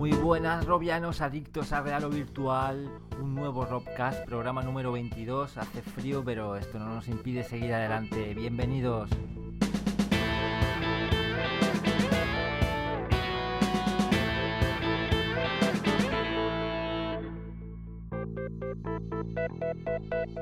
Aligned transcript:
Muy 0.00 0.12
buenas 0.12 0.64
robianos 0.64 1.20
adictos 1.20 1.74
a 1.74 1.82
Real 1.82 2.04
o 2.04 2.08
Virtual, 2.08 2.88
un 3.20 3.34
nuevo 3.34 3.66
Robcast, 3.66 4.24
programa 4.24 4.62
número 4.62 4.92
22, 4.92 5.58
hace 5.58 5.82
frío 5.82 6.24
pero 6.24 6.56
esto 6.56 6.78
no 6.78 6.86
nos 6.86 7.06
impide 7.06 7.44
seguir 7.44 7.74
adelante, 7.74 8.32
bienvenidos. 8.32 9.10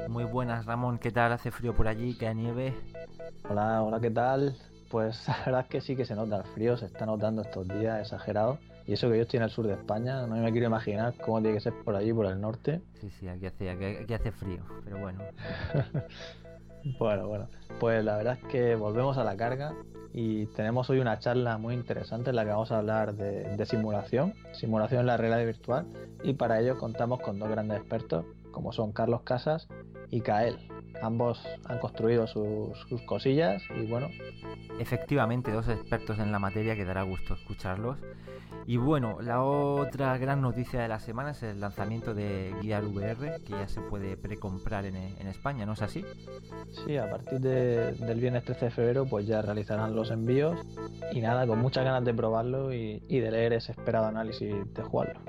Muy 0.09 0.23
buenas 0.23 0.67
Ramón, 0.67 0.99
¿qué 0.99 1.11
tal? 1.11 1.33
¿Hace 1.33 1.51
frío 1.51 1.75
por 1.75 1.89
allí? 1.89 2.17
¿Qué 2.17 2.33
nieve? 2.33 2.77
Hola, 3.51 3.83
hola, 3.83 3.99
¿qué 3.99 4.13
tal? 4.13 4.57
Pues 4.89 5.27
la 5.27 5.37
verdad 5.47 5.61
es 5.63 5.67
que 5.67 5.81
sí 5.81 5.97
que 5.97 6.05
se 6.05 6.15
nota 6.15 6.37
el 6.37 6.45
frío, 6.45 6.77
se 6.77 6.87
está 6.87 7.07
notando 7.07 7.43
estos 7.43 7.67
días 7.67 8.01
exagerado. 8.01 8.61
Y 8.89 8.95
eso 8.95 9.11
que 9.11 9.17
yo 9.17 9.23
estoy 9.23 9.37
en 9.37 9.43
el 9.43 9.51
sur 9.51 9.67
de 9.67 9.75
España, 9.75 10.27
no 10.27 10.35
me 10.35 10.51
quiero 10.51 10.67
imaginar 10.67 11.13
cómo 11.23 11.43
tiene 11.43 11.57
que 11.57 11.61
ser 11.61 11.75
por 11.85 11.95
allí, 11.95 12.11
por 12.11 12.25
el 12.25 12.41
norte. 12.41 12.81
Sí, 12.99 13.11
sí, 13.11 13.29
aquí 13.29 13.45
hace, 13.45 13.69
aquí, 13.69 14.15
hace 14.15 14.33
frío, 14.33 14.63
pero 14.83 14.97
bueno. 14.99 15.21
bueno, 16.99 17.29
bueno. 17.29 17.49
Pues 17.81 18.03
la 18.03 18.17
verdad 18.17 18.39
es 18.43 18.49
que 18.49 18.77
volvemos 18.77 19.19
a 19.19 19.25
la 19.25 19.37
carga 19.37 19.75
y 20.15 20.47
tenemos 20.47 20.89
hoy 20.89 21.01
una 21.01 21.19
charla 21.19 21.59
muy 21.59 21.75
interesante 21.75 22.31
en 22.31 22.37
la 22.37 22.45
que 22.45 22.51
vamos 22.51 22.73
a 22.73 22.79
hablar 22.79 23.15
de, 23.15 23.55
de 23.59 23.67
simulación, 23.67 24.33
simulación 24.53 25.01
en 25.01 25.07
la 25.09 25.19
realidad 25.19 25.45
virtual. 25.45 25.87
Y 26.23 26.33
para 26.33 26.59
ello 26.59 26.79
contamos 26.79 27.21
con 27.21 27.39
dos 27.39 27.51
grandes 27.51 27.81
expertos, 27.81 28.25
como 28.53 28.73
son 28.73 28.93
Carlos 28.93 29.21
Casas 29.21 29.69
y 30.11 30.21
Kael. 30.21 30.59
Ambos 31.03 31.41
han 31.67 31.79
construido 31.79 32.27
sus, 32.27 32.85
cosillas 33.07 33.63
y 33.77 33.87
bueno. 33.87 34.09
Efectivamente, 34.81 35.53
dos 35.53 35.69
expertos 35.69 36.19
en 36.19 36.33
la 36.33 36.39
materia 36.39 36.75
que 36.75 36.85
dará 36.85 37.03
gusto 37.03 37.35
escucharlos. 37.35 37.99
Y 38.67 38.77
bueno, 38.77 39.19
la 39.23 39.43
otra 39.43 40.17
gran 40.19 40.43
noticia 40.43 40.81
de 40.81 40.89
la 40.89 40.99
semana 40.99 41.31
es 41.31 41.43
el 41.43 41.61
lanzamiento 41.61 42.15
de 42.15 42.55
Gear 42.61 42.85
VR, 42.85 43.41
que 43.45 43.53
ya 43.53 43.69
se 43.69 43.81
puede 43.81 44.17
precomprar 44.17 44.85
en, 44.85 44.97
en 44.97 45.27
España, 45.27 45.65
¿no 45.65 45.73
es 45.73 45.83
así? 45.83 46.05
Sí, 46.85 46.97
a 46.97 47.09
partir 47.09 47.41
del 47.41 48.21
viernes 48.21 48.45
13 48.45 48.67
de 48.67 48.71
febrero 48.71 49.07
pues 49.07 49.27
ya 49.27 49.41
realizarán 49.41 49.95
los 49.95 50.11
envíos 50.11 50.59
y 51.13 51.21
nada, 51.21 51.47
con 51.47 51.59
muchas 51.61 51.85
ganas 51.85 52.05
de 52.05 52.13
probarlo 52.13 52.73
y, 52.73 53.03
y 53.09 53.21
de 53.21 53.31
leer 53.31 53.55
ese 53.55 53.73
esperado 53.73 54.07
análisis 54.07 54.55
de 54.75 54.83
jugarlo. 54.83 55.21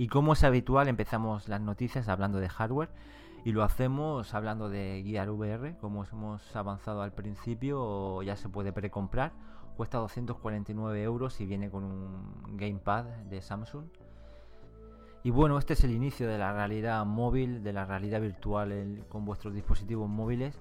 Y 0.00 0.06
como 0.06 0.34
es 0.34 0.44
habitual, 0.44 0.86
empezamos 0.86 1.48
las 1.48 1.60
noticias 1.60 2.08
hablando 2.08 2.38
de 2.38 2.48
hardware 2.48 2.88
y 3.44 3.52
lo 3.52 3.62
hacemos 3.62 4.34
hablando 4.34 4.68
de 4.68 5.02
Gear 5.06 5.30
VR, 5.30 5.76
como 5.80 6.04
hemos 6.04 6.56
avanzado 6.56 7.02
al 7.02 7.12
principio, 7.12 8.22
ya 8.22 8.36
se 8.36 8.48
puede 8.48 8.72
precomprar, 8.72 9.32
cuesta 9.76 9.98
249 9.98 11.02
euros 11.02 11.40
y 11.40 11.46
viene 11.46 11.70
con 11.70 11.84
un 11.84 12.56
gamepad 12.56 13.04
de 13.04 13.40
Samsung. 13.40 13.84
Y 15.24 15.30
bueno, 15.30 15.58
este 15.58 15.72
es 15.72 15.84
el 15.84 15.90
inicio 15.90 16.28
de 16.28 16.38
la 16.38 16.52
realidad 16.52 17.04
móvil, 17.04 17.62
de 17.62 17.72
la 17.72 17.84
realidad 17.84 18.20
virtual 18.20 19.04
con 19.08 19.24
vuestros 19.24 19.54
dispositivos 19.54 20.08
móviles. 20.08 20.58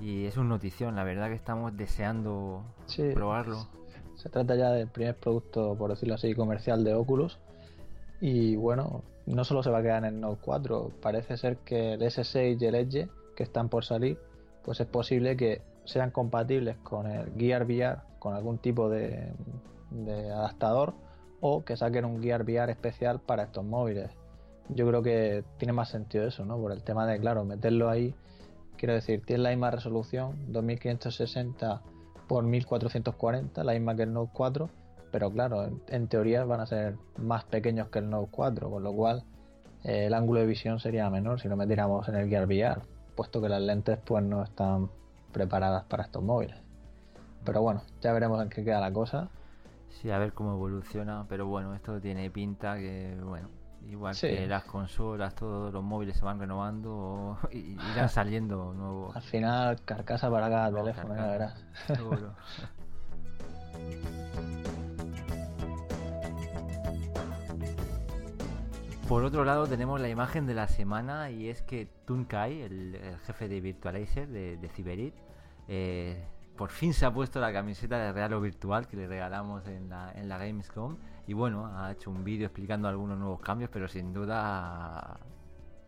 Y 0.00 0.26
es 0.26 0.36
una 0.36 0.50
notición, 0.50 0.94
la 0.94 1.02
verdad 1.02 1.28
que 1.28 1.34
estamos 1.34 1.76
deseando 1.76 2.62
probarlo. 3.14 3.66
Se 4.14 4.28
trata 4.28 4.54
ya 4.54 4.70
del 4.70 4.88
primer 4.88 5.16
producto, 5.16 5.74
por 5.76 5.90
decirlo 5.90 6.14
así, 6.14 6.34
comercial 6.34 6.84
de 6.84 6.94
Oculus 6.94 7.38
y 8.20 8.56
bueno, 8.56 9.02
no 9.28 9.44
solo 9.44 9.62
se 9.62 9.70
va 9.70 9.78
a 9.78 9.82
quedar 9.82 10.04
en 10.04 10.14
el 10.14 10.20
Note 10.20 10.40
4, 10.42 10.92
parece 11.02 11.36
ser 11.36 11.58
que 11.58 11.94
el 11.94 12.02
S6 12.02 12.60
y 12.60 12.64
el 12.64 12.74
Edge 12.74 13.08
que 13.36 13.42
están 13.42 13.68
por 13.68 13.84
salir, 13.84 14.18
pues 14.64 14.80
es 14.80 14.86
posible 14.86 15.36
que 15.36 15.62
sean 15.84 16.10
compatibles 16.10 16.76
con 16.78 17.06
el 17.06 17.32
Gear 17.36 17.64
VR, 17.64 17.98
con 18.18 18.34
algún 18.34 18.58
tipo 18.58 18.88
de, 18.88 19.32
adaptador, 20.34 20.94
o 21.40 21.64
que 21.64 21.76
saquen 21.76 22.04
un 22.04 22.22
Gear 22.22 22.42
VR 22.42 22.70
especial 22.72 23.20
para 23.20 23.44
estos 23.44 23.64
móviles. 23.64 24.10
Yo 24.70 24.86
creo 24.86 25.02
que 25.02 25.44
tiene 25.58 25.72
más 25.72 25.90
sentido 25.90 26.26
eso, 26.26 26.44
¿no? 26.44 26.58
Por 26.58 26.72
el 26.72 26.82
tema 26.82 27.06
de, 27.06 27.18
claro, 27.18 27.44
meterlo 27.44 27.88
ahí, 27.88 28.14
quiero 28.76 28.94
decir, 28.94 29.22
tiene 29.24 29.42
la 29.42 29.50
misma 29.50 29.70
resolución, 29.70 30.52
2560 30.52 31.82
por 32.26 32.44
1440, 32.44 33.64
la 33.64 33.72
misma 33.72 33.94
que 33.94 34.02
el 34.02 34.12
Note 34.12 34.30
4, 34.34 34.68
pero 35.10 35.30
claro, 35.30 35.70
en, 35.88 36.08
teoría 36.08 36.44
van 36.44 36.60
a 36.60 36.66
ser 36.66 36.96
más 37.16 37.44
pequeños 37.44 37.88
que 37.88 38.00
el 38.00 38.10
Note 38.10 38.28
4, 38.30 38.70
con 38.70 38.82
lo 38.82 38.92
cual 38.92 39.24
eh, 39.84 40.06
el 40.06 40.14
ángulo 40.14 40.40
de 40.40 40.46
visión 40.46 40.80
sería 40.80 41.08
menor 41.10 41.40
si 41.40 41.48
lo 41.48 41.56
metiéramos 41.56 42.08
en 42.08 42.16
el 42.16 42.28
Gear 42.28 42.46
VR, 42.46 42.82
puesto 43.14 43.40
que 43.40 43.48
las 43.48 43.62
lentes 43.62 43.98
pues 44.04 44.24
no 44.24 44.42
están 44.42 44.90
preparadas 45.32 45.84
para 45.84 46.04
estos 46.04 46.22
móviles. 46.22 46.56
Pero 47.44 47.62
bueno, 47.62 47.82
ya 48.00 48.12
veremos 48.12 48.42
en 48.42 48.48
qué 48.48 48.64
queda 48.64 48.80
la 48.80 48.92
cosa. 48.92 49.28
Sí, 49.88 50.10
a 50.10 50.18
ver 50.18 50.32
cómo 50.32 50.52
evoluciona, 50.52 51.24
pero 51.28 51.46
bueno, 51.46 51.74
esto 51.74 52.00
tiene 52.00 52.30
pinta 52.30 52.76
que, 52.76 53.16
bueno, 53.22 53.48
igual 53.88 54.14
que 54.14 54.46
las 54.46 54.64
consolas, 54.64 55.34
todos 55.34 55.72
los 55.72 55.82
móviles 55.82 56.16
se 56.16 56.24
van 56.24 56.38
renovando 56.38 57.38
y 57.50 57.76
irán 57.92 58.08
saliendo 58.08 58.74
nuevos. 58.78 59.16
Al 59.16 59.22
final, 59.22 59.80
carcasa 59.84 60.30
para 60.30 60.48
cada 60.48 60.72
teléfono, 60.72 61.16
ya 61.16 61.26
verás. 61.26 61.64
Seguro. 61.86 62.34
Por 69.08 69.24
otro 69.24 69.42
lado 69.42 69.66
tenemos 69.66 69.98
la 70.02 70.10
imagen 70.10 70.44
de 70.44 70.52
la 70.52 70.68
semana 70.68 71.30
y 71.30 71.48
es 71.48 71.62
que 71.62 71.88
Tunkai, 72.04 72.60
el, 72.60 73.00
jefe 73.24 73.48
de 73.48 73.58
Virtualizer 73.62 74.28
de, 74.28 74.58
de 74.58 74.68
Ciberit, 74.68 75.14
eh, 75.66 76.22
por 76.58 76.68
fin 76.68 76.92
se 76.92 77.06
ha 77.06 77.10
puesto 77.10 77.40
la 77.40 77.50
camiseta 77.50 77.98
de 77.98 78.12
Real 78.12 78.34
o 78.34 78.40
Virtual 78.42 78.86
que 78.86 78.98
le 78.98 79.06
regalamos 79.06 79.66
en 79.66 79.88
la, 79.88 80.38
Gamescom 80.38 80.98
y 81.26 81.32
bueno, 81.32 81.72
ha 81.74 81.92
hecho 81.92 82.10
un 82.10 82.22
vídeo 82.22 82.44
explicando 82.44 82.86
algunos 82.86 83.18
nuevos 83.18 83.40
cambios, 83.40 83.70
pero 83.72 83.88
sin 83.88 84.12
duda 84.12 85.18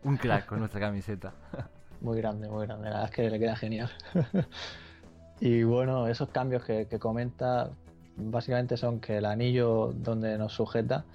un 0.03 0.17
crack 0.17 0.47
con 0.47 0.57
nuestra 0.57 0.79
camiseta. 0.79 1.31
Muy 2.01 2.17
grande, 2.17 2.49
muy 2.49 2.65
grande, 2.65 2.85
la 2.85 2.89
verdad 2.89 3.09
es 3.09 3.15
que 3.15 3.29
le 3.29 3.37
queda 3.37 3.55
genial. 3.55 3.91
y 5.39 5.61
bueno, 5.61 6.07
esos 6.07 6.29
cambios 6.29 6.63
que 6.65 6.87
comenta 6.97 7.69
básicamente 8.17 8.77
son 8.77 8.99
que 8.99 9.17
el 9.17 9.25
anillo 9.25 9.93
donde 9.93 10.35
nos 10.39 10.53
sujeta 10.53 11.05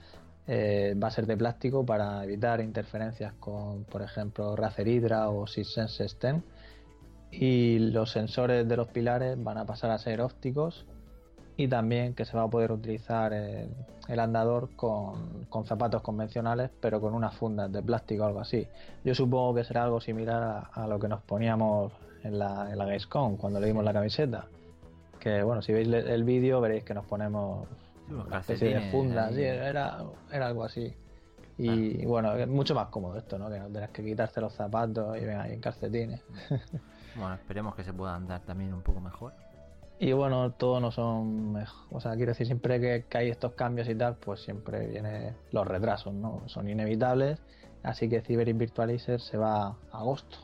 eh, 0.47 0.95
va 1.03 1.09
a 1.09 1.11
ser 1.11 1.27
de 1.27 1.37
plástico 1.37 1.85
para 1.85 2.23
evitar 2.23 2.61
interferencias 2.61 3.33
con, 3.41 3.85
por 3.85 4.03
ejemplo, 4.03 4.55
Razer 4.55 4.87
Hydra 4.87 5.29
o 5.31 5.47
SysSense 5.47 6.07
10 6.21 6.43
y 7.33 7.79
los 7.79 8.13
sensores 8.13 8.69
de 8.69 8.77
los 8.77 8.89
pilares 8.89 9.43
van 9.43 9.59
a 9.59 9.67
pasar 9.67 9.91
a 9.91 9.99
ser 9.99 10.21
ópticos 10.21 10.87
y 11.57 11.69
también 11.69 12.15
que 12.15 12.25
se 12.25 12.37
va 12.37 12.45
a 12.45 12.49
poder 12.49 12.71
utilizar 12.71 13.33
el, 13.33 14.21
andador 14.21 14.71
con, 14.77 15.47
zapatos 15.65 16.03
convencionales 16.03 16.71
pero 16.81 17.01
con 17.01 17.15
unas 17.15 17.35
fundas 17.35 17.73
de 17.73 17.83
plástico 17.83 18.23
o 18.23 18.27
algo 18.27 18.41
así. 18.41 18.69
Yo 19.05 19.15
supongo 19.15 19.55
que 19.57 19.65
será 19.65 19.85
algo 19.85 20.01
similar 20.01 20.69
a, 20.73 20.87
lo 20.87 21.01
que 21.01 21.09
nos 21.09 21.23
poníamos 21.23 21.93
en 22.23 22.39
la, 22.39 22.71
en 22.71 22.79
la 22.79 22.85
Gamescom 22.85 23.37
cuando 23.37 23.59
le 23.59 23.67
dimos 23.67 23.85
la 23.85 23.93
camiseta. 23.93 24.47
Que 25.19 25.43
bueno, 25.43 25.61
si 25.63 25.73
veis 25.73 25.89
el 25.89 26.25
vídeo 26.25 26.61
veréis 26.61 26.85
que 26.85 26.95
nos 26.95 27.07
ponemos 27.07 27.67
una 28.11 28.39
especie 28.39 28.75
de 28.75 28.91
funda, 28.91 29.31
sí, 29.31 29.43
era, 29.43 30.05
era 30.33 30.47
algo 30.47 30.65
así. 30.65 30.95
Y 31.59 32.05
ah. 32.05 32.09
bueno, 32.09 32.35
es 32.35 32.49
mucho 32.49 32.75
más 32.75 32.89
cómodo 32.89 33.17
esto, 33.17 33.39
¿no? 33.39 33.49
Que 33.49 33.59
no 33.59 33.67
tengas 33.67 33.91
que 33.91 34.05
quitarte 34.05 34.41
los 34.41 34.53
zapatos 34.53 35.17
y 35.17 35.25
ven 35.25 35.39
ahí 35.39 35.53
en 35.55 35.61
calcetines. 35.61 36.23
bueno, 37.17 37.35
esperemos 37.35 37.75
que 37.75 37.85
se 37.85 37.93
pueda 37.93 38.15
andar 38.15 38.43
también 38.43 38.75
un 38.75 38.83
poco 38.83 39.01
mejor. 39.01 39.33
Y 39.99 40.13
bueno, 40.13 40.53
todos 40.53 40.83
no 40.83 40.91
son 40.91 41.53
mejor. 41.53 41.87
O 41.91 42.01
sea, 42.01 42.15
quiero 42.17 42.33
decir, 42.33 42.47
siempre 42.47 42.79
que, 42.81 43.17
hay 43.17 43.31
estos 43.31 43.53
cambios 43.53 43.89
y 43.89 43.95
tal, 43.95 44.17
pues 44.17 44.41
siempre 44.41 44.87
vienen 44.87 45.35
los 45.53 45.67
retrasos, 45.67 46.13
¿no? 46.13 46.43
Son 46.47 46.69
inevitables. 46.69 47.41
Así 47.83 48.09
que 48.09 48.21
Cyber 48.21 48.53
Virtualizer 48.53 49.21
se 49.21 49.39
va 49.39 49.69
a 49.69 49.77
agosto. 49.93 50.37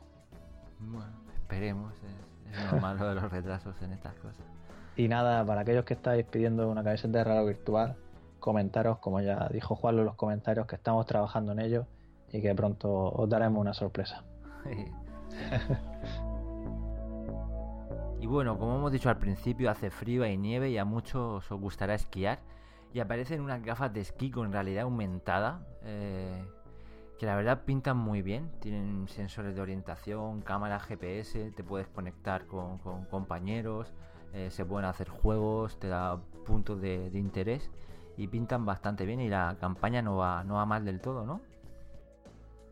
Bueno, 0.79 1.12
esperemos. 1.35 1.93
Es, 1.94 2.56
es 2.56 2.73
normal 2.73 2.99
lo 2.99 3.09
de 3.11 3.14
los 3.17 3.31
retrasos 3.31 3.75
en 3.82 3.93
estas 3.93 4.14
cosas. 4.14 4.47
Y 4.97 5.09
nada, 5.09 5.44
para 5.44 5.62
aquellos 5.62 5.85
que 5.85 5.94
estáis 5.94 6.25
pidiendo 6.27 6.69
una 6.69 6.85
camiseta 6.85 7.19
de 7.19 7.25
raro 7.25 7.47
virtual, 7.47 7.97
comentaros, 8.41 8.99
como 8.99 9.21
ya 9.21 9.49
dijo 9.50 9.75
Juan 9.75 9.99
en 9.99 10.05
los 10.05 10.17
comentarios, 10.17 10.67
que 10.67 10.77
estamos 10.77 11.06
trabajando 11.06 11.53
en 11.53 11.61
ello 11.61 11.87
y 12.31 12.43
que 12.43 12.55
pronto 12.55 12.91
os 12.91 13.29
daremos 13.29 13.61
una 13.61 13.75
sorpresa. 13.75 14.25
y 18.21 18.27
bueno, 18.27 18.59
como 18.59 18.77
hemos 18.77 18.93
dicho 18.93 19.09
al 19.09 19.19
principio, 19.19 19.71
hace 19.71 19.91
frío, 19.91 20.25
hay 20.25 20.37
nieve 20.37 20.71
y 20.71 20.79
a 20.79 20.85
muchos 20.85 21.50
os 21.50 21.61
gustará 21.61 21.95
esquiar. 21.95 22.41
y 22.93 23.00
aparecen 23.00 23.41
unas 23.41 23.62
gafas 23.62 23.93
de 23.93 24.00
esquí 24.00 24.31
con 24.31 24.53
realidad 24.53 24.83
aumentada. 24.83 25.65
Eh, 25.85 26.45
que 27.23 27.27
la 27.27 27.37
verdad 27.37 27.62
pintan 27.65 27.97
muy 27.97 28.21
bien. 28.21 28.50
Tienen 28.59 29.06
sensores 29.06 29.55
de 29.55 29.61
orientación, 29.61 30.43
cámara 30.43 30.81
GPS, 30.81 31.53
te 31.53 31.62
puedes 31.62 31.87
conectar 31.87 32.47
con, 32.47 32.79
compañeros, 33.12 33.93
eh, 34.34 34.50
se 34.50 34.64
pueden 34.64 34.88
hacer 34.88 35.08
juegos, 35.08 35.79
te 35.79 35.88
da 35.88 36.19
puntos 36.44 36.81
de, 36.81 37.11
interés 37.14 37.70
y 38.17 38.29
pintan 38.29 38.64
bastante 38.64 39.06
bien 39.06 39.20
y 39.20 39.29
la 39.29 39.56
campaña 39.61 40.02
no 40.02 40.17
va, 40.17 40.44
no 40.44 40.55
va 40.55 40.67
mal 40.67 40.84
del 40.84 41.00
todo, 41.00 41.25
¿no? 41.25 41.40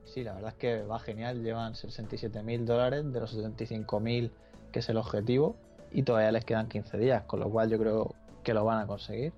Sí, 0.04 0.24
la 0.24 0.34
verdad 0.34 0.50
es 0.50 0.56
que 0.56 0.82
va 0.82 0.98
genial. 0.98 1.42
Llevan 1.42 1.74
67 1.74 2.42
mil 2.42 2.66
dólares 2.66 3.12
de 3.12 3.20
los 3.20 3.30
75 3.30 4.00
mil 4.00 4.32
que 4.72 4.80
es 4.80 4.88
el 4.88 4.96
objetivo 4.96 5.56
y 5.92 6.02
todavía 6.02 6.32
les 6.32 6.44
quedan 6.44 6.68
15 6.68 6.98
días, 6.98 7.22
con 7.24 7.40
lo 7.40 7.50
cual 7.50 7.70
yo 7.70 7.78
creo 7.78 8.14
que 8.42 8.54
lo 8.54 8.64
van 8.64 8.80
a 8.80 8.86
conseguir. 8.86 9.32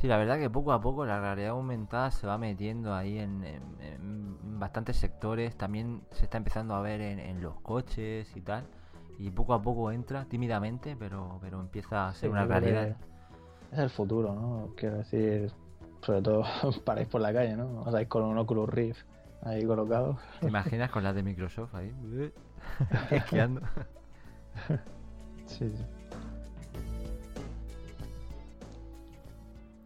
Sí, 0.00 0.06
la 0.06 0.16
verdad 0.16 0.38
que 0.38 0.48
poco 0.48 0.72
a 0.72 0.80
poco 0.80 1.04
la 1.04 1.20
realidad 1.20 1.50
aumentada 1.50 2.12
se 2.12 2.26
va 2.26 2.38
metiendo 2.38 2.94
ahí 2.94 3.18
en, 3.18 3.42
bastantes 4.60 4.96
sectores. 4.96 5.56
También 5.56 6.02
se 6.12 6.24
está 6.24 6.38
empezando 6.38 6.74
a 6.74 6.80
ver 6.80 7.00
en, 7.00 7.40
los 7.40 7.60
coches 7.60 8.36
y 8.36 8.40
tal. 8.40 8.64
Y 9.18 9.30
poco 9.30 9.52
a 9.52 9.60
poco 9.60 9.90
entra 9.90 10.24
tímidamente, 10.26 10.96
pero, 10.96 11.38
pero 11.40 11.60
empieza 11.60 12.08
a 12.08 12.14
ser 12.14 12.30
una 12.30 12.46
realidad. 12.46 12.96
Es 13.72 13.78
el 13.78 13.90
futuro, 13.90 14.32
¿no? 14.32 14.72
Quiero 14.76 14.98
decir, 14.98 15.52
sobre 16.00 16.22
todo 16.22 16.44
paráis 16.84 17.08
por 17.08 17.20
la 17.20 17.32
calle, 17.32 17.56
¿no? 17.56 17.82
O 17.82 17.90
sea, 17.90 18.06
con 18.08 18.22
un 18.22 18.38
Oculus 18.38 18.68
Rift 18.68 19.04
ahí 19.42 19.64
colocado. 19.66 20.18
¿Te 20.40 20.46
imaginas 20.46 20.90
con 20.90 21.02
las 21.02 21.14
de 21.14 21.22
Microsoft 21.22 21.74
ahí? 21.74 21.92
Esquiando. 23.10 23.60
sí, 25.46 25.72
sí. 25.76 25.84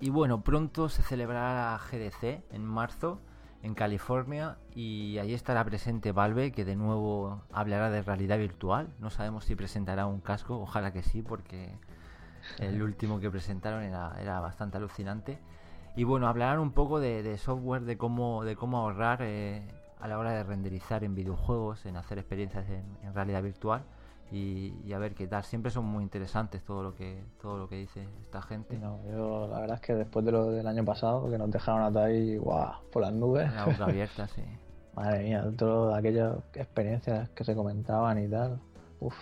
Y 0.00 0.10
bueno, 0.10 0.42
pronto 0.42 0.88
se 0.88 1.02
celebrará 1.02 1.54
la 1.54 1.78
GDC 1.78 2.52
en 2.52 2.64
marzo 2.64 3.20
en 3.62 3.74
California 3.74 4.56
y 4.74 5.18
ahí 5.18 5.34
estará 5.34 5.64
presente 5.64 6.12
Valve 6.12 6.52
que 6.52 6.64
de 6.64 6.76
nuevo 6.76 7.42
hablará 7.52 7.90
de 7.90 8.02
realidad 8.02 8.38
virtual. 8.38 8.88
No 8.98 9.10
sabemos 9.10 9.44
si 9.44 9.54
presentará 9.54 10.06
un 10.06 10.20
casco, 10.20 10.60
ojalá 10.60 10.92
que 10.92 11.02
sí 11.02 11.22
porque 11.22 11.76
el 12.58 12.82
último 12.82 13.20
que 13.20 13.30
presentaron 13.30 13.82
era, 13.82 14.40
bastante 14.40 14.78
alucinante. 14.78 15.38
Y 15.94 16.04
bueno, 16.04 16.26
hablarán 16.26 16.58
un 16.58 16.72
poco 16.72 17.00
de, 17.00 17.36
software, 17.38 17.82
de 17.82 17.96
cómo, 17.96 18.44
de 18.44 18.56
cómo 18.56 18.78
ahorrar 18.78 19.20
eh, 19.22 19.62
a 20.00 20.08
la 20.08 20.18
hora 20.18 20.32
de 20.32 20.42
renderizar 20.42 21.04
en 21.04 21.14
videojuegos, 21.14 21.86
en 21.86 21.96
hacer 21.96 22.18
experiencias 22.18 22.66
en 22.68 23.14
realidad 23.14 23.42
virtual 23.42 23.84
y, 24.32 24.92
a 24.92 24.98
ver 24.98 25.14
qué 25.14 25.26
tal. 25.26 25.44
Siempre 25.44 25.70
son 25.70 25.84
muy 25.84 26.02
interesantes 26.02 26.62
todo 26.64 26.82
lo 26.82 26.94
que 26.94 27.22
todo 27.40 27.58
lo 27.58 27.68
que 27.68 27.76
dice 27.76 28.08
esta 28.22 28.40
gente. 28.40 28.78
No, 28.78 28.98
yo 29.10 29.46
la 29.48 29.60
verdad 29.60 29.76
es 29.76 29.82
que 29.82 29.94
después 29.94 30.24
de 30.24 30.32
lo 30.32 30.50
del 30.50 30.66
año 30.66 30.84
pasado, 30.84 31.30
que 31.30 31.36
nos 31.36 31.50
dejaron 31.50 31.82
hasta 31.82 32.04
ahí, 32.04 32.38
guau, 32.38 32.72
por 32.90 33.02
las 33.02 33.12
nubes. 33.12 33.52
La 33.54 33.66
boca 33.66 33.84
abierta, 33.84 34.26
sí. 34.28 34.42
Madre 34.94 35.24
mía, 35.24 35.44
todas 35.56 35.98
aquellas 35.98 36.36
experiencias 36.54 37.28
que 37.30 37.44
se 37.44 37.54
comentaban 37.54 38.18
y 38.24 38.28
tal. 38.28 38.58
Uf. 39.00 39.14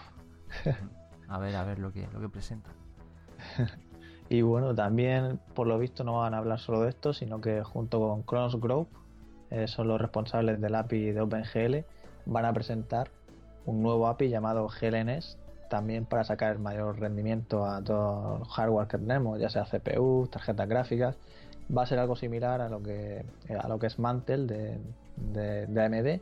A 1.29 1.39
ver, 1.39 1.57
a 1.57 1.65
ver 1.65 1.79
lo 1.79 1.93
que, 1.93 2.07
lo 2.13 2.21
que 2.21 2.29
presentan. 2.29 2.75
y 4.29 4.43
bueno, 4.43 4.75
también 4.75 5.41
por 5.55 5.67
lo 5.67 5.79
visto 5.79 6.05
no 6.05 6.19
van 6.19 6.35
a 6.35 6.39
hablar 6.39 6.59
solo 6.59 6.83
de 6.83 6.91
esto, 6.91 7.13
sino 7.13 7.41
que 7.41 7.63
junto 7.63 8.01
con 8.01 8.23
Kronos 8.23 8.61
Group, 8.61 8.89
eh, 9.51 9.67
son 9.67 9.89
los 9.89 10.01
responsables 10.01 10.61
del 10.61 10.75
API 10.75 11.13
de 11.13 11.21
OpenGL, 11.21 11.85
van 12.27 12.45
a 12.45 12.53
presentar 12.53 13.11
un 13.67 13.83
nuevo 13.83 14.09
API 14.09 14.29
llamado 14.29 14.69
GLNS 14.69 15.39
también 15.69 16.05
para 16.05 16.25
sacar 16.25 16.53
el 16.53 16.59
mayor 16.59 16.99
rendimiento 16.99 17.65
a 17.65 17.83
todo 17.83 18.39
el 18.39 18.45
hardware 18.45 18.89
que 18.89 18.99
tenemos, 18.99 19.39
ya 19.39 19.49
sea 19.49 19.65
CPU, 19.65 20.29
tarjetas 20.31 20.69
gráficas. 20.69 21.17
Va 21.75 21.85
a 21.85 21.87
ser 21.87 22.01
algo 22.01 22.17
similar 22.17 22.61
a 22.61 22.69
lo 22.69 22.83
que, 22.83 23.25
a 23.57 23.69
lo 23.69 23.79
que 23.79 23.87
es 23.87 23.99
Mantle 23.99 24.47
de, 24.47 24.79
de, 25.67 25.83
AMD 25.83 26.21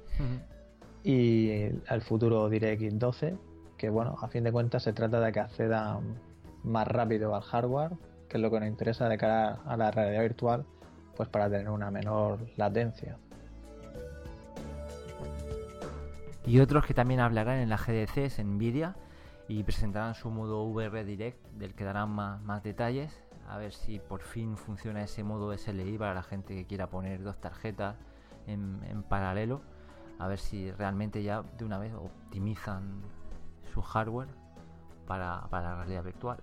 y 1.03 1.51
el 1.89 2.03
futuro 2.03 2.49
DirectX 2.51 2.99
12, 2.99 3.37
que 3.79 3.89
bueno, 3.89 4.17
a 4.21 4.29
fin 4.29 4.45
de 4.45 4.53
cuentas 4.53 4.83
se 4.83 4.93
trata 4.93 5.21
de 5.21 5.33
que 5.33 5.41
acceda 5.41 5.99
más 6.63 6.87
rápido 6.87 7.35
al 7.35 7.43
hardware, 7.43 7.93
que 8.29 8.37
es 8.37 8.43
lo 8.43 8.51
que 8.51 8.61
nos 8.61 8.69
interesa 8.69 9.09
de 9.09 9.17
cara 9.17 9.61
a 9.65 9.77
la 9.79 9.91
realidad 9.91 10.21
virtual, 10.21 10.67
pues 11.17 11.31
para 11.31 11.49
tener 11.49 11.71
una 11.71 11.91
menor 11.91 12.41
latencia. 12.57 13.17
Y 16.49 16.61
otros 16.61 16.87
que 16.87 16.95
también 16.95 17.21
hablarán 17.21 17.59
en 17.59 17.69
la 17.69 17.77
GDC 17.77 18.17
es 18.17 18.43
Nvidia 18.43 18.97
y 19.49 19.65
presentarán 19.65 20.15
su 20.15 20.31
modo 20.31 20.65
VR 20.65 21.05
Direct 21.05 21.47
del 21.49 21.75
que 21.75 21.85
darán 21.85 22.09
más, 22.09 22.63
detalles. 22.63 23.23
A 23.47 23.59
ver 23.59 23.75
si 23.75 23.99
por 23.99 24.23
fin 24.23 24.57
funciona 24.57 25.03
ese 25.03 25.23
modo 25.23 25.55
SLI 25.55 25.99
para 25.99 26.15
la 26.15 26.23
gente 26.23 26.55
que 26.55 26.65
quiera 26.65 26.87
poner 26.87 27.23
dos 27.23 27.39
tarjetas 27.39 27.97
en, 28.47 28.81
paralelo. 29.11 29.61
A 30.19 30.27
ver 30.27 30.39
si 30.39 30.71
realmente 30.73 31.23
ya 31.23 31.43
de 31.43 31.67
una 31.67 31.79
vez 31.79 31.93
optimizan 31.93 33.03
su 33.75 33.83
hardware 33.83 34.29
para, 35.07 35.47
la 35.51 35.75
realidad 35.77 36.03
virtual. 36.03 36.39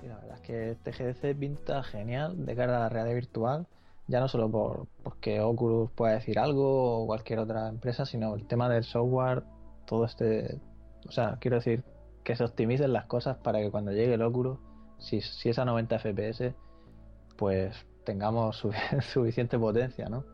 Sí, 0.00 0.08
la 0.08 0.16
verdad 0.16 0.34
es 0.34 0.40
que 0.40 0.70
este 0.72 0.90
GDC 0.90 1.38
pinta 1.38 1.84
genial 1.84 2.44
de 2.44 2.56
cara 2.56 2.78
a 2.78 2.80
la 2.80 2.88
realidad 2.88 3.14
virtual 3.14 3.68
ya 4.08 4.20
no 4.20 4.28
solo 4.28 4.50
por 4.50 4.86
porque 5.02 5.40
Oculus 5.40 5.90
pueda 5.92 6.14
decir 6.14 6.38
algo 6.38 7.02
o 7.02 7.06
cualquier 7.06 7.38
otra 7.38 7.68
empresa, 7.68 8.04
sino 8.06 8.34
el 8.34 8.46
tema 8.46 8.68
del 8.68 8.84
software, 8.84 9.44
todo 9.86 10.04
este, 10.04 10.60
o 11.06 11.12
sea, 11.12 11.36
quiero 11.40 11.56
decir 11.56 11.84
que 12.24 12.34
se 12.34 12.44
optimicen 12.44 12.92
las 12.92 13.06
cosas 13.06 13.36
para 13.38 13.60
que 13.60 13.70
cuando 13.70 13.92
llegue 13.92 14.14
el 14.14 14.22
Oculus, 14.22 14.58
si, 14.98 15.20
si 15.20 15.50
es 15.50 15.58
a 15.58 15.64
90 15.64 15.98
FPS, 15.98 16.54
pues 17.36 17.86
tengamos 18.04 18.64
suficiente 19.12 19.58
potencia, 19.58 20.08
¿no? 20.08 20.24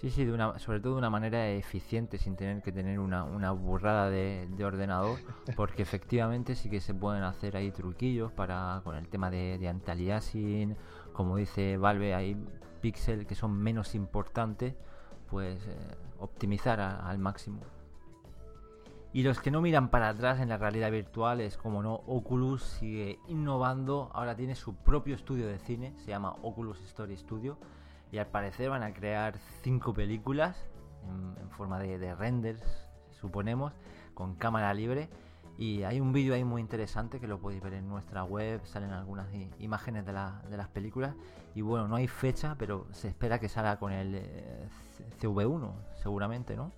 Sí, 0.00 0.10
sí, 0.10 0.24
de 0.24 0.32
una, 0.32 0.56
sobre 0.60 0.78
todo 0.78 0.92
de 0.92 0.98
una 0.98 1.10
manera 1.10 1.50
eficiente, 1.50 2.18
sin 2.18 2.36
tener 2.36 2.62
que 2.62 2.70
tener 2.70 3.00
una, 3.00 3.24
una 3.24 3.50
burrada 3.50 4.08
de, 4.08 4.48
ordenador, 4.64 5.18
porque 5.56 5.82
efectivamente 5.82 6.54
sí 6.54 6.70
que 6.70 6.80
se 6.80 6.94
pueden 6.94 7.24
hacer 7.24 7.56
ahí 7.56 7.72
truquillos 7.72 8.30
para 8.30 8.80
con 8.84 8.94
el 8.94 9.08
tema 9.08 9.28
de, 9.28 9.58
de 9.58 9.68
anti-aliasing, 9.68 10.76
como 11.18 11.34
dice 11.34 11.76
Valve, 11.78 12.14
hay 12.14 12.36
píxeles 12.80 13.26
que 13.26 13.34
son 13.34 13.52
menos 13.60 13.96
importantes, 13.96 14.76
pues 15.28 15.66
eh, 15.66 15.76
optimizar 16.20 16.78
al 16.78 17.18
máximo. 17.18 17.58
Y 19.12 19.24
los 19.24 19.40
que 19.40 19.50
no 19.50 19.60
miran 19.60 19.88
para 19.88 20.10
atrás 20.10 20.38
en 20.38 20.48
la 20.48 20.58
realidad 20.58 20.92
virtual 20.92 21.40
es 21.40 21.56
como 21.56 21.82
no, 21.82 21.94
Oculus 22.06 22.62
sigue 22.62 23.18
innovando, 23.26 24.12
ahora 24.14 24.36
tiene 24.36 24.54
su 24.54 24.76
propio 24.76 25.16
estudio 25.16 25.48
de 25.48 25.58
cine, 25.58 25.92
se 25.96 26.06
llama 26.06 26.36
Oculus 26.42 26.80
Story 26.82 27.16
Studio, 27.16 27.58
y 28.12 28.18
al 28.18 28.28
parecer 28.28 28.70
van 28.70 28.84
a 28.84 28.94
crear 28.94 29.38
cinco 29.64 29.92
películas 29.92 30.70
en, 31.42 31.50
forma 31.50 31.80
de, 31.80 31.98
de 31.98 32.14
renders, 32.14 32.62
suponemos, 33.10 33.72
con 34.14 34.36
cámara 34.36 34.72
libre 34.72 35.10
y 35.58 35.82
hay 35.82 36.00
un 36.00 36.12
vídeo 36.12 36.34
ahí 36.34 36.44
muy 36.44 36.60
interesante 36.60 37.18
que 37.18 37.26
lo 37.26 37.40
podéis 37.40 37.60
ver 37.60 37.74
en 37.74 37.88
nuestra 37.88 38.22
web, 38.22 38.60
salen 38.64 38.92
algunas 38.92 39.26
imágenes 39.58 40.06
de, 40.06 40.12
de 40.12 40.56
las 40.56 40.68
películas. 40.68 41.14
Y 41.56 41.62
bueno, 41.62 41.88
no 41.88 41.96
hay 41.96 42.06
fecha, 42.06 42.54
pero 42.56 42.86
se 42.92 43.08
espera 43.08 43.40
que 43.40 43.48
salga 43.48 43.76
con 43.76 43.92
el 43.92 44.14
eh, 44.14 44.68
CV1, 45.20 45.72
seguramente, 46.00 46.54
¿no? 46.54 46.70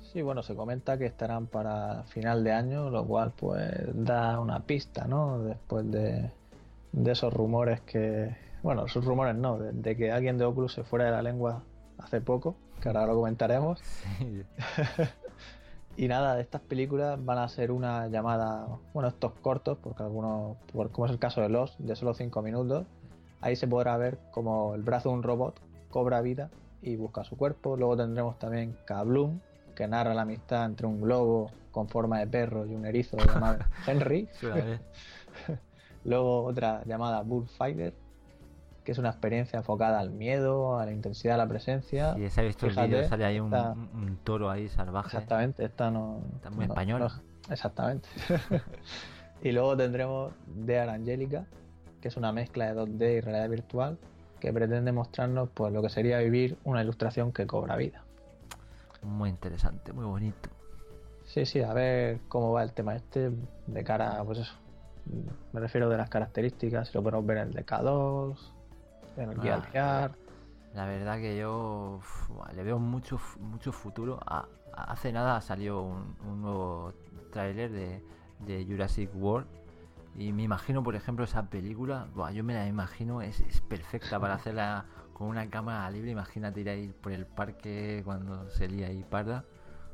Sí, 0.00 0.22
bueno, 0.22 0.42
se 0.42 0.54
comenta 0.54 0.96
que 0.96 1.04
estarán 1.04 1.48
para 1.48 2.04
final 2.04 2.44
de 2.44 2.52
año, 2.52 2.88
lo 2.88 3.04
cual 3.04 3.32
pues 3.36 3.70
da 3.92 4.40
una 4.40 4.60
pista, 4.60 5.06
¿no? 5.06 5.40
Después 5.40 5.90
de, 5.90 6.30
esos 7.04 7.30
rumores 7.30 7.82
que, 7.82 8.34
bueno, 8.62 8.86
esos 8.86 9.04
rumores 9.04 9.34
no, 9.34 9.58
de, 9.58 9.72
de, 9.72 9.96
que 9.96 10.12
alguien 10.12 10.38
de 10.38 10.46
Oculus 10.46 10.72
se 10.72 10.82
fuera 10.82 11.04
de 11.04 11.10
la 11.10 11.20
lengua 11.22 11.62
hace 11.98 12.22
poco, 12.22 12.56
que 12.80 12.88
ahora 12.88 13.04
lo 13.04 13.16
comentaremos. 13.16 13.82
Sí. 14.18 14.42
Y 15.96 16.08
nada, 16.08 16.34
de 16.34 16.42
estas 16.42 16.60
películas 16.60 17.24
van 17.24 17.38
a 17.38 17.48
ser 17.48 17.70
una 17.70 18.08
llamada, 18.08 18.66
bueno, 18.92 19.08
estos 19.08 19.32
cortos, 19.40 19.78
porque 19.80 20.02
algunos, 20.02 20.56
como 20.92 21.06
es 21.06 21.12
el 21.12 21.18
caso 21.18 21.40
de 21.40 21.48
Los, 21.48 21.76
de 21.78 21.94
solo 21.94 22.14
5 22.14 22.42
minutos, 22.42 22.84
ahí 23.40 23.54
se 23.54 23.68
podrá 23.68 23.96
ver 23.96 24.18
como 24.32 24.74
el 24.74 24.82
brazo 24.82 25.10
de 25.10 25.14
un 25.16 25.22
robot 25.22 25.60
cobra 25.90 26.20
vida 26.20 26.50
y 26.82 26.96
busca 26.96 27.22
su 27.22 27.36
cuerpo. 27.36 27.76
Luego 27.76 27.96
tendremos 27.96 28.38
también 28.40 28.76
Kabloom, 28.84 29.38
que 29.76 29.86
narra 29.86 30.14
la 30.14 30.22
amistad 30.22 30.64
entre 30.64 30.86
un 30.86 31.00
globo 31.00 31.50
con 31.70 31.88
forma 31.88 32.18
de 32.18 32.26
perro 32.26 32.66
y 32.66 32.74
un 32.74 32.86
erizo 32.86 33.16
llamado 33.16 33.58
Henry. 33.86 34.28
Luego 36.04 36.44
otra 36.44 36.82
llamada 36.84 37.22
Bullfighter, 37.22 37.94
que 38.84 38.92
es 38.92 38.98
una 38.98 39.08
experiencia 39.08 39.58
enfocada 39.58 39.98
al 39.98 40.10
miedo, 40.10 40.78
a 40.78 40.84
la 40.84 40.92
intensidad 40.92 41.34
de 41.34 41.38
la 41.38 41.48
presencia. 41.48 42.14
Y 42.18 42.28
se 42.28 42.40
ha 42.42 42.44
visto 42.44 42.66
el 42.66 42.76
vídeo, 42.76 43.08
sale 43.08 43.24
ahí 43.24 43.40
un, 43.40 44.18
toro 44.22 44.50
ahí 44.50 44.68
salvaje. 44.68 45.08
Exactamente, 45.08 45.64
esta 45.64 45.90
no... 45.90 46.20
Está 46.36 46.50
muy 46.50 46.66
español. 46.66 47.08
exactamente. 47.50 48.08
y 49.42 49.52
luego 49.52 49.76
tendremos 49.76 50.32
Dear 50.46 50.90
Angelica, 50.90 51.46
que 52.02 52.08
es 52.08 52.16
una 52.18 52.32
mezcla 52.32 52.72
de 52.72 52.80
2D 52.80 53.18
y 53.18 53.20
realidad 53.20 53.48
virtual, 53.48 53.98
que 54.38 54.52
pretende 54.52 54.92
mostrarnos 54.92 55.48
pues 55.54 55.72
lo 55.72 55.80
que 55.80 55.88
sería 55.88 56.18
vivir 56.18 56.58
una 56.64 56.82
ilustración 56.82 57.32
que 57.32 57.46
cobra 57.46 57.76
vida. 57.76 58.04
Muy 59.02 59.30
interesante, 59.30 59.94
muy 59.94 60.04
bonito. 60.04 60.50
Sí, 61.24 61.46
sí, 61.46 61.62
a 61.62 61.72
ver 61.72 62.20
cómo 62.28 62.52
va 62.52 62.62
el 62.62 62.72
tema 62.74 62.94
este 62.94 63.30
de 63.66 63.84
cara, 63.84 64.22
pues 64.24 64.40
eso, 64.40 64.54
Me 65.52 65.60
refiero 65.60 65.88
de 65.88 65.96
las 65.96 66.10
características, 66.10 66.88
si 66.88 66.94
lo 66.94 67.02
podemos 67.02 67.24
ver 67.24 67.38
en 67.38 67.48
el 67.48 67.54
DK2, 67.54 68.53
en 69.16 69.30
el 69.30 69.38
Ah, 69.40 70.10
La 70.74 70.86
verdad 70.86 71.18
que 71.18 71.36
yo 71.36 71.96
uf, 71.98 72.30
le 72.54 72.62
veo 72.64 72.78
mucho, 72.78 73.20
mucho 73.40 73.72
futuro. 73.72 74.18
A- 74.26 74.48
a- 74.72 74.84
hace 74.92 75.12
nada 75.12 75.40
salió 75.40 75.82
un, 75.82 76.16
un 76.26 76.42
nuevo 76.42 76.92
tráiler 77.32 77.70
de, 77.70 78.02
de 78.40 78.64
Jurassic 78.66 79.10
World. 79.14 79.46
Y 80.16 80.32
me 80.32 80.42
imagino, 80.44 80.82
por 80.82 80.94
ejemplo, 80.96 81.24
esa 81.24 81.44
película. 81.50 82.06
buah, 82.14 82.30
yo 82.32 82.44
me 82.44 82.54
la 82.54 82.66
imagino, 82.66 83.22
es, 83.22 83.40
es 83.40 83.60
perfecta 83.60 84.18
para 84.20 84.34
hacerla 84.38 84.86
con 85.12 85.28
una 85.28 85.48
cámara 85.48 85.88
libre. 85.90 86.10
Imagínate 86.10 86.60
ir 86.60 86.68
ahí 86.68 86.88
por 87.02 87.12
el 87.12 87.26
parque 87.26 88.02
cuando 88.04 88.48
se 88.50 88.68
lía 88.68 88.88
ahí 88.88 89.04
parda. 89.08 89.44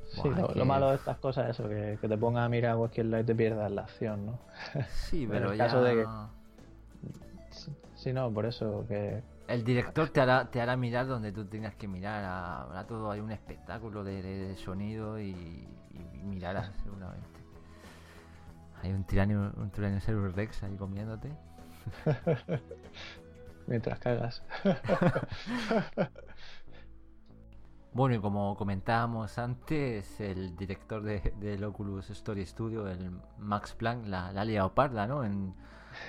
Sí, 0.09 0.29
Buah, 0.29 0.55
lo, 0.57 0.65
malo 0.65 0.91
de 0.91 0.97
estas 0.97 1.19
cosas 1.19 1.45
es 1.51 1.59
eso, 1.61 1.69
que, 1.69 1.99
que 2.01 2.09
te 2.09 2.19
pongas 2.19 2.45
a 2.47 2.49
mirar 2.49 2.77
cualquier 2.77 3.07
lado 3.07 3.23
y 3.23 3.27
te 3.27 3.35
pierdas 3.35 3.71
la 3.71 3.83
acción, 3.83 4.27
¿no? 4.27 4.39
Sí, 4.89 5.23
en 5.31 5.31
pero 5.31 5.53
el 5.53 5.59
ya. 5.59 5.65
caso 5.67 5.83
de 5.83 5.95
que- 5.95 6.07
Sí, 8.03 8.13
no, 8.13 8.33
por 8.33 8.47
eso 8.47 8.85
que... 8.89 9.23
El 9.47 9.65
director 9.65 10.09
te 10.11 10.21
hará, 10.21 10.51
te 10.51 10.61
hará 10.61 10.77
mirar 10.77 11.07
donde 11.07 11.33
tú 11.33 11.45
tengas 11.45 11.75
que 11.75 11.89
mirar. 11.89 12.25
Habrá 12.25 12.87
todo, 12.87 13.11
hay 13.11 13.21
un 13.21 13.31
espectáculo 13.33 14.05
de, 14.05 14.23
de- 14.23 14.49
de 14.49 14.57
sonido 14.57 15.21
y, 15.21 15.31
y 15.93 16.23
mirarás 16.23 16.71
seguramente. 16.83 17.27
Hay 18.83 18.93
un 18.93 19.05
tiranio, 19.05 19.53
un 19.57 19.71
Tyrannosaurus 19.71 20.35
Rex 20.35 20.63
ahí 20.63 20.77
comiéndote. 20.77 21.31
Mientras 23.67 23.99
cagas. 23.99 24.43
Bueno, 27.93 28.15
y 28.15 28.21
como 28.21 28.57
comentábamos 28.57 29.37
antes, 29.39 30.21
el 30.21 30.57
director 30.57 31.03
de, 31.03 31.35
del 31.41 31.65
Oculus 31.65 32.09
Story 32.11 32.47
Studio, 32.47 32.87
el 32.89 33.11
Max 33.39 33.75
Planck, 33.75 34.07
la, 34.07 34.33
la 34.33 34.43
ha 34.43 34.45
liado 34.45 34.73
parda, 34.75 35.07
¿no? 35.09 35.25
En- 35.25 35.55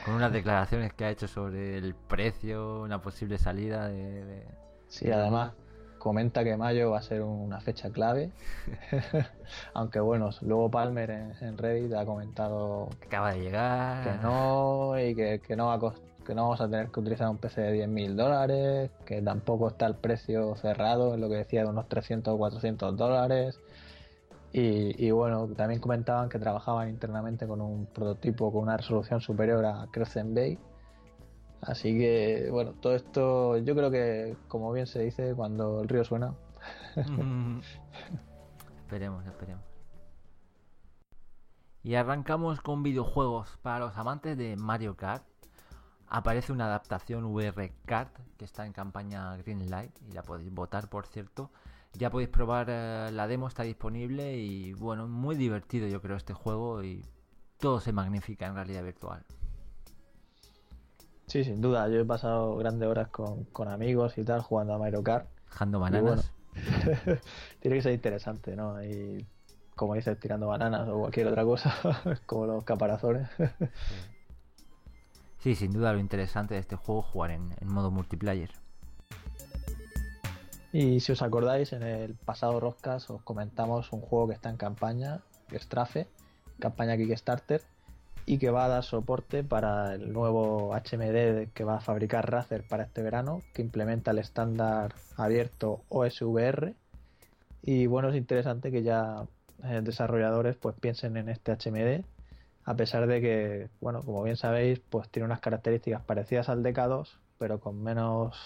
con 0.05 0.15
unas 0.15 0.31
declaraciones 0.33 0.93
que 0.93 1.05
ha 1.05 1.09
hecho 1.09 1.27
sobre 1.27 1.77
el 1.77 1.93
precio, 1.95 2.81
una 2.81 3.01
posible 3.01 3.37
salida 3.37 3.87
de... 3.87 4.25
de- 4.25 4.45
Sí, 4.87 5.09
además 5.11 5.53
comenta 5.99 6.43
que 6.43 6.57
mayo 6.57 6.91
va 6.91 6.97
a 6.97 7.01
ser 7.03 7.21
una 7.21 7.61
fecha 7.61 7.91
clave. 7.91 8.31
Aunque 9.73 9.99
bueno, 9.99 10.29
luego 10.41 10.69
Palmer 10.69 11.09
en, 11.11 11.33
en 11.41 11.57
Reddit 11.57 11.93
ha 11.93 12.05
comentado 12.05 12.89
que 12.99 13.07
acaba 13.07 13.33
de 13.33 13.41
llegar. 13.41 14.03
que 14.03 14.21
no 14.23 14.99
y 14.99 15.15
que, 15.15 15.39
que 15.39 15.55
no 15.55 15.67
va 15.67 15.73
a 15.75 15.79
cos- 15.79 16.01
que 16.25 16.35
no 16.35 16.43
vamos 16.43 16.61
a 16.61 16.69
tener 16.69 16.89
que 16.89 16.99
utilizar 16.99 17.29
un 17.29 17.37
PC 17.37 17.61
de 17.61 17.71
10.000 17.73 18.15
dólares, 18.15 18.91
que 19.05 19.21
tampoco 19.21 19.69
está 19.69 19.87
el 19.87 19.95
precio 19.95 20.55
cerrado, 20.55 21.13
en 21.15 21.21
lo 21.21 21.29
que 21.29 21.35
decía 21.35 21.63
de 21.63 21.69
unos 21.69 21.87
300 21.87 22.33
o 22.33 22.37
400 22.37 22.95
dólares. 22.95 23.59
Y, 24.53 25.09
bueno, 25.11 25.47
también 25.49 25.79
comentaban 25.79 26.27
que 26.27 26.37
trabajaban 26.37 26.89
internamente 26.89 27.47
con 27.47 27.61
un 27.61 27.85
prototipo 27.85 28.51
con 28.51 28.63
una 28.63 28.75
resolución 28.75 29.21
superior 29.21 29.63
a 29.65 29.87
Crescent 29.91 30.35
Bay. 30.35 30.59
Así 31.61 31.97
que, 31.97 32.49
bueno, 32.51 32.73
todo 32.81 32.95
esto 32.95 33.57
yo 33.57 33.75
creo 33.75 33.91
que, 33.91 34.35
como 34.47 34.71
bien 34.73 34.87
se 34.87 35.03
dice, 35.03 35.33
cuando 35.35 35.81
el 35.81 35.87
río 35.87 36.03
suena, 36.03 36.35
esperemos, 38.83 39.25
esperemos. 39.25 39.63
Y 41.83 41.95
arrancamos 41.95 42.61
con 42.61 42.83
videojuegos. 42.83 43.57
Para 43.61 43.79
los 43.79 43.97
amantes 43.97 44.37
de 44.37 44.55
Mario 44.57 44.97
Kart, 44.97 45.23
aparece 46.07 46.51
una 46.51 46.65
adaptación 46.65 47.23
VR 47.25 47.73
Kart 47.85 48.13
que 48.37 48.45
está 48.45 48.65
en 48.65 48.73
campaña 48.73 49.37
Greenlight 49.37 49.91
y 50.09 50.11
la 50.11 50.23
podéis 50.23 50.53
votar, 50.53 50.89
por 50.89 51.07
cierto. 51.07 51.51
Ya 51.93 52.09
podéis 52.09 52.29
probar 52.29 52.67
eh, 52.69 53.09
la 53.11 53.27
demo, 53.27 53.47
está 53.47 53.63
disponible 53.63 54.37
y 54.37 54.73
bueno, 54.73 55.07
muy 55.07 55.35
divertido 55.35 55.87
yo 55.87 56.01
creo 56.01 56.17
este 56.17 56.33
juego 56.33 56.83
y 56.83 57.05
todo 57.57 57.79
se 57.79 57.91
magnifica 57.93 58.47
en 58.47 58.55
realidad 58.55 58.83
virtual. 58.83 59.23
sí, 61.27 61.43
sin 61.43 61.61
duda, 61.61 61.87
yo 61.89 61.99
he 61.99 62.05
pasado 62.05 62.55
grandes 62.57 62.87
horas 62.89 63.09
con, 63.09 63.45
con 63.45 63.67
amigos 63.67 64.17
y 64.17 64.23
tal 64.23 64.41
jugando 64.41 64.73
a 64.73 64.77
Mario 64.79 65.03
Kart. 65.03 65.27
Jando 65.47 65.79
bananas. 65.79 66.31
Tiene 67.59 67.77
que 67.77 67.81
ser 67.81 67.93
interesante, 67.93 68.55
¿no? 68.55 68.83
Y 68.83 69.25
como 69.75 69.95
dices, 69.95 70.19
tirando 70.19 70.47
bananas 70.47 70.87
o 70.89 70.99
cualquier 70.99 71.27
otra 71.27 71.43
cosa, 71.43 71.73
como 72.25 72.45
los 72.45 72.63
caparazones. 72.63 73.29
Sí, 75.39 75.55
sin 75.55 75.73
duda 75.73 75.93
lo 75.93 75.99
interesante 75.99 76.53
de 76.53 76.59
este 76.59 76.75
juego 76.75 77.01
jugar 77.01 77.31
en, 77.31 77.55
en 77.59 77.67
modo 77.67 77.89
multiplayer. 77.91 78.51
Y 80.73 80.99
si 80.99 81.11
os 81.11 81.21
acordáis, 81.21 81.73
en 81.73 81.83
el 81.83 82.15
pasado 82.15 82.59
Roscas 82.59 83.09
os 83.09 83.21
comentamos 83.23 83.91
un 83.91 84.01
juego 84.01 84.27
que 84.27 84.33
está 84.33 84.49
en 84.49 84.57
campaña, 84.57 85.21
Strafe, 85.53 86.07
campaña 86.59 86.97
Kickstarter, 86.97 87.61
y 88.25 88.37
que 88.37 88.51
va 88.51 88.65
a 88.65 88.69
dar 88.69 88.83
soporte 88.83 89.43
para 89.43 89.95
el 89.95 90.13
nuevo 90.13 90.73
HMD 90.73 91.49
que 91.53 91.63
va 91.63 91.77
a 91.77 91.81
fabricar 91.81 92.29
Razer 92.29 92.63
para 92.67 92.83
este 92.83 93.01
verano, 93.01 93.41
que 93.53 93.61
implementa 93.61 94.11
el 94.11 94.19
estándar 94.19 94.93
abierto 95.17 95.81
OSVR. 95.89 96.73
Y 97.63 97.87
bueno, 97.87 98.09
es 98.09 98.15
interesante 98.15 98.71
que 98.71 98.83
ya 98.83 99.25
eh, 99.63 99.81
desarrolladores 99.83 100.55
pues 100.55 100.75
piensen 100.79 101.17
en 101.17 101.29
este 101.29 101.51
HMD, 101.51 102.03
a 102.63 102.75
pesar 102.75 103.07
de 103.07 103.21
que, 103.21 103.69
bueno, 103.79 104.03
como 104.03 104.23
bien 104.23 104.37
sabéis, 104.37 104.79
pues 104.89 105.09
tiene 105.09 105.25
unas 105.25 105.39
características 105.39 106.03
parecidas 106.03 106.49
al 106.49 106.63
DK2, 106.63 107.07
pero 107.37 107.59
con 107.59 107.81
menos, 107.81 108.37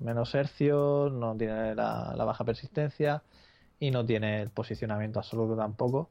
menos 0.00 0.34
hercios, 0.34 1.12
no 1.12 1.36
tiene 1.36 1.74
la, 1.74 2.14
baja 2.24 2.44
persistencia 2.44 3.22
y 3.78 3.90
no 3.90 4.04
tiene 4.04 4.42
el 4.42 4.50
posicionamiento 4.50 5.18
absoluto 5.18 5.56
tampoco. 5.56 6.10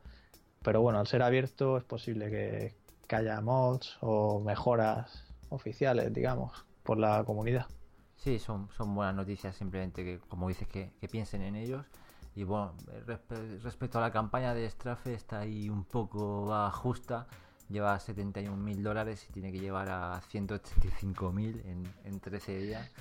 Pero 0.64 0.82
bueno, 0.82 1.00
al 1.00 1.08
ser 1.08 1.24
abierto 1.24 1.78
es 1.78 1.84
posible 1.84 2.30
que, 2.30 2.76
que 3.08 3.16
haya 3.16 3.42
mods 3.42 3.98
o 4.02 4.40
mejoras 4.40 5.34
oficiales, 5.50 6.14
digamos, 6.14 6.66
por 6.84 6.98
la 6.98 7.24
comunidad. 7.24 7.68
Sí, 8.16 8.38
son, 8.38 8.70
son 8.78 8.94
buenas 8.94 9.16
noticias, 9.16 9.56
simplemente 9.56 10.04
que, 10.04 10.20
como 10.28 10.48
dices, 10.48 10.68
que, 10.68 10.92
piensen 11.10 11.42
en 11.42 11.56
ellos. 11.56 11.86
Y 12.36 12.44
bueno, 12.44 12.74
respe- 13.08 13.60
respecto 13.62 13.98
a 13.98 14.02
la 14.02 14.12
campaña 14.12 14.54
de 14.54 14.70
Strafe, 14.70 15.14
está 15.16 15.40
ahí 15.40 15.70
un 15.70 15.84
poco 15.86 16.46
va 16.46 16.70
justa. 16.70 17.28
Lleva 17.70 18.00
71 18.00 18.62
mil 18.62 18.84
dólares 18.84 19.26
y 19.28 19.34
tiene 19.34 19.52
que 19.52 19.60
llevar 19.60 19.90
a 19.90 20.22
185 20.30 21.32
mil 21.32 21.62
en, 21.66 21.84
en 22.04 22.20
13 22.20 22.60
días. 22.60 22.92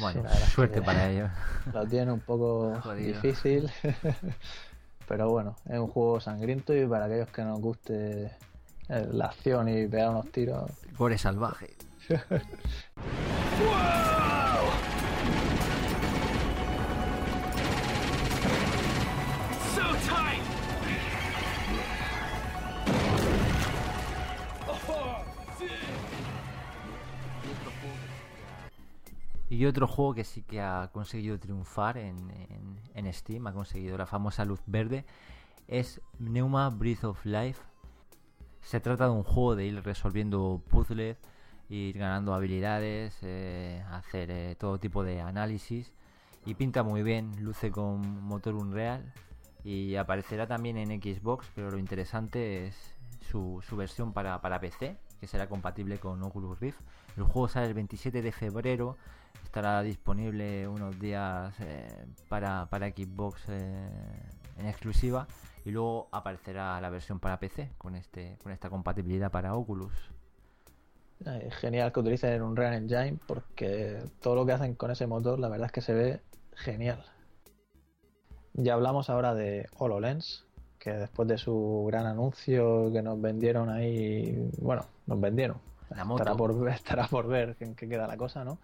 Bueno, 0.00 0.22
Sí, 0.30 0.50
suerte 0.50 0.82
para 0.82 1.10
ellos. 1.10 1.30
Lo 1.72 1.86
tiene 1.86 2.12
un 2.12 2.20
poco 2.20 2.78
Jodido. 2.82 3.20
difícil. 3.20 3.70
Pero 5.08 5.30
bueno, 5.30 5.56
es 5.66 5.78
un 5.78 5.88
juego 5.88 6.20
sangriento 6.20 6.74
y 6.74 6.86
para 6.86 7.06
aquellos 7.06 7.28
que 7.30 7.42
nos 7.42 7.60
guste 7.60 8.24
eh, 8.88 9.08
la 9.10 9.26
acción 9.26 9.68
y 9.68 9.86
pegar 9.86 10.10
unos 10.10 10.30
tiros, 10.30 10.70
Gore 10.98 11.16
salvaje. 11.18 11.74
Y 29.58 29.66
otro 29.66 29.88
juego 29.88 30.14
que 30.14 30.22
sí 30.22 30.42
que 30.42 30.60
ha 30.60 30.88
conseguido 30.92 31.36
triunfar 31.36 31.98
en, 31.98 32.30
en- 32.94 33.12
Steam, 33.12 33.44
ha 33.48 33.52
conseguido 33.52 33.98
la 33.98 34.06
famosa 34.06 34.44
luz 34.44 34.60
verde, 34.66 35.04
es 35.66 36.00
Pneuma 36.16 36.70
Breath 36.70 37.02
of 37.02 37.26
Life. 37.26 37.60
Se 38.60 38.78
trata 38.78 39.06
de 39.06 39.10
un 39.10 39.24
juego 39.24 39.56
de 39.56 39.66
ir 39.66 39.82
resolviendo 39.82 40.62
puzzles, 40.68 41.16
ir 41.68 41.98
ganando 41.98 42.34
habilidades, 42.34 43.18
eh, 43.22 43.82
hacer 43.90 44.30
eh, 44.30 44.54
todo 44.54 44.78
tipo 44.78 45.02
de 45.02 45.22
análisis. 45.22 45.92
Y 46.46 46.54
pinta 46.54 46.84
muy 46.84 47.02
bien, 47.02 47.32
luce 47.42 47.72
con 47.72 48.22
motor 48.22 48.54
Unreal 48.54 49.12
y 49.64 49.96
aparecerá 49.96 50.46
también 50.46 50.76
en 50.76 51.02
Xbox, 51.02 51.50
pero 51.56 51.72
lo 51.72 51.78
interesante 51.78 52.68
es 52.68 52.94
su, 53.28 53.60
su 53.68 53.76
versión 53.76 54.12
para, 54.12 54.40
para 54.40 54.60
PC, 54.60 54.96
que 55.18 55.26
será 55.26 55.48
compatible 55.48 55.98
con 55.98 56.22
Oculus 56.22 56.60
Rift. 56.60 56.78
El 57.16 57.24
juego 57.24 57.48
sale 57.48 57.66
el 57.66 57.74
27 57.74 58.22
de 58.22 58.30
febrero, 58.30 58.96
estará 59.44 59.82
disponible 59.82 60.68
unos 60.68 60.98
días 61.00 61.54
eh, 61.60 61.88
para, 62.28 62.66
para 62.66 62.88
Xbox 62.88 63.42
eh, 63.48 63.88
en 64.58 64.66
exclusiva 64.66 65.26
y 65.64 65.70
luego 65.70 66.08
aparecerá 66.12 66.80
la 66.80 66.90
versión 66.90 67.18
para 67.18 67.40
PC 67.40 67.70
con, 67.78 67.96
este, 67.96 68.38
con 68.42 68.52
esta 68.52 68.70
compatibilidad 68.70 69.30
para 69.30 69.54
Oculus. 69.54 69.92
eh, 71.26 71.50
genial 71.60 71.92
que 71.92 72.00
utilicen 72.00 72.42
un 72.42 72.56
Real 72.56 72.74
Engine 72.74 73.18
porque 73.26 73.98
todo 74.20 74.34
lo 74.34 74.46
que 74.46 74.52
hacen 74.52 74.74
con 74.74 74.90
ese 74.90 75.06
motor, 75.06 75.38
la 75.38 75.48
verdad 75.48 75.66
es 75.66 75.72
que 75.72 75.80
se 75.80 75.94
ve 75.94 76.20
genial. 76.54 77.04
Ya 78.54 78.74
hablamos 78.74 79.08
ahora 79.08 79.34
de 79.34 79.68
HoloLens, 79.78 80.46
que 80.78 80.92
después 80.92 81.28
de 81.28 81.38
su 81.38 81.84
gran 81.88 82.06
anuncio 82.06 82.92
que 82.92 83.02
nos 83.02 83.20
vendieron 83.20 83.70
ahí, 83.70 84.50
bueno, 84.58 84.84
nos 85.06 85.20
vendieron. 85.20 85.58
La 85.90 86.04
moto. 86.04 86.22
Estará 86.22 86.36
por, 86.36 86.68
estará 86.70 87.06
por 87.06 87.28
ver 87.28 87.56
en 87.60 87.74
qué 87.74 87.88
queda 87.88 88.06
la 88.06 88.16
cosa, 88.16 88.44
¿no? 88.44 88.58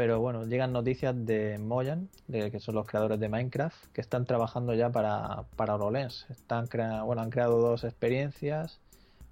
Pero 0.00 0.18
bueno, 0.18 0.46
llegan 0.46 0.72
noticias 0.72 1.14
de 1.26 1.58
Mojang, 1.58 2.08
de, 2.26 2.50
que 2.50 2.58
son 2.58 2.74
los 2.74 2.86
creadores 2.86 3.20
de 3.20 3.28
Minecraft, 3.28 3.92
que 3.92 4.00
están 4.00 4.24
trabajando 4.24 4.72
ya 4.72 4.88
para, 4.88 5.44
para 5.56 5.74
HoloLens. 5.74 6.24
Están 6.30 6.70
bueno, 7.04 7.20
han 7.20 7.28
creado 7.28 7.60
dos 7.60 7.84
experiencias, 7.84 8.80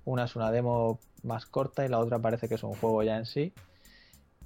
una 0.04 0.24
es 0.24 0.36
una 0.36 0.50
demo 0.50 0.98
más 1.22 1.46
corta 1.46 1.86
y 1.86 1.88
la 1.88 1.98
otra 1.98 2.18
parece 2.18 2.50
que 2.50 2.56
es 2.56 2.62
un 2.64 2.74
juego 2.74 3.02
ya 3.02 3.16
en 3.16 3.24
sí. 3.24 3.54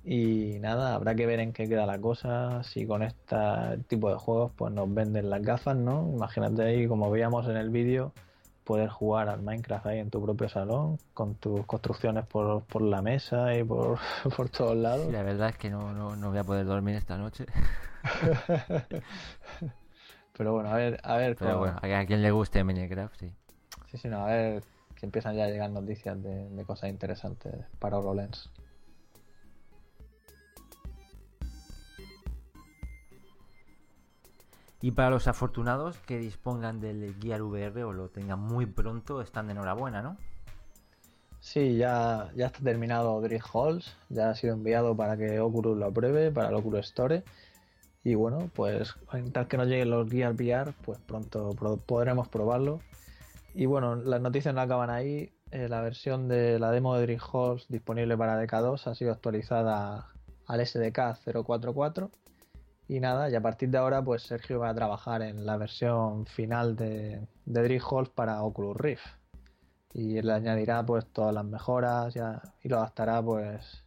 Y 0.04 0.60
nada, 0.60 0.94
habrá 0.94 1.16
que 1.16 1.26
ver 1.26 1.40
en 1.40 1.52
qué 1.52 1.68
queda 1.68 1.86
la 1.86 1.98
cosa, 1.98 2.62
si 2.62 2.86
con 2.86 3.02
este 3.02 3.36
tipo 3.88 4.08
de 4.08 4.14
juegos 4.14 4.52
pues 4.54 4.72
nos 4.72 4.94
venden 4.94 5.28
las 5.28 5.42
gafas, 5.42 5.76
¿no? 5.76 6.08
Imagínate 6.14 6.62
ahí, 6.62 6.86
como 6.86 7.10
veíamos 7.10 7.48
en 7.48 7.56
el 7.56 7.70
vídeo, 7.70 8.12
poder 8.72 8.88
jugar 8.88 9.28
al 9.28 9.42
Minecraft 9.42 9.84
ahí 9.84 9.98
en 9.98 10.08
tu 10.08 10.24
propio 10.24 10.48
salón, 10.48 10.98
con 11.12 11.34
tus 11.34 11.66
construcciones 11.66 12.24
por, 12.24 12.62
por 12.62 12.80
la 12.80 13.02
mesa 13.02 13.54
y 13.54 13.62
por, 13.62 13.98
por 14.34 14.48
todos 14.48 14.74
lados. 14.74 15.12
la 15.12 15.22
verdad 15.22 15.50
es 15.50 15.58
que 15.58 15.68
no, 15.68 15.92
no, 15.92 16.30
voy 16.30 16.38
a 16.38 16.44
poder 16.44 16.64
dormir 16.64 16.94
esta 16.94 17.18
noche. 17.18 17.44
Pero 20.32 20.54
bueno, 20.54 20.70
a 20.70 20.76
ver, 20.76 20.98
a 21.02 21.18
ver. 21.18 21.36
Pero 21.36 21.58
bueno, 21.58 21.76
a 21.82 22.06
quien 22.06 22.22
le 22.22 22.30
guste 22.30 22.64
Minecraft, 22.64 23.14
sí. 23.20 23.30
Sí, 23.90 23.98
sí, 23.98 24.08
no, 24.08 24.24
a 24.24 24.28
ver 24.28 24.62
que 24.94 25.04
empiezan 25.04 25.36
ya 25.36 25.44
a 25.44 25.48
llegar 25.48 25.68
noticias 25.68 26.22
de, 26.22 26.48
de 26.48 26.64
cosas 26.64 26.88
interesantes 26.88 27.52
para 27.78 27.98
HoloLens. 27.98 28.48
Y 34.82 34.90
para 34.90 35.10
los 35.10 35.28
afortunados 35.28 35.96
que 36.00 36.18
dispongan 36.18 36.80
del 36.80 37.14
Gear 37.20 37.40
VR 37.40 37.84
o 37.84 37.92
lo 37.92 38.08
tengan 38.08 38.40
muy 38.40 38.66
pronto, 38.66 39.22
están 39.22 39.46
de 39.46 39.52
enhorabuena, 39.52 40.02
¿no? 40.02 40.16
Sí, 41.38 41.76
ya, 41.76 42.32
ya 42.34 42.46
está 42.46 42.58
terminado 42.60 43.20
Drift 43.20 43.46
Halls, 43.54 43.96
ya 44.08 44.30
ha 44.30 44.34
sido 44.34 44.54
enviado 44.54 44.96
para 44.96 45.16
que 45.16 45.38
Oculus 45.38 45.78
lo 45.78 45.86
apruebe, 45.86 46.32
para 46.32 46.48
el 46.48 46.54
Oculus 46.56 46.86
Store. 46.86 47.22
Y 48.02 48.16
bueno, 48.16 48.50
pues 48.54 48.94
tal 49.32 49.46
que 49.46 49.56
nos 49.56 49.68
lleguen 49.68 49.90
los 49.90 50.10
Gear 50.10 50.34
VR, 50.34 50.72
pues 50.84 50.98
pronto 50.98 51.50
podremos 51.86 52.26
probarlo. 52.26 52.80
Y 53.54 53.66
bueno, 53.66 53.94
las 53.94 54.20
noticias 54.20 54.52
no 54.52 54.60
acaban 54.60 54.90
ahí. 54.90 55.32
Eh, 55.52 55.68
la 55.68 55.80
versión 55.80 56.26
de 56.26 56.58
la 56.58 56.72
demo 56.72 56.96
de 56.96 57.02
Drift 57.02 57.26
Halls 57.32 57.66
disponible 57.68 58.16
para 58.16 58.42
DK2 58.42 58.86
ha 58.88 58.94
sido 58.96 59.12
actualizada 59.12 60.08
al 60.46 60.66
SDK 60.66 61.18
044 61.44 62.10
y 62.92 63.00
nada, 63.00 63.30
y 63.30 63.34
a 63.34 63.40
partir 63.40 63.70
de 63.70 63.78
ahora, 63.78 64.04
pues 64.04 64.22
Sergio 64.22 64.60
va 64.60 64.68
a 64.68 64.74
trabajar 64.74 65.22
en 65.22 65.46
la 65.46 65.56
versión 65.56 66.26
final 66.26 66.76
de, 66.76 67.26
de 67.46 67.82
para 68.14 68.42
Oculus 68.42 68.76
Rift. 68.76 69.06
Y 69.94 70.20
le 70.20 70.32
añadirá 70.32 70.84
pues 70.84 71.06
todas 71.06 71.32
las 71.34 71.44
mejoras 71.44 72.12
ya, 72.12 72.42
y 72.62 72.68
lo 72.68 72.76
adaptará 72.76 73.22
pues 73.22 73.82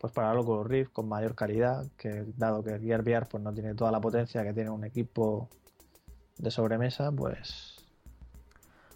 pues 0.00 0.12
para 0.12 0.32
el 0.32 0.38
Oculus 0.38 0.66
Rift 0.66 0.92
con 0.92 1.08
mayor 1.08 1.36
calidad, 1.36 1.86
que 1.96 2.24
dado 2.36 2.64
que 2.64 2.78
Gear 2.80 3.02
VR 3.02 3.26
pues 3.26 3.42
no 3.42 3.54
tiene 3.54 3.74
toda 3.74 3.92
la 3.92 4.00
potencia 4.00 4.42
que 4.42 4.52
tiene 4.52 4.70
un 4.70 4.84
equipo 4.84 5.48
de 6.36 6.50
sobremesa, 6.50 7.12
pues 7.12 7.76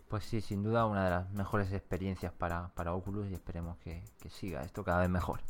pues 0.08 0.24
sí, 0.24 0.40
sin 0.40 0.64
duda 0.64 0.86
una 0.86 1.04
de 1.04 1.10
las 1.10 1.30
mejores 1.30 1.72
experiencias 1.72 2.32
para, 2.32 2.68
para 2.74 2.92
Oculus 2.92 3.30
y 3.30 3.34
esperemos 3.34 3.76
que, 3.78 4.02
que 4.20 4.30
siga 4.30 4.64
esto 4.64 4.82
cada 4.82 5.00
vez 5.00 5.10
mejor. 5.10 5.40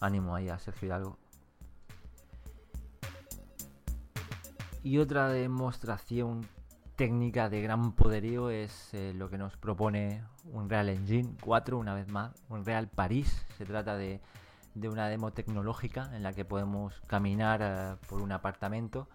Ánimo 0.00 0.34
ahí 0.34 0.48
a 0.48 0.58
Sergio 0.58 0.88
Hidalgo. 0.88 1.29
Y 4.82 4.96
otra 4.96 5.28
demostración 5.28 6.46
técnica 6.96 7.50
de 7.50 7.60
gran 7.60 7.92
poderío 7.92 8.48
es 8.48 8.94
eh, 8.94 9.12
lo 9.14 9.28
que 9.28 9.36
nos 9.36 9.58
propone 9.58 10.22
Unreal 10.52 10.88
Engine 10.88 11.36
4, 11.42 11.78
una 11.78 11.92
vez 11.92 12.08
más, 12.08 12.32
Unreal 12.48 12.88
París. 12.88 13.44
Se 13.58 13.66
trata 13.66 13.96
de, 13.96 14.22
una 14.74 15.08
demo 15.08 15.32
tecnológica 15.32 16.10
en 16.16 16.22
la 16.22 16.32
que 16.32 16.46
podemos 16.46 16.98
caminar 17.06 17.60
eh, 17.62 18.06
por 18.08 18.22
un 18.22 18.32
apartamento 18.32 19.06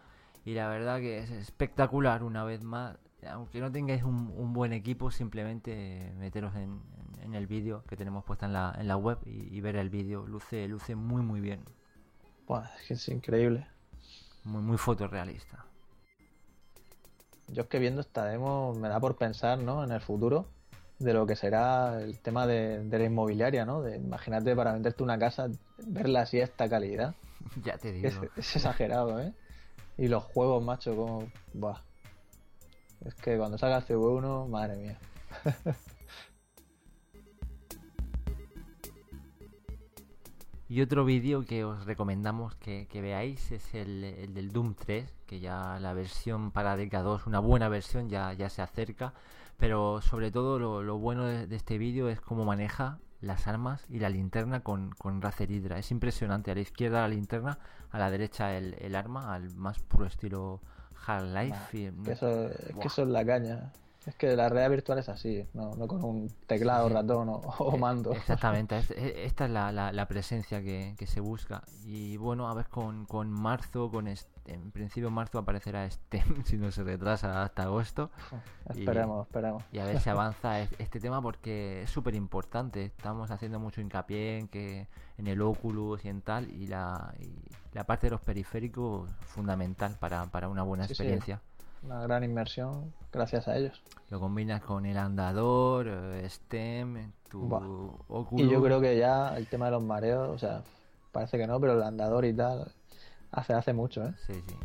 y 0.43 0.53
la 0.53 0.67
verdad 0.67 0.99
que 0.99 1.17
es 1.17 1.31
espectacular 1.31 2.21
una 2.21 2.43
vez 2.43 2.63
más. 2.63 2.97
Aunque 3.27 3.59
no 3.59 3.71
tengáis 3.71 4.03
un, 4.03 4.53
buen 4.53 4.71
equipo, 4.71 5.09
simplemente 5.09 6.13
meteros 6.19 6.53
en, 6.55 6.79
el 7.33 7.47
vídeo 7.47 7.83
que 7.87 7.97
tenemos 7.97 8.23
puesta 8.23 8.45
en 8.45 8.53
la, 8.53 8.75
en 8.77 8.87
la 8.87 8.97
web 8.97 9.17
y, 9.25 9.59
ver 9.61 9.77
el 9.77 9.89
vídeo. 9.89 10.27
Luce, 10.27 10.67
luce 10.67 10.93
muy 10.93 11.23
muy 11.23 11.41
bien. 11.41 11.61
es 12.49 12.87
que 12.87 12.93
es 12.93 13.09
increíble 13.09 13.65
muy, 14.45 14.61
muy 14.61 14.77
fotorrealista. 14.77 15.65
Yo 17.47 17.63
es 17.63 17.67
que 17.67 17.79
viendo 17.79 18.01
esta 18.01 18.25
demo 18.25 18.73
me 18.73 18.89
da 18.89 18.99
por 18.99 19.15
pensar, 19.17 19.59
¿no? 19.59 19.83
En 19.83 19.91
el 19.91 20.01
futuro 20.01 20.47
de 20.99 21.13
lo 21.13 21.25
que 21.25 21.35
será 21.35 22.01
el 22.01 22.19
tema 22.19 22.47
de, 22.47 22.87
la 22.89 23.03
inmobiliaria, 23.03 23.65
¿no? 23.65 23.81
De, 23.81 23.97
imagínate 23.97 24.55
para 24.55 24.73
venderte 24.73 25.03
una 25.03 25.19
casa, 25.19 25.47
verla 25.85 26.21
así 26.21 26.39
a 26.39 26.45
esta 26.45 26.69
calidad. 26.69 27.13
ya 27.63 27.77
te 27.77 27.91
digo. 27.91 28.07
Es, 28.35 28.55
exagerado, 28.55 29.19
¿eh? 29.19 29.33
Y 29.97 30.07
los 30.07 30.23
juegos, 30.23 30.63
macho, 30.63 30.95
como... 30.95 31.27
Buah. 31.53 31.81
Es 33.05 33.13
que 33.15 33.37
cuando 33.37 33.57
salga 33.57 33.77
el 33.77 33.85
CV1, 33.85 34.47
madre 34.47 34.75
mía. 34.77 34.99
Y 40.67 40.81
otro 40.81 41.05
vídeo 41.05 41.45
que 41.45 41.63
os 41.63 41.85
recomendamos 41.85 42.55
que, 42.55 42.87
veáis 42.91 43.51
es 43.51 43.75
el, 43.75 44.33
del 44.33 44.51
Doom 44.51 44.73
3, 44.73 45.13
que 45.27 45.39
ya 45.39 45.77
la 45.79 45.93
versión 45.93 46.49
para 46.51 46.75
DK2, 46.75 47.27
una 47.27 47.39
buena 47.39 47.69
versión, 47.69 48.09
ya, 48.09 48.33
ya 48.33 48.49
se 48.49 48.63
acerca. 48.63 49.13
Pero 49.57 50.01
sobre 50.01 50.31
todo 50.31 50.57
lo, 50.59 50.97
bueno 50.97 51.25
de, 51.25 51.55
este 51.55 51.77
vídeo 51.77 52.09
es 52.09 52.19
cómo 52.19 52.45
maneja 52.45 52.97
las 53.21 53.47
armas 53.47 53.85
y 53.89 53.99
la 53.99 54.09
linterna 54.09 54.61
con, 54.61 54.89
con 54.97 55.21
Razer 55.21 55.51
Hydra. 55.51 55.77
Es 55.77 55.91
impresionante. 55.91 56.49
A 56.51 56.55
la 56.55 56.61
izquierda 56.61 57.01
la 57.01 57.09
linterna, 57.09 57.59
a 57.91 57.99
la 57.99 58.09
derecha 58.09 58.57
el, 58.57 58.95
arma, 58.95 59.35
al 59.35 59.55
más 59.55 59.79
puro 59.79 60.07
estilo 60.07 60.61
Half-Life. 61.05 61.93
eso, 62.07 62.49
es 62.49 62.75
que 62.81 62.87
eso 62.87 63.03
es 63.03 63.07
la 63.07 63.23
caña. 63.23 63.71
Es 64.05 64.15
que 64.15 64.35
la 64.35 64.49
realidad 64.49 64.69
virtual 64.69 64.99
es 64.99 65.09
así, 65.09 65.47
no, 65.53 65.71
con 65.87 66.03
un 66.03 66.29
teclado, 66.45 66.89
ratón 66.89 67.29
o, 67.29 67.73
eh, 67.73 67.77
mando. 67.77 68.11
Exactamente, 68.11 68.77
esta 69.25 69.45
es 69.45 69.51
la, 69.51 69.71
la, 69.71 70.07
presencia 70.07 70.61
que, 70.61 70.93
que, 70.97 71.07
se 71.07 71.19
busca. 71.19 71.63
Y 71.83 72.17
bueno, 72.17 72.47
a 72.47 72.53
ver 72.53 72.67
con, 72.67 73.05
con 73.05 73.31
marzo, 73.31 73.89
con 73.89 74.07
en 74.07 74.71
principio 74.71 75.09
marzo 75.09 75.39
aparecerá 75.39 75.89
STEM, 75.89 76.43
si 76.45 76.57
no 76.57 76.71
se 76.71 76.83
retrasa 76.83 77.43
hasta 77.43 77.63
agosto. 77.63 78.11
Esperemos, 78.69 79.25
esperemos. 79.25 79.63
Y 79.71 79.79
a 79.79 79.85
ver 79.85 79.99
si 79.99 80.09
avanza 80.09 80.61
este 80.61 80.99
tema 80.99 81.21
porque 81.21 81.83
es 81.83 81.89
súper 81.89 82.13
importante. 82.13 82.85
Estamos 82.85 83.31
haciendo 83.31 83.59
mucho 83.59 83.81
hincapié 83.81 84.37
en 84.37 84.47
que 84.47 84.87
en 85.17 85.27
el 85.27 85.41
Oculus 85.41 86.05
y 86.05 86.09
en 86.09 86.21
tal, 86.21 86.49
y 86.51 86.67
la, 86.67 87.15
la 87.73 87.85
parte 87.85 88.07
de 88.07 88.11
los 88.11 88.21
periféricos 88.21 89.09
fundamental 89.21 89.97
para, 89.99 90.25
para 90.27 90.47
una 90.47 90.61
buena 90.61 90.85
experiencia 90.85 91.41
una 91.85 92.01
gran 92.01 92.23
inmersión 92.23 92.93
gracias 93.11 93.47
a 93.47 93.57
ellos. 93.57 93.81
Lo 94.09 94.19
combinas 94.19 94.61
con 94.61 94.85
el 94.85 94.97
andador, 94.97 95.87
eh, 95.87 96.29
STEM, 96.29 97.11
tu 97.29 97.49
Y 98.37 98.49
yo 98.49 98.61
creo 98.61 98.81
que 98.81 98.97
ya 98.97 99.37
el 99.37 99.47
tema 99.47 99.65
de 99.65 99.71
los 99.71 99.83
mareos, 99.83 100.29
o 100.29 100.37
sea, 100.37 100.63
parece 101.11 101.37
que 101.37 101.47
no, 101.47 101.59
pero 101.59 101.73
el 101.73 101.83
andador 101.83 102.25
y 102.25 102.33
tal 102.33 102.71
hace, 103.31 103.53
hace 103.53 103.73
mucho, 103.73 104.05
¿eh? 104.05 104.13
Sí, 104.25 104.33
sí. 104.33 104.55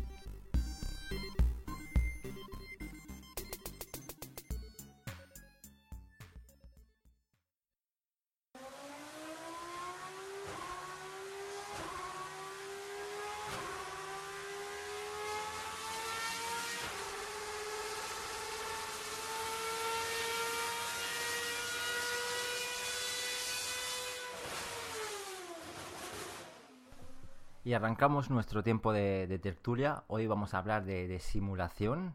Y 27.71 27.73
arrancamos 27.73 28.29
nuestro 28.29 28.63
tiempo 28.63 28.91
de, 28.91 29.39
tertulia. 29.41 30.03
Hoy 30.07 30.27
vamos 30.27 30.53
a 30.53 30.57
hablar 30.57 30.83
de, 30.83 31.17
simulación. 31.19 32.13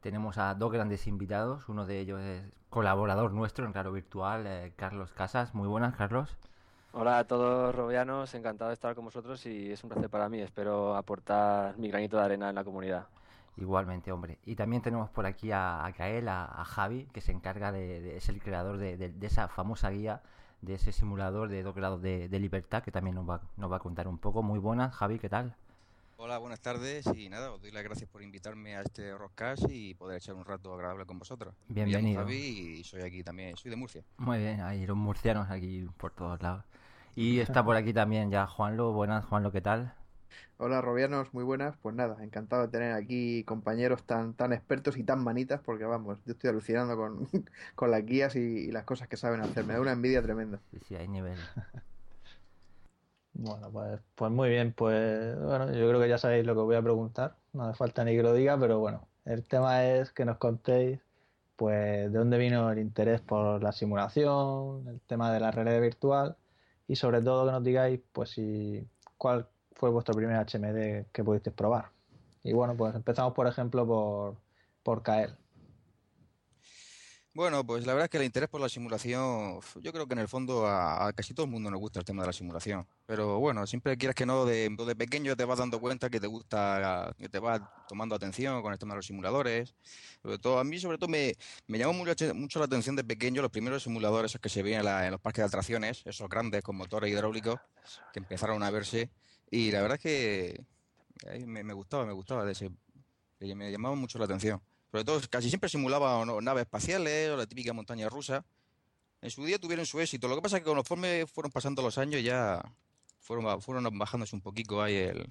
Tenemos 0.00 0.38
a 0.38 0.56
dos 0.56 0.72
grandes 0.72 1.06
invitados. 1.06 1.68
Uno 1.68 1.86
de 1.86 2.00
ellos 2.00 2.20
es 2.20 2.42
colaborador 2.68 3.32
nuestro 3.32 3.64
en 3.64 3.72
Raro 3.72 3.92
Virtual, 3.92 4.44
eh, 4.44 4.72
Carlos 4.74 5.12
Casas. 5.12 5.54
Muy 5.54 5.68
buenas, 5.68 5.94
Carlos. 5.94 6.36
Hola 6.90 7.18
a 7.20 7.24
todos 7.28 7.72
robianos, 7.76 8.34
encantado 8.34 8.70
de 8.70 8.74
estar 8.74 8.96
con 8.96 9.04
vosotros 9.04 9.46
y 9.46 9.70
es 9.70 9.84
un 9.84 9.90
placer 9.90 10.10
para 10.10 10.28
mí. 10.28 10.40
Espero 10.40 10.96
aportar 10.96 11.78
mi 11.78 11.86
granito 11.90 12.16
de 12.16 12.24
arena 12.24 12.48
en 12.48 12.56
la 12.56 12.64
comunidad. 12.64 13.06
Igualmente, 13.56 14.10
hombre. 14.10 14.40
Y 14.46 14.56
también 14.56 14.82
tenemos 14.82 15.10
por 15.10 15.26
aquí 15.26 15.52
a, 15.52 15.86
a 15.86 15.92
Kael, 15.92 16.26
a, 16.28 16.64
Javi, 16.64 17.06
que 17.12 17.20
se 17.20 17.30
encarga 17.30 17.70
de, 17.70 18.16
es 18.16 18.28
el 18.28 18.42
creador 18.42 18.78
de, 18.78 19.14
esa 19.20 19.46
famosa 19.46 19.90
guía 19.90 20.22
de 20.62 20.74
ese 20.74 20.92
simulador 20.92 21.48
de 21.48 21.62
dos 21.62 21.74
grados 21.74 22.02
de, 22.02 22.28
libertad 22.38 22.82
que 22.82 22.92
también 22.92 23.14
nos 23.14 23.28
va, 23.28 23.40
nos 23.56 23.70
va 23.70 23.76
a 23.76 23.80
contar 23.80 24.08
un 24.08 24.18
poco. 24.18 24.42
Muy 24.42 24.58
buenas, 24.58 24.94
Javi, 24.94 25.18
¿qué 25.18 25.28
tal? 25.28 25.56
Hola, 26.16 26.38
buenas 26.38 26.60
tardes 26.60 27.06
y 27.14 27.28
nada, 27.28 27.52
os 27.52 27.62
doy 27.62 27.70
las 27.70 27.84
gracias 27.84 28.10
por 28.10 28.22
invitarme 28.22 28.76
a 28.76 28.80
este 28.80 29.16
Rockcast 29.16 29.70
y 29.70 29.94
poder 29.94 30.16
echar 30.16 30.34
un 30.34 30.44
rato 30.44 30.74
agradable 30.74 31.06
con 31.06 31.18
vosotros. 31.20 31.54
Bienvenido. 31.68 32.22
Javi 32.22 32.78
y 32.80 32.84
soy 32.84 33.02
aquí 33.02 33.22
también, 33.22 33.56
soy 33.56 33.70
de 33.70 33.76
Murcia. 33.76 34.02
Muy 34.16 34.38
bien, 34.38 34.60
hay 34.60 34.84
los 34.84 34.96
murcianos 34.96 35.48
aquí 35.48 35.86
por 35.96 36.10
todos 36.12 36.42
lados. 36.42 36.64
Y 37.14 37.38
está 37.38 37.64
por 37.64 37.76
aquí 37.76 37.92
también 37.92 38.30
ya 38.30 38.46
Juanlo, 38.46 38.92
buenas 38.92 39.24
Juanlo, 39.26 39.52
¿qué 39.52 39.60
tal? 39.60 39.94
Hola 40.58 40.80
Robianos, 40.80 41.32
muy 41.34 41.44
buenas. 41.44 41.76
Pues 41.82 41.94
nada, 41.94 42.22
encantado 42.22 42.62
de 42.62 42.68
tener 42.68 42.92
aquí 42.92 43.44
compañeros 43.44 44.02
tan, 44.04 44.34
tan 44.34 44.52
expertos 44.52 44.96
y 44.96 45.04
tan 45.04 45.22
manitas, 45.22 45.60
porque 45.64 45.84
vamos, 45.84 46.18
yo 46.26 46.32
estoy 46.32 46.50
alucinando 46.50 46.96
con, 46.96 47.28
con 47.74 47.90
las 47.90 48.04
guías 48.04 48.36
y, 48.36 48.40
y 48.40 48.70
las 48.72 48.84
cosas 48.84 49.08
que 49.08 49.16
saben 49.16 49.40
hacer. 49.40 49.64
Me 49.64 49.74
da 49.74 49.80
una 49.80 49.92
envidia 49.92 50.22
tremenda. 50.22 50.60
Sí, 50.70 50.78
sí, 50.86 50.96
hay 50.96 51.08
nivel. 51.08 51.38
Bueno, 53.40 53.70
pues, 53.70 54.00
pues 54.16 54.32
muy 54.32 54.48
bien, 54.48 54.72
pues 54.72 55.38
bueno, 55.40 55.66
yo 55.72 55.88
creo 55.88 56.00
que 56.00 56.08
ya 56.08 56.18
sabéis 56.18 56.44
lo 56.44 56.54
que 56.54 56.60
os 56.60 56.66
voy 56.66 56.74
a 56.74 56.82
preguntar, 56.82 57.36
no 57.52 57.62
hace 57.62 57.78
falta 57.78 58.04
ni 58.04 58.16
que 58.16 58.22
lo 58.24 58.34
diga, 58.34 58.58
pero 58.58 58.80
bueno, 58.80 59.06
el 59.24 59.44
tema 59.46 59.86
es 59.86 60.10
que 60.10 60.24
nos 60.24 60.38
contéis 60.38 60.98
pues 61.54 62.10
de 62.12 62.18
dónde 62.18 62.38
vino 62.38 62.70
el 62.70 62.78
interés 62.80 63.20
por 63.20 63.62
la 63.62 63.72
simulación, 63.72 64.88
el 64.88 65.00
tema 65.02 65.32
de 65.32 65.40
la 65.40 65.52
realidad 65.52 65.80
virtual 65.80 66.36
y 66.88 66.96
sobre 66.96 67.22
todo 67.22 67.46
que 67.46 67.52
nos 67.52 67.64
digáis 67.64 68.00
pues 68.12 68.30
si 68.30 68.88
cuál 69.16 69.48
fue 69.78 69.90
vuestro 69.90 70.14
primer 70.14 70.36
HMD 70.36 71.10
que 71.12 71.24
pudisteis 71.24 71.54
probar. 71.54 71.90
Y 72.42 72.52
bueno, 72.52 72.76
pues 72.76 72.94
empezamos 72.94 73.32
por 73.32 73.46
ejemplo 73.46 73.86
por, 73.86 74.36
por 74.82 75.02
Kael. 75.02 75.36
Bueno, 77.38 77.64
pues 77.64 77.86
la 77.86 77.92
verdad 77.92 78.06
es 78.06 78.10
que 78.10 78.16
el 78.16 78.24
interés 78.24 78.48
por 78.48 78.60
la 78.60 78.68
simulación, 78.68 79.60
yo 79.80 79.92
creo 79.92 80.08
que 80.08 80.14
en 80.14 80.18
el 80.18 80.26
fondo 80.26 80.66
a, 80.66 81.12
casi 81.12 81.34
todo 81.34 81.46
el 81.46 81.52
mundo 81.52 81.70
nos 81.70 81.78
gusta 81.78 82.00
el 82.00 82.04
tema 82.04 82.22
de 82.22 82.26
la 82.26 82.32
simulación. 82.32 82.84
Pero 83.06 83.38
bueno, 83.38 83.64
siempre 83.64 83.96
quieras 83.96 84.16
que 84.16 84.26
no, 84.26 84.44
de, 84.44 84.68
de 84.68 84.96
pequeño 84.96 85.36
te 85.36 85.44
vas 85.44 85.60
dando 85.60 85.78
cuenta 85.78 86.10
que 86.10 86.18
te 86.18 86.26
gusta, 86.26 87.14
que 87.16 87.28
te 87.28 87.38
vas 87.38 87.60
tomando 87.86 88.16
atención 88.16 88.60
con 88.60 88.72
el 88.72 88.78
tema 88.80 88.94
de 88.94 88.96
los 88.96 89.06
simuladores. 89.06 89.76
Sobre 90.20 90.38
todo, 90.38 90.58
a 90.58 90.64
mí 90.64 90.80
sobre 90.80 90.98
todo 90.98 91.08
me, 91.08 91.34
me 91.68 91.78
llamó 91.78 91.92
mucho, 91.92 92.34
mucho 92.34 92.58
la 92.58 92.64
atención 92.64 92.96
de 92.96 93.04
pequeño 93.04 93.40
los 93.40 93.52
primeros 93.52 93.84
simuladores 93.84 94.32
esos 94.32 94.40
que 94.40 94.48
se 94.48 94.64
veían 94.64 94.84
en, 94.84 95.04
en 95.04 95.10
los 95.12 95.20
parques 95.20 95.42
de 95.42 95.46
atracciones, 95.46 96.02
esos 96.06 96.28
grandes 96.28 96.62
con 96.62 96.74
motores 96.74 97.08
hidráulicos 97.08 97.60
que 98.12 98.18
empezaron 98.18 98.64
a 98.64 98.70
verse. 98.70 99.10
Y 99.50 99.70
la 99.70 99.80
verdad 99.82 99.96
es 99.96 100.02
que 100.02 100.64
eh, 101.26 101.46
me, 101.46 101.62
me 101.64 101.72
gustaba, 101.72 102.04
me 102.06 102.12
gustaba 102.12 102.44
de 102.44 102.52
ese, 102.52 102.70
me 103.40 103.70
llamaba 103.72 103.94
mucho 103.94 104.18
la 104.18 104.24
atención. 104.26 104.60
Sobre 104.90 105.04
todo, 105.04 105.20
casi 105.30 105.48
siempre 105.48 105.68
simulaba 105.68 106.16
o 106.18 106.24
no, 106.24 106.40
naves 106.40 106.62
espaciales 106.62 107.30
o 107.30 107.36
la 107.36 107.46
típica 107.46 107.72
montaña 107.72 108.08
rusa. 108.08 108.44
En 109.20 109.30
su 109.30 109.44
día 109.44 109.58
tuvieron 109.58 109.84
su 109.84 110.00
éxito. 110.00 110.28
Lo 110.28 110.36
que 110.36 110.42
pasa 110.42 110.56
es 110.58 110.62
que 110.62 110.70
conforme 110.70 111.26
fueron 111.26 111.50
pasando 111.52 111.82
los 111.82 111.98
años 111.98 112.22
ya 112.22 112.62
fueron, 113.20 113.60
fueron 113.60 113.98
bajándose 113.98 114.34
un 114.36 114.40
poquito 114.42 114.80
ahí 114.82 114.94
el... 114.96 115.30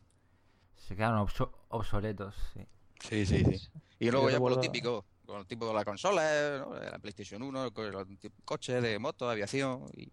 Se 0.76 0.96
quedaron 0.96 1.26
obso- 1.26 1.52
obsoletos, 1.70 2.36
sí. 2.54 2.62
Sí, 3.00 3.26
sí, 3.26 3.44
sí. 3.46 3.68
Y 4.00 4.12
luego 4.12 4.30
ya 4.30 4.40
por 4.40 4.52
lo 4.52 4.60
típico, 4.60 5.06
con 5.26 5.40
el 5.40 5.48
tipo 5.48 5.68
de 5.68 5.74
la 5.74 5.84
consola, 5.86 6.60
¿no? 6.60 6.74
la 6.76 7.00
PlayStation 7.00 7.42
1, 7.42 7.74
con 7.74 7.92
los 7.92 8.08
tip- 8.20 8.32
coches 8.46 8.82
de 8.82 9.00
moto, 9.00 9.26
de 9.26 9.32
aviación. 9.34 9.86
Y 9.96 10.12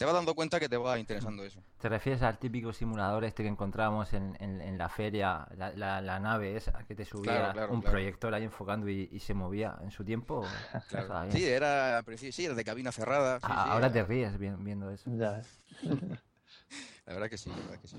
te 0.00 0.06
vas 0.06 0.14
dando 0.14 0.34
cuenta 0.34 0.58
que 0.58 0.66
te 0.66 0.78
va 0.78 0.98
interesando 0.98 1.44
eso. 1.44 1.62
¿Te 1.78 1.86
refieres 1.90 2.22
al 2.22 2.38
típico 2.38 2.72
simulador 2.72 3.22
este 3.24 3.42
que 3.42 3.50
encontrábamos 3.50 4.14
en, 4.14 4.34
en- 4.40 4.62
en 4.62 4.78
la 4.78 4.88
feria, 4.88 5.46
la, 5.58 5.74
la- 5.74 6.00
la 6.00 6.18
nave 6.18 6.56
esa 6.56 6.72
que 6.84 6.94
te 6.94 7.04
subía 7.04 7.32
Claro, 7.32 7.52
claro, 7.52 7.72
un 7.74 7.80
claro. 7.82 7.92
proyector 7.92 8.32
ahí 8.32 8.44
enfocando 8.44 8.88
y, 8.88 9.10
y 9.12 9.18
se 9.20 9.34
movía 9.34 9.76
en 9.82 9.90
su 9.90 10.02
tiempo? 10.02 10.42
Sí, 10.88 10.96
era, 11.44 12.02
sí, 12.16 12.42
era 12.42 12.54
de 12.54 12.64
cabina 12.64 12.92
cerrada. 12.92 13.40
sí, 13.40 13.46
Ah, 13.50 13.64
sí, 13.64 13.70
Ahora 13.72 13.86
era- 13.88 13.92
te 13.92 14.04
ríes 14.04 14.38
vi- 14.38 14.48
viendo 14.60 14.90
eso. 14.90 15.10
Ya. 15.18 15.42
La 17.04 17.12
verdad 17.12 17.28
que 17.28 17.36
sí, 17.36 17.50
la 17.50 17.56
verdad 17.56 17.78
que 17.82 17.88
sí. 17.88 17.96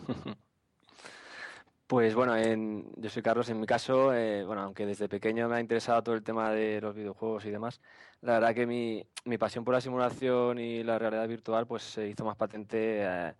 Pues 1.91 2.15
bueno, 2.15 2.37
en, 2.37 2.89
yo 2.95 3.09
soy 3.09 3.21
Carlos, 3.21 3.49
en 3.49 3.59
mi 3.59 3.65
caso, 3.65 4.13
eh, 4.13 4.45
bueno, 4.45 4.61
aunque 4.61 4.85
desde 4.85 5.09
pequeño 5.09 5.49
me 5.49 5.57
ha 5.57 5.59
interesado 5.59 6.01
todo 6.01 6.15
el 6.15 6.23
tema 6.23 6.49
de 6.51 6.79
los 6.79 6.95
videojuegos 6.95 7.43
y 7.43 7.51
demás, 7.51 7.81
la 8.21 8.35
verdad 8.35 8.55
que 8.55 8.65
mi, 8.65 9.05
mi 9.25 9.37
pasión 9.37 9.65
por 9.65 9.73
la 9.73 9.81
simulación 9.81 10.57
y 10.57 10.83
la 10.83 10.97
realidad 10.97 11.27
virtual 11.27 11.67
pues 11.67 11.83
se 11.83 12.07
hizo 12.07 12.23
más 12.23 12.37
patente 12.37 12.99
eh, 13.03 13.33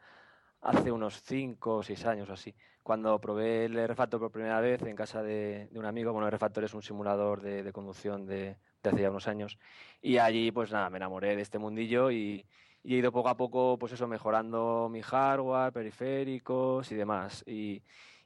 hace 0.59 0.91
unos 0.91 1.21
5 1.23 1.77
o 1.77 1.81
6 1.83 2.05
años 2.05 2.29
o 2.29 2.33
así, 2.33 2.53
cuando 2.83 3.21
probé 3.21 3.63
el 3.65 3.77
R-Factor 3.77 4.19
por 4.19 4.31
primera 4.31 4.59
vez 4.59 4.81
en 4.81 4.97
casa 4.97 5.23
de, 5.23 5.69
de 5.71 5.79
un 5.79 5.85
amigo, 5.85 6.11
bueno, 6.11 6.27
el 6.27 6.33
R-Factor 6.33 6.65
es 6.65 6.73
un 6.73 6.81
simulador 6.81 7.41
de, 7.41 7.63
de 7.63 7.71
conducción 7.71 8.25
de, 8.25 8.57
de 8.83 8.89
hace 8.89 9.01
ya 9.01 9.11
unos 9.11 9.29
años, 9.29 9.57
y 10.01 10.17
allí 10.17 10.51
pues 10.51 10.73
nada, 10.73 10.89
me 10.89 10.97
enamoré 10.97 11.37
de 11.37 11.41
este 11.41 11.57
mundillo 11.57 12.11
y, 12.11 12.45
y 12.83 12.95
he 12.95 12.97
ido 12.97 13.13
poco 13.13 13.29
a 13.29 13.37
poco 13.37 13.77
pues 13.79 13.93
eso, 13.93 14.09
mejorando 14.09 14.89
mi 14.91 15.01
hardware, 15.01 15.71
periféricos 15.71 16.91
y 16.91 16.95
demás, 16.95 17.45
y... 17.47 17.81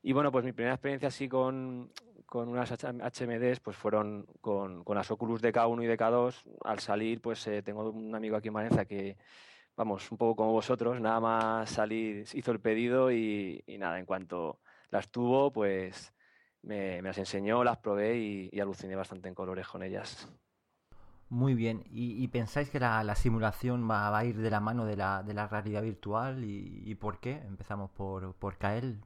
Y 0.07 0.13
bueno, 0.13 0.31
pues 0.31 0.45
mi 0.45 0.51
primera 0.51 0.75
experiencia 0.75 1.07
así 1.07 1.27
con, 1.27 1.89
con 2.27 2.47
unas 2.47 2.71
HMDs 2.71 3.59
pues 3.59 3.75
fueron 3.75 4.27
con, 4.39 4.83
con 4.83 4.95
las 4.95 5.09
Oculus 5.09 5.41
DK1 5.41 5.83
y 5.83 5.87
DK2. 5.87 6.43
Al 6.63 6.77
salir, 6.77 7.21
pues 7.21 7.47
eh, 7.47 7.63
tengo 7.63 7.89
un 7.89 8.13
amigo 8.13 8.37
aquí 8.37 8.49
en 8.49 8.53
Valencia 8.53 8.85
que, 8.85 9.17
vamos, 9.75 10.11
un 10.11 10.19
poco 10.19 10.35
como 10.35 10.51
vosotros, 10.51 11.01
nada 11.01 11.19
más 11.19 11.71
salir, 11.71 12.23
hizo 12.35 12.51
el 12.51 12.59
pedido 12.59 13.11
y, 13.11 13.63
nada, 13.79 13.97
en 13.97 14.05
cuanto 14.05 14.59
las 14.91 15.09
tuvo, 15.09 15.51
pues 15.51 16.13
me, 16.61 17.01
me 17.01 17.09
las 17.09 17.17
enseñó, 17.17 17.63
las 17.63 17.77
probé 17.77 18.15
y, 18.51 18.59
aluciné 18.59 18.95
bastante 18.95 19.27
en 19.27 19.33
colores 19.33 19.67
con 19.67 19.81
ellas. 19.81 20.31
Muy 21.29 21.55
bien. 21.55 21.83
¿Y, 21.89 22.27
pensáis 22.27 22.69
que 22.69 22.79
la, 22.79 23.03
la 23.03 23.15
simulación 23.15 23.89
va, 23.89 24.15
a 24.15 24.23
ir 24.23 24.37
de 24.37 24.51
la 24.51 24.59
mano 24.59 24.85
de 24.85 24.97
la, 24.97 25.23
de 25.23 25.33
la 25.33 25.47
realidad 25.47 25.81
virtual? 25.81 26.43
¿Y, 26.43 26.83
y 26.85 26.93
por 26.93 27.19
qué? 27.19 27.41
Empezamos 27.47 27.89
por, 27.89 28.35
por 28.35 28.59
Kael. 28.59 29.01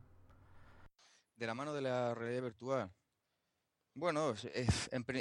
De 1.40 1.48
la 1.48 1.54
mano 1.54 1.74
de 1.74 1.80
la 1.80 2.14
realidad 2.14 2.44
virtual. 2.44 2.92
Bueno, 3.94 4.34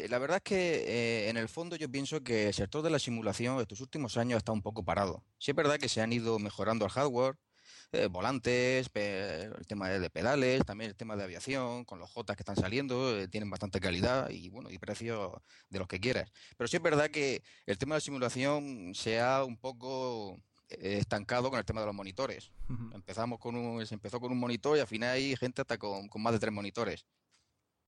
la 0.09 0.19
verdad 0.19 0.39
es 0.39 0.43
que 0.43 1.27
eh, 1.27 1.29
en 1.29 1.37
el 1.37 1.49
fondo 1.49 1.77
yo 1.77 1.89
pienso 1.89 2.25
que 2.25 2.49
el 2.49 2.55
sector 2.55 2.83
de 2.83 2.91
la 2.91 2.99
simulación 2.99 3.61
estos 3.61 3.81
últimos 3.81 4.17
años 4.17 4.39
está 4.39 4.51
un 4.51 4.61
poco 4.61 4.85
parado. 4.85 5.23
Sí 5.39 5.53
es 5.53 5.57
verdad 5.57 5.79
que 5.79 5.89
se 5.89 6.01
han 6.01 6.13
ido 6.13 6.41
mejorando 6.41 6.85
el 6.85 6.91
hardware, 6.91 7.37
eh, 7.93 8.09
volantes, 8.09 8.91
el 8.95 9.67
tema 9.69 9.91
de, 9.91 10.11
pedales, 10.11 10.65
también 10.65 10.91
el 10.91 10.97
tema 10.97 11.15
de 11.15 11.23
aviación, 11.23 11.85
con 11.85 12.01
los 12.01 12.11
J 12.11 12.35
que 12.35 12.43
están 12.43 12.57
saliendo, 12.57 13.17
eh, 13.17 13.29
tienen 13.29 13.49
bastante 13.49 13.79
calidad 13.79 14.29
y 14.31 14.49
bueno, 14.49 14.71
y 14.71 14.79
precios 14.79 15.33
de 15.69 15.79
los 15.79 15.87
que 15.87 16.01
quieras. 16.01 16.33
Pero 16.57 16.67
sí 16.67 16.77
es 16.79 16.83
verdad 16.83 17.11
que 17.11 17.45
el 17.65 17.79
tema 17.79 17.95
de 17.95 17.99
la 17.99 18.01
simulación 18.01 18.93
se 18.93 19.21
ha 19.21 19.45
un 19.45 19.57
poco 19.57 20.37
estancado 20.69 21.51
con 21.51 21.59
el 21.59 21.65
tema 21.65 21.81
de 21.81 21.87
los 21.87 21.95
monitores. 21.95 22.51
Empezamos 22.93 23.39
con 23.39 23.57
un, 23.57 23.87
se 23.87 23.95
empezó 23.95 24.21
con 24.21 24.33
un 24.33 24.39
monitor 24.39 24.77
y 24.77 24.81
al 24.81 24.87
final 24.87 25.11
hay 25.11 25.37
gente 25.37 25.63
hasta 25.63 25.79
con, 25.79 26.09
con 26.09 26.23
más 26.23 26.33
de 26.33 26.39
tres 26.39 26.53
monitores. 26.53 27.07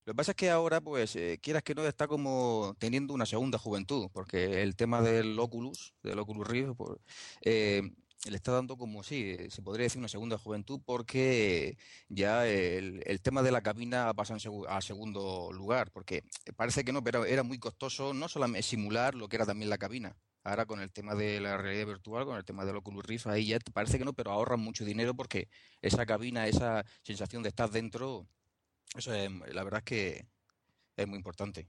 Lo 0.07 0.15
que 0.15 0.17
pasa 0.17 0.33
es 0.33 0.37
que 0.37 0.51
ahora, 0.51 0.81
pues, 0.81 1.15
eh, 1.15 1.39
quieras 1.43 1.63
que 1.63 1.75
no, 1.75 1.87
está 1.87 2.09
como 2.09 2.75
teniendo 2.79 3.13
una 3.13 3.27
segunda 3.27 3.59
juventud, 3.59 4.09
porque 4.13 4.63
el 4.63 4.75
tema 4.75 5.03
del 5.03 5.39
Oculus, 5.39 5.95
del 6.03 6.19
Oculus 6.19 6.49
Rift, 6.49 6.73
pues, 6.77 6.99
eh, 7.43 7.83
le 8.29 8.37
está 8.37 8.53
dando 8.53 8.77
como, 8.77 9.03
sí, 9.03 9.37
se 9.49 9.63
podría 9.63 9.85
decir 9.85 9.99
una 9.99 10.09
segunda 10.09 10.37
juventud, 10.37 10.81
porque 10.85 11.79
ya 12.09 12.47
el, 12.47 13.03
tema 13.23 13.43
de 13.43 13.51
la 13.53 13.63
cabina 13.63 14.13
segu- 14.15 14.67
a 14.69 14.81
segundo 14.83 15.51
lugar, 15.53 15.91
porque 15.91 16.25
parece 16.57 16.85
que 16.85 16.93
no, 16.93 17.03
pero 17.03 17.25
era 17.25 17.43
muy 17.43 17.59
costoso 17.59 18.13
no 18.13 18.29
solamente 18.29 18.63
simular 18.69 19.15
lo 19.15 19.29
que 19.29 19.37
era 19.37 19.47
también 19.47 19.71
la 19.71 19.79
cabina. 19.79 20.17
Ahora 20.43 20.67
con 20.67 20.81
el 20.81 20.91
tema 20.93 21.15
de 21.15 21.41
la 21.41 21.57
realidad 21.59 21.87
virtual, 21.87 22.25
con 22.25 22.37
el 22.37 22.45
tema 22.45 22.65
del 22.65 22.77
Oculus 22.77 23.05
Rift, 23.05 23.27
ahí 23.27 23.47
ya 23.47 23.59
parece 23.73 23.99
que 23.99 24.05
no, 24.05 24.15
pero 24.15 24.33
ahorran 24.33 24.61
mucho 24.61 24.85
dinero 24.85 25.15
porque 25.15 25.49
esa 25.83 26.07
cabina, 26.07 26.47
esa 26.47 26.85
sensación 27.03 27.43
de 27.43 27.51
estar 27.51 27.71
dentro, 27.71 28.27
eso 28.97 29.15
es, 29.15 29.31
la 29.55 29.65
verdad 29.65 29.79
es 29.81 29.85
que 29.85 30.27
es 30.97 31.09
muy 31.09 31.17
importante. 31.19 31.69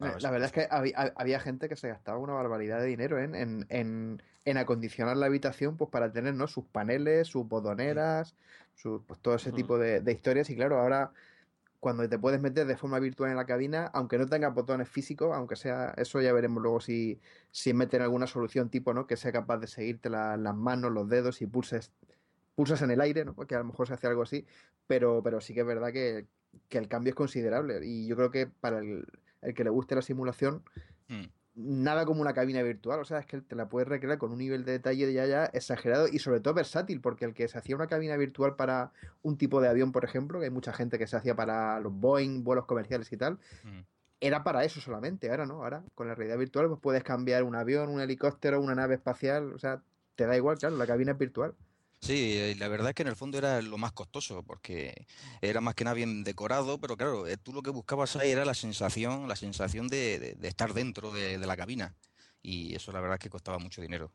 Ahora, 0.00 0.18
La 0.20 0.30
verdad 0.30 0.46
es 0.46 0.52
que 0.52 0.66
había, 0.70 0.96
había 1.16 1.38
gente 1.40 1.68
que 1.68 1.76
se 1.76 1.88
gastaba 1.88 2.18
una 2.18 2.32
barbaridad 2.32 2.80
de 2.80 2.86
dinero 2.86 3.18
en, 3.20 3.34
en, 3.34 3.66
en, 3.68 4.22
en 4.44 4.56
acondicionar 4.58 5.16
la 5.16 5.26
habitación 5.26 5.76
pues 5.76 5.90
para 5.90 6.12
tener 6.12 6.34
¿no? 6.34 6.48
sus 6.48 6.64
paneles, 6.66 7.28
sus 7.28 7.46
botoneras, 7.46 8.34
sus, 8.74 9.02
pues 9.06 9.20
todo 9.20 9.34
ese 9.36 9.52
tipo 9.52 9.78
de, 9.78 10.00
de 10.00 10.12
historias. 10.12 10.50
Y 10.50 10.56
claro, 10.56 10.78
ahora 10.80 11.12
cuando 11.80 12.08
te 12.08 12.18
puedes 12.18 12.40
meter 12.40 12.66
de 12.66 12.76
forma 12.76 12.98
virtual 13.00 13.30
en 13.30 13.36
la 13.36 13.46
cabina, 13.46 13.86
aunque 13.92 14.18
no 14.18 14.28
tengas 14.28 14.54
botones 14.54 14.88
físicos, 14.88 15.34
aunque 15.36 15.56
sea, 15.56 15.94
eso 15.96 16.20
ya 16.20 16.32
veremos 16.32 16.62
luego 16.62 16.80
si, 16.80 17.20
si 17.50 17.74
meten 17.74 18.02
alguna 18.02 18.26
solución 18.28 18.70
tipo, 18.70 18.94
¿no? 18.94 19.06
Que 19.06 19.16
sea 19.16 19.32
capaz 19.32 19.58
de 19.58 19.66
seguirte 19.66 20.08
la- 20.10 20.36
las 20.36 20.54
manos, 20.56 20.92
los 20.92 21.08
dedos 21.08 21.42
y 21.42 21.46
pulses, 21.46 21.92
pulsas 22.54 22.82
en 22.82 22.90
el 22.92 23.00
aire, 23.00 23.24
¿no? 23.24 23.34
Porque 23.34 23.54
a 23.54 23.58
lo 23.58 23.64
mejor 23.64 23.86
se 23.88 23.94
hace 23.94 24.06
algo 24.06 24.22
así, 24.22 24.46
pero, 24.86 25.22
pero 25.22 25.40
sí 25.40 25.54
que 25.54 25.60
es 25.60 25.66
verdad 25.66 25.92
que, 25.92 26.28
que 26.68 26.78
el 26.78 26.88
cambio 26.88 27.10
es 27.10 27.16
considerable. 27.16 27.80
Y 27.84 28.06
yo 28.06 28.16
creo 28.16 28.30
que 28.30 28.46
para 28.46 28.78
el, 28.78 29.06
el 29.42 29.54
que 29.54 29.64
le 29.64 29.70
guste 29.70 29.94
la 29.94 30.02
simulación, 30.02 30.62
Mm. 31.08 31.24
nada 31.54 32.06
como 32.06 32.22
una 32.22 32.32
cabina 32.32 32.62
virtual, 32.62 33.00
o 33.00 33.04
sea, 33.04 33.18
es 33.18 33.26
que 33.26 33.40
te 33.42 33.54
la 33.54 33.68
puedes 33.68 33.86
recrear 33.86 34.16
con 34.16 34.32
un 34.32 34.38
nivel 34.38 34.64
de 34.64 34.72
detalle 34.72 35.12
ya, 35.12 35.26
ya 35.26 35.44
exagerado 35.46 36.08
y 36.08 36.18
sobre 36.18 36.40
todo 36.40 36.54
versátil, 36.54 37.00
porque 37.02 37.26
el 37.26 37.34
que 37.34 37.46
se 37.48 37.58
hacía 37.58 37.76
una 37.76 37.88
cabina 37.88 38.16
virtual 38.16 38.56
para 38.56 38.92
un 39.20 39.36
tipo 39.36 39.60
de 39.60 39.68
avión, 39.68 39.92
por 39.92 40.04
ejemplo, 40.04 40.38
que 40.38 40.46
hay 40.46 40.50
mucha 40.50 40.72
gente 40.72 40.98
que 40.98 41.06
se 41.06 41.16
hacía 41.16 41.34
para 41.36 41.78
los 41.80 41.92
Boeing, 41.92 42.42
vuelos 42.44 42.64
comerciales 42.64 43.12
y 43.12 43.18
tal, 43.18 43.38
Mm. 43.64 43.80
era 44.20 44.44
para 44.44 44.64
eso 44.64 44.80
solamente, 44.80 45.30
ahora 45.30 45.44
no, 45.44 45.62
ahora 45.62 45.82
con 45.94 46.06
la 46.08 46.14
realidad 46.14 46.38
virtual 46.38 46.68
pues 46.68 46.80
puedes 46.80 47.02
cambiar 47.04 47.42
un 47.42 47.54
avión, 47.56 47.90
un 47.90 48.00
helicóptero, 48.00 48.58
una 48.60 48.74
nave 48.74 48.94
espacial, 48.94 49.52
o 49.52 49.58
sea, 49.58 49.82
te 50.14 50.24
da 50.26 50.36
igual, 50.36 50.56
claro, 50.58 50.76
la 50.76 50.86
cabina 50.86 51.12
es 51.12 51.18
virtual. 51.18 51.54
Sí, 52.02 52.36
eh, 52.36 52.56
la 52.58 52.66
verdad 52.66 52.88
es 52.88 52.94
que 52.96 53.02
en 53.02 53.08
el 53.08 53.16
fondo 53.16 53.38
era 53.38 53.62
lo 53.62 53.78
más 53.78 53.92
costoso, 53.92 54.42
porque 54.42 55.06
era 55.40 55.60
más 55.60 55.76
que 55.76 55.84
nada 55.84 55.94
bien 55.94 56.24
decorado, 56.24 56.78
pero 56.80 56.96
claro, 56.96 57.28
eh, 57.28 57.36
tú 57.36 57.52
lo 57.52 57.62
que 57.62 57.70
buscabas 57.70 58.16
ahí 58.16 58.32
era 58.32 58.44
la 58.44 58.54
sensación, 58.54 59.28
la 59.28 59.36
sensación 59.36 59.86
de, 59.86 60.36
de- 60.36 60.48
estar 60.48 60.74
dentro 60.74 61.12
de, 61.12 61.38
la 61.38 61.56
cabina. 61.56 61.94
Y 62.42 62.74
eso 62.74 62.90
la 62.90 63.00
verdad 63.00 63.16
es 63.18 63.20
que 63.22 63.30
costaba 63.30 63.60
mucho 63.60 63.80
dinero. 63.80 64.10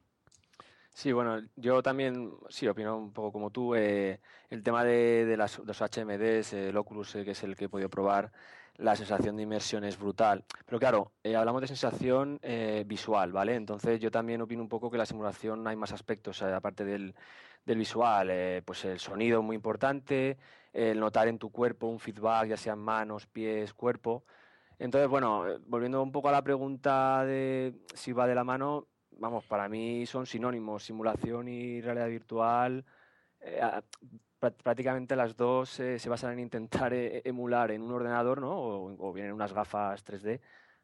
Sí, 0.94 1.14
bueno, 1.14 1.42
yo 1.56 1.82
también, 1.82 2.34
sí, 2.50 2.68
opino 2.68 2.98
un 2.98 3.14
poco 3.14 3.32
como 3.32 3.52
tú. 3.52 3.74
Eh, 3.76 4.20
el 4.50 4.64
tema 4.64 4.84
de, 4.84 5.36
las, 5.38 5.60
los 5.60 5.82
HMDs, 5.82 6.54
el 6.54 6.76
Oculus, 6.76 7.14
que 7.14 7.32
es 7.32 7.44
el 7.44 7.56
que 7.56 7.66
he 7.66 7.70
podido 7.70 7.90
probar, 7.90 8.32
la 8.78 8.96
sensación 8.98 9.38
de 9.38 9.44
inmersión 9.44 9.84
es 9.86 9.98
brutal. 9.98 10.44
Pero 10.66 10.80
claro, 10.80 11.14
hablamos 11.24 11.62
de 11.62 11.68
sensación 11.68 12.40
visual, 12.86 13.32
¿vale? 13.32 13.56
Entonces 13.56 14.00
yo 14.00 14.12
también 14.12 14.42
opino 14.42 14.62
un 14.62 14.70
poco 14.70 14.92
que 14.92 14.98
la 14.98 15.06
simulación 15.06 15.66
hay 15.68 15.76
más 15.76 15.92
aspectos, 15.94 16.42
aparte 16.42 16.84
del, 16.84 17.16
del 17.68 17.78
visual, 17.80 18.30
eh, 18.32 18.62
pues 18.66 18.86
el 18.86 18.98
sonido 18.98 19.42
muy 19.44 19.56
importante, 19.56 20.38
el 20.72 21.00
notar 21.00 21.28
en 21.28 21.38
tu 21.38 21.52
cuerpo 21.52 21.88
un 21.88 22.00
feedback, 22.00 22.48
ya 22.48 22.58
sean 22.58 22.80
manos, 22.80 23.28
pies, 23.28 23.74
cuerpo. 23.74 24.24
Entonces, 24.80 25.10
bueno, 25.10 25.48
eh, 25.48 25.60
volviendo 25.68 26.02
un 26.02 26.12
poco 26.12 26.30
a 26.30 26.32
la 26.32 26.42
pregunta 26.42 27.26
de 27.26 27.76
si 27.94 28.14
va 28.14 28.26
de 28.26 28.36
la 28.36 28.46
mano, 28.46 28.88
vamos, 29.12 29.44
para 29.46 29.68
mí 29.68 30.06
son 30.06 30.26
sinónimos, 30.26 30.84
simulación 30.84 31.50
y 31.50 31.82
realidad 31.82 32.08
virtual. 32.08 32.86
eh, 33.42 33.62
prácticamente 34.64 35.16
las 35.16 35.36
dos 35.36 35.70
se 35.72 36.10
basan 36.10 36.34
en 36.34 36.40
intentar 36.42 36.94
emular 36.94 37.72
en 37.72 37.82
un 37.82 37.92
ordenador, 37.92 38.40
¿no? 38.40 38.52
O, 38.52 39.10
o 39.10 39.14
bien 39.14 39.28
en 39.28 39.34
unas 39.34 39.52
gafas 39.52 40.06
3D 40.06 40.40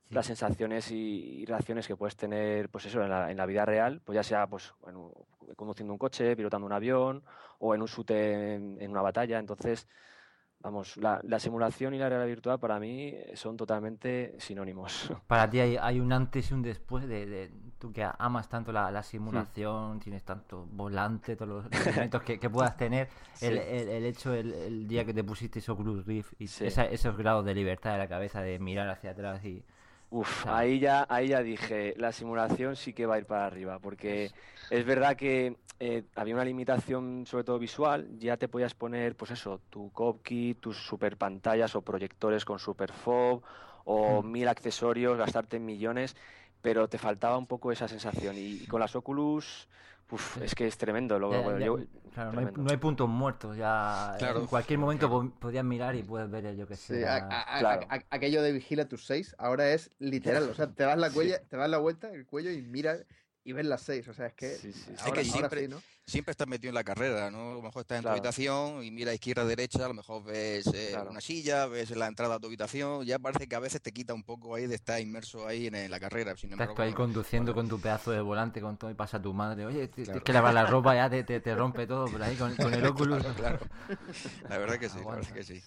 las 0.09 0.25
sensaciones 0.27 0.91
y, 0.91 1.41
y 1.41 1.45
reacciones 1.45 1.87
que 1.87 1.95
puedes 1.95 2.15
tener, 2.15 2.69
pues 2.69 2.85
eso, 2.85 3.01
en 3.01 3.09
la, 3.09 3.31
en 3.31 3.37
la 3.37 3.45
vida 3.45 3.65
real, 3.65 4.01
pues 4.05 4.15
ya 4.15 4.23
sea 4.23 4.47
pues 4.47 4.73
un- 4.81 5.11
conduciendo 5.55 5.91
un 5.93 5.99
coche, 5.99 6.35
pilotando 6.35 6.65
un 6.67 6.73
avión 6.73 7.23
o 7.59 7.73
en 7.75 7.81
un 7.81 7.87
shoot 7.87 8.11
en, 8.11 8.77
en 8.79 8.91
una 8.91 9.01
batalla. 9.01 9.39
Entonces, 9.39 9.87
vamos, 10.59 10.95
la, 10.97 11.19
la 11.23 11.39
simulación 11.39 11.93
y 11.93 11.97
la 11.97 12.07
realidad 12.09 12.27
virtual 12.27 12.59
para 12.59 12.79
mí 12.79 13.13
son 13.33 13.57
totalmente 13.57 14.35
sinónimos. 14.39 15.11
Para 15.27 15.49
ti 15.49 15.59
hay, 15.59 15.77
hay 15.77 15.99
un 15.99 16.13
antes 16.13 16.51
y 16.51 16.53
un 16.53 16.61
después 16.61 17.07
de, 17.07 17.25
de- 17.25 17.51
tú 17.79 17.91
que 17.91 18.07
amas 18.17 18.47
tanto 18.47 18.71
la, 18.71 18.89
la 18.91 19.03
simulación, 19.03 19.99
tienes 19.99 20.23
tanto 20.23 20.65
volante, 20.71 21.35
todos 21.35 21.65
los 21.71 21.87
elementos 21.87 22.21
que, 22.23 22.39
que 22.39 22.49
puedas 22.49 22.77
tener, 22.77 23.09
el, 23.41 23.53
Sí. 23.57 23.59
el- 23.67 23.89
el 23.89 24.05
hecho 24.05 24.33
el, 24.33 24.53
el 24.53 24.87
día 24.87 25.03
que 25.05 25.13
te 25.13 25.23
pusiste 25.23 25.59
Oculus 25.71 26.05
Rift 26.05 26.33
y 26.39 26.47
Sí. 26.47 26.65
esa- 26.67 26.85
esos 26.85 27.17
grados 27.17 27.43
de 27.45 27.53
libertad 27.55 27.93
de 27.93 27.97
la 27.97 28.07
cabeza 28.07 28.41
de 28.41 28.57
mirar 28.59 28.87
hacia 28.89 29.11
atrás 29.11 29.43
y 29.43 29.65
Uf, 30.15 30.43
Claro. 30.43 30.57
ahí 30.57 30.79
ya, 30.79 31.05
ahí 31.09 31.29
ya 31.29 31.41
dije, 31.41 31.95
la 31.97 32.11
simulación 32.11 32.75
sí 32.75 32.93
que 32.93 33.07
va 33.07 33.15
a 33.15 33.17
ir 33.17 33.25
para 33.25 33.47
arriba, 33.47 33.79
porque 33.79 34.31
es 34.69 34.85
verdad 34.85 35.15
que 35.17 35.57
eh, 35.79 36.03
había 36.15 36.35
una 36.35 36.45
limitación, 36.45 37.25
sobre 37.25 37.43
todo 37.43 37.57
visual, 37.57 38.07
ya 38.19 38.37
te 38.37 38.47
podías 38.47 38.75
poner, 38.75 39.15
pues 39.15 39.31
eso, 39.31 39.59
tu 39.71 39.91
Copkit, 39.91 40.59
tus 40.59 40.77
super 40.85 41.17
pantallas 41.17 41.75
o 41.75 41.81
proyectores 41.83 42.45
con 42.45 42.59
super 42.59 42.91
fob 42.93 43.41
o 43.85 44.21
mil 44.21 44.47
accesorios, 44.47 45.17
gastarte 45.17 45.59
millones, 45.59 46.15
pero 46.61 46.87
te 46.87 46.99
faltaba 46.99 47.37
un 47.37 47.47
poco 47.47 47.71
esa 47.71 47.87
sensación. 47.87 48.37
Y, 48.37 48.63
y 48.63 48.67
con 48.67 48.79
las 48.81 48.95
Oculus, 48.95 49.67
uf, 50.13 50.37
es 50.41 50.55
que 50.55 50.67
es 50.67 50.77
tremendo. 50.77 51.19
Lo, 51.19 51.31
Ya- 51.31 51.39
bueno, 51.41 51.59
ya- 51.59 51.65
yo- 51.65 51.75
claro, 52.13 52.31
no 52.31 52.39
hay, 52.39 52.45
tremendo. 52.45 52.61
no 52.63 52.71
hay 52.71 52.77
puntos 52.77 53.09
muertos, 53.09 53.57
ya 53.57 54.15
Claro. 54.19 54.39
en 54.41 54.47
cualquier 54.47 54.79
momento 54.79 55.09
po- 55.09 55.29
podías 55.39 55.65
mirar 55.65 55.95
y 55.95 56.03
puedes 56.03 56.29
ver 56.29 56.55
yo 56.55 56.67
que 56.67 56.75
Sí, 56.75 56.93
sé. 56.95 57.07
a- 57.07 57.19
la- 57.19 57.25
a- 57.27 57.55
a- 57.57 57.59
Claro. 57.59 57.87
a- 57.89 58.03
aquello 58.15 58.41
de 58.41 58.51
vigila 58.51 58.85
tus 58.87 59.05
seis 59.05 59.35
ahora 59.39 59.71
es 59.71 59.91
literal. 59.99 60.43
O 60.51 60.55
sea, 60.55 60.67
te 60.67 60.83
das 60.83 60.97
la 60.97 61.09
cuella, 61.09 61.39
te 61.49 61.57
das 61.57 61.69
la 61.69 61.77
vuelta, 61.79 62.09
el 62.11 62.25
cuello 62.25 62.51
y 62.51 62.61
miras 62.61 63.05
y 63.45 63.51
ves 63.53 63.65
las 63.65 63.81
seis. 63.81 64.07
O 64.07 64.13
sea, 64.13 64.27
es 64.27 64.33
que 64.33 64.49
Sí, 64.55 64.71
sí, 64.73 64.73
sí. 64.73 64.95
ahora, 64.99 65.21
Es 65.21 65.27
que 65.27 65.33
ahora 65.35 65.49
siempre- 65.49 65.61
sí, 65.61 65.67
¿no? 65.67 65.81
Siempre 66.05 66.31
estás 66.31 66.47
metido 66.49 66.67
en 66.69 66.75
la 66.75 66.83
carrera, 66.83 67.31
¿no? 67.31 67.51
A 67.51 67.53
lo 67.55 67.61
mejor 67.61 67.81
estás 67.83 67.95
en 67.97 68.01
Claro. 68.01 68.15
tu 68.15 68.19
habitación 68.27 68.83
y 68.83 68.91
mira 68.91 69.13
izquierda, 69.13 69.45
derecha, 69.45 69.85
a 69.85 69.87
lo 69.87 69.93
mejor 69.93 70.21
ves 70.25 70.67
eh, 70.73 70.89
Claro. 70.91 71.11
una 71.11 71.21
silla, 71.21 71.65
ves 71.67 71.91
la 71.91 72.07
entrada 72.07 72.35
a 72.35 72.39
tu 72.39 72.47
habitación, 72.47 73.05
ya 73.05 73.19
parece 73.19 73.47
que 73.47 73.55
a 73.55 73.59
veces 73.59 73.81
te 73.81 73.93
quita 73.93 74.13
un 74.13 74.23
poco 74.23 74.53
ahí 74.55 74.67
de 74.67 74.75
estar 74.75 74.99
inmerso 74.99 75.47
ahí 75.47 75.67
en, 75.67 75.75
en 75.75 75.89
la 75.89 76.01
carrera. 76.01 76.35
Sin 76.35 76.51
Estás 76.51 76.67
tú 76.75 76.81
ahí 76.81 76.89
bueno, 76.89 76.95
conduciendo 76.97 77.53
bueno, 77.53 77.69
con 77.69 77.77
tu 77.77 77.81
pedazo 77.81 78.11
de 78.11 78.19
volante 78.19 78.59
con 78.59 78.75
todo 78.77 78.91
y 78.91 78.95
pasa 78.95 79.21
tu 79.21 79.33
madre. 79.33 79.65
Oye, 79.65 79.89
Claro. 79.89 80.03
tienes 80.05 80.23
que 80.23 80.33
lavar 80.33 80.53
la 80.53 80.65
ropa, 80.65 80.93
ya 80.93 81.09
te, 81.09 81.23
te, 81.23 81.39
te 81.39 81.55
rompe 81.55 81.87
todo 81.87 82.11
por 82.11 82.21
ahí 82.21 82.35
con, 82.35 82.53
con 82.57 82.73
el. 82.73 82.81
Claro, 83.35 83.59
La 84.49 84.57
verdad 84.57 84.77
que 84.77 84.89
sí, 84.89 84.99
la 84.99 85.15
verdad 85.15 85.31
que 85.33 85.43
sí. 85.45 85.63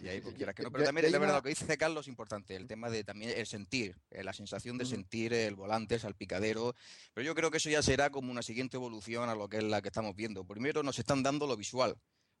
Y 0.00 0.08
ahí 0.08 0.20
pues, 0.20 0.34
quieras 0.34 0.54
que 0.54 0.62
no. 0.62 0.70
Pero 0.70 0.84
también 0.84 1.08
iba- 1.08 1.18
verdad 1.18 1.36
lo 1.36 1.42
que 1.42 1.48
dice 1.50 1.76
Carlos 1.78 2.04
es 2.06 2.08
importante, 2.08 2.56
el 2.56 2.66
tema 2.66 2.90
de 2.90 3.04
también 3.04 3.32
el 3.36 3.46
sentir, 3.46 3.96
eh, 4.10 4.24
la 4.24 4.32
sensación 4.32 4.76
de 4.78 4.84
Ujú. 4.84 4.90
sentir 4.94 5.32
el 5.32 5.54
volante, 5.54 5.94
el 5.94 6.00
salpicadero. 6.00 6.74
Pero 7.12 7.24
yo 7.24 7.34
creo 7.34 7.50
que 7.50 7.58
eso 7.58 7.70
ya 7.70 7.82
será 7.82 8.10
como 8.10 8.30
una 8.30 8.42
siguiente 8.42 8.76
evolución 8.76 9.28
a 9.28 9.34
lo 9.34 9.48
que 9.48 9.58
es 9.58 9.64
la 9.64 9.80
que 9.82 9.88
estamos 9.88 10.14
viendo. 10.16 10.44
Primero 10.44 10.82
nos 10.82 10.98
están 10.98 11.22
dando 11.22 11.46
lo 11.46 11.56
visual. 11.56 11.96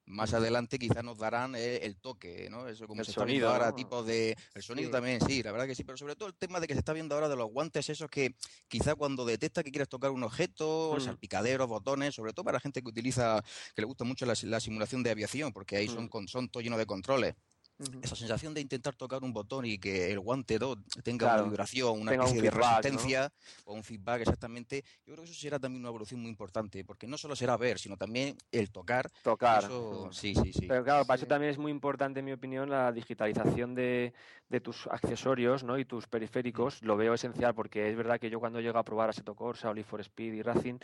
Más 0.06 0.34
adelante 0.34 0.78
quizás 0.78 1.02
nos 1.02 1.16
darán 1.18 1.54
eh, 1.54 1.76
el 1.82 1.96
toque, 1.96 2.48
¿no? 2.50 2.68
Eso 2.68 2.86
como 2.86 3.00
El 3.00 3.06
se 3.06 3.12
está 3.12 3.24
viendo 3.24 3.46
sonido, 3.46 3.50
ahora, 3.52 3.70
¿no? 3.70 3.74
tipo 3.76 4.02
de... 4.02 4.36
El 4.54 4.62
sonido 4.62 4.88
Sí. 4.88 4.92
también, 4.92 5.18
sí, 5.26 5.42
la 5.42 5.50
verdad 5.50 5.66
que 5.66 5.74
sí, 5.74 5.82
pero 5.82 5.96
sobre 5.96 6.14
todo 6.14 6.28
el 6.28 6.34
tema 6.34 6.60
de 6.60 6.66
que 6.66 6.74
se 6.74 6.80
está 6.80 6.92
viendo 6.92 7.14
ahora 7.14 7.28
de 7.30 7.36
los 7.36 7.50
guantes 7.50 7.88
esos 7.88 8.10
que 8.10 8.34
quizá 8.68 8.94
cuando 8.96 9.24
detecta 9.24 9.62
que 9.62 9.70
quieres 9.70 9.88
tocar 9.88 10.10
un 10.10 10.22
objeto, 10.22 10.96
Mm. 10.98 11.00
salpicaderos, 11.00 11.66
botones, 11.68 12.14
sobre 12.14 12.32
todo 12.34 12.44
para 12.44 12.60
gente 12.60 12.82
que 12.82 12.88
utiliza, 12.88 13.42
que 13.74 13.80
le 13.82 13.86
gusta 13.86 14.04
mucho 14.04 14.26
la, 14.26 14.34
la 14.42 14.60
simulación 14.60 15.02
de 15.02 15.10
aviación, 15.10 15.52
porque 15.54 15.76
ahí 15.78 15.88
son, 15.88 16.04
Mm. 16.04 16.08
con, 16.08 16.28
son 16.28 16.48
todo 16.50 16.62
lleno 16.62 16.76
de 16.76 16.84
controles 16.86 17.34
Esa 18.02 18.14
sensación 18.14 18.54
de 18.54 18.60
intentar 18.60 18.94
tocar 18.94 19.22
un 19.24 19.32
botón 19.32 19.64
y 19.64 19.78
que 19.78 20.12
el 20.12 20.20
guante 20.20 20.58
do- 20.60 20.76
tenga 21.02 21.26
Claro, 21.26 21.42
una 21.42 21.50
vibración, 21.50 22.00
una 22.00 22.12
tenga 22.12 22.24
un 22.24 22.28
especie 22.28 22.42
de 22.42 22.50
feedback, 22.50 22.70
¿no? 22.70 22.78
resistencia 22.78 23.32
o 23.64 23.74
un 23.74 23.82
feedback 23.82 24.20
exactamente, 24.20 24.84
yo 25.04 25.14
creo 25.14 25.24
que 25.24 25.30
eso 25.30 25.40
será 25.40 25.58
también 25.58 25.80
una 25.80 25.88
evolución 25.88 26.20
muy 26.20 26.30
importante, 26.30 26.84
porque 26.84 27.08
no 27.08 27.18
solo 27.18 27.34
será 27.34 27.56
ver, 27.56 27.80
sino 27.80 27.96
también 27.96 28.36
el 28.52 28.70
tocar. 28.70 29.10
Tocar. 29.22 29.64
Eso, 29.64 30.12
sí, 30.12 30.34
sí, 30.36 30.52
sí. 30.52 30.66
Pero 30.68 30.84
claro, 30.84 31.04
para 31.04 31.16
eso 31.16 31.24
Sí. 31.24 31.28
también 31.28 31.50
es 31.50 31.58
muy 31.58 31.72
importante, 31.72 32.20
en 32.20 32.26
mi 32.26 32.32
opinión, 32.32 32.70
la 32.70 32.92
digitalización 32.92 33.74
de, 33.74 34.12
de 34.48 34.60
tus 34.60 34.86
accesorios 34.86 35.64
¿no? 35.64 35.76
y 35.76 35.84
tus 35.84 36.06
periféricos. 36.06 36.80
Lo 36.82 36.96
veo 36.96 37.14
esencial 37.14 37.54
porque 37.56 37.90
es 37.90 37.96
verdad 37.96 38.20
que 38.20 38.30
yo 38.30 38.38
cuando 38.38 38.60
llego 38.60 38.78
a 38.78 38.84
probar 38.84 39.08
Assetto 39.10 39.34
Corsa, 39.34 39.70
Oli 39.70 39.82
for 39.82 40.00
Speed 40.00 40.32
y 40.34 40.42
Racing, 40.42 40.78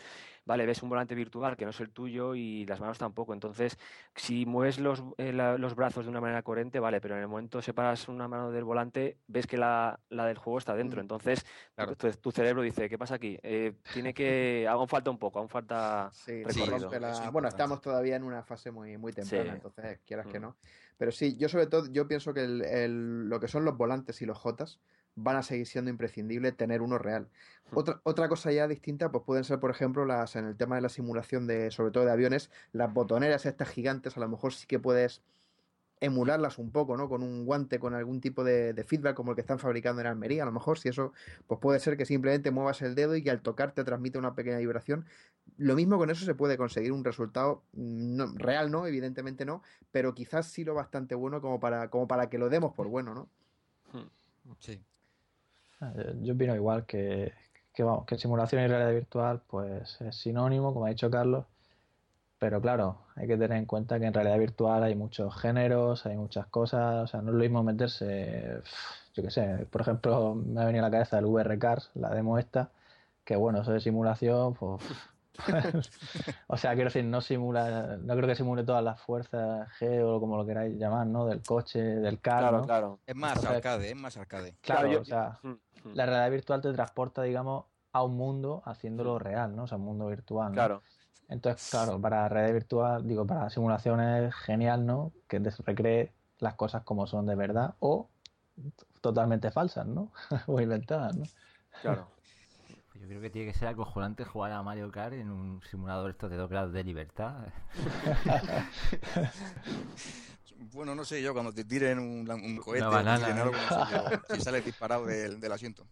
vale, 0.44 0.66
ves 0.66 0.83
un 0.83 0.88
volante 0.88 1.14
virtual 1.14 1.57
que 1.57 1.64
no 1.64 1.70
es 1.70 1.79
el 1.81 1.90
tuyo 1.90 2.35
y 2.35 2.66
las 2.66 2.81
manos 2.81 2.98
tampoco. 2.98 3.33
Entonces, 3.33 3.79
si 4.16 4.44
mueves 4.44 4.79
los, 4.81 5.05
eh, 5.18 5.33
la- 5.33 5.57
los 5.57 5.76
brazos 5.76 6.05
de 6.05 6.11
una 6.11 6.20
manera 6.20 6.42
coherente, 6.42 6.79
vale, 6.80 7.00
pero 7.00 7.16
en 7.16 7.22
el 7.22 7.28
momento 7.28 7.60
separas 7.62 8.08
una 8.08 8.28
mano 8.28 8.50
del 8.50 8.64
volante, 8.64 9.18
ves 9.26 9.46
que 9.46 9.56
la, 9.56 9.98
la 10.08 10.24
del 10.26 10.38
juego 10.38 10.58
está 10.58 10.74
dentro. 10.74 10.98
Mm. 11.00 11.02
Entonces, 11.04 11.44
Claro. 11.74 11.96
tu, 11.96 12.10
tu 12.12 12.30
cerebro 12.32 12.62
dice, 12.62 12.88
¿qué 12.88 12.98
pasa 12.98 13.14
aquí? 13.16 13.38
Eh, 13.42 13.74
tiene 13.92 14.14
que... 14.14 14.66
Aún 14.70 14.88
falta 14.88 15.10
un 15.10 15.18
poco, 15.18 15.38
aún 15.38 15.48
falta... 15.48 16.10
Sí, 16.12 16.42
Sí, 16.48 16.62
eso- 16.62 16.78
rompe 16.78 17.00
la- 17.00 17.30
Bueno, 17.30 17.48
estamos 17.48 17.80
todavía 17.80 18.16
en 18.16 18.22
una 18.24 18.42
fase 18.42 18.70
muy, 18.70 18.96
muy 18.98 19.12
temprana, 19.12 19.44
Sí. 19.44 19.50
entonces 19.56 20.00
quieras 20.06 20.26
que 20.26 20.38
Mm. 20.38 20.42
no. 20.42 20.56
Pero 20.98 21.12
sí, 21.12 21.36
yo 21.36 21.48
sobre 21.48 21.66
todo, 21.66 21.86
yo 21.90 22.06
pienso 22.06 22.34
que 22.34 22.44
el- 22.44 22.62
el- 22.64 23.28
lo 23.28 23.40
que 23.40 23.48
son 23.48 23.64
los 23.64 23.76
volantes 23.76 24.20
y 24.22 24.26
los 24.26 24.36
Jotas 24.38 24.80
van 25.16 25.36
a 25.36 25.42
seguir 25.42 25.66
siendo 25.66 25.90
imprescindible 25.90 26.52
tener 26.52 26.82
uno 26.82 26.96
real. 26.96 27.28
Mm. 27.72 27.78
Otra, 27.78 28.00
otra 28.04 28.28
cosa 28.28 28.52
ya 28.52 28.68
distinta, 28.68 29.10
pues 29.10 29.24
pueden 29.24 29.44
ser, 29.44 29.58
por 29.58 29.70
ejemplo, 29.70 30.04
las 30.06 30.36
en 30.36 30.46
el 30.46 30.56
tema 30.56 30.76
de 30.76 30.82
la 30.82 30.88
simulación 30.88 31.46
de, 31.46 31.70
sobre 31.70 31.90
todo 31.90 32.04
de 32.04 32.12
aviones, 32.12 32.50
las 32.72 32.92
botoneras 32.92 33.44
estas 33.44 33.68
gigantes, 33.68 34.16
a 34.16 34.20
lo 34.20 34.28
mejor 34.28 34.52
sí 34.54 34.66
que 34.66 34.78
puedes 34.78 35.22
emularlas 36.00 36.58
un 36.58 36.70
poco, 36.72 36.96
¿no? 36.96 37.08
Con 37.08 37.22
un 37.22 37.44
guante, 37.44 37.78
con 37.78 37.94
algún 37.94 38.20
tipo 38.20 38.44
de, 38.44 38.72
de 38.72 38.84
feedback 38.84 39.14
como 39.14 39.32
el 39.32 39.34
que 39.36 39.42
están 39.42 39.58
fabricando 39.58 40.00
en 40.00 40.06
Almería. 40.06 40.42
A 40.42 40.46
lo 40.46 40.52
mejor, 40.52 40.78
si 40.78 40.88
eso, 40.88 41.12
pues 41.46 41.60
puede 41.60 41.78
ser 41.80 41.96
que 41.96 42.06
simplemente 42.06 42.50
muevas 42.50 42.82
el 42.82 42.94
dedo 42.94 43.16
y 43.16 43.22
que 43.22 43.30
al 43.30 43.42
tocar 43.42 43.72
te 43.72 43.84
transmite 43.84 44.18
una 44.18 44.34
pequeña 44.34 44.58
vibración. 44.58 45.06
Lo 45.58 45.74
mismo 45.76 45.98
con 45.98 46.10
eso 46.10 46.24
se 46.24 46.34
puede 46.34 46.56
conseguir 46.56 46.92
un 46.92 47.04
resultado 47.04 47.62
mm, 47.72 48.16
no- 48.16 48.32
real, 48.36 48.70
¿no? 48.70 48.86
Evidentemente 48.86 49.44
no, 49.44 49.62
pero 49.92 50.14
quizás 50.14 50.46
sí 50.46 50.64
lo 50.64 50.74
bastante 50.74 51.14
bueno 51.14 51.40
como 51.40 51.60
para, 51.60 51.90
como 51.90 52.08
para 52.08 52.28
que 52.30 52.38
lo 52.38 52.48
demos 52.48 52.72
por 52.74 52.88
bueno, 52.88 53.14
¿no? 53.14 53.28
Sí. 54.60 54.84
Ah, 55.80 55.92
Yo 55.96 56.12
yo 56.22 56.34
opino 56.34 56.54
igual 56.54 56.86
que, 56.86 57.32
que, 57.72 57.82
vamos, 57.82 58.06
que 58.06 58.18
simulación 58.18 58.62
y 58.62 58.66
realidad 58.68 58.92
virtual 58.92 59.42
pues 59.46 60.00
es 60.00 60.16
sinónimo, 60.16 60.72
como 60.72 60.86
ha 60.86 60.90
dicho 60.90 61.10
Carlos, 61.10 61.46
pero 62.40 62.61
claro, 62.61 62.96
hay 63.14 63.29
que 63.29 63.37
tener 63.37 63.57
en 63.59 63.66
cuenta 63.66 64.00
que 64.00 64.07
en 64.07 64.14
realidad 64.14 64.38
virtual 64.38 64.83
hay 64.83 64.94
muchos 64.96 65.37
géneros, 65.40 66.07
hay 66.07 66.16
muchas 66.16 66.46
cosas, 66.46 67.05
o 67.05 67.07
sea, 67.07 67.20
no 67.22 67.29
es 67.31 67.35
lo 67.37 67.40
mismo 67.42 67.62
meterse, 67.62 68.62
yo 69.14 69.22
qué 69.22 69.31
sé, 69.31 69.66
por 69.70 69.83
ejemplo, 69.83 70.35
me 70.35 70.61
ha 70.62 70.64
venido 70.64 70.85
a 70.85 70.88
la 70.88 70.92
cabeza 70.92 71.18
el 71.18 71.26
VR 71.26 71.59
Cars, 71.59 71.90
la 71.94 72.11
demo 72.14 72.38
esta, 72.38 72.70
que 73.24 73.37
bueno, 73.37 73.61
eso 73.61 73.72
de 73.72 73.81
simulación, 73.81 74.55
pues... 74.55 74.83
O 76.48 76.57
sea, 76.57 76.72
quiero 76.74 76.88
decir, 76.88 77.05
no 77.05 77.20
simula, 77.20 77.96
no 78.03 78.14
creo 78.16 78.26
que 78.26 78.35
simule 78.35 78.64
todas 78.64 78.83
las 78.83 79.00
fuerzas 79.00 79.68
G 79.79 80.03
o 80.03 80.20
como 80.20 80.37
lo 80.37 80.44
queráis 80.44 80.76
llamar, 80.76 81.07
¿no? 81.07 81.26
Del 81.26 81.42
coche, 81.42 81.81
del 81.81 82.20
car, 82.20 82.40
Claro, 82.40 82.59
¿no? 82.59 82.64
claro. 82.66 82.98
Es 83.07 83.14
más 83.16 83.31
Entonces- 83.37 83.57
arcade, 83.57 83.90
es 83.90 83.96
más 83.96 84.16
arcade. 84.16 84.55
Claro, 84.61 84.81
Claro, 84.83 84.92
yo- 84.94 85.00
o 85.00 85.05
sea, 85.05 85.38
Mm, 85.42 85.48
mm. 85.50 85.94
la 85.94 86.07
realidad 86.07 86.31
virtual 86.31 86.61
te 86.61 86.72
transporta, 86.72 87.22
digamos, 87.22 87.64
a 87.92 88.03
un 88.03 88.16
mundo 88.16 88.62
haciéndolo 88.66 89.18
real, 89.18 89.55
¿no? 89.57 89.62
O 89.64 89.66
sea, 89.66 89.79
un 89.79 89.85
mundo 89.85 90.09
virtual, 90.09 90.48
¿no? 90.48 90.55
Claro. 90.55 90.83
Entonces, 91.30 91.70
claro, 91.70 92.00
para 92.00 92.28
realidad 92.28 92.54
virtual, 92.54 93.06
digo, 93.06 93.24
para 93.24 93.48
simulaciones 93.50 94.28
es 94.28 94.34
genial, 94.34 94.84
¿no? 94.84 95.12
Que 95.28 95.38
te 95.38 95.50
recree 95.64 96.12
las 96.40 96.54
cosas 96.54 96.82
como 96.82 97.06
son 97.06 97.24
de 97.26 97.36
verdad 97.36 97.74
o 97.78 98.08
totalmente 99.00 99.52
falsas, 99.52 99.86
¿no? 99.86 100.10
o 100.48 100.60
inventadas, 100.60 101.16
¿no? 101.16 101.24
Claro. 101.82 102.08
Yo 102.94 103.06
creo 103.06 103.20
que 103.22 103.30
tiene 103.30 103.50
que 103.50 103.58
ser 103.58 103.68
acojonante 103.68 104.24
jugar 104.24 104.52
a 104.52 104.62
Mario 104.62 104.90
Kart 104.90 105.14
en 105.14 105.30
un 105.30 105.62
simulador 105.70 106.10
estos 106.10 106.30
de 106.30 106.36
dos 106.36 106.50
grados 106.50 106.72
de 106.72 106.84
libertad. 106.84 107.46
Bueno, 110.74 110.94
no 110.94 111.06
sé 111.06 111.22
yo, 111.22 111.32
cuando 111.32 111.54
te 111.54 111.64
tiren 111.64 111.98
un, 111.98 112.30
un 112.30 112.56
cohete 112.58 112.84
banana, 112.84 113.28
tiren 113.28 113.38
¿eh? 113.38 113.40
algo, 113.40 113.54
no 113.54 113.86
sé 113.86 113.92
yo, 113.94 114.34
si 114.34 114.40
sales 114.42 114.62
disparado 114.62 115.06
del, 115.06 115.40
del 115.40 115.52
asiento. 115.52 115.86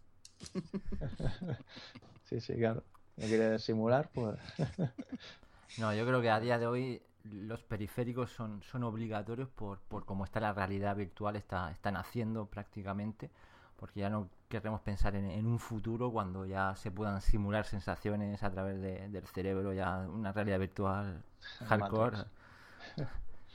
Sí, 2.25 2.39
sí, 2.39 2.53
claro. 2.53 2.83
No 3.19 3.27
quiere 3.27 3.59
simular, 3.59 4.09
pues... 4.13 4.39
no, 5.77 5.93
yo 5.93 6.05
creo 6.05 6.21
que 6.21 6.29
a 6.29 6.39
día 6.39 6.57
de 6.57 6.67
hoy 6.67 7.01
los 7.23 7.61
periféricos 7.61 8.31
son, 8.31 8.63
son 8.63 8.83
obligatorios 8.83 9.49
por, 9.49 9.79
por 9.79 10.05
cómo 10.05 10.23
está 10.23 10.39
la 10.39 10.53
realidad 10.53 10.95
virtual, 10.95 11.35
está, 11.35 11.69
están 11.71 11.97
haciendo 11.97 12.45
prácticamente, 12.45 13.29
porque 13.75 13.99
ya 13.99 14.09
no 14.09 14.29
queremos 14.47 14.81
pensar 14.81 15.15
en, 15.15 15.45
un 15.45 15.59
futuro 15.59 16.11
cuando 16.11 16.45
ya 16.45 16.75
se 16.75 16.91
puedan 16.91 17.21
simular 17.21 17.65
sensaciones 17.65 18.41
a 18.41 18.49
través 18.49 18.81
del 18.81 19.27
cerebro, 19.27 19.73
ya 19.73 19.99
una 20.07 20.31
realidad 20.31 20.59
virtual 20.59 21.21
hardcore. 21.67 22.17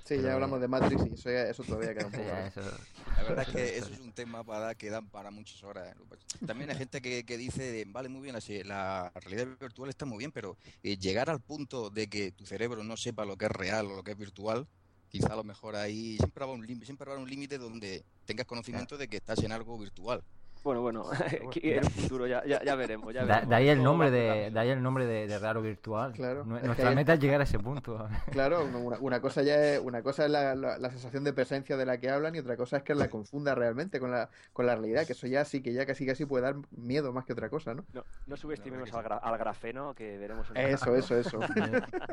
Sí, 0.04 0.20
ya 0.20 0.34
hablamos 0.34 0.60
de 0.60 0.68
Matrix 0.68 1.02
y 1.06 1.14
eso, 1.14 1.30
eso 1.30 1.64
todavía 1.64 1.94
queda 1.94 2.06
un 2.06 2.12
poco. 2.12 2.24
La 2.24 3.22
verdad 3.22 3.48
es 3.48 3.54
que 3.54 3.78
eso 3.78 3.90
es 3.90 4.00
un 4.00 4.12
tema 4.12 4.44
para 4.44 4.74
que 4.74 4.90
dan 4.90 5.08
para 5.08 5.30
muchas 5.30 5.62
horas. 5.64 5.88
¿eh? 5.88 6.46
También 6.46 6.70
hay 6.70 6.76
gente 6.76 7.00
que, 7.00 7.24
que 7.24 7.38
dice, 7.38 7.84
vale, 7.88 8.10
muy 8.10 8.20
bien, 8.20 8.36
así, 8.36 8.62
la 8.64 9.10
realidad 9.14 9.56
virtual 9.58 9.88
está 9.88 10.04
muy 10.04 10.18
bien, 10.18 10.30
pero 10.30 10.58
eh, 10.82 10.98
llegar 10.98 11.30
al 11.30 11.40
punto 11.40 11.88
de 11.88 12.08
que 12.08 12.32
tu 12.32 12.44
cerebro 12.44 12.84
no 12.84 12.98
sepa 12.98 13.24
lo 13.24 13.38
que 13.38 13.46
es 13.46 13.52
real 13.52 13.86
o 13.86 13.96
lo 13.96 14.02
que 14.02 14.10
es 14.10 14.18
virtual, 14.18 14.66
quizá 15.08 15.32
a 15.32 15.36
lo 15.36 15.44
mejor 15.44 15.74
ahí 15.74 16.18
siempre 16.18 16.44
va 16.44 16.52
un 16.52 16.66
límite, 16.66 16.84
siempre 16.84 17.10
va 17.10 17.16
un 17.16 17.30
límite 17.30 17.56
donde 17.56 18.04
tengas 18.26 18.46
conocimiento 18.46 18.98
de 18.98 19.08
que 19.08 19.16
estás 19.16 19.38
en 19.42 19.52
algo 19.52 19.78
virtual. 19.78 20.22
Bueno, 20.64 20.80
bueno, 20.80 21.04
en 21.62 21.78
el 21.78 21.90
futuro 21.90 22.26
ya, 22.26 22.42
ya, 22.46 22.74
veremos. 22.74 23.12
Ya 23.12 23.24
veremos. 23.24 23.50
De, 23.50 23.54
ahí 23.54 23.68
el 23.68 23.82
nombre 23.82 24.10
de, 24.10 24.50
de 24.50 24.58
ahí 24.58 24.70
el 24.70 24.82
nombre 24.82 25.04
de, 25.04 25.38
raro 25.38 25.60
virtual. 25.60 26.12
Claro. 26.12 26.46
Nuestra 26.46 26.92
meta 26.92 27.12
es 27.12 27.20
llegar 27.20 27.42
a 27.42 27.44
ese 27.44 27.58
punto. 27.58 28.08
Claro, 28.32 28.66
una, 29.00 29.20
cosa 29.20 29.42
ya 29.42 29.56
es, 29.56 29.80
una 29.80 30.02
cosa 30.02 30.24
es 30.24 30.30
la, 30.30 30.54
la, 30.54 30.90
sensación 30.90 31.22
de 31.22 31.34
presencia 31.34 31.76
de 31.76 31.84
la 31.84 31.98
que 31.98 32.08
hablan 32.08 32.34
y 32.34 32.38
otra 32.38 32.56
cosa 32.56 32.78
es 32.78 32.82
que 32.82 32.94
la 32.94 33.08
confunda 33.08 33.54
realmente 33.54 34.00
con 34.00 34.10
la, 34.10 34.30
con 34.54 34.66
la 34.66 34.74
realidad, 34.74 35.06
que 35.06 35.12
eso 35.12 35.26
ya 35.26 35.44
sí 35.44 35.60
que 35.60 35.74
ya 35.74 35.84
casi 35.84 36.06
casi 36.06 36.24
puede 36.24 36.44
dar 36.44 36.56
miedo 36.70 37.12
más 37.12 37.26
que 37.26 37.34
otra 37.34 37.50
cosa, 37.50 37.74
¿no? 37.74 37.84
No, 37.92 38.02
no 38.26 38.36
subestimemos 38.36 38.90
al, 38.94 39.38
grafeno 39.38 39.94
que 39.94 40.16
veremos. 40.16 40.48
Eso, 40.54 40.96
eso, 40.96 41.18
eso. 41.18 41.40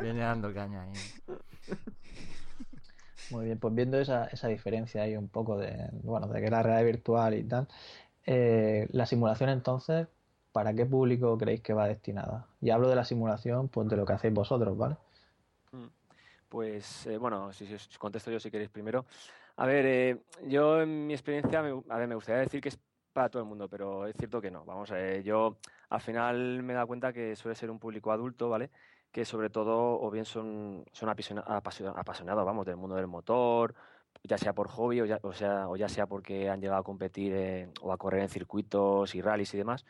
Viene, 0.01 0.19
dando 0.19 0.53
caña 0.53 0.83
ahí. 0.83 0.91
Muy 3.31 3.45
bien, 3.45 3.59
pues 3.59 3.73
viendo 3.73 3.97
esa, 3.97 4.25
esa 4.25 4.49
diferencia 4.49 5.03
ahí 5.03 5.15
un 5.15 5.29
poco 5.29 5.57
de, 5.57 5.89
bueno, 6.03 6.27
de 6.27 6.41
que 6.41 6.49
la 6.49 6.61
realidad 6.61 6.85
virtual 6.85 7.33
y 7.35 7.43
tal, 7.43 7.69
eh, 8.25 8.87
la 8.91 9.05
simulación 9.05 9.49
entonces, 9.49 10.07
¿para 10.51 10.73
qué 10.73 10.85
público 10.85 11.37
creéis 11.37 11.61
que 11.61 11.73
va 11.73 11.87
destinada? 11.87 12.47
Y 12.61 12.69
hablo 12.69 12.89
de 12.89 12.95
la 12.95 13.05
simulación, 13.05 13.67
pues 13.67 13.87
de 13.89 13.97
lo 13.97 14.05
que 14.05 14.13
hacéis 14.13 14.33
vosotros, 14.33 14.77
¿vale? 14.77 14.97
Mm. 15.71 15.87
Pues 16.49 17.07
eh, 17.07 17.17
bueno, 17.17 17.51
si, 17.53 17.73
os 17.73 17.97
contesto 17.97 18.31
yo 18.31 18.39
si 18.39 18.51
queréis 18.51 18.69
primero. 18.69 19.05
A 19.57 19.65
ver, 19.65 19.85
eh, 19.85 20.21
yo 20.47 20.81
en 20.81 21.07
mi 21.07 21.13
experiencia, 21.13 21.61
me, 21.61 21.81
a 21.89 21.97
ver, 21.97 22.07
me 22.07 22.15
gustaría 22.15 22.41
decir 22.41 22.61
que 22.61 22.69
es 22.69 22.79
para 23.13 23.29
todo 23.29 23.43
el 23.43 23.49
mundo, 23.49 23.67
pero 23.67 24.07
es 24.07 24.15
cierto 24.15 24.41
que 24.41 24.51
no. 24.51 24.63
Vamos, 24.65 24.91
yo 25.23 25.57
al 25.89 26.01
final 26.01 26.63
me 26.63 26.73
he 26.73 26.75
dado 26.75 26.87
cuenta 26.87 27.11
que 27.11 27.35
suele 27.35 27.55
ser 27.55 27.69
un 27.69 27.79
público 27.79 28.11
adulto, 28.11 28.49
¿vale? 28.49 28.69
Que 29.11 29.25
sobre 29.25 29.49
todo 29.49 29.99
o 29.99 30.09
bien 30.09 30.23
son, 30.23 30.85
son 30.93 31.09
apasionados, 31.09 32.45
vamos, 32.45 32.65
del 32.65 32.77
mundo 32.77 32.95
del 32.95 33.07
motor, 33.07 33.75
ya 34.23 34.37
sea 34.37 34.53
por 34.53 34.67
hobby 34.69 35.01
o 35.01 35.05
ya, 35.05 35.19
o 35.23 35.33
sea, 35.33 35.67
o 35.69 35.75
ya 35.75 35.89
sea 35.89 36.07
porque 36.07 36.49
han 36.49 36.61
llegado 36.61 36.79
a 36.79 36.83
competir 36.83 37.69
o 37.81 37.91
a 37.91 37.97
correr 37.97 38.21
en 38.21 38.29
circuitos 38.29 39.15
y 39.15 39.21
rallies 39.21 39.53
y 39.53 39.57
demás. 39.57 39.85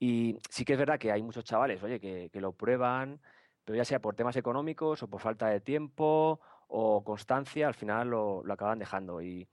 Y 0.00 0.38
sí 0.48 0.64
que 0.64 0.74
es 0.74 0.78
verdad 0.78 0.98
que 0.98 1.12
hay 1.12 1.22
muchos 1.22 1.44
chavales, 1.44 1.82
oye, 1.82 1.98
que, 2.00 2.30
que 2.32 2.40
lo 2.40 2.52
prueban, 2.52 3.20
pero 3.64 3.76
ya 3.76 3.84
sea 3.84 4.00
por 4.00 4.14
temas 4.14 4.36
económicos 4.36 5.02
o 5.02 5.08
por 5.08 5.20
falta 5.20 5.48
de 5.48 5.60
tiempo 5.60 6.40
o 6.68 7.02
constancia, 7.04 7.66
al 7.66 7.74
final 7.74 8.08
lo, 8.08 8.42
lo 8.44 8.52
acaban 8.52 8.78
dejando. 8.78 9.20
Y 9.20 9.46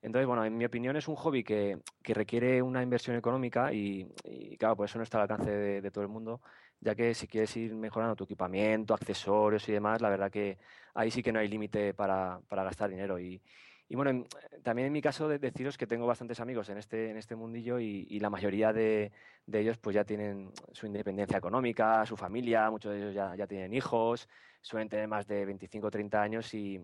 entonces, 0.00 0.26
bueno, 0.26 0.44
en 0.44 0.56
mi 0.56 0.64
opinión 0.64 0.96
es 0.96 1.08
un 1.08 1.16
hobby 1.16 1.42
que, 1.42 1.78
que 2.02 2.14
requiere 2.14 2.62
una 2.62 2.82
inversión 2.82 3.16
económica 3.16 3.72
y, 3.72 4.06
y, 4.24 4.56
claro, 4.56 4.76
por 4.76 4.86
eso 4.86 4.98
no 4.98 5.04
está 5.04 5.18
al 5.18 5.22
alcance 5.22 5.50
de, 5.50 5.80
de 5.80 5.90
todo 5.90 6.02
el 6.02 6.08
mundo 6.08 6.40
ya 6.80 6.94
que 6.94 7.14
si 7.14 7.26
quieres 7.26 7.56
ir 7.56 7.74
mejorando 7.74 8.16
tu 8.16 8.24
equipamiento, 8.24 8.94
accesorios 8.94 9.68
y 9.68 9.72
demás, 9.72 10.00
la 10.00 10.10
verdad 10.10 10.30
que 10.30 10.58
ahí 10.94 11.10
sí 11.10 11.22
que 11.22 11.32
no 11.32 11.38
hay 11.40 11.48
límite 11.48 11.94
para, 11.94 12.40
para, 12.48 12.64
gastar 12.64 12.90
dinero. 12.90 13.18
Y, 13.18 13.40
y 13.88 13.96
bueno, 13.96 14.26
también 14.62 14.86
en 14.86 14.92
mi 14.92 15.02
caso 15.02 15.28
de, 15.28 15.38
deciros 15.38 15.76
que 15.76 15.86
tengo 15.86 16.06
bastantes 16.06 16.40
amigos 16.40 16.68
en 16.68 16.78
este, 16.78 17.10
en 17.10 17.16
este 17.16 17.36
mundillo 17.36 17.80
y, 17.80 18.18
la 18.20 18.30
mayoría 18.30 18.72
de, 18.72 19.12
de, 19.46 19.60
ellos 19.60 19.78
pues 19.78 19.94
ya 19.94 20.04
tienen 20.04 20.50
su 20.72 20.86
independencia 20.86 21.38
económica, 21.38 22.04
su 22.06 22.16
familia, 22.16 22.70
muchos 22.70 22.92
de 22.92 22.98
ellos 22.98 23.14
ya, 23.14 23.34
ya 23.34 23.46
tienen 23.46 23.74
hijos, 23.74 24.28
suelen 24.60 24.88
tener 24.88 25.08
más 25.08 25.26
de 25.26 25.44
25 25.44 25.86
o 25.86 25.90
30 25.90 26.22
años 26.22 26.54
y, 26.54 26.80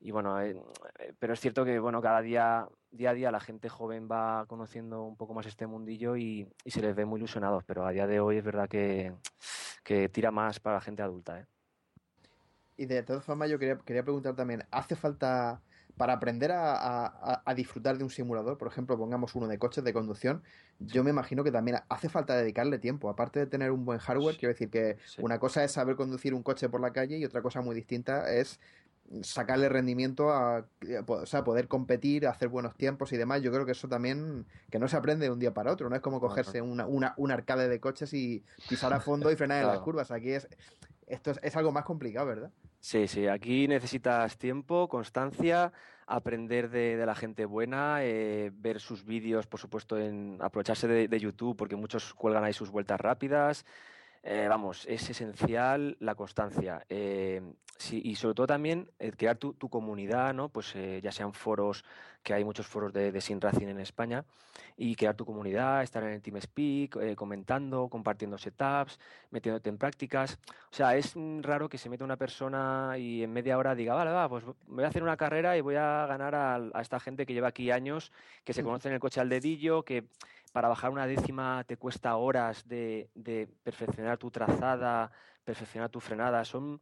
y 0.00 0.10
bueno, 0.12 0.40
eh, 0.40 0.56
eh, 0.98 1.12
pero 1.18 1.34
es 1.34 1.40
cierto 1.40 1.64
que 1.64 1.78
bueno, 1.78 2.00
cada 2.00 2.22
día, 2.22 2.66
día 2.90 3.10
a 3.10 3.14
día 3.14 3.30
la 3.30 3.40
gente 3.40 3.68
joven 3.68 4.08
va 4.10 4.46
conociendo 4.46 5.02
un 5.02 5.16
poco 5.16 5.34
más 5.34 5.46
este 5.46 5.66
mundillo 5.66 6.16
y, 6.16 6.48
y 6.64 6.70
se 6.70 6.80
les 6.80 6.94
ve 6.96 7.04
muy 7.04 7.18
ilusionados, 7.18 7.64
pero 7.64 7.86
a 7.86 7.90
día 7.92 8.06
de 8.06 8.20
hoy 8.20 8.38
es 8.38 8.44
verdad 8.44 8.68
que, 8.68 9.12
que 9.84 10.08
tira 10.08 10.30
más 10.30 10.58
para 10.58 10.76
la 10.76 10.80
gente 10.80 11.02
adulta. 11.02 11.40
¿eh? 11.40 11.46
Y 12.78 12.86
de 12.86 13.02
todas 13.02 13.24
formas 13.24 13.50
yo 13.50 13.58
quería, 13.58 13.76
quería 13.78 14.02
preguntar 14.02 14.34
también, 14.34 14.64
¿hace 14.70 14.96
falta 14.96 15.60
para 16.00 16.14
aprender 16.14 16.50
a, 16.50 17.44
disfrutar 17.54 17.98
de 17.98 18.04
un 18.04 18.08
simulador, 18.08 18.56
por 18.56 18.68
ejemplo, 18.68 18.96
pongamos 18.96 19.34
uno 19.34 19.46
de 19.48 19.58
coches 19.58 19.84
de 19.84 19.92
conducción, 19.92 20.42
yo 20.78 21.04
me 21.04 21.10
imagino 21.10 21.44
que 21.44 21.52
también 21.52 21.76
hace 21.90 22.08
falta 22.08 22.34
dedicarle 22.36 22.78
tiempo. 22.78 23.10
Aparte 23.10 23.40
de 23.40 23.46
tener 23.46 23.70
un 23.70 23.84
buen 23.84 23.98
hardware, 23.98 24.38
quiero 24.38 24.54
decir 24.54 24.70
que 24.70 24.96
una 25.18 25.38
cosa 25.38 25.62
es 25.62 25.72
saber 25.72 25.96
conducir 25.96 26.32
un 26.32 26.42
coche 26.42 26.70
por 26.70 26.80
la 26.80 26.94
calle 26.94 27.18
y 27.18 27.24
otra 27.26 27.42
cosa 27.42 27.60
muy 27.60 27.74
distinta 27.74 28.32
es 28.32 28.58
sacarle 29.22 29.68
rendimiento 29.68 30.30
a, 30.30 30.64
o 31.06 31.26
sea, 31.26 31.42
poder 31.44 31.68
competir, 31.68 32.26
hacer 32.26 32.48
buenos 32.48 32.76
tiempos 32.76 33.12
y 33.12 33.16
demás. 33.16 33.42
Yo 33.42 33.50
creo 33.52 33.66
que 33.66 33.72
eso 33.72 33.88
también, 33.88 34.46
que 34.70 34.78
no 34.78 34.88
se 34.88 34.96
aprende 34.96 35.26
de 35.26 35.32
un 35.32 35.38
día 35.38 35.52
para 35.52 35.72
otro, 35.72 35.88
no 35.88 35.96
es 35.96 36.02
como 36.02 36.20
cogerse 36.20 36.62
una, 36.62 36.86
una, 36.86 37.14
un 37.16 37.30
arcade 37.30 37.68
de 37.68 37.80
coches 37.80 38.12
y 38.14 38.44
pisar 38.68 38.92
a 38.92 39.00
fondo 39.00 39.30
y 39.30 39.36
frenar 39.36 39.62
en 39.62 39.68
las 39.68 39.80
curvas. 39.80 40.10
Aquí 40.10 40.30
es, 40.30 40.48
esto 41.10 41.32
es, 41.42 41.56
algo 41.56 41.72
más 41.72 41.84
complicado, 41.84 42.26
¿verdad? 42.26 42.50
Sí, 42.78 43.08
sí, 43.08 43.26
aquí 43.26 43.68
necesitas 43.68 44.38
tiempo, 44.38 44.88
constancia, 44.88 45.72
aprender 46.06 46.70
de, 46.70 47.04
la 47.04 47.14
gente 47.14 47.44
buena, 47.44 47.98
eh, 48.02 48.50
ver 48.54 48.80
sus 48.80 49.04
vídeos, 49.04 49.46
por 49.46 49.60
supuesto, 49.60 49.98
en 49.98 50.38
aprovecharse 50.40 50.86
de, 50.88 51.20
YouTube, 51.20 51.56
porque 51.56 51.76
muchos 51.76 52.14
cuelgan 52.14 52.44
ahí 52.44 52.52
sus 52.52 52.70
vueltas 52.70 53.00
rápidas. 53.00 53.66
Eh, 54.22 54.46
vamos, 54.48 54.86
es 54.86 55.08
esencial 55.08 55.96
la 56.00 56.14
constancia. 56.14 56.84
Eh, 56.88 57.40
sí, 57.76 58.00
y 58.04 58.14
sobre 58.16 58.34
todo 58.34 58.46
también 58.46 58.90
crear 59.16 59.36
tu, 59.36 59.54
tu, 59.54 59.68
comunidad, 59.68 60.34
¿no? 60.34 60.48
Pues 60.48 60.74
ya 61.02 61.12
sean 61.12 61.32
foros 61.32 61.84
que 62.22 62.34
hay 62.34 62.44
muchos 62.44 62.66
foros 62.66 62.92
de, 62.92 63.12
de 63.12 63.20
Sin 63.20 63.40
Racing 63.40 63.68
en 63.68 63.80
España, 63.80 64.24
y 64.76 64.94
crear 64.94 65.14
tu 65.14 65.24
comunidad, 65.24 65.82
estar 65.82 66.02
en 66.02 66.10
el 66.10 66.22
TeamSpeak, 66.22 66.96
eh, 66.96 67.16
comentando, 67.16 67.88
compartiendo 67.88 68.38
setups, 68.38 68.98
metiéndote 69.30 69.68
en 69.68 69.78
prácticas. 69.78 70.38
O 70.70 70.74
sea, 70.74 70.96
es 70.96 71.14
raro 71.42 71.68
que 71.68 71.78
se 71.78 71.88
meta 71.88 72.04
una 72.04 72.16
persona 72.16 72.94
y 72.98 73.22
en 73.22 73.32
media 73.32 73.58
hora 73.58 73.74
diga, 73.74 73.94
vale, 73.94 74.10
va, 74.10 74.28
pues 74.28 74.44
voy 74.66 74.84
a 74.84 74.88
hacer 74.88 75.02
una 75.02 75.16
carrera 75.16 75.56
y 75.56 75.60
voy 75.60 75.76
a 75.76 76.06
ganar 76.06 76.34
a, 76.34 76.56
a 76.56 76.80
esta 76.80 77.00
gente 77.00 77.26
que 77.26 77.34
lleva 77.34 77.48
aquí 77.48 77.70
años, 77.70 78.12
que 78.44 78.52
se 78.52 78.62
conoce 78.62 78.88
en 78.88 78.94
el 78.94 79.00
coche 79.00 79.20
al 79.20 79.28
dedillo, 79.28 79.82
que 79.82 80.04
para 80.52 80.68
bajar 80.68 80.90
una 80.90 81.06
décima 81.06 81.64
te 81.64 81.76
cuesta 81.76 82.16
horas 82.16 82.66
de, 82.66 83.10
de 83.14 83.48
perfeccionar 83.62 84.18
tu 84.18 84.30
trazada, 84.30 85.10
perfeccionar 85.44 85.90
tu 85.90 86.00
frenada. 86.00 86.44
Son 86.44 86.80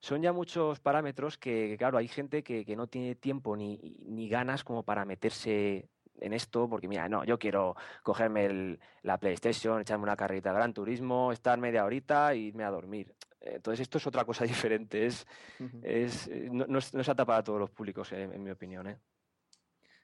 son 0.00 0.22
ya 0.22 0.32
muchos 0.32 0.80
parámetros 0.80 1.36
que, 1.36 1.76
claro, 1.78 1.98
hay 1.98 2.08
gente 2.08 2.42
que, 2.42 2.64
que 2.64 2.74
no 2.74 2.86
tiene 2.86 3.14
tiempo 3.14 3.54
ni, 3.56 3.78
ni, 4.06 4.28
ganas 4.28 4.64
como 4.64 4.82
para 4.82 5.04
meterse 5.04 5.88
en 6.18 6.32
esto, 6.32 6.68
porque 6.68 6.88
mira, 6.88 7.08
no, 7.08 7.24
yo 7.24 7.38
quiero 7.38 7.76
cogerme 8.02 8.46
el, 8.46 8.80
la 9.02 9.18
PlayStation, 9.18 9.80
echarme 9.80 10.04
una 10.04 10.16
carrerita 10.16 10.50
de 10.50 10.56
Gran 10.56 10.72
Turismo, 10.72 11.32
estar 11.32 11.58
media 11.58 11.84
horita 11.84 12.32
e 12.32 12.38
irme 12.38 12.64
a 12.64 12.70
dormir. 12.70 13.14
Entonces 13.40 13.80
esto 13.80 13.98
es 13.98 14.06
otra 14.06 14.24
cosa 14.24 14.44
diferente, 14.46 15.04
es, 15.06 15.26
es, 15.82 16.28
eh, 16.28 16.48
no, 16.50 16.66
no, 16.66 16.78
es, 16.78 16.94
no, 16.94 17.02
es 17.02 17.08
apta 17.08 17.26
para 17.26 17.44
todos 17.44 17.60
los 17.60 17.70
públicos, 17.70 18.10
en, 18.12 18.32
en 18.32 18.42
mi 18.42 18.50
opinión. 18.50 18.86
¿eh? 18.86 18.98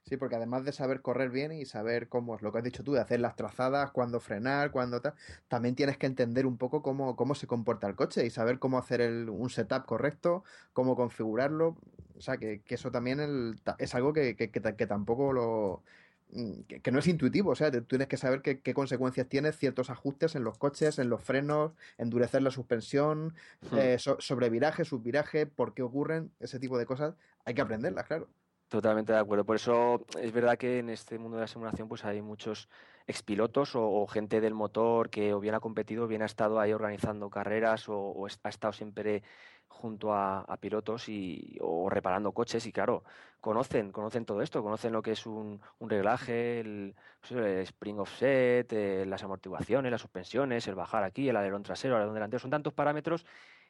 Sí, 0.08 0.16
porque 0.16 0.36
además 0.36 0.64
de 0.64 0.70
saber 0.70 1.02
correr 1.02 1.30
bien 1.30 1.50
y 1.50 1.64
saber 1.64 2.08
cómo 2.08 2.36
es 2.36 2.42
lo 2.42 2.52
que 2.52 2.58
has 2.58 2.64
dicho 2.64 2.84
tú, 2.84 2.92
de 2.92 3.00
hacer 3.00 3.18
las 3.18 3.34
trazadas, 3.34 3.90
cuándo 3.90 4.20
frenar, 4.20 4.70
cuándo 4.70 5.00
tal, 5.00 5.14
también 5.48 5.74
tienes 5.74 5.98
que 5.98 6.06
entender 6.06 6.46
un 6.46 6.58
poco 6.58 6.80
cómo, 6.80 7.16
cómo 7.16 7.34
se 7.34 7.48
comporta 7.48 7.88
el 7.88 7.96
coche 7.96 8.24
y 8.24 8.30
saber 8.30 8.60
cómo 8.60 8.78
hacer 8.78 9.00
el, 9.00 9.28
un 9.28 9.50
setup 9.50 9.84
correcto, 9.84 10.44
cómo 10.72 10.94
configurarlo. 10.94 11.76
O 12.16 12.20
sea, 12.20 12.36
que, 12.36 12.60
que 12.62 12.76
eso 12.76 12.92
también 12.92 13.18
el, 13.18 13.60
es 13.78 13.94
algo 13.96 14.12
que, 14.12 14.36
que, 14.36 14.50
que 14.50 14.86
tampoco 14.86 15.32
lo, 15.32 15.82
mm, 16.30 16.60
que, 16.82 16.92
no 16.92 17.00
es 17.00 17.08
intuitivo, 17.08 17.50
o 17.50 17.56
sea, 17.56 17.72
tú 17.72 17.82
tienes 17.82 18.06
que 18.06 18.16
saber 18.16 18.42
qué, 18.42 18.60
qué, 18.60 18.74
consecuencias 18.74 19.28
tiene 19.28 19.50
ciertos 19.52 19.90
ajustes 19.90 20.36
en 20.36 20.44
los 20.44 20.56
coches, 20.56 21.00
en 21.00 21.10
los 21.10 21.20
frenos, 21.22 21.72
endurecer 21.98 22.42
la 22.42 22.52
suspensión, 22.52 23.34
hmm. 23.72 23.78
eh, 23.78 23.98
so, 23.98 24.20
sobreviraje, 24.20 24.84
subviraje, 24.84 25.46
por 25.46 25.74
qué 25.74 25.82
ocurren, 25.82 26.30
ese 26.38 26.60
tipo 26.60 26.78
de 26.78 26.86
cosas, 26.86 27.16
hay 27.44 27.54
que 27.54 27.62
aprenderlas, 27.62 28.06
claro. 28.06 28.28
Totalmente 28.68 29.12
de 29.12 29.18
acuerdo. 29.18 29.44
Por 29.44 29.56
eso 29.56 30.04
es 30.20 30.32
verdad 30.32 30.58
que 30.58 30.80
en 30.80 30.90
este 30.90 31.18
mundo 31.18 31.36
de 31.36 31.42
la 31.42 31.46
simulación 31.46 31.88
pues 31.88 32.04
hay 32.04 32.20
muchos 32.20 32.68
expilotos 33.06 33.76
o, 33.76 33.88
o 33.88 34.06
gente 34.08 34.40
del 34.40 34.54
motor 34.54 35.08
que 35.08 35.32
o 35.32 35.38
bien 35.38 35.54
ha 35.54 35.60
competido 35.60 36.04
o 36.04 36.06
bien 36.08 36.22
ha 36.22 36.26
estado 36.26 36.58
ahí 36.58 36.72
organizando 36.72 37.30
carreras 37.30 37.88
o, 37.88 38.26
ha 38.42 38.48
estado 38.48 38.72
siempre 38.72 39.22
junto 39.68 40.12
a, 40.14 40.44
pilotos 40.60 41.08
y, 41.08 41.58
o 41.60 41.88
reparando 41.88 42.32
coches 42.32 42.66
y 42.66 42.72
claro, 42.72 43.04
conocen, 43.40 43.92
conocen 43.92 44.24
todo 44.24 44.42
esto, 44.42 44.62
conocen 44.62 44.92
lo 44.92 45.02
que 45.02 45.12
es 45.12 45.26
un, 45.26 45.60
un 45.78 45.90
reglaje, 45.90 46.60
el, 46.60 46.94
pues, 47.20 47.68
spring 47.68 47.98
offset, 48.00 48.72
eh, 48.72 49.04
las 49.06 49.22
amortiguaciones, 49.22 49.92
las 49.92 50.00
suspensiones, 50.00 50.66
el 50.66 50.74
bajar 50.74 51.04
aquí, 51.04 51.28
el 51.28 51.36
alerón 51.36 51.62
trasero, 51.62 51.94
el 51.94 51.98
alerón 51.98 52.14
delantero, 52.14 52.40
son 52.40 52.50
tantos 52.50 52.72
parámetros 52.72 53.26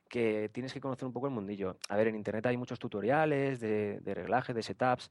que 0.08 0.50
tienes 0.52 0.72
que 0.72 0.80
conocer 0.80 1.06
un 1.06 1.12
poco 1.12 1.26
el 1.26 1.32
mundillo. 1.34 1.76
A 1.88 1.96
ver, 1.96 2.08
en 2.08 2.16
internet 2.16 2.46
hay 2.46 2.56
muchos 2.56 2.78
tutoriales 2.78 3.60
de, 3.60 4.00
de 4.00 4.14
reglajes, 4.14 4.54
de 4.54 4.62
setups, 4.62 5.10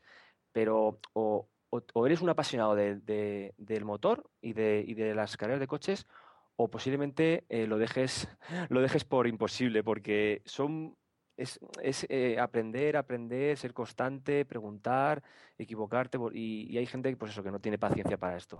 pero 0.52 1.00
o, 1.14 1.48
o, 1.70 1.84
o 1.94 2.06
eres 2.06 2.22
un 2.22 2.30
apasionado 2.30 2.76
de, 2.76 2.96
de, 2.96 3.54
del 3.58 3.86
motor 3.86 4.30
y 4.42 4.54
de, 4.54 4.84
y 4.86 4.94
de 4.94 5.14
las 5.16 5.38
carreras 5.38 5.60
de 5.60 5.68
coches, 5.68 6.08
o 6.56 6.70
posiblemente 6.70 7.46
eh, 7.50 7.68
lo 7.68 7.78
dejes 7.78 8.28
lo 8.70 8.82
dejes 8.82 9.04
por 9.04 9.28
imposible 9.28 9.84
porque 9.84 10.42
son 10.46 10.96
es, 11.38 11.60
es 11.82 12.06
eh, 12.10 12.40
aprender, 12.40 12.96
aprender, 12.96 13.58
ser 13.58 13.74
constante, 13.74 14.46
preguntar, 14.46 15.22
equivocarte 15.58 16.18
y, 16.34 16.72
y, 16.72 16.78
hay 16.78 16.86
gente 16.86 17.14
pues 17.18 17.32
eso 17.32 17.44
que 17.44 17.52
no 17.52 17.60
tiene 17.60 17.78
paciencia 17.78 18.18
para 18.18 18.38
esto. 18.38 18.58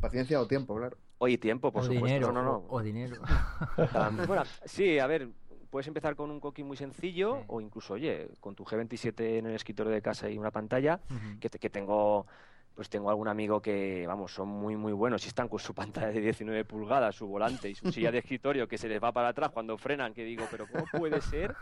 Paciencia 0.00 0.40
o 0.40 0.48
tiempo, 0.48 0.74
claro. 0.74 0.96
Oye, 1.18 1.38
tiempo, 1.38 1.70
por 1.70 1.82
o 1.82 1.84
supuesto. 1.84 2.06
Dinero, 2.06 2.32
no, 2.32 2.42
no. 2.42 2.56
O, 2.56 2.78
o 2.78 2.82
dinero. 2.82 3.22
bueno, 4.26 4.42
sí, 4.64 4.98
a 4.98 5.06
ver, 5.06 5.28
puedes 5.72 5.88
empezar 5.88 6.14
con 6.14 6.30
un 6.30 6.38
coquín 6.38 6.66
muy 6.66 6.76
sencillo 6.76 7.38
sí. 7.38 7.44
o 7.48 7.60
incluso, 7.62 7.94
oye, 7.94 8.28
con 8.40 8.54
tu 8.54 8.62
G27 8.62 9.38
en 9.38 9.46
el 9.46 9.54
escritorio 9.54 9.90
de 9.90 10.02
casa 10.02 10.28
y 10.28 10.36
una 10.36 10.50
pantalla, 10.50 11.00
uh 11.08 11.14
-huh. 11.14 11.38
que, 11.40 11.48
te, 11.48 11.58
que 11.58 11.70
tengo 11.70 12.26
pues 12.74 12.88
tengo 12.88 13.10
algún 13.10 13.28
amigo 13.28 13.60
que, 13.60 14.06
vamos, 14.06 14.32
son 14.32 14.48
muy, 14.48 14.76
muy 14.76 14.92
buenos 14.92 15.24
y 15.24 15.28
están 15.28 15.48
con 15.48 15.58
su 15.58 15.74
pantalla 15.80 16.08
de 16.08 16.20
19 16.20 16.64
pulgadas, 16.64 17.16
su 17.16 17.26
volante 17.26 17.70
y 17.70 17.74
su 17.74 17.90
silla 17.90 18.10
de 18.10 18.18
escritorio 18.18 18.68
que 18.68 18.76
se 18.76 18.88
les 18.88 19.02
va 19.02 19.12
para 19.12 19.28
atrás 19.28 19.50
cuando 19.50 19.76
frenan, 19.78 20.12
que 20.12 20.24
digo, 20.24 20.44
pero 20.50 20.66
¿cómo 20.66 20.84
puede 20.92 21.20
ser 21.22 21.54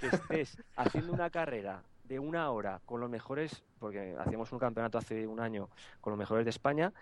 que 0.00 0.06
estés 0.08 0.56
haciendo 0.76 1.12
una 1.12 1.28
carrera 1.30 1.82
de 2.04 2.18
una 2.18 2.50
hora 2.50 2.80
con 2.86 3.00
los 3.00 3.08
mejores, 3.08 3.62
porque 3.78 4.16
hacíamos 4.18 4.50
un 4.52 4.58
campeonato 4.58 4.98
hace 4.98 5.26
un 5.26 5.38
año 5.38 5.68
con 6.00 6.10
los 6.12 6.18
mejores 6.18 6.44
de 6.44 6.50
España 6.50 6.92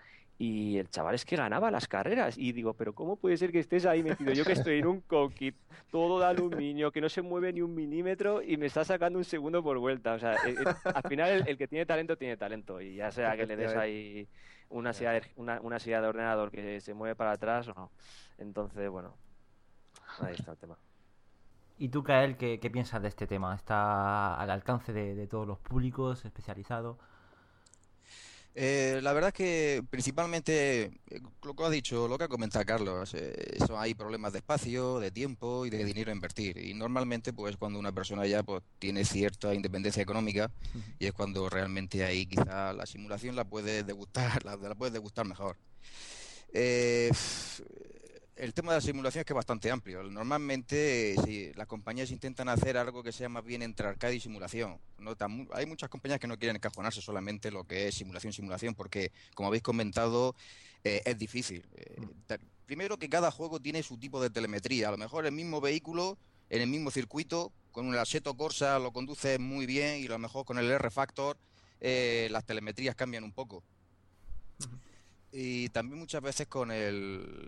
y 0.41 0.77
el 0.77 0.89
chaval 0.89 1.15
es 1.15 1.25
que 1.25 1.35
ganaba 1.35 1.69
las 1.69 1.89
carreras 1.89 2.37
y 2.37 2.53
digo, 2.53 2.73
pero 2.73 2.95
¿cómo 2.95 3.17
puede 3.17 3.35
ser 3.35 3.51
que 3.51 3.59
estés 3.59 3.85
ahí 3.85 4.01
metido? 4.01 4.31
Yo 4.31 4.45
que 4.45 4.53
estoy 4.53 4.79
en 4.79 4.87
un 4.87 5.01
cockpit 5.01 5.53
todo 5.91 6.17
de 6.17 6.27
aluminio, 6.27 6.93
que 6.93 7.01
no 7.01 7.09
se 7.09 7.21
mueve 7.21 7.51
ni 7.51 7.61
un 7.61 7.75
milímetro 7.75 8.41
y 8.41 8.55
me 8.55 8.67
está 8.67 8.85
sacando 8.85 9.19
un 9.19 9.25
segundo 9.25 9.61
por 9.61 9.77
vuelta. 9.79 10.13
O 10.13 10.19
sea, 10.19 10.35
el, 10.45 10.57
el, 10.57 10.67
al 10.67 11.03
final 11.09 11.29
el, 11.29 11.47
el, 11.49 11.57
que 11.57 11.67
tiene 11.67 11.85
talento 11.85 12.15
tiene 12.15 12.37
talento 12.37 12.79
y 12.79 12.95
ya 12.95 13.11
sea 13.11 13.35
que 13.35 13.45
le 13.45 13.57
des 13.57 13.75
ahí 13.75 14.29
una 14.69 14.93
silla, 14.93 15.11
de, 15.11 15.23
una, 15.35 15.59
una 15.59 15.77
silla 15.77 15.99
de 15.99 16.07
ordenador 16.07 16.51
que 16.51 16.79
se 16.79 16.93
mueve 16.93 17.15
para 17.15 17.31
atrás 17.31 17.67
o 17.67 17.73
no. 17.73 17.91
Entonces, 18.37 18.89
bueno, 18.89 19.17
ahí 20.21 20.35
está 20.35 20.53
el 20.53 20.57
tema. 20.57 20.77
¿Y 21.77 21.89
tú, 21.89 22.01
Kael, 22.01 22.37
qué, 22.37 22.61
qué 22.61 22.69
piensas 22.69 23.01
de 23.01 23.09
este 23.09 23.27
tema? 23.27 23.53
¿Está 23.55 24.35
al 24.35 24.51
alcance 24.51 24.93
de, 24.93 25.15
de 25.15 25.27
todos 25.27 25.45
los 25.45 25.59
públicos, 25.59 26.23
especializado? 26.23 26.97
Eh, 28.55 28.99
la 29.01 29.13
verdad 29.13 29.29
es 29.29 29.33
que 29.33 29.83
principalmente 29.89 30.91
eh, 31.09 31.21
lo 31.43 31.55
que 31.55 31.63
ha 31.63 31.69
dicho, 31.69 32.07
lo 32.07 32.17
que 32.17 32.25
ha 32.25 32.27
comentado 32.27 32.65
Carlos, 32.65 33.13
eh, 33.13 33.33
eso 33.53 33.79
hay 33.79 33.93
problemas 33.93 34.33
de 34.33 34.39
espacio, 34.39 34.99
de 34.99 35.11
tiempo 35.11 35.65
y 35.65 35.69
de 35.69 35.85
dinero 35.85 36.11
a 36.11 36.15
invertir. 36.15 36.57
Y 36.57 36.73
normalmente, 36.73 37.31
pues 37.31 37.57
cuando 37.57 37.79
una 37.79 37.91
persona 37.91 38.25
ya 38.25 38.43
pues, 38.43 38.63
tiene 38.79 39.05
cierta 39.05 39.53
independencia 39.53 40.01
económica, 40.03 40.51
uh 40.73 40.77
-huh. 40.77 40.95
y 40.99 41.05
es 41.05 41.13
cuando 41.13 41.49
realmente 41.49 42.03
ahí 42.03 42.25
quizá 42.25 42.73
la 42.73 42.85
simulación 42.85 43.35
la 43.35 43.45
puede 43.45 43.83
degustar, 43.83 44.43
la, 44.45 44.57
la 44.57 44.75
puede 44.75 44.91
degustar 44.91 45.25
mejor. 45.25 45.55
Eh, 46.51 47.11
el 48.39 48.53
tema 48.53 48.71
de 48.71 48.77
la 48.77 48.81
simulación 48.81 49.19
es 49.19 49.25
que 49.25 49.33
es 49.33 49.35
bastante 49.35 49.69
amplio. 49.69 50.01
Normalmente 50.03 51.15
si 51.25 51.51
las 51.53 51.67
compañías 51.67 52.09
intentan 52.09 52.47
hacer 52.47 52.77
algo 52.77 53.03
que 53.03 53.11
sea 53.11 53.27
más 53.27 53.43
bien 53.43 53.61
entre 53.61 53.87
arcade 53.87 54.15
y 54.15 54.19
simulación. 54.21 54.79
¿no? 54.97 55.13
Hay 55.51 55.65
muchas 55.65 55.89
compañías 55.89 56.21
que 56.21 56.27
no 56.27 56.37
quieren 56.37 56.55
encajonarse 56.55 57.01
solamente 57.01 57.51
lo 57.51 57.65
que 57.65 57.89
es 57.89 57.95
simulación, 57.95 58.31
simulación, 58.31 58.75
porque 58.75 59.11
como 59.35 59.47
habéis 59.47 59.61
comentado 59.61 60.35
eh, 60.85 61.01
es 61.05 61.17
difícil. 61.17 61.65
Eh, 61.75 62.37
primero 62.65 62.97
que 62.97 63.09
cada 63.09 63.29
juego 63.29 63.59
tiene 63.59 63.83
su 63.83 63.97
tipo 63.97 64.21
de 64.21 64.29
telemetría. 64.29 64.87
A 64.87 64.91
lo 64.91 64.97
mejor 64.97 65.25
el 65.25 65.33
mismo 65.33 65.59
vehículo 65.59 66.17
en 66.49 66.61
el 66.61 66.69
mismo 66.69 66.91
circuito, 66.91 67.51
con 67.73 67.87
un 67.87 67.95
Assetto 67.95 68.35
Corsa 68.35 68.79
lo 68.79 68.93
conduce 68.93 69.37
muy 69.37 69.65
bien 69.65 69.99
y 69.99 70.05
a 70.05 70.11
lo 70.11 70.19
mejor 70.19 70.45
con 70.45 70.57
el 70.57 70.71
R-Factor 70.71 71.37
eh, 71.81 72.29
las 72.31 72.45
telemetrías 72.45 72.95
cambian 72.95 73.25
un 73.25 73.33
poco. 73.33 73.63
Uh 74.59 74.63
-huh 74.63 74.88
y 75.31 75.69
también 75.69 75.99
muchas 75.99 76.21
veces 76.21 76.47
con 76.47 76.71
el... 76.71 77.47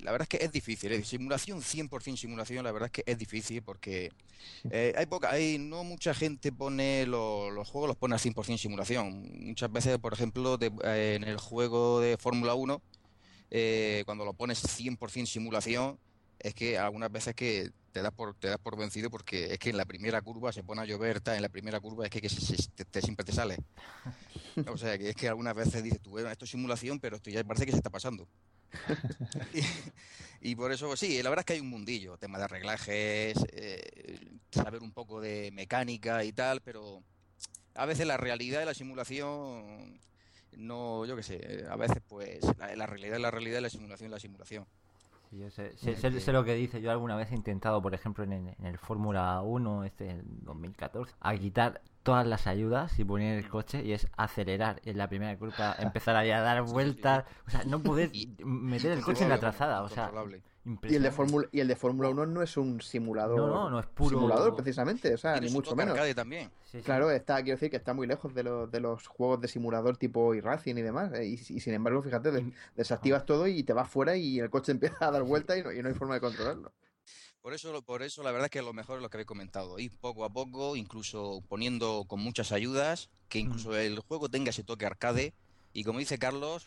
La 0.00 0.12
verdad 0.12 0.28
es 0.30 0.38
que 0.38 0.44
es 0.44 0.52
difícil, 0.52 0.92
¿eh? 0.92 1.04
simulación, 1.04 1.60
100% 1.60 2.16
simulación, 2.16 2.64
la 2.64 2.72
verdad 2.72 2.86
es 2.86 2.92
que 2.92 3.10
es 3.10 3.18
difícil 3.18 3.62
porque 3.62 4.12
eh, 4.70 4.94
hay 4.96 5.06
poca, 5.06 5.30
hay, 5.30 5.58
no 5.58 5.84
mucha 5.84 6.14
gente 6.14 6.52
pone 6.52 7.04
lo, 7.06 7.50
los 7.50 7.68
juegos, 7.68 7.88
los 7.88 7.96
pone 7.96 8.14
al 8.14 8.20
100% 8.20 8.58
simulación. 8.58 9.28
Muchas 9.40 9.70
veces, 9.72 9.98
por 9.98 10.12
ejemplo, 10.12 10.56
de, 10.56 10.70
en 11.14 11.24
el 11.24 11.36
juego 11.38 12.00
de 12.00 12.16
Fórmula 12.16 12.54
1, 12.54 12.80
eh, 13.50 14.02
cuando 14.06 14.24
lo 14.24 14.34
pones 14.34 14.62
100% 14.62 15.26
simulación, 15.26 15.98
es 16.40 16.54
que 16.54 16.78
algunas 16.78 17.10
veces 17.10 17.34
que 17.34 17.70
te 17.92 18.02
das 18.02 18.12
por 18.12 18.34
te 18.34 18.48
das 18.48 18.58
por 18.58 18.76
vencido 18.76 19.10
porque 19.10 19.52
es 19.52 19.58
que 19.58 19.70
en 19.70 19.76
la 19.76 19.84
primera 19.84 20.20
curva 20.22 20.52
se 20.52 20.62
pone 20.62 20.82
a 20.82 20.84
llover, 20.84 21.16
está 21.16 21.34
en 21.36 21.42
la 21.42 21.48
primera 21.48 21.80
curva 21.80 22.04
es 22.04 22.10
que, 22.10 22.20
que 22.20 22.28
se, 22.28 22.40
se, 22.40 22.56
te, 22.70 22.84
te, 22.84 23.00
siempre 23.00 23.24
te 23.24 23.32
sale. 23.32 23.56
O 24.66 24.76
sea, 24.76 24.98
que 24.98 25.10
es 25.10 25.16
que 25.16 25.28
algunas 25.28 25.54
veces 25.54 25.82
dices 25.82 26.00
tú, 26.00 26.10
bueno, 26.10 26.30
esto 26.30 26.44
es 26.44 26.50
simulación, 26.50 26.98
pero 27.00 27.16
esto 27.16 27.30
ya 27.30 27.42
parece 27.44 27.66
que 27.66 27.72
se 27.72 27.78
está 27.78 27.90
pasando. 27.90 28.28
y, 30.42 30.50
y, 30.50 30.56
por 30.56 30.72
eso, 30.72 30.96
sí, 30.96 31.22
la 31.22 31.30
verdad 31.30 31.42
es 31.42 31.46
que 31.46 31.52
hay 31.54 31.60
un 31.60 31.70
mundillo, 31.70 32.18
tema 32.18 32.38
de 32.38 32.44
arreglajes, 32.44 33.36
eh, 33.52 34.18
saber 34.50 34.82
un 34.82 34.92
poco 34.92 35.20
de 35.20 35.50
mecánica 35.52 36.24
y 36.24 36.32
tal, 36.32 36.60
pero 36.60 37.02
a 37.74 37.86
veces 37.86 38.06
la 38.06 38.16
realidad 38.16 38.60
de 38.60 38.66
la 38.66 38.74
simulación, 38.74 40.00
no, 40.56 41.06
yo 41.06 41.16
qué 41.16 41.22
sé, 41.22 41.64
a 41.70 41.76
veces 41.76 42.02
pues 42.06 42.40
la, 42.58 42.74
la 42.74 42.86
realidad 42.86 43.16
es 43.16 43.22
la 43.22 43.30
realidad 43.30 43.58
y 43.60 43.62
la 43.62 43.70
simulación 43.70 44.06
es 44.06 44.12
la 44.12 44.20
simulación. 44.20 44.66
Sí, 45.30 45.38
yo 45.38 45.50
sé, 45.50 45.76
sé, 45.76 45.94
sé, 45.96 46.20
sé, 46.20 46.32
lo 46.32 46.44
que 46.44 46.54
dice. 46.54 46.80
Yo 46.80 46.90
alguna 46.90 47.16
vez 47.16 47.30
he 47.32 47.34
intentado, 47.34 47.82
por 47.82 47.94
ejemplo, 47.94 48.24
en 48.24 48.32
el, 48.32 48.54
en 48.58 48.66
el 48.66 48.78
Fórmula 48.78 49.42
1, 49.42 49.84
este, 49.84 50.10
en 50.10 50.22
2014, 50.44 51.14
a 51.20 51.36
quitar 51.36 51.82
todas 52.02 52.26
las 52.26 52.46
ayudas 52.46 52.98
y 52.98 53.04
poner 53.04 53.38
el 53.38 53.48
coche 53.48 53.82
y 53.84 53.92
es 53.92 54.08
acelerar 54.16 54.80
en 54.84 54.98
la 54.98 55.08
primera 55.08 55.36
curva, 55.36 55.76
empezar 55.78 56.16
ahí 56.16 56.30
a 56.30 56.40
dar 56.40 56.62
vueltas, 56.62 57.24
o 57.46 57.50
sea, 57.50 57.64
no 57.64 57.82
poder 57.82 58.10
meter 58.44 58.92
el 58.92 59.02
coche 59.02 59.24
en 59.24 59.30
la 59.30 59.38
trazada, 59.38 59.82
o 59.82 59.88
sea, 59.88 60.10
y 60.82 60.96
el 60.96 61.02
de 61.02 61.10
Fórmula 61.10 61.48
y 61.50 61.60
el 61.60 61.68
de 61.68 61.76
Fórmula 61.76 62.10
1 62.10 62.26
no 62.26 62.42
es 62.42 62.56
un 62.56 62.80
simulador. 62.80 63.38
No, 63.38 63.46
no, 63.46 63.70
no 63.70 63.80
es 63.80 63.86
puro 63.86 64.18
simulador 64.18 64.54
precisamente, 64.54 65.14
o 65.14 65.18
sea, 65.18 65.40
ni 65.40 65.50
mucho 65.50 65.74
menos. 65.74 65.96
también. 66.14 66.50
Sí, 66.64 66.78
sí. 66.78 66.84
Claro, 66.84 67.10
está 67.10 67.36
quiero 67.36 67.56
decir 67.56 67.70
que 67.70 67.78
está 67.78 67.94
muy 67.94 68.06
lejos 68.06 68.34
de 68.34 68.42
los 68.42 68.70
de 68.70 68.80
los 68.80 69.06
juegos 69.06 69.40
de 69.40 69.48
simulador 69.48 69.96
tipo 69.96 70.34
iRacing 70.34 70.76
y 70.76 70.82
demás, 70.82 71.10
y, 71.22 71.34
y, 71.34 71.60
sin 71.60 71.72
embargo, 71.72 72.02
fíjate, 72.02 72.30
des, 72.30 72.44
desactivas 72.76 73.24
todo 73.24 73.46
y 73.46 73.62
te 73.62 73.72
vas 73.72 73.88
fuera 73.88 74.16
y 74.16 74.40
el 74.40 74.50
coche 74.50 74.72
empieza 74.72 75.06
a 75.06 75.10
dar 75.10 75.22
vueltas 75.22 75.56
y 75.58 75.62
no, 75.62 75.72
y 75.72 75.82
no 75.82 75.88
hay 75.88 75.94
forma 75.94 76.14
de 76.14 76.20
controlarlo. 76.20 76.72
Por 77.48 77.54
eso, 77.54 77.80
por 77.80 78.02
eso 78.02 78.22
la 78.22 78.30
verdad 78.30 78.44
es 78.44 78.50
que 78.50 78.60
lo 78.60 78.74
mejor 78.74 78.96
es 78.98 79.02
lo 79.02 79.08
que 79.08 79.16
habéis 79.16 79.26
comentado, 79.26 79.78
ir 79.78 79.90
poco 79.90 80.26
a 80.26 80.28
poco, 80.28 80.76
incluso 80.76 81.42
poniendo 81.48 82.04
con 82.06 82.20
muchas 82.20 82.52
ayudas, 82.52 83.08
que 83.30 83.38
incluso 83.38 83.70
mm. 83.70 83.74
el 83.76 84.00
juego 84.00 84.28
tenga 84.28 84.50
ese 84.50 84.64
toque 84.64 84.84
arcade, 84.84 85.32
y 85.72 85.82
como 85.82 85.98
dice 85.98 86.18
Carlos, 86.18 86.64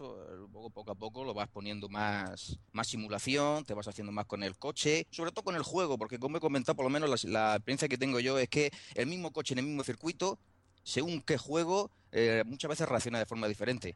poco, 0.51 0.71
poco 0.71 0.91
a 0.91 0.95
poco 0.95 1.23
lo 1.23 1.35
vas 1.35 1.49
poniendo 1.49 1.87
más, 1.87 2.57
más 2.71 2.87
simulación, 2.87 3.63
te 3.63 3.75
vas 3.75 3.87
haciendo 3.87 4.11
más 4.11 4.25
con 4.25 4.41
el 4.41 4.57
coche, 4.57 5.05
sobre 5.11 5.31
todo 5.31 5.43
con 5.43 5.55
el 5.55 5.61
juego, 5.61 5.99
porque 5.99 6.17
como 6.17 6.37
he 6.37 6.41
comentado, 6.41 6.75
por 6.75 6.85
lo 6.85 6.89
menos 6.89 7.25
la, 7.25 7.29
la 7.29 7.55
experiencia 7.57 7.87
que 7.87 7.99
tengo 7.99 8.19
yo 8.19 8.39
es 8.39 8.49
que 8.49 8.71
el 8.95 9.05
mismo 9.05 9.31
coche 9.31 9.53
en 9.53 9.59
el 9.59 9.65
mismo 9.65 9.83
circuito, 9.83 10.39
según 10.81 11.21
qué 11.21 11.37
juego, 11.37 11.91
eh, 12.11 12.41
muchas 12.47 12.69
veces 12.69 12.89
reacciona 12.89 13.19
de 13.19 13.27
forma 13.27 13.47
diferente 13.47 13.95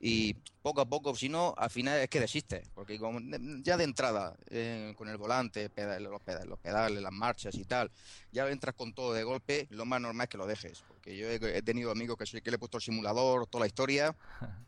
y 0.00 0.34
poco 0.62 0.80
a 0.80 0.86
poco, 0.86 1.14
si 1.14 1.28
no, 1.28 1.54
al 1.56 1.70
final 1.70 1.98
es 1.98 2.08
que 2.08 2.20
desiste, 2.20 2.62
porque 2.74 2.98
como 2.98 3.18
ya 3.62 3.76
de 3.76 3.84
entrada, 3.84 4.36
eh, 4.50 4.94
con 4.96 5.08
el 5.08 5.16
volante, 5.16 5.70
pedales, 5.70 6.08
los, 6.08 6.20
pedales, 6.20 6.46
los 6.46 6.58
pedales, 6.58 7.02
las 7.02 7.12
marchas 7.12 7.54
y 7.56 7.64
tal, 7.64 7.90
ya 8.30 8.48
entras 8.48 8.74
con 8.74 8.92
todo 8.92 9.12
de 9.12 9.24
golpe, 9.24 9.66
lo 9.70 9.86
más 9.86 10.00
normal 10.00 10.24
es 10.24 10.30
que 10.30 10.38
lo 10.38 10.46
dejes, 10.46 10.84
porque 10.86 11.16
yo 11.16 11.28
he, 11.28 11.56
he 11.56 11.62
tenido 11.62 11.90
amigos 11.90 12.16
que, 12.16 12.26
soy, 12.26 12.40
que 12.42 12.50
le 12.50 12.56
he 12.56 12.58
puesto 12.58 12.76
el 12.76 12.82
simulador, 12.82 13.46
toda 13.46 13.62
la 13.62 13.66
historia, 13.66 14.14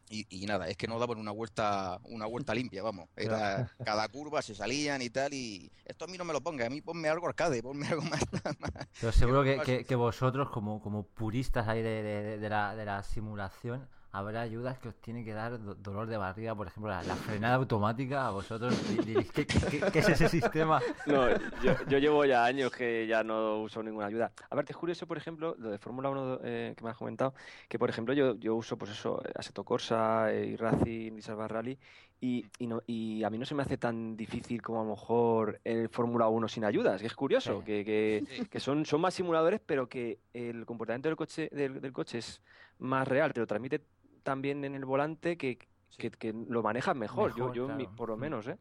y, 0.08 0.26
y 0.30 0.46
nada, 0.46 0.68
es 0.68 0.76
que 0.76 0.88
no 0.88 0.98
daban 0.98 1.18
una 1.18 1.30
vuelta, 1.30 2.00
una 2.04 2.26
vuelta 2.26 2.52
limpia, 2.52 2.82
vamos, 2.82 3.08
era 3.16 3.70
cada 3.84 4.08
curva 4.08 4.42
se 4.42 4.54
salían 4.54 5.00
y 5.02 5.10
tal, 5.10 5.32
y 5.32 5.70
esto 5.84 6.06
a 6.06 6.08
mí 6.08 6.18
no 6.18 6.24
me 6.24 6.32
lo 6.32 6.40
ponga, 6.40 6.66
a 6.66 6.70
mí 6.70 6.80
ponme 6.80 7.08
algo 7.08 7.28
arcade, 7.28 7.62
ponme 7.62 7.86
algo 7.86 8.02
más. 8.02 8.20
más 8.58 8.72
Pero 8.98 9.12
seguro 9.12 9.44
que, 9.44 9.60
que, 9.60 9.84
que, 9.84 9.94
vosotros, 9.94 10.50
como, 10.50 10.80
como 10.80 11.04
puristas 11.04 11.68
ahí 11.68 11.82
de, 11.82 12.02
de, 12.02 12.38
de, 12.38 12.48
la, 12.48 12.74
de 12.74 12.84
la 12.84 13.02
simulación, 13.04 13.86
habrá 14.12 14.40
ayudas 14.42 14.78
que 14.78 14.88
os 14.88 14.94
tiene 14.96 15.24
que 15.24 15.32
dar 15.32 15.58
do- 15.62 15.74
dolor 15.76 16.06
de 16.08 16.16
barriga, 16.16 16.54
por 16.54 16.66
ejemplo, 16.66 16.90
la, 16.90 17.02
la 17.04 17.14
frenada 17.14 17.54
automática. 17.56 18.26
A 18.26 18.30
vosotros 18.30 18.74
¿qué, 19.04 19.46
qué- 19.46 19.80
qué 19.92 19.98
es 20.00 20.08
ese 20.08 20.28
sistema? 20.28 20.80
No, 21.06 21.28
yo, 21.62 21.74
yo 21.88 21.98
llevo 21.98 22.24
ya 22.24 22.44
años 22.44 22.72
que 22.72 23.06
ya 23.06 23.22
no 23.22 23.58
uso 23.62 23.82
ninguna 23.82 24.06
ayuda. 24.06 24.32
Aparte, 24.50 24.72
es 24.72 24.76
curioso, 24.76 25.06
por 25.06 25.16
ejemplo, 25.16 25.54
lo 25.58 25.70
de 25.70 25.78
Fórmula 25.78 26.10
1 26.10 26.40
eh, 26.42 26.74
que 26.76 26.84
me 26.84 26.90
has 26.90 26.96
comentado, 26.96 27.34
que 27.68 27.78
por 27.78 27.88
ejemplo 27.88 28.12
yo, 28.14 28.34
yo 28.36 28.54
uso 28.56 28.76
pues 28.76 28.90
eso, 28.90 29.22
Assetto 29.34 29.62
Corsa, 29.64 30.32
eh, 30.32 30.46
y 30.46 30.56
Racing, 30.56 31.12
y 31.16 31.22
Salva 31.22 31.46
Rally, 31.46 31.78
y, 32.22 32.44
y, 32.58 32.66
no, 32.66 32.82
y 32.86 33.22
a 33.24 33.30
mí 33.30 33.38
no 33.38 33.46
se 33.46 33.54
me 33.54 33.62
hace 33.62 33.78
tan 33.78 34.14
difícil 34.16 34.60
como 34.60 34.80
a 34.80 34.84
lo 34.84 34.90
mejor 34.90 35.60
el 35.64 35.88
Fórmula 35.88 36.28
1 36.28 36.48
sin 36.48 36.64
ayudas, 36.64 37.00
que 37.00 37.06
es 37.06 37.14
curioso, 37.14 37.60
Sí. 37.60 37.64
que, 37.64 37.84
que, 37.84 38.24
Sí. 38.36 38.44
que 38.46 38.60
son, 38.60 38.84
son 38.84 39.00
más 39.00 39.14
simuladores, 39.14 39.60
pero 39.64 39.88
que 39.88 40.18
el 40.34 40.66
comportamiento 40.66 41.08
del 41.08 41.16
coche, 41.16 41.48
del, 41.52 41.80
del 41.80 41.92
coche 41.92 42.18
es 42.18 42.42
más 42.80 43.06
real, 43.08 43.32
te 43.32 43.40
lo 43.40 43.46
transmite 43.46 43.80
también 44.22 44.64
en 44.64 44.74
el 44.74 44.84
volante 44.84 45.36
que, 45.36 45.58
Sí. 45.90 45.96
que, 45.98 46.10
que 46.10 46.32
lo 46.32 46.62
manejas 46.62 46.94
mejor, 46.94 47.30
yo, 47.36 47.44
Mejor, 47.48 47.56
yo 47.56 47.68
mi- 47.68 47.84
claro. 47.84 47.96
por 47.96 48.08
lo 48.10 48.16
Mm. 48.16 48.20
menos, 48.20 48.46
¿eh? 48.46 48.56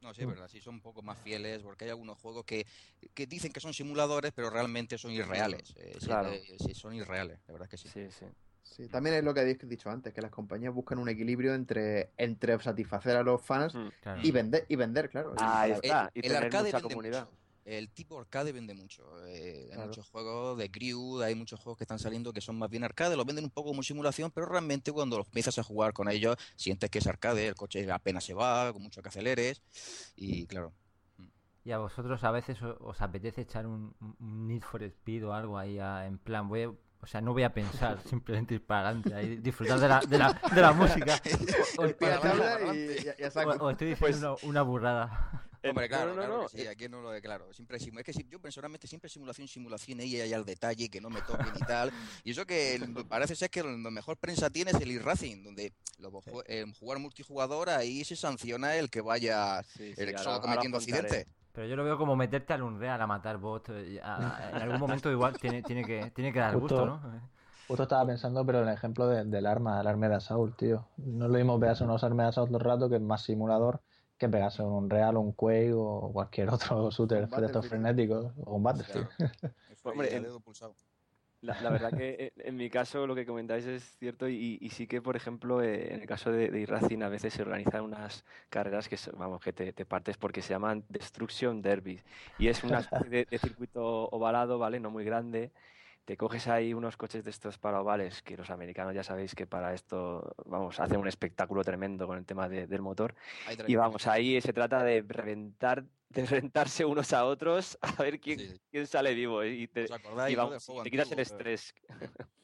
No, 0.00 0.12
sí, 0.12 0.20
es 0.20 0.26
verdad, 0.28 0.48
sí 0.48 0.60
son 0.60 0.74
un 0.74 0.80
poco 0.82 1.00
más 1.00 1.18
fieles, 1.18 1.62
porque 1.62 1.84
hay 1.84 1.90
algunos 1.90 2.18
juegos 2.18 2.44
que, 2.44 2.66
que 3.14 3.26
dicen 3.26 3.52
que 3.52 3.60
son 3.60 3.72
simuladores, 3.72 4.32
pero 4.36 4.50
realmente 4.50 4.98
son 4.98 5.12
irreales. 5.12 5.72
Eh, 5.76 5.96
sí, 5.98 6.06
Claro. 6.06 6.28
eh, 6.30 6.42
sí, 6.58 6.74
son 6.74 6.92
irreales, 6.94 7.38
la 7.46 7.52
verdad 7.52 7.68
que 7.68 7.78
sí. 7.78 7.88
Sí, 7.88 8.10
sí. 8.10 8.26
Sí, 8.62 8.88
también 8.88 9.14
es 9.16 9.24
lo 9.24 9.32
que 9.32 9.40
habéis 9.40 9.58
dicho 9.66 9.88
antes, 9.90 10.12
que 10.12 10.20
las 10.20 10.30
compañías 10.30 10.74
buscan 10.74 10.98
un 10.98 11.08
equilibrio 11.08 11.54
entre, 11.54 12.10
entre 12.18 12.58
satisfacer 12.60 13.16
a 13.16 13.22
los 13.22 13.40
fans 13.40 13.74
Mm. 13.74 13.88
Claro. 14.02 14.20
y 14.22 14.30
vender, 14.30 14.66
y 14.68 14.76
vender, 14.76 15.08
claro. 15.08 15.34
Ahí 15.38 15.70
Y- 15.70 15.74
está. 15.74 16.10
y 16.12 16.18
el 16.18 16.22
tener 16.22 16.44
arcade 16.44 16.64
mucha 16.64 16.76
vende 16.78 16.88
comunidad. 16.94 17.24
mucho. 17.30 17.43
El 17.64 17.88
tipo 17.90 18.18
arcade 18.20 18.52
vende 18.52 18.74
mucho. 18.74 19.04
Eh, 19.26 19.62
hay 19.64 19.74
Claro. 19.74 19.88
muchos 19.88 20.08
juegos 20.10 20.58
de 20.58 20.70
Crew, 20.70 21.22
hay 21.22 21.34
muchos 21.34 21.58
juegos 21.60 21.78
que 21.78 21.84
están 21.84 21.98
saliendo 21.98 22.32
que 22.32 22.42
son 22.42 22.58
más 22.58 22.68
bien 22.68 22.84
arcade, 22.84 23.16
los 23.16 23.24
venden 23.24 23.44
un 23.46 23.50
poco 23.50 23.70
como 23.70 23.82
simulación, 23.82 24.30
pero 24.30 24.46
realmente 24.46 24.92
cuando 24.92 25.16
los 25.16 25.26
empiezas 25.28 25.58
a 25.58 25.62
jugar 25.62 25.94
con 25.94 26.08
ellos, 26.10 26.36
sientes 26.56 26.90
que 26.90 26.98
es 26.98 27.06
arcade, 27.06 27.46
el 27.48 27.54
coche 27.54 27.90
apenas 27.90 28.24
se 28.24 28.34
va, 28.34 28.70
con 28.72 28.82
mucho 28.82 29.00
que 29.02 29.08
aceleres, 29.08 29.62
y 30.14 30.46
claro. 30.46 30.74
Y 31.64 31.70
a 31.72 31.78
vosotros 31.78 32.22
a 32.24 32.30
veces 32.30 32.60
os 32.60 33.00
apetece 33.00 33.40
echar 33.40 33.66
un, 33.66 33.94
un 34.20 34.46
Need 34.46 34.62
for 34.62 34.82
Speed 34.82 35.26
o 35.26 35.32
algo 35.32 35.56
ahí 35.56 35.78
a- 35.78 36.06
en 36.06 36.18
plan, 36.18 36.46
voy 36.46 36.64
a- 36.64 36.68
o 36.68 37.06
sea, 37.06 37.22
no 37.22 37.32
voy 37.32 37.44
a 37.44 37.54
pensar, 37.54 37.98
simplemente 38.04 38.54
ir 38.56 38.66
para 38.66 38.88
adelante, 38.90 39.14
ahí, 39.14 39.36
disfrutar 39.38 39.80
de 39.80 39.88
la, 39.88 40.00
de 40.00 40.18
la, 40.18 40.38
de 40.54 40.60
la 40.60 40.72
música. 40.74 41.18
O, 41.78 41.82
o- 41.82 43.64
o 43.64 43.70
estoy 43.70 43.88
diciendo 43.88 43.96
Pues 43.98 44.16
una, 44.18 44.34
una 44.50 44.62
burrada. 44.62 45.48
Hombre, 45.70 45.88
claro, 45.88 46.10
no, 46.10 46.14
no, 46.16 46.20
claro 46.20 46.36
no, 46.42 46.48
que 46.48 46.58
sí, 46.58 46.62
eh, 46.62 46.68
aquí 46.68 46.88
no 46.88 47.00
lo 47.00 47.10
de 47.10 47.20
claro. 47.20 47.52
Siempre 47.52 47.78
es, 47.78 47.88
que 48.04 48.12
si- 48.12 48.26
yo 48.28 48.38
personalmente 48.40 48.86
siempre 48.86 49.08
simulación, 49.08 49.48
simulación, 49.48 50.00
y 50.00 50.20
hay 50.20 50.32
al 50.32 50.44
detalle, 50.44 50.88
que 50.88 51.00
no 51.00 51.10
me 51.10 51.20
toquen 51.22 51.56
y 51.56 51.62
tal. 51.62 51.92
Y 52.22 52.32
eso 52.32 52.44
que 52.46 52.78
parece 53.08 53.34
ser 53.36 53.50
que 53.50 53.62
lo 53.62 53.90
mejor 53.90 54.16
prensa 54.16 54.50
tiene 54.50 54.72
es 54.72 54.80
el 54.80 54.90
e-racing, 54.90 55.42
donde 55.42 55.72
lo, 55.98 56.20
eh, 56.46 56.64
jugar 56.78 56.98
multijugador 56.98 57.70
ahí 57.70 58.04
se 58.04 58.16
sanciona 58.16 58.76
el 58.76 58.90
que 58.90 59.00
vaya 59.00 59.62
Sí, 59.62 59.94
sí, 59.94 60.02
el 60.02 60.18
solo 60.18 60.40
cometiendo 60.40 60.78
accidentes. 60.78 61.26
Pero 61.52 61.68
yo 61.68 61.76
lo 61.76 61.84
veo 61.84 61.96
como 61.96 62.16
meterte 62.16 62.52
al 62.52 62.62
Unreal 62.62 63.00
a 63.00 63.06
matar 63.06 63.38
bots. 63.38 63.70
eh, 63.70 64.00
en 64.02 64.60
algún 64.60 64.80
momento 64.80 65.10
igual 65.10 65.38
tiene, 65.38 65.62
tiene, 65.62 65.84
que, 65.86 66.10
tiene 66.14 66.32
que 66.32 66.40
dar 66.40 66.56
gusto, 66.58 66.84
¿no? 66.84 67.00
Justo 67.66 67.84
estaba 67.84 68.04
pensando, 68.04 68.44
pero 68.44 68.60
en 68.62 68.68
el 68.68 68.74
ejemplo 68.74 69.06
de- 69.06 69.24
del 69.24 69.46
arma, 69.46 69.80
el 69.80 69.86
arma 69.86 70.08
de 70.08 70.16
Assault, 70.16 70.56
tío. 70.58 70.86
No 70.98 71.24
es 71.26 71.30
lo 71.30 71.38
mismo 71.38 71.58
pegarse 71.58 71.84
unos 71.84 72.04
armas 72.04 72.24
de 72.24 72.28
Assault 72.28 72.52
el 72.52 72.60
rato, 72.60 72.90
que 72.90 72.96
es 72.96 73.00
más 73.00 73.22
simulador, 73.22 73.80
que 74.18 74.28
pegarse 74.28 74.62
un 74.62 74.88
Real, 74.90 75.16
un 75.16 75.32
Quake 75.32 75.72
o 75.74 76.10
cualquier 76.12 76.48
otro 76.54 76.90
shooter 76.90 77.28
de 77.28 77.46
estos 77.46 77.66
frenéticos, 77.66 78.32
o 78.44 78.56
un 78.56 78.62
Battlefield. 78.62 79.08
Hombre, 79.84 80.14
en- 80.16 80.22
dedo 80.24 80.40
pulsado. 80.40 80.74
La, 81.40 81.56
la 81.60 81.70
verdad 81.70 81.92
que 81.94 82.16
eh, 82.18 82.32
en 82.38 82.56
mi 82.56 82.70
caso 82.70 83.06
lo 83.06 83.14
que 83.14 83.26
comentáis 83.26 83.66
es 83.66 83.98
cierto 83.98 84.28
y, 84.28 84.58
y 84.62 84.70
sí 84.70 84.86
que, 84.86 85.02
por 85.02 85.14
ejemplo, 85.16 85.62
eh, 85.62 85.92
en 85.94 86.00
el 86.00 86.06
caso 86.06 86.32
de, 86.32 86.50
de 86.50 87.04
a 87.04 87.08
veces 87.10 87.34
se 87.34 87.42
organizan 87.42 87.84
unas 87.84 88.24
carreras 88.48 88.88
que, 88.88 88.96
vamos, 89.14 89.42
que 89.42 89.52
te, 89.52 89.72
te 89.74 89.84
partes 89.84 90.16
porque 90.16 90.40
se 90.42 90.50
llaman 90.54 90.86
Destruction 90.88 91.60
Derby 91.60 92.02
y 92.38 92.48
es 92.48 92.64
una 92.64 92.78
especie 92.78 93.10
de, 93.10 93.26
de 93.30 93.38
circuito 93.38 94.08
ovalado, 94.08 94.58
¿vale? 94.58 94.80
No 94.80 94.90
muy 94.90 95.04
grande. 95.04 95.52
Te 96.04 96.18
coges 96.18 96.48
ahí 96.48 96.74
unos 96.74 96.98
coches 96.98 97.24
de 97.24 97.30
estos 97.30 97.56
para 97.56 97.80
ovales 97.80 98.20
que 98.22 98.36
los 98.36 98.50
americanos 98.50 98.94
ya 98.94 99.02
sabéis 99.02 99.34
que 99.34 99.46
para 99.46 99.72
esto, 99.72 100.34
vamos, 100.44 100.78
hacen 100.78 100.98
un 101.00 101.08
espectáculo 101.08 101.64
tremendo 101.64 102.06
con 102.06 102.18
el 102.18 102.26
tema 102.26 102.46
de- 102.48 102.66
del 102.66 102.82
motor. 102.82 103.14
Y 103.66 103.74
vamos, 103.76 104.06
ahí 104.06 104.38
se 104.42 104.52
trata 104.52 104.84
de 104.84 105.02
reventar, 105.06 105.84
de 106.10 106.26
reventarse 106.26 106.84
unos 106.84 107.12
a 107.14 107.24
otros 107.24 107.78
a 107.98 108.02
ver 108.02 108.20
quién, 108.20 108.38
Sí, 108.38 108.48
sí. 108.48 108.60
quién 108.70 108.86
sale 108.86 109.14
vivo 109.14 109.42
y 109.44 109.66
te, 109.66 109.84
¿Os 109.84 109.92
acordáis, 109.92 110.32
y 110.32 110.36
no, 110.36 110.42
vamos, 110.42 110.52
del 110.52 110.66
juego 110.66 110.82
te 110.82 110.90
quitas 110.90 111.12
el 111.12 111.20
estrés. 111.20 111.74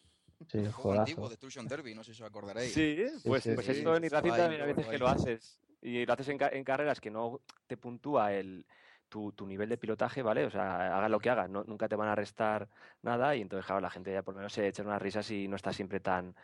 Sí, 0.51 0.57
El 0.59 0.73
juego 0.73 0.95
antiguo, 0.95 1.29
Destruction 1.29 1.69
Derby, 1.69 1.95
no 1.95 2.03
sé 2.03 2.15
si 2.15 2.23
os 2.23 2.29
acordaréis. 2.29 2.73
Sí, 2.73 2.97
pues, 3.23 3.45
sí, 3.45 3.53
pues 3.55 3.67
sí. 3.67 3.73
esto 3.73 3.95
en 3.95 4.05
iRacing 4.05 4.31
Ahí, 4.33 4.41
también 4.41 4.63
a 4.63 4.65
veces 4.65 4.87
que 4.89 4.99
lo 4.99 5.07
haces. 5.07 5.61
Y 5.83 6.07
lo 6.07 6.13
haces 6.15 6.29
en, 6.31 6.39
ca- 6.39 6.49
en 6.49 6.65
carreras 6.65 6.99
que 6.99 7.11
no 7.11 7.43
te 7.67 7.77
puntúa 7.77 8.33
el, 8.33 8.65
tu, 9.11 9.33
tu 9.33 9.47
nivel 9.47 9.69
de 9.69 9.77
pilotaje, 9.77 10.23
¿vale? 10.23 10.47
O 10.47 10.51
sea, 10.51 10.97
hagas 10.97 11.11
lo 11.11 11.21
que 11.21 11.29
hagas, 11.29 11.51
no- 11.51 11.65
nunca 11.65 11.89
te 11.89 11.97
van 11.97 12.09
a 12.09 12.15
restar 12.15 12.71
nada 13.03 13.37
y 13.37 13.43
entonces, 13.43 13.67
claro, 13.67 13.83
la 13.83 13.91
gente 13.91 14.13
ya 14.13 14.23
por 14.23 14.35
lo 14.35 14.39
menos 14.39 14.55
se 14.55 14.67
echa 14.67 14.83
unas 14.83 15.03
risas 15.03 15.31
y 15.31 15.49
no 15.49 15.57
está 15.57 15.73
siempre 15.75 16.01
tan, 16.01 16.35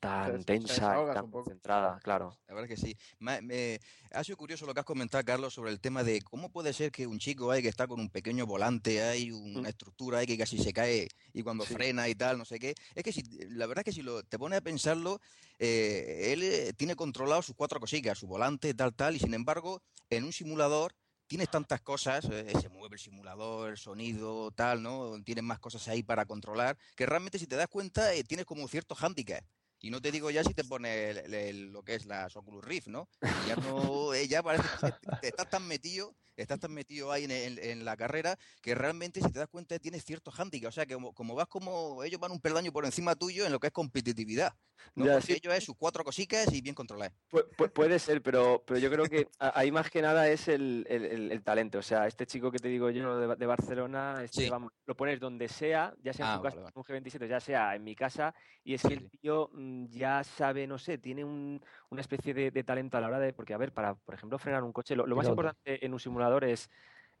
tan 0.00 0.44
tensa 0.44 1.02
y 1.02 1.14
tan 1.14 1.30
concentrada, 1.30 1.98
claro. 2.00 2.36
La 2.46 2.54
verdad 2.54 2.68
que 2.68 2.76
sí. 2.76 2.96
Me, 3.18 3.40
me- 3.42 3.78
ha 4.12 4.22
sido 4.24 4.36
curioso 4.36 4.66
lo 4.66 4.74
que 4.74 4.80
has 4.80 4.86
comentado, 4.86 5.24
Carlos, 5.24 5.54
sobre 5.54 5.70
el 5.70 5.80
tema 5.80 6.02
de 6.04 6.20
cómo 6.22 6.50
puede 6.50 6.72
ser 6.72 6.90
que 6.92 7.06
un 7.06 7.18
chico 7.18 7.50
ahí 7.50 7.62
que 7.62 7.68
está 7.68 7.86
con 7.86 8.00
un 8.00 8.10
pequeño 8.10 8.46
volante, 8.46 9.02
hay 9.02 9.30
una 9.32 9.62
Mm. 9.62 9.66
estructura 9.70 10.18
ahí 10.18 10.26
que 10.26 10.38
casi 10.38 10.58
se 10.58 10.72
cae 10.72 11.08
y 11.32 11.42
cuando 11.42 11.64
Sí. 11.64 11.74
frena 11.74 12.08
y 12.08 12.14
tal, 12.14 12.38
no 12.38 12.44
sé 12.44 12.58
qué. 12.58 12.74
Es 12.94 13.02
que 13.02 13.12
si, 13.12 13.22
la 13.50 13.66
verdad 13.66 13.82
es 13.86 13.94
que 13.94 14.00
si 14.00 14.02
lo, 14.02 14.22
te 14.22 14.38
pones 14.38 14.58
a 14.58 14.62
pensarlo, 14.62 15.20
eh, 15.58 16.32
él 16.32 16.42
eh, 16.42 16.72
tiene 16.74 16.94
controlado 16.96 17.42
sus 17.42 17.54
cuatro 17.56 17.80
cositas, 17.80 18.18
su 18.18 18.26
volante, 18.26 18.74
tal, 18.74 18.94
tal, 18.94 19.16
y 19.16 19.18
sin 19.18 19.34
embargo, 19.34 19.82
en 20.10 20.24
un 20.24 20.32
simulador 20.32 20.94
tienes 21.28 21.48
tantas 21.50 21.80
cosas, 21.82 22.24
eh, 22.24 22.52
se 22.60 22.68
mueve 22.68 22.94
el 22.96 23.00
simulador, 23.00 23.70
el 23.70 23.76
sonido, 23.78 24.50
tal, 24.50 24.82
¿no? 24.82 25.22
Tienes 25.22 25.44
más 25.44 25.60
cosas 25.60 25.86
ahí 25.86 26.02
para 26.02 26.24
controlar, 26.26 26.76
que 26.96 27.06
realmente 27.06 27.38
si 27.38 27.46
te 27.46 27.54
das 27.56 27.68
cuenta 27.68 28.12
eh, 28.14 28.24
tienes 28.24 28.46
como 28.46 28.66
cierto 28.66 28.96
handicap. 29.00 29.44
Y 29.80 29.90
no 29.90 30.00
te 30.02 30.10
digo 30.10 30.28
ya 30.30 30.42
si 30.42 30.54
te 30.54 30.64
pone 30.64 31.10
el- 31.10 31.70
lo 31.72 31.84
que 31.84 31.94
es 31.94 32.06
la 32.06 32.26
Oculus 32.34 32.64
Rift, 32.64 32.88
¿no? 32.88 33.08
Ya 33.46 33.54
no, 33.54 34.12
eh, 34.12 34.26
ya 34.26 34.42
parece 34.42 34.64
que 34.80 34.92
te- 35.20 35.28
estás 35.28 35.48
tan 35.48 35.68
metido, 35.68 36.16
estás 36.42 36.58
tan 36.60 36.72
metido 36.72 37.10
ahí 37.12 37.24
en, 37.24 37.30
en- 37.30 37.58
en 37.58 37.84
la 37.84 37.96
carrera 37.96 38.36
que 38.62 38.74
realmente 38.74 39.20
si 39.20 39.30
te 39.32 39.38
das 39.38 39.48
cuenta 39.48 39.78
tienes 39.78 40.04
cierto 40.04 40.30
handicap. 40.36 40.68
O 40.68 40.72
sea 40.72 40.86
que 40.86 40.94
como, 40.94 41.12
como 41.12 41.34
vas 41.34 41.48
como 41.48 42.02
ellos 42.04 42.20
van 42.20 42.32
un 42.32 42.40
peldaño 42.40 42.72
por 42.72 42.84
encima 42.84 43.14
tuyo 43.14 43.44
en 43.46 43.52
lo 43.52 43.60
que 43.60 43.68
es 43.68 43.72
competitividad. 43.72 44.52
¿no? 44.94 45.04
Ya, 45.06 45.20
sí. 45.20 45.32
ellos 45.32 45.52
es 45.54 45.64
sus 45.64 45.74
cuatro 45.76 46.04
cositas 46.04 46.52
y 46.52 46.60
bien 46.60 46.74
controladas. 46.74 47.12
Pu- 47.30 47.44
pu- 47.56 47.70
puede 47.72 47.98
ser, 47.98 48.22
pero, 48.22 48.62
pero 48.64 48.78
yo 48.78 48.88
creo 48.90 49.06
que 49.06 49.26
ahí 49.40 49.72
más 49.72 49.90
que 49.90 50.00
nada 50.00 50.28
es 50.28 50.46
el, 50.46 50.86
el- 50.88 51.04
el- 51.04 51.32
el 51.32 51.42
talento. 51.42 51.78
O 51.78 51.82
sea, 51.82 52.06
este 52.06 52.26
chico 52.26 52.52
que 52.52 52.58
te 52.60 52.68
digo 52.68 52.88
yo 52.90 53.18
de, 53.18 53.34
de 53.36 53.46
Barcelona, 53.46 54.22
este, 54.22 54.42
Sí. 54.44 54.48
vamos, 54.48 54.72
lo 54.86 54.96
pones 54.96 55.18
donde 55.18 55.48
sea, 55.48 55.94
ya 56.00 56.12
sea 56.12 56.26
en 56.26 56.30
Ah, 56.32 56.36
su 56.36 56.42
vale, 56.42 56.54
casa, 56.56 56.62
vale. 56.62 56.72
un 56.76 56.84
G27, 56.84 57.28
ya 57.28 57.40
sea 57.40 57.74
en 57.74 57.82
mi 57.82 57.96
casa, 57.96 58.32
y 58.62 58.74
es 58.74 58.82
que 58.82 58.94
el 58.94 59.10
tío 59.10 59.50
mm, 59.52 59.86
ya 59.90 60.22
sabe, 60.22 60.66
no 60.68 60.78
sé, 60.78 60.96
tiene 60.98 61.24
un- 61.24 61.60
una 61.90 62.00
especie 62.00 62.32
de, 62.32 62.50
de 62.52 62.62
talento 62.64 62.96
a 62.96 63.00
la 63.00 63.08
hora 63.08 63.18
de, 63.18 63.32
porque 63.32 63.54
a 63.54 63.58
ver, 63.58 63.72
para, 63.72 63.94
por 63.96 64.14
ejemplo, 64.14 64.38
frenar 64.38 64.62
un 64.62 64.72
coche, 64.72 64.94
lo, 64.94 65.06
lo 65.06 65.16
más 65.16 65.26
importante 65.26 65.84
en 65.84 65.92
un 65.92 65.98
simulador 65.98 66.27
es, 66.44 66.70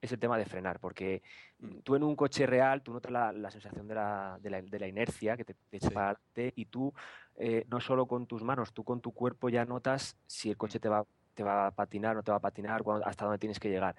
es 0.00 0.12
el 0.12 0.18
tema 0.20 0.38
de 0.38 0.44
frenar, 0.44 0.78
porque 0.78 1.22
Mm. 1.58 1.66
mm, 1.66 1.80
tú 1.82 1.96
en 1.96 2.04
un 2.04 2.14
coche 2.14 2.46
real, 2.46 2.82
tú 2.82 2.92
notas 2.92 3.10
la, 3.10 3.32
la 3.32 3.50
sensación 3.50 3.88
de 3.88 3.94
la, 3.96 4.38
de 4.40 4.50
la- 4.50 4.62
de 4.62 4.78
la 4.78 4.86
inercia 4.86 5.36
que 5.36 5.44
te, 5.44 5.54
te 5.54 5.76
echa 5.78 5.88
Sí. 5.88 5.94
para 5.94 6.10
adelante 6.10 6.52
y 6.56 6.66
tú 6.66 6.92
eh, 7.40 7.64
no 7.68 7.80
solo 7.80 8.06
con 8.06 8.26
tus 8.26 8.42
manos, 8.42 8.72
tú 8.72 8.84
con 8.84 9.00
tu 9.00 9.12
cuerpo 9.12 9.48
ya 9.48 9.64
notas 9.64 10.16
si 10.26 10.50
el 10.50 10.56
coche 10.56 10.78
te 10.80 10.88
va, 10.88 11.04
te 11.34 11.42
va 11.44 11.68
a 11.68 11.70
patinar, 11.70 12.14
no 12.16 12.22
te 12.22 12.30
va 12.32 12.36
a 12.38 12.40
patinar, 12.40 12.82
cuándo- 12.82 13.06
hasta 13.06 13.24
dónde 13.24 13.38
tienes 13.38 13.58
que 13.60 13.68
llegar. 13.70 13.94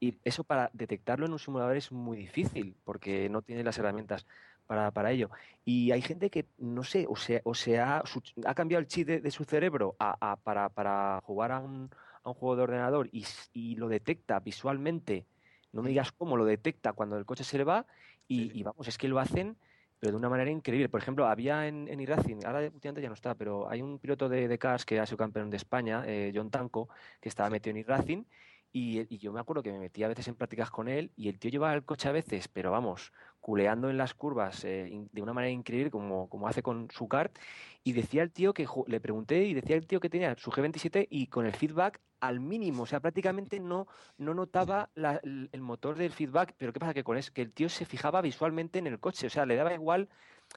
Y 0.00 0.18
eso 0.24 0.44
para 0.44 0.70
detectarlo 0.72 1.26
en 1.26 1.32
un 1.32 1.38
simulador 1.38 1.76
es 1.76 1.90
muy 1.92 2.16
difícil 2.16 2.76
porque 2.84 3.28
no 3.28 3.42
tienes 3.42 3.64
las 3.64 3.78
herramientas 3.78 4.26
para, 4.66 4.90
para 4.92 5.10
ello. 5.12 5.30
Y 5.64 5.90
hay 5.92 6.02
gente 6.02 6.30
que, 6.30 6.46
no 6.58 6.82
sé, 6.84 7.06
o 7.08 7.16
sea, 7.16 7.40
o 7.44 7.54
sea 7.54 8.02
su- 8.06 8.22
ha 8.46 8.54
cambiado 8.54 8.80
el 8.80 8.86
chip 8.88 9.06
de, 9.08 9.20
de 9.20 9.30
su 9.30 9.44
cerebro 9.44 9.94
a- 9.98 10.16
a- 10.32 10.36
para, 10.36 10.68
para 10.68 11.20
jugar 11.24 11.52
a 11.52 11.58
un, 11.60 11.90
a 12.24 12.30
un 12.30 12.34
juego 12.34 12.56
de 12.56 12.62
ordenador 12.62 13.08
y, 13.12 13.76
lo 13.76 13.88
detecta 13.88 14.40
visualmente. 14.40 15.26
No 15.72 15.82
me 15.82 15.90
digas 15.90 16.12
cómo 16.12 16.36
lo 16.36 16.44
detecta 16.44 16.92
cuando 16.92 17.16
el 17.16 17.24
coche 17.24 17.44
se 17.44 17.58
le 17.58 17.64
va 17.64 17.86
y, 18.26 18.50
Sí. 18.50 18.50
y 18.54 18.62
vamos, 18.62 18.88
es 18.88 18.98
que 18.98 19.08
lo 19.08 19.18
hacen 19.18 19.56
pero 20.04 20.12
de 20.12 20.18
una 20.18 20.28
manera 20.28 20.50
increíble. 20.50 20.90
Por 20.90 21.00
ejemplo, 21.00 21.26
había 21.26 21.66
en, 21.66 21.88
en 21.88 21.98
iRacing, 21.98 22.44
ahora 22.44 22.60
últimamente 22.60 23.00
ya 23.00 23.08
no 23.08 23.14
está, 23.14 23.34
pero 23.34 23.70
hay 23.70 23.80
un 23.80 23.98
piloto 23.98 24.28
de, 24.28 24.48
de 24.48 24.58
cars 24.58 24.84
que 24.84 25.00
ha 25.00 25.06
sido 25.06 25.16
campeón 25.16 25.48
de 25.48 25.56
España, 25.56 26.02
eh, 26.06 26.30
John 26.34 26.50
Tanco, 26.50 26.90
que 27.22 27.30
estaba 27.30 27.48
metido 27.48 27.70
en 27.70 27.78
iRacing 27.78 28.26
y, 28.70 29.14
y 29.14 29.18
yo 29.18 29.32
me 29.32 29.40
acuerdo 29.40 29.62
que 29.62 29.72
me 29.72 29.78
metía 29.78 30.04
a 30.04 30.10
veces 30.10 30.28
en 30.28 30.34
prácticas 30.34 30.70
con 30.70 30.88
él 30.88 31.10
y 31.16 31.28
el 31.30 31.38
tío 31.38 31.50
llevaba 31.50 31.72
el 31.72 31.84
coche 31.84 32.08
a 32.08 32.12
veces, 32.12 32.48
pero 32.48 32.70
vamos, 32.70 33.12
culeando 33.44 33.90
en 33.90 33.98
las 33.98 34.14
curvas 34.14 34.64
eh, 34.64 34.90
de 35.12 35.20
una 35.20 35.34
manera 35.34 35.50
increíble 35.52 35.90
como, 35.90 36.30
como 36.30 36.48
hace 36.48 36.62
con 36.62 36.88
su 36.90 37.08
kart 37.08 37.36
y 37.82 37.92
decía 37.92 38.22
el 38.22 38.32
tío 38.32 38.54
que 38.54 38.66
le 38.86 39.00
pregunté 39.00 39.44
y 39.44 39.52
decía 39.52 39.76
el 39.76 39.86
tío 39.86 40.00
que 40.00 40.08
tenía 40.08 40.34
su 40.38 40.50
G27 40.50 41.08
y 41.10 41.26
con 41.26 41.44
el 41.44 41.52
feedback 41.52 42.00
al 42.20 42.40
mínimo, 42.40 42.84
o 42.84 42.86
sea, 42.86 43.00
prácticamente 43.00 43.60
no, 43.60 43.86
no 44.16 44.32
notaba 44.32 44.88
el 44.94 45.60
motor 45.60 45.94
del 45.98 46.10
feedback, 46.10 46.54
pero 46.56 46.72
¿qué 46.72 46.80
pasa? 46.80 46.94
Que 46.94 47.04
con 47.04 47.18
eso, 47.18 47.34
que 47.34 47.42
el 47.42 47.52
tío 47.52 47.68
se 47.68 47.84
fijaba 47.84 48.22
visualmente 48.22 48.78
en 48.78 48.86
el 48.86 48.98
coche, 48.98 49.26
o 49.26 49.30
sea, 49.30 49.44
le 49.44 49.56
daba 49.56 49.74
igual 49.74 50.08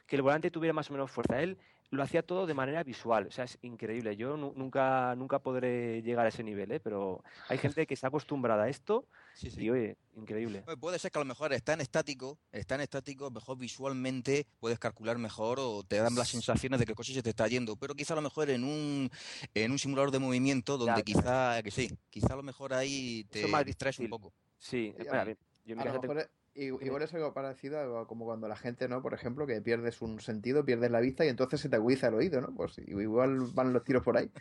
que 0.05 0.15
el 0.15 0.21
volante 0.21 0.49
tuviera 0.49 0.71
más 0.71 0.89
o 0.89 0.93
menos 0.93 1.11
fuerza. 1.11 1.41
Él 1.41 1.57
lo 1.89 2.03
hacía 2.03 2.23
todo 2.23 2.45
de 2.45 2.53
manera 2.53 2.83
visual, 2.83 3.27
o 3.27 3.31
sea, 3.31 3.43
es 3.43 3.57
increíble. 3.63 4.15
Yo 4.15 4.37
nunca, 4.37 5.13
nunca 5.17 5.39
podré 5.39 6.01
llegar 6.03 6.25
a 6.25 6.29
ese 6.29 6.41
nivel, 6.41 6.71
¿eh? 6.71 6.79
pero 6.79 7.21
hay 7.49 7.57
gente 7.57 7.85
que 7.85 7.95
está 7.95 8.07
acostumbrada 8.07 8.63
a 8.63 8.69
esto 8.69 9.03
y, 9.43 9.69
oye, 9.69 9.97
increíble. 10.15 10.63
puede 10.79 10.99
ser 10.99 11.11
que 11.11 11.19
a 11.19 11.21
lo 11.21 11.25
mejor 11.25 11.53
está 11.53 11.73
en 11.73 11.81
estático, 11.81 12.39
está 12.51 12.75
en 12.75 12.81
estático, 12.81 13.29
mejor 13.31 13.57
visualmente 13.57 14.47
puedes 14.59 14.79
calcular 14.79 15.17
mejor 15.17 15.59
o 15.59 15.83
te 15.83 15.97
dan 15.97 16.15
las 16.15 16.29
sensaciones 16.29 16.79
de 16.79 16.85
que 16.85 16.91
el 16.93 16.95
coche 16.95 17.13
se 17.13 17.23
te 17.23 17.29
está 17.29 17.47
yendo, 17.47 17.75
pero 17.75 17.95
quizá 17.95 18.13
a 18.13 18.17
lo 18.17 18.21
mejor 18.21 18.49
en 18.49 18.63
un, 18.63 19.09
en 19.53 19.71
un 19.71 19.79
simulador 19.79 20.11
de 20.11 20.19
movimiento 20.19 20.77
donde 20.77 21.03
quizá, 21.03 21.61
que 21.63 21.71
sí, 21.71 21.91
quizá 22.09 22.33
a 22.33 22.37
lo 22.37 22.43
mejor 22.43 22.73
ahí 22.73 23.25
te 23.25 23.45
distraes 23.65 23.99
un 23.99 24.09
poco. 24.09 24.33
Sí, 24.57 24.93
yo 24.97 25.11
a 25.11 25.85
lo 25.85 26.01
mejor 26.01 26.29
Igual 26.57 27.03
es 27.03 27.13
algo 27.13 27.35
parecido 27.35 27.99
a 27.99 28.07
como 28.07 28.25
cuando 28.25 28.47
la 28.47 28.55
gente, 28.55 28.87
¿no? 28.87 29.03
Por 29.03 29.13
ejemplo, 29.13 29.45
que 29.45 29.61
pierdes 29.61 30.01
un 30.01 30.19
sentido, 30.19 30.65
pierdes 30.65 30.89
la 30.89 30.99
vista 30.99 31.23
y 31.23 31.27
entonces 31.29 31.61
se 31.61 31.69
te 31.69 31.75
agudiza 31.75 32.07
el 32.07 32.15
oído, 32.15 32.41
¿no? 32.41 32.51
Pues 32.55 32.79
igual 32.79 33.41
van 33.53 33.73
los 33.73 33.83
tiros 33.83 34.03
por 34.03 34.17
ahí. 34.17 34.31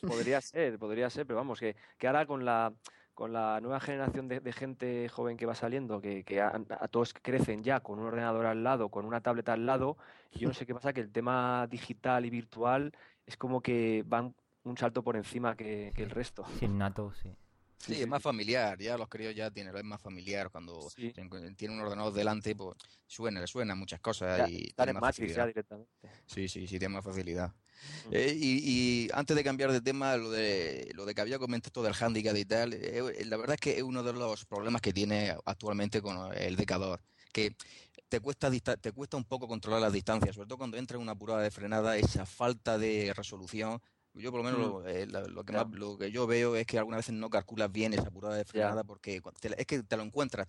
Podría 0.00 0.40
ser, 0.40 0.78
podría 0.78 1.08
ser, 1.08 1.24
pero 1.24 1.36
vamos, 1.36 1.60
que, 1.60 1.76
que 1.98 2.06
ahora 2.08 2.26
con 2.26 2.44
la 2.44 2.72
con 3.16 3.32
la 3.32 3.62
nueva 3.62 3.80
generación 3.80 4.28
de, 4.28 4.52
gente 4.52 5.08
joven 5.08 5.38
que 5.38 5.46
va 5.46 5.54
saliendo, 5.54 6.02
que, 6.02 6.40
a, 6.40 6.88
todos 6.88 7.14
crecen 7.14 7.64
ya 7.64 7.80
con 7.80 7.98
un 7.98 8.04
ordenador 8.04 8.44
al 8.44 8.62
lado, 8.62 8.90
con 8.90 9.06
una 9.06 9.22
tableta 9.22 9.54
al 9.54 9.64
lado, 9.64 9.96
yo 10.32 10.48
no 10.48 10.54
sé 10.54 10.66
qué 10.66 10.74
pasa, 10.74 10.92
que 10.92 11.00
el 11.00 11.10
tema 11.10 11.66
digital 11.66 12.26
y 12.26 12.30
virtual 12.30 12.92
es 13.24 13.38
como 13.38 13.62
que 13.62 14.04
van 14.06 14.34
un 14.64 14.76
salto 14.76 15.02
por 15.02 15.16
encima 15.16 15.56
que, 15.56 15.92
que 15.94 16.02
el 16.02 16.10
resto. 16.10 16.44
Innato, 16.60 17.14
sí. 17.14 17.34
Sí, 17.78 18.00
es 18.00 18.08
más 18.08 18.22
familiar, 18.22 18.78
ya 18.78 18.96
los 18.96 19.08
críos 19.08 19.34
ya 19.34 19.50
tienen, 19.50 19.76
es 19.76 19.84
más 19.84 20.00
familiar 20.00 20.50
cuando 20.50 20.88
tienen 21.56 21.78
un 21.78 21.80
ordenador 21.80 22.12
delante, 22.12 22.56
pues 22.56 22.76
suena, 23.06 23.40
le 23.40 23.46
suenan 23.46 23.78
muchas 23.78 24.00
cosas 24.00 24.50
y 24.50 24.72
tiene 24.72 24.92
más 24.94 25.02
facilidad. 25.02 25.46
directamente. 25.46 26.08
Sí, 26.26 26.48
sí, 26.48 26.66
sí, 26.66 26.78
tiene 26.78 26.94
más 26.94 27.04
facilidad. 27.04 27.52
Eh, 28.10 28.34
y, 28.36 29.08
antes 29.12 29.36
de 29.36 29.44
cambiar 29.44 29.70
de 29.70 29.80
tema, 29.80 30.16
lo 30.16 30.30
de 30.30 30.90
lo 30.94 31.04
de 31.04 31.14
que 31.14 31.20
había 31.20 31.38
comentado 31.38 31.82
del 31.82 31.94
handicap 31.98 32.34
y 32.36 32.44
tal, 32.44 32.72
eh, 32.72 33.24
la 33.26 33.36
verdad 33.36 33.54
es 33.54 33.60
que 33.60 33.76
es 33.76 33.82
uno 33.82 34.02
de 34.02 34.12
los 34.12 34.46
problemas 34.46 34.80
que 34.80 34.92
tiene 34.92 35.36
actualmente 35.44 36.00
con 36.00 36.32
el 36.36 36.56
decador, 36.56 37.00
que 37.32 37.54
te 38.08 38.20
cuesta 38.20 38.50
te 38.50 38.92
cuesta 38.92 39.16
un 39.16 39.24
poco 39.24 39.46
controlar 39.46 39.80
las 39.80 39.92
distancias, 39.92 40.34
sobre 40.34 40.48
todo 40.48 40.58
cuando 40.58 40.76
entra 40.76 40.96
en 40.96 41.02
una 41.02 41.14
prueba 41.14 41.42
de 41.42 41.50
frenada, 41.50 41.96
esa 41.96 42.24
falta 42.24 42.78
de 42.78 43.12
resolución 43.14 43.80
yo 44.16 44.30
por 44.30 44.42
lo 44.42 44.50
menos 44.50 44.82
mm. 44.82 44.88
eh, 44.88 45.06
lo, 45.06 45.44
que 45.44 45.52
lo 45.72 45.98
que 45.98 46.10
yo 46.10 46.26
veo 46.26 46.56
es 46.56 46.66
que 46.66 46.78
algunas 46.78 46.98
veces 46.98 47.14
no 47.14 47.28
calculas 47.30 47.70
bien 47.70 47.92
esa 47.92 48.10
curva 48.10 48.34
de 48.34 48.44
frenada 48.44 48.84
porque 48.84 49.20
es 49.56 49.66
que 49.66 49.82
te 49.82 49.96
lo 49.96 50.02
encuentras, 50.02 50.46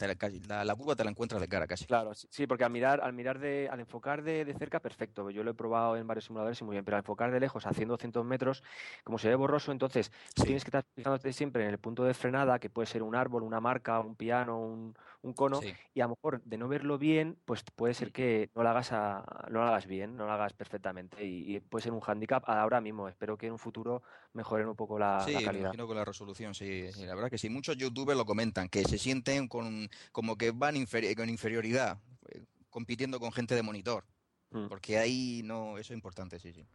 la, 0.47 0.63
la, 0.63 0.75
curva 0.75 0.95
te 0.95 1.03
la 1.03 1.11
encuentras 1.11 1.41
de 1.41 1.47
cara 1.47 1.67
casi. 1.67 1.85
Claro, 1.85 2.13
sí, 2.13 2.47
porque 2.47 2.63
al 2.63 2.71
mirar, 2.71 3.01
al 3.01 3.13
mirar 3.13 3.39
de, 3.39 3.67
al 3.71 3.79
enfocar 3.79 4.23
de, 4.23 4.53
cerca, 4.57 4.79
perfecto. 4.79 5.29
Yo 5.29 5.43
lo 5.43 5.51
he 5.51 5.53
probado 5.53 5.97
en 5.97 6.07
varios 6.07 6.25
simuladores 6.25 6.59
y 6.61 6.63
muy 6.63 6.75
bien, 6.75 6.85
pero 6.85 6.97
al 6.97 7.01
enfocar 7.01 7.31
de 7.31 7.39
lejos 7.39 7.65
a 7.65 7.73
100, 7.73 7.89
200 7.89 8.25
metros, 8.25 8.63
como 9.03 9.17
se 9.17 9.29
ve 9.29 9.35
borroso, 9.35 9.71
entonces 9.71 10.11
tienes 10.35 10.63
que 10.63 10.69
estar 10.69 10.85
fijándote 10.95 11.33
siempre 11.33 11.63
en 11.63 11.69
el 11.69 11.77
punto 11.77 12.03
de 12.03 12.13
frenada, 12.13 12.59
que 12.59 12.69
puede 12.69 12.85
ser 12.85 13.03
un 13.03 13.15
árbol, 13.15 13.43
una 13.43 13.59
marca, 13.59 13.99
un 13.99 14.15
piano, 14.15 14.59
un, 14.59 14.95
un 15.21 15.33
cono, 15.33 15.59
y 15.93 16.01
a 16.01 16.05
lo 16.05 16.09
mejor 16.09 16.41
de 16.43 16.57
no 16.57 16.67
verlo 16.67 16.97
bien, 16.97 17.37
pues 17.45 17.63
puede 17.75 17.93
ser 17.93 18.11
que 18.11 18.49
no 18.55 18.63
lo 18.63 18.69
hagas, 18.69 18.91
a, 18.91 19.47
no 19.49 19.59
lo 19.59 19.65
hagas 19.65 19.87
bien, 19.87 20.15
no 20.15 20.25
lo 20.25 20.31
hagas 20.31 20.53
perfectamente, 20.53 21.25
y, 21.25 21.59
puede 21.59 21.83
ser 21.83 21.91
un 21.91 21.99
hándicap 21.99 22.43
ahora 22.47 22.81
mismo. 22.81 23.07
Espero 23.07 23.37
que 23.37 23.47
en 23.47 23.53
un 23.53 23.59
futuro 23.59 24.03
mejoren 24.33 24.67
un 24.67 24.75
poco 24.75 24.99
la, 24.99 25.23
sí, 25.25 25.33
calidad. 25.33 25.51
Sí, 25.51 25.59
imagino 25.59 25.87
con 25.87 25.97
la 25.97 26.05
resolución, 26.05 26.53
sí, 26.53 26.89
La 26.99 27.15
verdad 27.15 27.29
que 27.29 27.37
sí, 27.37 27.49
muchos 27.49 27.77
youtubers 27.77 28.17
lo 28.17 28.25
comentan, 28.25 28.69
que 28.69 28.83
se 28.83 28.97
sienten 28.97 29.47
con, 29.47 29.89
como 30.11 30.37
que 30.37 30.51
van 30.51 30.75
con 31.15 31.29
inferioridad, 31.29 31.99
eh, 32.29 32.43
compitiendo 32.69 33.19
con 33.19 33.31
gente 33.31 33.55
de 33.55 33.63
monitor. 33.63 34.05
Mm. 34.51 34.67
Porque 34.67 34.97
ahí 34.97 35.41
no, 35.43 35.77
eso 35.77 35.93
es 35.93 35.97
importante, 35.97 36.39
sí, 36.39 36.53
sí. 36.53 36.65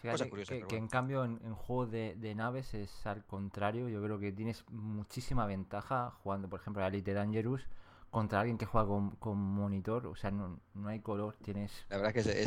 que, 0.00 0.76
en 0.76 0.88
cambio 0.88 1.24
en, 1.24 1.54
juegos 1.54 1.90
de, 1.90 2.14
de, 2.16 2.34
naves 2.34 2.72
es 2.72 3.04
al 3.06 3.26
contrario. 3.26 3.88
Yo 3.88 4.02
creo 4.02 4.18
que 4.18 4.32
tienes 4.32 4.64
muchísima 4.70 5.44
ventaja 5.44 6.12
jugando, 6.22 6.48
por 6.48 6.60
ejemplo, 6.60 6.82
a 6.82 6.86
Elite 6.86 7.12
Dangerous 7.12 7.68
contra 8.10 8.40
alguien 8.40 8.58
que 8.58 8.66
juega 8.66 8.88
con, 9.18 9.38
monitor, 9.38 10.06
o 10.06 10.16
sea, 10.16 10.30
no, 10.30 10.60
no, 10.74 10.88
hay 10.88 11.00
color, 11.00 11.36
tienes 11.42 11.86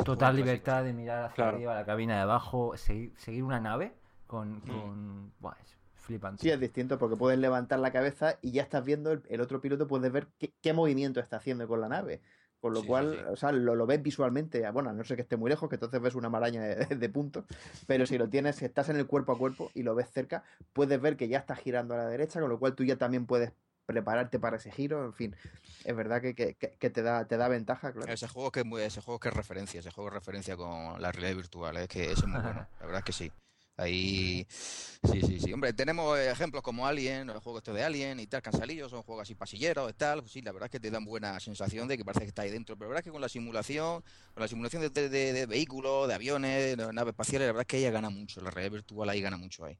total 0.04 0.36
libertad 0.36 0.84
de 0.84 0.92
mirar 0.92 1.24
hacia 1.24 1.48
arriba, 1.48 1.74
la 1.74 1.84
cabina 1.84 2.16
de 2.16 2.22
abajo, 2.22 2.76
seguir, 2.76 3.12
seguir 3.16 3.44
una 3.44 3.60
nave 3.60 3.94
con... 4.26 4.56
Mm. 4.56 4.60
con 4.60 5.32
es 5.62 5.76
flipante. 6.02 6.42
Sí, 6.42 6.50
es 6.50 6.58
distinto 6.58 6.98
porque 6.98 7.16
puedes 7.16 7.38
levantar 7.38 7.78
la 7.78 7.92
cabeza 7.92 8.38
y 8.42 8.50
ya 8.50 8.62
estás 8.62 8.84
viendo 8.84 9.12
el, 9.12 9.40
otro 9.40 9.60
piloto, 9.60 9.86
puedes 9.86 10.10
ver 10.10 10.28
qué, 10.38 10.72
movimiento 10.72 11.20
está 11.20 11.36
haciendo 11.36 11.68
con 11.68 11.80
la 11.80 11.88
nave. 11.88 12.20
Con 12.60 12.74
lo 12.74 12.84
cual, 12.84 13.26
o 13.28 13.34
sea, 13.34 13.50
lo, 13.50 13.74
lo, 13.74 13.86
ves 13.86 14.00
visualmente, 14.00 14.68
bueno, 14.70 14.90
a 14.90 14.92
no 14.92 15.02
sé 15.02 15.16
que 15.16 15.22
esté 15.22 15.36
muy 15.36 15.50
lejos, 15.50 15.68
que 15.68 15.74
entonces 15.74 16.00
ves 16.00 16.14
una 16.14 16.28
maraña 16.28 16.62
de, 16.62 16.86
de, 16.96 17.08
puntos, 17.08 17.44
pero 17.88 18.06
si 18.06 18.16
lo 18.18 18.28
tienes, 18.28 18.54
si 18.54 18.64
estás 18.64 18.88
en 18.88 18.96
el 18.96 19.06
cuerpo 19.08 19.32
a 19.32 19.38
cuerpo 19.38 19.72
y 19.74 19.82
lo 19.82 19.96
ves 19.96 20.10
cerca, 20.12 20.44
puedes 20.72 21.00
ver 21.00 21.16
que 21.16 21.26
ya 21.26 21.38
está 21.38 21.56
girando 21.56 21.94
a 21.94 21.96
la 21.96 22.06
derecha, 22.06 22.40
con 22.40 22.48
lo 22.48 22.60
cual 22.60 22.76
tú 22.76 22.84
ya 22.84 22.94
también 22.94 23.26
puedes 23.26 23.52
prepararte 23.86 24.38
para 24.38 24.56
ese 24.56 24.70
giro, 24.70 25.04
en 25.04 25.14
fin, 25.14 25.36
es 25.84 25.96
verdad 25.96 26.20
que, 26.20 26.54
te 26.54 27.02
da 27.02 27.26
te 27.26 27.36
da 27.36 27.48
ventaja, 27.48 27.92
claro. 27.92 28.12
Ese 28.12 28.28
juego 28.28 28.50
que 28.50 28.60
es 28.60 28.82
ese 28.92 29.00
juego 29.00 29.18
que 29.18 29.28
es 29.28 29.34
referencia, 29.34 29.80
ese 29.80 29.90
juego 29.90 30.08
es 30.08 30.14
referencia 30.14 30.56
con 30.56 31.00
la 31.00 31.12
realidad 31.12 31.36
virtual, 31.36 31.76
es 31.76 31.88
que 31.88 32.12
es 32.12 32.26
muy 32.26 32.40
bueno, 32.40 32.66
la 32.80 32.86
verdad 32.86 32.98
es 32.98 33.04
que 33.04 33.12
sí. 33.12 33.32
Ahí, 33.78 34.46
sí, 34.50 35.22
sí, 35.22 35.40
sí. 35.40 35.52
Hombre, 35.52 35.72
tenemos 35.72 36.18
ejemplos 36.18 36.62
como 36.62 36.86
Alien, 36.86 37.30
el 37.30 37.38
juego 37.38 37.58
este 37.58 37.72
de 37.72 37.82
Alien 37.82 38.20
y 38.20 38.26
tal, 38.26 38.42
Cansalillos, 38.42 38.90
son 38.90 39.02
juegos 39.02 39.22
así 39.22 39.34
pasilleros 39.34 39.90
y 39.90 39.94
tal. 39.94 40.28
sí, 40.28 40.42
la 40.42 40.52
verdad 40.52 40.66
es 40.66 40.72
que 40.72 40.80
te 40.80 40.90
dan 40.90 41.04
buena 41.04 41.40
sensación 41.40 41.88
de 41.88 41.96
que 41.96 42.04
parece 42.04 42.20
que 42.20 42.28
está 42.28 42.42
ahí 42.42 42.50
dentro. 42.50 42.76
Pero 42.76 42.88
la 42.88 42.88
verdad 42.90 43.00
es 43.00 43.04
que 43.04 43.12
con 43.12 43.22
la 43.22 43.30
simulación, 43.30 44.04
con 44.34 44.40
la 44.42 44.48
simulación 44.48 44.82
de, 44.92 45.08
de 45.08 45.46
vehículos, 45.46 46.06
de 46.06 46.14
aviones, 46.14 46.76
de 46.76 46.92
naves 46.92 47.12
espaciales, 47.12 47.46
la 47.46 47.52
verdad 47.52 47.62
es 47.62 47.66
que 47.66 47.78
ella 47.78 47.90
gana 47.90 48.10
mucho. 48.10 48.42
La 48.42 48.50
realidad 48.50 48.72
virtual 48.72 49.08
ahí 49.08 49.22
gana 49.22 49.38
mucho 49.38 49.64
ahí. 49.64 49.78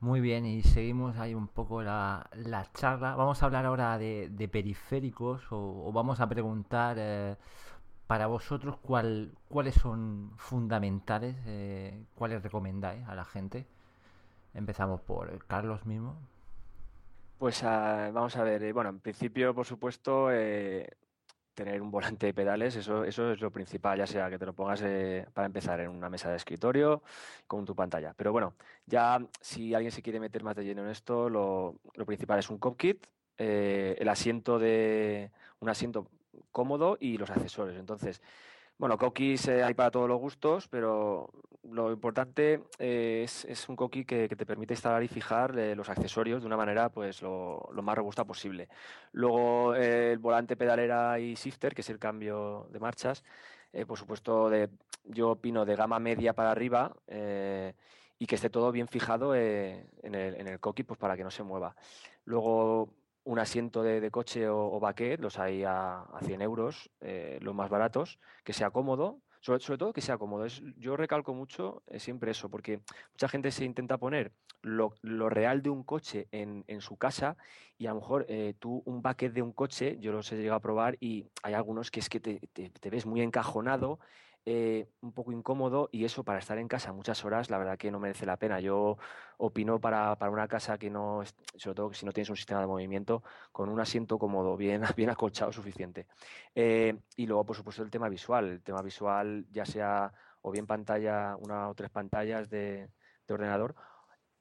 Muy 0.00 0.20
bien, 0.20 0.44
y 0.44 0.62
seguimos 0.62 1.16
ahí 1.16 1.34
un 1.34 1.48
poco 1.48 1.82
la, 1.82 2.28
la 2.34 2.70
charla. 2.72 3.14
Vamos 3.14 3.42
a 3.42 3.46
hablar 3.46 3.64
ahora 3.64 3.96
de, 3.96 4.48
periféricos 4.52 5.46
o, 5.50 5.90
vamos 5.92 6.20
a 6.20 6.28
preguntar 6.28 6.96
eh, 6.98 7.36
para 8.06 8.26
vosotros 8.26 8.76
cuál, 8.82 9.32
cuáles 9.48 9.74
son 9.74 10.32
fundamentales, 10.36 11.34
eh, 11.46 12.04
cuáles 12.14 12.42
recomendáis 12.42 13.08
a 13.08 13.14
la 13.14 13.24
gente. 13.24 13.66
Empezamos 14.52 15.00
por 15.00 15.44
Carlos 15.46 15.86
mismo. 15.86 16.16
Pues 17.38 17.64
ah, 17.64 18.10
vamos 18.12 18.36
a 18.36 18.42
ver, 18.42 18.62
eh, 18.62 18.72
bueno, 18.72 18.90
en 18.90 19.00
principio, 19.00 19.54
por 19.54 19.64
supuesto, 19.64 20.30
tener 21.56 21.80
un 21.80 21.90
volante 21.90 22.26
de 22.26 22.34
pedales, 22.34 22.76
eso, 22.76 23.02
eso 23.02 23.32
es 23.32 23.40
lo 23.40 23.50
principal, 23.50 23.98
ya 23.98 24.06
sea 24.06 24.30
que 24.30 24.38
te 24.38 24.46
lo 24.46 24.52
pongas 24.52 24.82
eh, 24.84 25.26
para 25.32 25.46
empezar 25.46 25.80
en 25.80 25.88
una 25.88 26.10
mesa 26.10 26.30
de 26.30 26.36
escritorio 26.36 27.02
con 27.46 27.64
tu 27.64 27.74
pantalla. 27.74 28.14
Pero 28.14 28.30
bueno, 28.30 28.54
ya 28.84 29.18
si 29.40 29.74
alguien 29.74 29.90
se 29.90 30.02
quiere 30.02 30.20
meter 30.20 30.44
más 30.44 30.54
de 30.54 30.64
lleno 30.64 30.82
en 30.82 30.90
esto, 30.90 31.30
lo, 31.30 31.80
principal 32.04 32.38
es 32.38 32.50
un 32.50 32.58
cop 32.58 32.76
kit, 32.76 33.06
eh, 33.38 33.96
el 33.98 34.08
asiento 34.08 34.58
de 34.58 35.32
un 35.60 35.70
asiento 35.70 36.06
cómodo 36.52 36.98
y 37.00 37.16
los 37.16 37.30
accesorios. 37.30 37.78
Entonces, 37.78 38.20
bueno, 38.78 38.98
cookies 38.98 39.48
eh, 39.48 39.62
hay 39.62 39.74
para 39.74 39.90
todos 39.90 40.08
los 40.08 40.20
gustos, 40.20 40.68
pero 40.68 41.30
lo 41.70 41.90
importante 41.92 42.62
eh, 42.78 43.24
es, 43.24 43.68
un 43.68 43.76
cookie 43.76 44.04
que, 44.04 44.28
te 44.28 44.46
permite 44.46 44.74
instalar 44.74 45.02
y 45.02 45.08
fijar 45.08 45.58
eh, 45.58 45.74
los 45.74 45.88
accesorios 45.88 46.42
de 46.42 46.46
una 46.46 46.56
manera 46.56 46.90
pues 46.90 47.22
lo, 47.22 47.70
más 47.82 47.96
robusta 47.96 48.24
posible. 48.24 48.68
Luego 49.12 49.74
el 49.74 50.18
volante 50.18 50.56
pedalera 50.56 51.18
y 51.18 51.34
shifter, 51.34 51.74
que 51.74 51.80
es 51.80 51.90
el 51.90 51.98
cambio 51.98 52.68
de 52.70 52.78
marchas, 52.78 53.24
por 53.86 53.98
supuesto 53.98 54.48
de, 54.48 54.70
yo 55.04 55.30
opino 55.32 55.64
de 55.64 55.76
gama 55.76 55.98
media 55.98 56.32
para 56.32 56.50
arriba 56.50 56.94
y 58.18 58.26
que 58.26 58.34
esté 58.34 58.48
todo 58.48 58.72
bien 58.72 58.88
fijado 58.88 59.34
en 59.34 59.84
el, 60.02 60.34
en 60.34 60.48
el 60.48 60.58
pues 60.58 60.98
para 60.98 61.16
que 61.16 61.24
no 61.24 61.30
se 61.30 61.42
mueva. 61.42 61.74
Luego 62.24 62.90
un 63.26 63.40
asiento 63.40 63.82
de, 63.82 64.10
coche 64.10 64.48
o, 64.48 64.78
baquet, 64.78 65.20
los 65.20 65.38
hay 65.38 65.64
a, 65.64 66.02
a 66.02 66.20
100 66.22 66.42
euros, 66.42 66.90
eh, 67.00 67.38
los 67.42 67.54
más 67.54 67.68
baratos, 67.68 68.18
que 68.44 68.52
sea 68.52 68.70
cómodo, 68.70 69.20
sobre, 69.40 69.60
todo 69.78 69.92
que 69.92 70.00
sea 70.00 70.16
cómodo. 70.16 70.44
Es, 70.44 70.62
yo 70.76 70.96
recalco 70.96 71.34
mucho 71.34 71.82
eh, 71.88 71.98
siempre 71.98 72.30
eso, 72.30 72.48
porque 72.48 72.80
mucha 73.12 73.28
gente 73.28 73.50
se 73.50 73.64
intenta 73.64 73.98
poner 73.98 74.32
lo, 74.62 74.94
real 75.28 75.60
de 75.60 75.70
un 75.70 75.82
coche 75.82 76.28
en, 76.30 76.64
su 76.80 76.96
casa 76.96 77.36
y 77.78 77.86
a 77.86 77.90
lo 77.90 77.96
mejor 77.96 78.26
eh, 78.28 78.54
tú 78.58 78.82
un 78.86 79.02
baquet 79.02 79.32
de 79.32 79.42
un 79.42 79.52
coche, 79.52 79.98
yo 79.98 80.12
los 80.12 80.30
he 80.30 80.36
llegado 80.36 80.56
a 80.56 80.60
probar 80.60 80.96
y 81.00 81.26
hay 81.42 81.54
algunos 81.54 81.90
que 81.90 82.00
es 82.00 82.08
que 82.08 82.20
te 82.20 82.90
ves 82.90 83.06
muy 83.06 83.22
encajonado 83.22 83.98
eh, 84.48 84.88
un 85.00 85.12
poco 85.12 85.32
incómodo 85.32 85.88
y 85.90 86.04
eso 86.04 86.22
para 86.22 86.38
estar 86.38 86.56
en 86.58 86.68
casa 86.68 86.92
muchas 86.92 87.24
horas, 87.24 87.50
la 87.50 87.58
verdad 87.58 87.76
que 87.76 87.90
no 87.90 87.98
merece 87.98 88.26
la 88.26 88.36
pena. 88.36 88.60
Yo 88.60 88.96
opino 89.38 89.80
para, 89.80 90.16
para 90.16 90.30
una 90.30 90.46
casa 90.46 90.78
que 90.78 90.88
no, 90.88 91.24
sobre 91.56 91.74
todo 91.74 91.92
si 91.92 92.06
no 92.06 92.12
tienes 92.12 92.30
un 92.30 92.36
sistema 92.36 92.60
de 92.60 92.68
movimiento, 92.68 93.24
con 93.50 93.68
un 93.68 93.80
asiento 93.80 94.20
cómodo, 94.20 94.56
bien, 94.56 94.82
bien 94.96 95.10
acolchado, 95.10 95.52
suficiente. 95.52 96.06
Eh, 96.54 96.96
y 97.16 97.26
luego, 97.26 97.44
por 97.44 97.56
supuesto, 97.56 97.82
el 97.82 97.90
tema 97.90 98.08
visual. 98.08 98.48
El 98.48 98.62
tema 98.62 98.82
visual, 98.82 99.46
ya 99.50 99.66
sea 99.66 100.12
o 100.42 100.52
bien 100.52 100.66
pantalla, 100.66 101.36
una 101.40 101.68
o 101.68 101.74
tres 101.74 101.90
pantallas 101.90 102.48
de, 102.48 102.88
ordenador, 103.28 103.74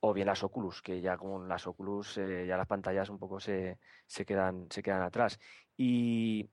o 0.01 0.13
bien 0.13 0.27
las 0.27 0.43
Oculus, 0.43 0.83
que 0.83 1.01
ya 1.01 1.17
con 1.17 1.47
las 1.49 1.65
Oculus 1.65 2.19
eh, 2.19 2.45
ya 2.47 2.57
las 2.57 2.67
pantallas 2.67 3.09
un 3.09 3.17
poco 3.17 3.39
se, 3.39 3.79
se, 4.05 4.23
quedan, 4.23 4.67
se 4.69 4.83
quedan 4.83 5.01
atrás. 5.01 5.39
Y, 5.75 6.47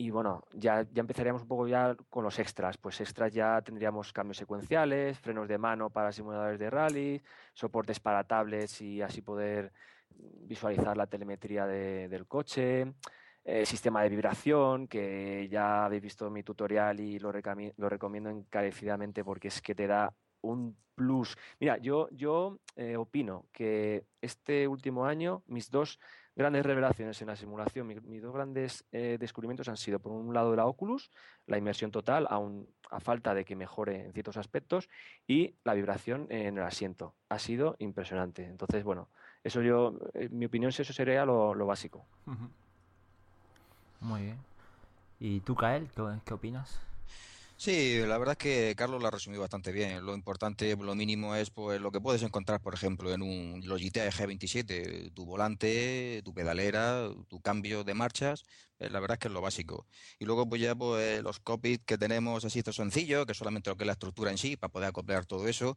y 0.00 0.08
bueno, 0.08 0.42
ya, 0.54 0.86
ya 0.90 1.00
empezaríamos 1.02 1.42
un 1.42 1.48
poco 1.48 1.68
ya 1.68 1.94
con 2.08 2.24
los 2.24 2.38
extras. 2.38 2.78
Pues 2.78 2.98
extras 3.02 3.34
ya 3.34 3.60
tendríamos 3.60 4.14
cambios 4.14 4.38
secuenciales, 4.38 5.18
frenos 5.18 5.46
de 5.46 5.58
mano 5.58 5.90
para 5.90 6.10
simuladores 6.10 6.58
de 6.58 6.70
rally, 6.70 7.22
soportes 7.52 8.00
para 8.00 8.24
tablets 8.24 8.80
y 8.80 9.02
así 9.02 9.20
poder 9.20 9.70
visualizar 10.08 10.96
la 10.96 11.06
telemetría 11.06 11.66
del 11.66 12.26
coche, 12.26 12.94
eh, 13.44 13.66
sistema 13.66 14.02
de 14.02 14.08
vibración, 14.08 14.88
que 14.88 15.46
ya 15.50 15.84
habéis 15.84 16.00
visto 16.00 16.30
mi 16.30 16.42
tutorial 16.42 16.98
y 16.98 17.18
lo, 17.18 17.30
lo 17.76 17.88
recomiendo 17.90 18.30
encarecidamente 18.30 19.22
porque 19.22 19.48
es 19.48 19.60
que 19.60 19.74
te 19.74 19.86
da 19.86 20.14
un 20.40 20.78
plus. 20.94 21.36
Mira, 21.58 21.76
yo, 21.76 22.08
yo 22.10 22.58
eh, 22.74 22.96
opino 22.96 23.44
que 23.52 24.06
este 24.22 24.66
último 24.66 25.04
año 25.04 25.42
mis 25.46 25.70
dos 25.70 25.98
grandes 26.40 26.64
revelaciones 26.64 27.20
en 27.20 27.28
la 27.28 27.36
simulación, 27.36 27.86
mis 27.86 28.22
dos 28.22 28.34
grandes 28.34 28.84
eh, 28.92 29.16
descubrimientos 29.20 29.68
han 29.68 29.76
sido, 29.76 29.98
por 29.98 30.12
un 30.12 30.34
lado, 30.34 30.56
la 30.56 30.66
Oculus, 30.66 31.10
la 31.46 31.58
inmersión 31.58 31.90
total, 31.90 32.26
aún 32.30 32.68
a 32.90 32.98
falta 33.00 33.34
de 33.34 33.44
que 33.44 33.54
mejore 33.54 34.06
en 34.06 34.12
ciertos 34.12 34.36
aspectos, 34.36 34.88
y 35.26 35.54
la 35.64 35.74
vibración 35.74 36.26
en 36.30 36.58
el 36.58 36.64
asiento. 36.64 37.14
Ha 37.28 37.38
sido 37.38 37.76
impresionante. 37.78 38.44
Entonces, 38.44 38.82
bueno, 38.82 39.08
eso 39.44 39.62
yo, 39.62 39.98
en 40.14 40.36
mi 40.36 40.46
opinión, 40.46 40.70
eso 40.70 40.92
sería 40.92 41.24
lo, 41.24 41.54
básico. 41.66 42.04
Muy 44.00 44.22
bien. 44.22 44.38
¿Y 45.20 45.40
tú, 45.40 45.54
Kael, 45.54 45.88
qué 46.24 46.34
opinas? 46.34 46.89
Sí, 47.62 47.98
la 48.06 48.16
verdad 48.16 48.32
es 48.32 48.38
que 48.38 48.74
Carlos 48.74 49.02
lo 49.02 49.08
ha 49.08 49.10
resumido 49.10 49.42
bastante 49.42 49.70
bien. 49.70 50.04
Lo 50.06 50.14
importante, 50.14 50.74
lo 50.76 50.94
mínimo 50.94 51.34
es 51.36 51.50
pues 51.50 51.78
lo 51.78 51.92
que 51.92 52.00
puedes 52.00 52.22
encontrar, 52.22 52.62
por 52.62 52.72
ejemplo, 52.72 53.12
en 53.12 53.20
un 53.20 53.60
Logitech 53.66 54.14
G27, 54.14 55.10
tu 55.12 55.26
volante, 55.26 56.22
tu 56.24 56.32
pedalera, 56.32 57.10
tu 57.28 57.42
cambio 57.42 57.84
de 57.84 57.92
marchas, 57.92 58.44
eh, 58.78 58.88
la 58.88 58.98
verdad 58.98 59.16
es 59.16 59.18
que 59.20 59.28
es 59.28 59.34
lo 59.34 59.42
básico. 59.42 59.86
Y 60.18 60.24
luego 60.24 60.48
pues 60.48 60.62
ya 60.62 60.74
pues 60.74 61.22
los 61.22 61.38
copies 61.40 61.80
que 61.84 61.98
tenemos 61.98 62.46
así 62.46 62.60
esto 62.60 62.72
sencillo, 62.72 63.26
que 63.26 63.34
solamente 63.34 63.68
lo 63.68 63.76
que 63.76 63.84
es 63.84 63.86
la 63.88 63.92
estructura 63.92 64.30
en 64.30 64.38
sí, 64.38 64.56
para 64.56 64.72
poder 64.72 64.88
acoplar 64.88 65.26
todo 65.26 65.46
eso. 65.46 65.76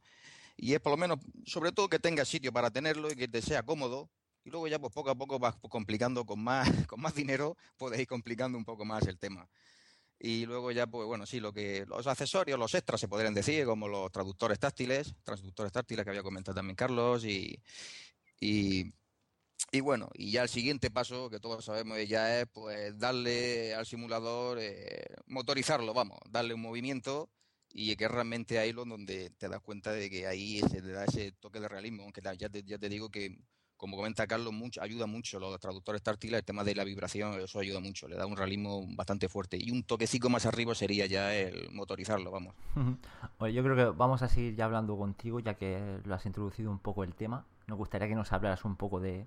Y 0.57 0.73
es 0.73 0.79
por 0.79 0.91
lo 0.91 0.97
menos, 0.97 1.19
sobre 1.45 1.71
todo 1.71 1.89
que 1.89 1.99
tengas 1.99 2.27
sitio 2.29 2.53
para 2.53 2.71
tenerlo 2.71 3.11
y 3.11 3.15
que 3.15 3.27
te 3.27 3.41
sea 3.41 3.63
cómodo, 3.63 4.09
y 4.45 4.49
luego 4.51 4.67
ya 4.67 4.79
pues 4.79 4.93
poco 4.93 5.09
a 5.09 5.15
poco 5.15 5.39
vas 5.39 5.55
complicando 5.69 6.25
con 6.25 6.39
más, 6.43 6.69
con 6.87 7.01
más 7.01 7.15
dinero, 7.15 7.57
puedes 7.77 7.99
ir 7.99 8.07
complicando 8.07 8.57
un 8.57 8.65
poco 8.65 8.85
más 8.85 9.07
el 9.07 9.17
tema. 9.19 9.49
Y 10.25 10.45
luego 10.45 10.71
ya, 10.71 10.87
pues 10.87 11.05
bueno, 11.05 11.25
sí, 11.25 11.41
lo 11.41 11.51
que 11.51 11.85
los 11.85 12.07
accesorios, 12.07 12.57
los 12.57 12.73
extras 12.73 13.01
se 13.01 13.09
podrían 13.09 13.33
decir, 13.33 13.65
como 13.65 13.89
los 13.89 14.09
traductores 14.09 14.57
táctiles, 14.57 15.13
traductores 15.21 15.73
táctiles 15.73 16.05
que 16.05 16.11
había 16.11 16.23
comentado 16.23 16.55
también 16.55 16.77
Carlos, 16.77 17.25
y, 17.25 17.61
y, 18.39 18.93
bueno, 19.81 20.09
y 20.13 20.31
ya 20.31 20.43
el 20.43 20.47
siguiente 20.49 20.89
paso, 20.91 21.29
que 21.29 21.41
todos 21.41 21.65
sabemos 21.65 21.97
ya 22.07 22.39
es, 22.39 22.47
pues 22.53 22.97
darle 22.97 23.75
al 23.75 23.85
simulador, 23.85 24.59
eh, 24.61 25.03
motorizarlo, 25.25 25.93
vamos, 25.93 26.19
darle 26.29 26.53
un 26.53 26.61
movimiento 26.61 27.29
y 27.73 27.93
que 27.97 28.07
realmente 28.07 28.59
ahí 28.59 28.71
lo 28.71 28.85
donde 28.85 29.29
te 29.31 29.49
das 29.49 29.59
cuenta 29.59 29.91
de 29.91 30.09
que 30.09 30.25
ahí 30.25 30.61
se 30.61 30.81
te 30.81 30.91
da 30.93 31.03
ese 31.03 31.33
toque 31.33 31.59
de 31.59 31.67
realismo, 31.67 32.03
aunque 32.03 32.21
ya 32.21 32.33
ya 32.33 32.77
te 32.79 32.87
digo 32.87 33.09
que 33.09 33.39
como 33.83 33.97
comenta 33.97 34.25
Carlos, 34.25 34.53
mucho, 34.53 34.81
ayuda 34.81 35.07
mucho 35.07 35.41
los 35.41 35.59
traductores 35.59 36.01
táctiles, 36.01 36.39
el 36.39 36.45
tema 36.45 36.63
de 36.63 36.73
la 36.73 36.85
vibración, 36.85 37.37
eso 37.41 37.59
ayuda 37.59 37.81
mucho, 37.81 38.07
le 38.07 38.15
da 38.15 38.25
un 38.25 38.37
realismo 38.37 38.87
bastante 38.95 39.27
fuerte. 39.27 39.57
Y 39.59 39.71
un 39.71 39.83
toquecito 39.83 40.29
más 40.29 40.45
arriba 40.45 40.73
sería 40.73 41.05
ya 41.05 41.35
el 41.35 41.69
motorizarlo, 41.69 42.31
vamos. 42.31 42.55
Oye, 43.39 43.51
yo 43.51 43.61
creo 43.61 43.75
que 43.75 43.97
vamos 43.97 44.21
a 44.21 44.29
seguir 44.29 44.55
ya 44.55 44.63
hablando 44.63 44.97
contigo, 44.97 45.41
ya 45.41 45.55
que 45.55 45.99
lo 46.05 46.15
has 46.15 46.25
introducido 46.25 46.71
un 46.71 46.79
poco 46.79 47.03
el 47.03 47.13
tema. 47.13 47.45
Nos 47.67 47.77
gustaría 47.77 48.07
que 48.07 48.15
nos 48.15 48.31
hablaras 48.31 48.63
un 48.63 48.77
poco 48.77 49.01
de, 49.01 49.25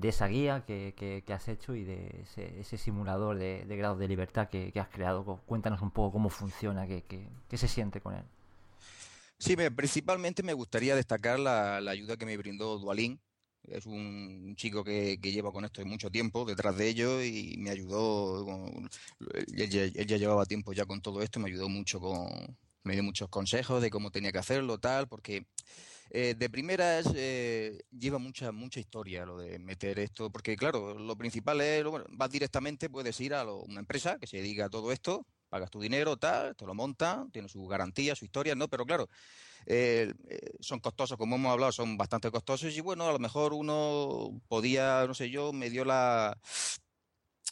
esa 0.00 0.28
guía 0.28 0.64
que, 0.64 1.24
has 1.26 1.48
hecho 1.48 1.74
y 1.74 1.82
de 1.82 2.24
ese, 2.60 2.78
simulador 2.78 3.38
de, 3.38 3.64
grado 3.76 3.96
de 3.96 4.06
libertad 4.06 4.50
que, 4.50 4.72
has 4.78 4.88
creado. 4.88 5.40
Cuéntanos 5.46 5.82
un 5.82 5.90
poco 5.90 6.12
cómo 6.12 6.28
funciona, 6.28 6.86
qué, 6.86 7.26
se 7.52 7.66
siente 7.66 8.00
con 8.00 8.14
él. 8.14 8.22
Sí, 9.36 9.56
principalmente 9.56 10.44
me 10.44 10.52
gustaría 10.52 10.94
destacar 10.94 11.40
la, 11.40 11.80
la 11.80 11.90
ayuda 11.90 12.16
que 12.16 12.26
me 12.26 12.36
brindó 12.36 12.78
Dualin, 12.78 13.18
es 13.64 13.86
un 13.86 14.54
chico 14.56 14.84
que, 14.84 15.18
lleva 15.22 15.52
con 15.52 15.64
esto 15.64 15.84
mucho 15.84 16.10
tiempo 16.10 16.44
detrás 16.44 16.76
de 16.76 16.88
ello 16.88 17.22
y 17.22 17.56
me 17.58 17.70
ayudó. 17.70 18.68
él, 19.56 19.70
ya, 19.70 20.16
llevaba 20.16 20.46
tiempo 20.46 20.72
ya 20.72 20.86
con 20.86 21.00
todo 21.00 21.22
esto, 21.22 21.40
me 21.40 21.48
ayudó 21.48 21.68
mucho 21.68 22.00
con. 22.00 22.28
Me 22.82 22.94
dio 22.94 23.02
muchos 23.02 23.28
consejos 23.28 23.82
de 23.82 23.90
cómo 23.90 24.10
tenía 24.10 24.32
que 24.32 24.38
hacerlo, 24.38 24.78
tal, 24.78 25.06
porque 25.06 25.46
eh, 26.12 26.34
de 26.36 26.48
primeras 26.48 27.06
eh, 27.14 27.78
lleva 27.90 28.18
mucha 28.18 28.52
mucha 28.52 28.80
historia 28.80 29.26
lo 29.26 29.36
de 29.36 29.58
meter 29.58 29.98
esto, 29.98 30.30
porque 30.30 30.56
claro, 30.56 30.98
lo 30.98 31.14
principal 31.16 31.60
es, 31.60 31.84
vas 32.08 32.30
directamente, 32.30 32.88
puedes 32.88 33.20
ir 33.20 33.34
a 33.34 33.44
una 33.44 33.80
empresa 33.80 34.18
que 34.18 34.26
se 34.26 34.38
dedica 34.38 34.64
a 34.64 34.70
todo 34.70 34.92
esto, 34.92 35.26
pagas 35.50 35.70
tu 35.70 35.80
dinero, 35.80 36.16
tal, 36.16 36.56
te 36.56 36.64
lo 36.64 36.74
monta, 36.74 37.26
tiene 37.32 37.48
su 37.48 37.66
garantía, 37.66 38.16
su 38.16 38.24
historia, 38.24 38.54
¿no? 38.54 38.66
Pero 38.68 38.86
claro, 38.86 39.08
eh, 39.66 40.12
eh, 40.28 40.52
son 40.60 40.80
costosos, 40.80 41.16
como 41.16 41.36
hemos 41.36 41.52
hablado, 41.52 41.72
son 41.72 41.96
bastante 41.96 42.30
costosos 42.30 42.76
y 42.76 42.80
bueno, 42.80 43.08
a 43.08 43.12
lo 43.12 43.18
mejor 43.18 43.52
uno 43.52 44.40
podía, 44.48 45.06
no 45.06 45.14
sé 45.14 45.30
yo, 45.30 45.52
me 45.52 45.70
dio 45.70 45.84
la 45.84 46.38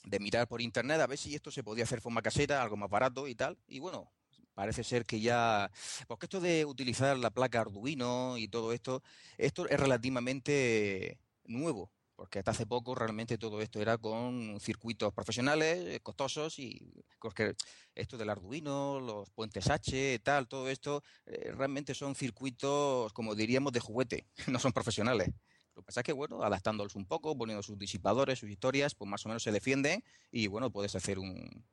de 0.05 0.21
mirar 0.21 0.49
por 0.49 0.61
internet 0.61 1.01
a 1.01 1.07
ver 1.07 1.19
si 1.19 1.35
esto 1.35 1.51
se 1.51 1.63
podía 1.63 1.85
hacer 1.85 2.01
forma 2.01 2.23
casera, 2.23 2.63
algo 2.63 2.77
más 2.77 2.91
barato 2.91 3.29
y 3.29 3.35
tal. 3.35 3.59
Y 3.67 3.79
bueno, 3.79 4.11
parece 4.55 4.85
ser 4.85 5.05
que 5.05 5.21
ya, 5.21 5.71
porque 6.07 6.27
esto 6.27 6.41
de 6.41 6.65
utilizar 6.65 7.19
la 7.19 7.31
placa 7.31 7.61
Arduino 7.61 8.39
y 8.39 8.49
todo 8.49 8.73
esto, 8.73 9.03
esto 9.37 9.69
es 9.69 9.79
relativamente 9.79 11.19
nuevo 11.45 11.91
porque 12.19 12.41
hasta 12.41 12.51
hace 12.51 12.67
poco 12.67 12.97
realmente 12.97 13.39
todo 13.39 13.63
esto 13.63 13.81
era 13.81 13.97
con 13.97 14.59
circuitos 14.59 15.15
profesionales, 15.15 15.87
eh, 15.87 16.01
costosos, 16.01 16.59
y 16.59 16.93
porque 17.21 17.55
esto 17.95 18.19
del 18.19 18.29
Arduino, 18.29 18.99
los 18.99 19.31
puentes 19.31 19.71
H, 19.71 20.19
tal, 20.25 20.49
todo 20.49 20.69
esto, 20.69 21.05
eh, 21.27 21.53
realmente 21.53 21.95
son 21.95 22.17
circuitos, 22.17 23.13
como 23.13 23.37
diríamos, 23.37 23.73
de 23.73 23.79
juguete, 23.79 24.27
no 24.49 24.59
son 24.59 24.73
profesionales. 24.73 25.29
Lo 25.77 25.83
que 25.83 25.87
pasa 25.87 26.01
es 26.01 26.05
que, 26.05 26.13
bueno, 26.13 26.43
adaptándolos 26.43 26.97
un 26.97 27.07
poco, 27.07 27.39
poniendo 27.39 27.63
sus 27.63 27.79
disipadores, 27.79 28.41
sus 28.41 28.51
historias, 28.51 28.97
pues 28.97 29.09
más 29.09 29.25
o 29.25 29.29
menos 29.29 29.45
se 29.45 29.53
defienden 29.53 30.03
y, 30.33 30.49
bueno, 30.49 30.73
puedes 30.73 30.97
hacer 30.97 31.21
un, 31.21 31.65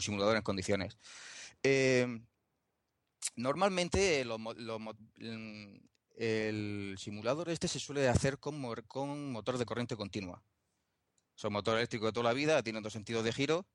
simulador 0.00 0.38
en 0.38 0.42
condiciones. 0.42 0.96
Eh, 1.62 2.06
normalmente 3.36 4.24
los, 4.24 4.40
el 6.16 6.96
simulador 6.98 7.48
este 7.50 7.68
se 7.68 7.78
suele 7.78 8.08
hacer 8.08 8.38
con, 8.38 8.62
con 8.86 9.32
motor 9.32 9.58
de 9.58 9.64
corriente 9.64 9.96
continua. 9.96 10.42
Son 11.34 11.52
motores 11.52 11.78
eléctricos 11.78 12.08
de 12.08 12.12
toda 12.12 12.24
la 12.24 12.32
vida, 12.32 12.62
tienen 12.62 12.82
dos 12.82 12.92
sentidos 12.92 13.24
de 13.24 13.32
giro 13.32 13.66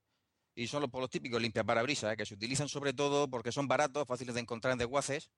y 0.56 0.68
son 0.68 0.82
los, 0.82 0.90
por 0.90 1.02
los 1.02 1.10
típicos 1.10 1.42
limpiaparabrisas, 1.42 2.14
¿eh? 2.14 2.18
que 2.18 2.26
se 2.26 2.36
utilizan 2.36 2.70
sobre 2.70 2.94
todo 2.94 3.30
porque 3.30 3.52
son 3.52 3.68
baratos, 3.68 4.08
fáciles 4.08 4.36
de 4.36 4.42
encontrar 4.42 4.74
en 4.74 4.80
desguaces 4.80 5.30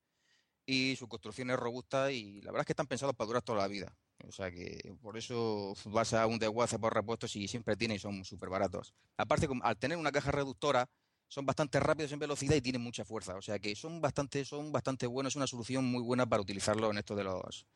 y 0.65 0.95
su 0.95 1.07
construcción 1.07 1.49
es 1.49 1.57
robusta 1.57 2.11
y 2.11 2.41
la 2.41 2.51
verdad 2.51 2.61
es 2.61 2.67
que 2.67 2.73
están 2.73 2.87
pensados 2.87 3.15
para 3.15 3.27
durar 3.27 3.41
toda 3.41 3.59
la 3.59 3.67
vida. 3.67 3.95
O 4.27 4.31
sea 4.31 4.51
que 4.51 4.93
por 5.01 5.17
eso 5.17 5.73
vas 5.85 6.13
a 6.13 6.27
un 6.27 6.39
desguace 6.39 6.77
por 6.77 6.93
repuestos 6.93 7.35
y 7.35 7.47
siempre 7.47 7.75
tienen 7.75 7.95
y 7.95 7.99
son 7.99 8.23
súper 8.25 8.49
baratos. 8.49 8.93
Aparte, 9.17 9.47
al 9.61 9.77
tener 9.77 9.97
una 9.97 10.11
caja 10.11 10.31
reductora, 10.31 10.89
son 11.29 11.45
bastante 11.45 11.79
rápidos 11.79 12.11
en 12.11 12.19
velocidad 12.19 12.55
y 12.55 12.61
tienen 12.61 12.81
mucha 12.81 13.05
fuerza. 13.05 13.35
O 13.35 13.41
sea 13.41 13.59
que 13.59 13.75
son 13.75 14.01
bastante, 14.01 14.43
son 14.43 14.71
bastante 14.71 15.07
buenos, 15.07 15.33
es 15.33 15.37
una 15.37 15.47
solución 15.47 15.85
muy 15.85 16.01
buena 16.01 16.27
para 16.27 16.41
utilizarlo 16.41 16.89
en 16.91 16.97
esto 16.97 17.15
de 17.15 17.23
los, 17.23 17.67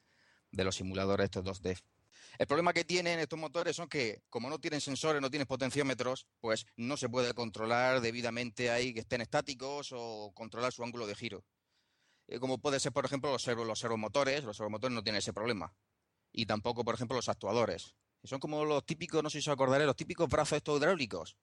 de 0.52 0.64
los 0.64 0.76
simuladores, 0.76 1.26
estos 1.26 1.46
2D. 1.46 1.80
El 2.40 2.48
problema 2.48 2.74
que 2.74 2.84
tienen 2.84 3.20
estos 3.20 3.38
motores 3.38 3.76
son 3.76 3.88
que, 3.88 4.24
como 4.30 4.50
no 4.50 4.60
tienen 4.60 4.82
sensores, 4.82 5.22
no 5.22 5.30
tienen 5.30 5.46
potenciómetros, 5.46 6.26
pues 6.42 6.66
no 6.76 6.98
se 6.98 7.10
puede 7.10 7.32
controlar 7.36 8.02
debidamente 8.02 8.72
ahí 8.72 8.92
que 8.92 9.02
estén 9.02 9.22
estáticos 9.22 9.92
o 9.92 10.32
controlar 10.34 10.74
su 10.74 10.84
ángulo 10.84 11.06
de 11.06 11.14
giro. 11.14 11.46
Eh, 12.28 12.40
como 12.40 12.58
puede 12.58 12.80
ser, 12.80 12.92
por 12.92 13.06
ejemplo, 13.06 13.32
los, 13.32 13.44
servo, 13.44 13.66
los 13.66 13.78
servomotores, 13.78 14.44
los 14.44 14.58
servomotores 14.58 14.96
no 14.96 15.04
tienen 15.04 15.20
ese 15.20 15.32
problema. 15.32 15.76
Y 16.32 16.48
tampoco, 16.48 16.84
por 16.84 16.96
ejemplo, 16.96 17.16
los 17.16 17.30
actuadores. 17.30 17.94
Son 18.24 18.40
como 18.40 18.66
los 18.66 18.84
típicos, 18.84 19.22
no 19.22 19.30
sé 19.30 19.40
si 19.40 19.50
os 19.50 19.54
acordaréis, 19.54 19.86
los 19.86 19.96
típicos 19.96 20.28
brazos 20.28 20.58
estos 20.58 20.80
hidráulicos 20.80 21.38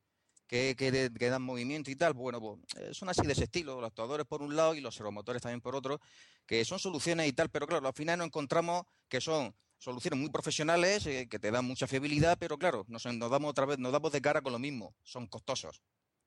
que, 0.51 1.31
dan 1.31 1.43
movimiento 1.43 1.91
y 1.91 1.97
tal. 1.97 2.13
Bueno, 2.13 2.41
pues 2.41 2.59
eh, 2.77 2.93
son 2.93 3.09
así 3.09 3.23
de 3.23 3.33
ese 3.33 3.45
estilo, 3.45 3.81
los 3.81 3.89
actuadores 3.89 4.27
por 4.27 4.43
un 4.43 4.57
lado 4.57 4.75
y 4.75 4.81
los 4.81 4.95
servomotores 4.97 5.41
también 5.41 5.61
por 5.61 5.77
otro, 5.77 6.01
que 6.45 6.65
son 6.65 6.81
soluciones 6.81 7.29
y 7.29 7.33
tal, 7.33 7.51
pero 7.51 7.69
claro, 7.69 7.87
al 7.87 7.95
final 7.95 8.19
nos 8.19 8.27
encontramos 8.27 8.85
que 9.09 9.21
son 9.21 9.55
soluciones 9.79 10.19
muy 10.19 10.29
profesionales, 10.29 11.07
eh, 11.07 11.29
que 11.29 11.39
te 11.39 11.53
dan 11.53 11.65
mucha 11.65 11.87
fiabilidad, 11.87 12.37
pero 12.39 12.59
claro, 12.59 12.85
nos, 12.89 13.05
damos 13.05 13.51
otra 13.51 13.65
vez, 13.65 13.79
nos 13.79 13.93
damos 13.93 14.11
de 14.11 14.21
cara 14.21 14.43
con 14.43 14.53
lo 14.53 14.59
mismo, 14.59 14.95
son 15.05 15.29
costosos. 15.29 15.83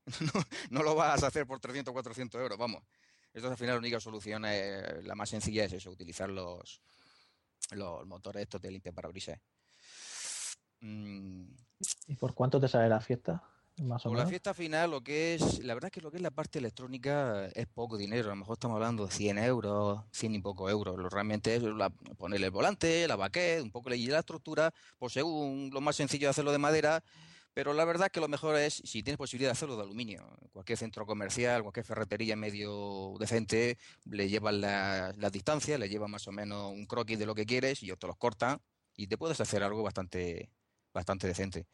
no, 0.70 0.84
lo 0.84 0.96
vas 0.96 1.22
a 1.24 1.28
hacer 1.28 1.46
por 1.46 1.60
300 1.60 1.92
o 1.92 1.94
400 1.94 2.42
euros, 2.42 2.58
vamos. 2.58 2.82
Entonces 3.34 3.52
al 3.52 3.58
final 3.58 3.76
la 3.76 3.80
única 3.80 4.00
solución, 4.00 4.46
es, 4.46 5.04
la 5.04 5.16
más 5.16 5.30
sencilla 5.30 5.66
es 5.66 5.74
eso, 5.74 5.92
utilizar 5.92 6.30
los, 6.30 6.82
los 7.72 8.06
motores 8.08 8.44
estos 8.44 8.62
de 8.62 8.72
limpia 8.72 8.94
parabrisas. 8.94 9.38
Mm. 10.80 11.44
¿Y 12.08 12.16
por 12.16 12.34
cuánto 12.34 12.62
te 12.62 12.70
sale 12.70 12.88
la 12.88 13.02
fiesta? 13.02 13.44
Con 14.04 14.18
la 14.18 14.28
fiesta 14.28 14.54
final, 14.54 14.92
lo 14.92 15.02
que 15.04 15.34
es, 15.36 15.60
la 15.64 15.74
verdad 15.74 15.88
es 15.88 15.94
que 15.94 16.02
lo 16.02 16.12
que 16.12 16.18
es 16.18 16.24
la 16.24 16.32
parte 16.32 16.60
electrónica 16.60 17.48
es 17.56 17.68
poco 17.68 17.98
dinero. 17.98 18.28
A 18.28 18.32
lo 18.32 18.36
mejor 18.38 18.54
estamos 18.54 18.76
hablando 18.76 19.06
de 19.08 19.12
100 19.12 19.40
euros, 19.40 20.04
100 20.12 20.36
y 20.36 20.40
poco 20.42 20.70
euros. 20.70 20.98
Lo 20.98 21.10
realmente 21.10 21.56
es 21.56 21.64
ponerle 22.18 22.48
el 22.48 22.52
volante, 22.52 23.08
la 23.08 23.16
baquet, 23.16 23.62
un 23.64 23.72
poco 23.72 23.94
y 23.94 24.06
la 24.08 24.20
estructura, 24.20 24.74
pues 25.00 25.14
según 25.14 25.72
lo 25.74 25.82
más 25.82 25.96
sencillo 25.96 26.28
de 26.28 26.32
hacerlo 26.32 26.52
de 26.52 26.60
madera, 26.60 27.04
Pero 27.54 27.74
la 27.74 27.86
verdad 27.86 28.10
que 28.12 28.20
lo 28.20 28.28
mejor 28.28 28.58
es, 28.58 28.76
si 28.86 29.04
tienes 29.04 29.18
posibilidad 29.18 29.50
de 29.50 29.54
hacerlo 29.54 29.78
de 29.78 29.84
aluminio, 29.84 30.28
cualquier 30.52 30.78
centro 30.78 31.06
comercial, 31.06 31.62
cualquier 31.64 31.86
ferretería 31.86 32.36
medio 32.36 33.16
decente, 33.20 33.78
le 34.06 34.30
llevan 34.30 34.62
las 34.62 35.18
la 35.18 35.30
distancias, 35.30 35.80
le 35.80 35.90
llevan 35.90 36.12
más 36.12 36.28
o 36.28 36.32
menos 36.32 36.72
un 36.74 36.86
croquis 36.88 37.20
de 37.20 37.26
lo 37.28 37.36
que 37.36 37.46
quieres 37.46 37.84
y 37.84 37.88
ellos 37.88 38.00
te 38.00 38.08
los 38.08 38.18
cortan 38.18 38.60
y 38.96 39.08
te 39.08 39.18
puedes 39.18 39.40
hacer 39.42 39.64
algo 39.64 39.84
bastante, 39.84 40.50
bastante 40.94 41.28
decente. 41.28 41.68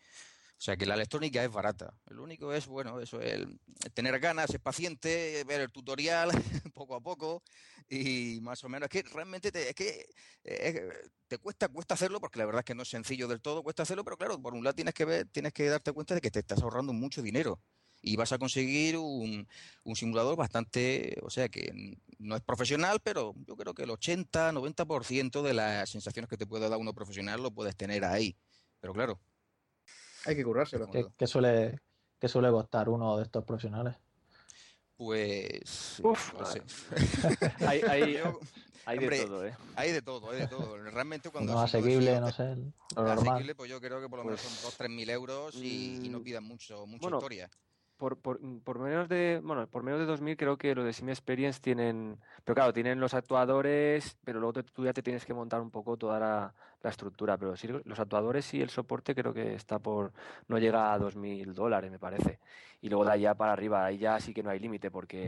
O 0.59 0.61
sea 0.61 0.75
que 0.75 0.85
la 0.85 0.95
electrónica 0.95 1.41
es 1.41 1.49
barata. 1.49 1.93
Lo 2.07 2.21
único 2.21 2.51
es, 2.51 2.67
bueno, 2.67 2.99
eso, 2.99 3.21
el 3.21 3.61
tener 3.93 4.19
ganas, 4.19 4.51
ser 4.51 4.59
paciente, 4.59 5.45
ver 5.45 5.61
el 5.61 5.71
tutorial 5.71 6.31
poco 6.73 6.95
a 6.95 6.99
poco 6.99 7.43
y 7.87 8.39
más 8.41 8.61
o 8.65 8.67
menos. 8.67 8.89
Es 8.91 9.01
que 9.01 9.09
realmente 9.09 9.53
te, 9.53 9.69
es 9.69 9.73
que 9.73 10.05
eh, 10.43 10.89
te 11.29 11.37
cuesta, 11.37 11.69
cuesta 11.69 11.93
hacerlo 11.93 12.19
porque 12.19 12.39
la 12.39 12.45
verdad 12.45 12.59
es 12.59 12.65
que 12.65 12.75
no 12.75 12.83
es 12.83 12.89
sencillo 12.89 13.29
del 13.29 13.39
todo, 13.39 13.63
cuesta 13.63 13.83
hacerlo, 13.83 14.03
pero 14.03 14.17
claro, 14.17 14.41
por 14.41 14.53
un 14.53 14.65
lado 14.65 14.75
tienes 14.75 14.93
que 14.93 15.05
ver, 15.05 15.27
tienes 15.27 15.53
que 15.53 15.63
darte 15.69 15.93
cuenta 15.93 16.13
de 16.13 16.19
que 16.19 16.29
te 16.29 16.39
estás 16.39 16.61
ahorrando 16.61 16.91
mucho 16.91 17.21
dinero 17.21 17.61
y 18.01 18.17
vas 18.17 18.33
a 18.33 18.37
conseguir 18.37 18.97
un, 18.97 19.47
un 19.85 19.95
simulador 19.95 20.35
bastante, 20.35 21.15
o 21.21 21.29
sea 21.29 21.47
que 21.47 21.71
no 22.17 22.35
es 22.35 22.41
profesional, 22.41 22.99
pero 23.01 23.33
yo 23.47 23.55
creo 23.55 23.73
que 23.73 23.83
el 23.83 23.91
80, 23.91 24.51
90% 24.51 25.41
de 25.41 25.53
las 25.53 25.89
sensaciones 25.89 26.29
que 26.29 26.37
te 26.37 26.45
puede 26.45 26.67
dar 26.67 26.79
uno 26.79 26.93
profesional 26.93 27.41
lo 27.41 27.51
puedes 27.51 27.77
tener 27.77 28.03
ahí. 28.03 28.35
Pero 28.81 28.93
claro, 28.93 29.19
hay 30.25 30.35
que 30.35 30.43
currárselo. 30.43 30.89
¿Qué, 30.91 31.05
qué 31.17 31.27
suele, 31.27 31.79
qué 32.19 32.27
suele 32.27 32.49
costar 32.49 32.89
uno 32.89 33.17
de 33.17 33.23
estos 33.23 33.43
profesionales? 33.43 33.95
Pues. 34.97 36.01
Uf, 36.03 36.33
no 36.33 36.45
sé. 36.45 36.61
hay, 37.65 37.81
hay, 37.81 38.13
Yo- 38.17 38.39
hay 38.85 38.97
hombre, 38.97 39.19
de 39.19 39.25
todo, 39.25 39.45
¿eh? 39.47 39.55
hay 39.75 39.91
de 39.91 40.01
todo, 40.01 40.31
hay 40.31 40.39
de 40.39 40.47
todo. 40.47 40.77
Realmente 40.77 41.29
cuando. 41.29 41.53
No 41.53 41.61
asequible, 41.61 42.19
no 42.19 42.31
sé, 42.31 42.55
lo 42.95 43.03
normal. 43.03 43.27
Asequible, 43.29 43.55
pues 43.55 43.69
yo 43.69 43.79
creo 43.79 44.01
que 44.01 44.09
por 44.09 44.19
lo 44.19 44.25
menos 44.25 44.41
Pues, 44.41 44.53
son 44.53 44.63
2 44.63 44.75
3 44.77 44.89
mil 44.89 45.09
euros 45.09 45.55
y, 45.55 45.99
y 46.03 46.09
no 46.09 46.19
mm, 46.19 46.23
pidan 46.23 46.43
mucho, 46.43 46.85
mucha 46.85 47.01
bueno, 47.01 47.17
historia. 47.17 47.49
Por, 47.99 48.17
por, 48.17 48.39
por 48.63 48.79
menos 48.79 49.09
de, 49.09 49.41
bueno, 49.43 49.67
por 49.67 49.83
menos 49.83 49.99
de 49.99 50.05
2000 50.05 50.37
creo 50.37 50.57
que 50.57 50.73
lo 50.73 50.85
de 50.85 50.93
Sim 50.93 51.09
Experience 51.09 51.59
tienen, 51.59 52.17
pero 52.45 52.55
claro, 52.55 52.71
tienen 52.71 53.01
los 53.01 53.13
actuadores, 53.13 54.17
pero 54.23 54.39
luego 54.39 54.53
te- 54.53 54.63
tú 54.63 54.85
ya 54.85 54.93
te 54.93 55.03
tienes 55.03 55.25
que 55.25 55.33
montar 55.33 55.59
un 55.59 55.69
poco 55.69 55.97
toda 55.97 56.17
la, 56.17 56.53
la 56.81 56.89
estructura, 56.89 57.37
pero 57.37 57.57
sí, 57.57 57.67
los 57.67 57.99
actuadores 57.99 58.53
y 58.53 58.61
el 58.61 58.69
soporte 58.69 59.13
creo 59.13 59.33
que 59.33 59.53
está 59.53 59.79
por, 59.79 60.13
no 60.47 60.57
llega 60.59 60.93
a 60.93 60.97
2000 60.97 61.53
dólares, 61.53 61.91
me 61.91 61.99
parece. 61.99 62.39
Y 62.79 62.87
luego 62.87 63.03
de 63.03 63.11
allá 63.11 63.35
para 63.35 63.51
arriba, 63.51 63.83
ahí 63.83 63.97
ya 63.97 64.17
sí 64.21 64.33
que 64.33 64.43
no 64.43 64.49
hay 64.49 64.59
límite, 64.59 64.89
porque 64.89 65.27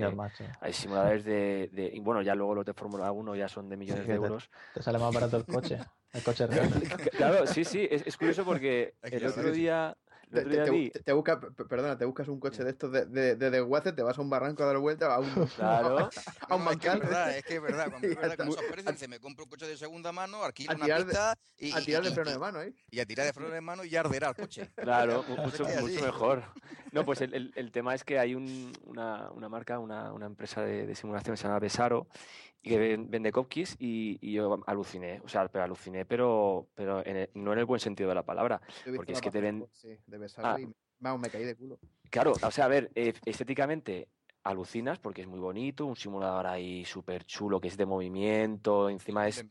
hay 0.62 0.72
simuladores 0.72 1.26
de, 1.26 1.70
de, 1.74 1.92
y 1.94 2.00
bueno, 2.00 2.22
ya 2.22 2.36
luego 2.36 2.56
los 2.56 2.66
de 2.66 2.74
Fórmula 2.74 3.12
1 3.12 3.36
ya 3.36 3.50
son 3.50 3.68
de 3.68 3.76
millones 3.76 4.08
de 4.08 4.14
te- 4.14 4.16
euros. 4.16 4.50
Te 4.74 4.82
sale 4.82 4.98
más 4.98 5.14
barato 5.14 5.36
el 5.36 5.46
coche. 5.46 5.78
El 6.14 6.24
coche 6.24 6.48
real. 6.48 6.70
Claro, 7.18 7.46
sí, 7.48 7.66
sí, 7.66 7.86
es, 7.92 8.08
es 8.08 8.16
curioso 8.16 8.46
porque 8.46 8.94
el 9.04 9.26
otro 9.28 9.52
día, 9.52 9.98
Te, 10.32 11.14
busca- 11.14 11.40
perdona, 11.40 11.98
te 11.98 12.06
buscas 12.06 12.28
un 12.30 12.40
coche 12.40 12.64
de 12.64 12.70
estos 12.72 12.92
de, 12.92 13.06
de, 13.06 13.36
de 13.36 13.50
desguace, 13.50 13.92
te 13.92 14.02
vas 14.02 14.18
a 14.18 14.22
un 14.22 14.30
barranco 14.30 14.64
a 14.64 14.68
dar 14.68 14.78
vuelta, 14.78 15.14
a 15.14 15.20
un, 15.20 15.28
claro, 15.56 16.10
a 16.48 16.56
un 16.56 16.64
No, 16.64 16.72
es 16.72 16.78
que 16.78 16.88
es 16.88 17.00
verdad, 17.00 17.38
es 17.38 17.44
que 17.44 17.56
es 17.56 17.62
verdad. 17.62 17.90
Cuando, 17.90 18.08
verdad, 18.16 19.08
me 19.10 19.20
compro 19.20 19.44
un 19.44 19.50
coche 19.50 19.68
de 19.68 19.78
segunda 19.78 20.12
mano, 20.12 20.44
alquilo 20.44 20.74
una 20.76 20.88
de- 20.88 21.06
pista 21.06 21.38
y, 21.58 21.72
a 21.74 21.82
tirar 21.82 22.04
de 22.04 22.12
freno 22.12 22.32
de 22.32 22.40
mano, 22.40 22.62
¿eh? 22.62 22.74
y 22.90 23.00
a 23.00 23.06
tirar 23.06 23.26
de 23.26 23.34
freno 23.34 23.52
de 23.52 23.62
mano 23.62 23.84
y 23.84 23.96
arderá 23.96 24.30
el 24.30 24.36
coche. 24.36 24.70
Claro, 24.76 25.24
mucho, 25.28 25.66
mucho 25.80 26.02
mejor. 26.02 26.44
No, 26.92 27.06
pues 27.06 27.22
el, 27.22 27.34
el- 27.34 27.52
el 27.56 27.72
tema 27.72 27.94
es 27.94 28.04
que 28.04 28.20
hay 28.20 28.34
un- 28.36 28.74
una, 28.86 29.30
una 29.32 29.50
marca, 29.50 29.80
una, 29.80 30.12
una 30.14 30.26
empresa 30.26 30.62
de, 30.62 30.86
de 30.88 30.96
simulación 30.96 31.36
que 31.36 31.38
se 31.42 31.44
llama 31.48 31.60
Besaro 31.60 32.08
que 32.62 32.78
ven- 32.78 33.10
vende 33.10 33.32
cupcakes 33.32 33.76
y, 33.80 34.18
y 34.22 34.34
yo 34.34 34.62
aluciné, 34.68 35.20
o 35.24 35.28
sea, 35.28 35.48
pero 35.48 35.64
aluciné, 35.64 36.06
pero, 36.06 36.68
pero 36.76 37.06
en 37.06 37.18
el- 37.18 37.30
no 37.34 37.54
en 37.54 37.60
el 37.60 37.66
buen 37.66 37.80
sentido 37.80 38.10
de 38.10 38.16
la 38.16 38.24
palabra. 38.24 38.62
Porque 38.96 39.14
es 39.14 39.22
que 39.22 39.32
te 39.32 39.42
ven- 39.42 39.68
Sí, 39.72 39.98
de 40.06 40.18
besarlo 40.18 40.52
Ah. 40.52 40.60
y 40.62 40.68
vamos, 41.00 41.22
me 41.22 41.30
caí 41.30 41.44
de 41.44 41.56
culo. 41.56 41.80
Claro, 42.10 42.34
o 42.42 42.52
sea, 42.52 42.66
a 42.66 42.68
ver, 42.68 42.92
eh, 42.96 43.14
estéticamente 43.26 44.10
alucinas 44.44 45.00
porque 45.00 45.22
es 45.22 45.28
muy 45.28 45.40
bonito, 45.40 45.86
un 45.86 45.96
simulador 45.96 46.48
ahí 46.48 46.84
súper 46.86 47.26
chulo 47.26 47.60
que 47.62 47.68
es 47.68 47.78
de 47.78 47.86
movimiento, 47.86 48.90
encima 48.90 49.28
es 49.28 49.46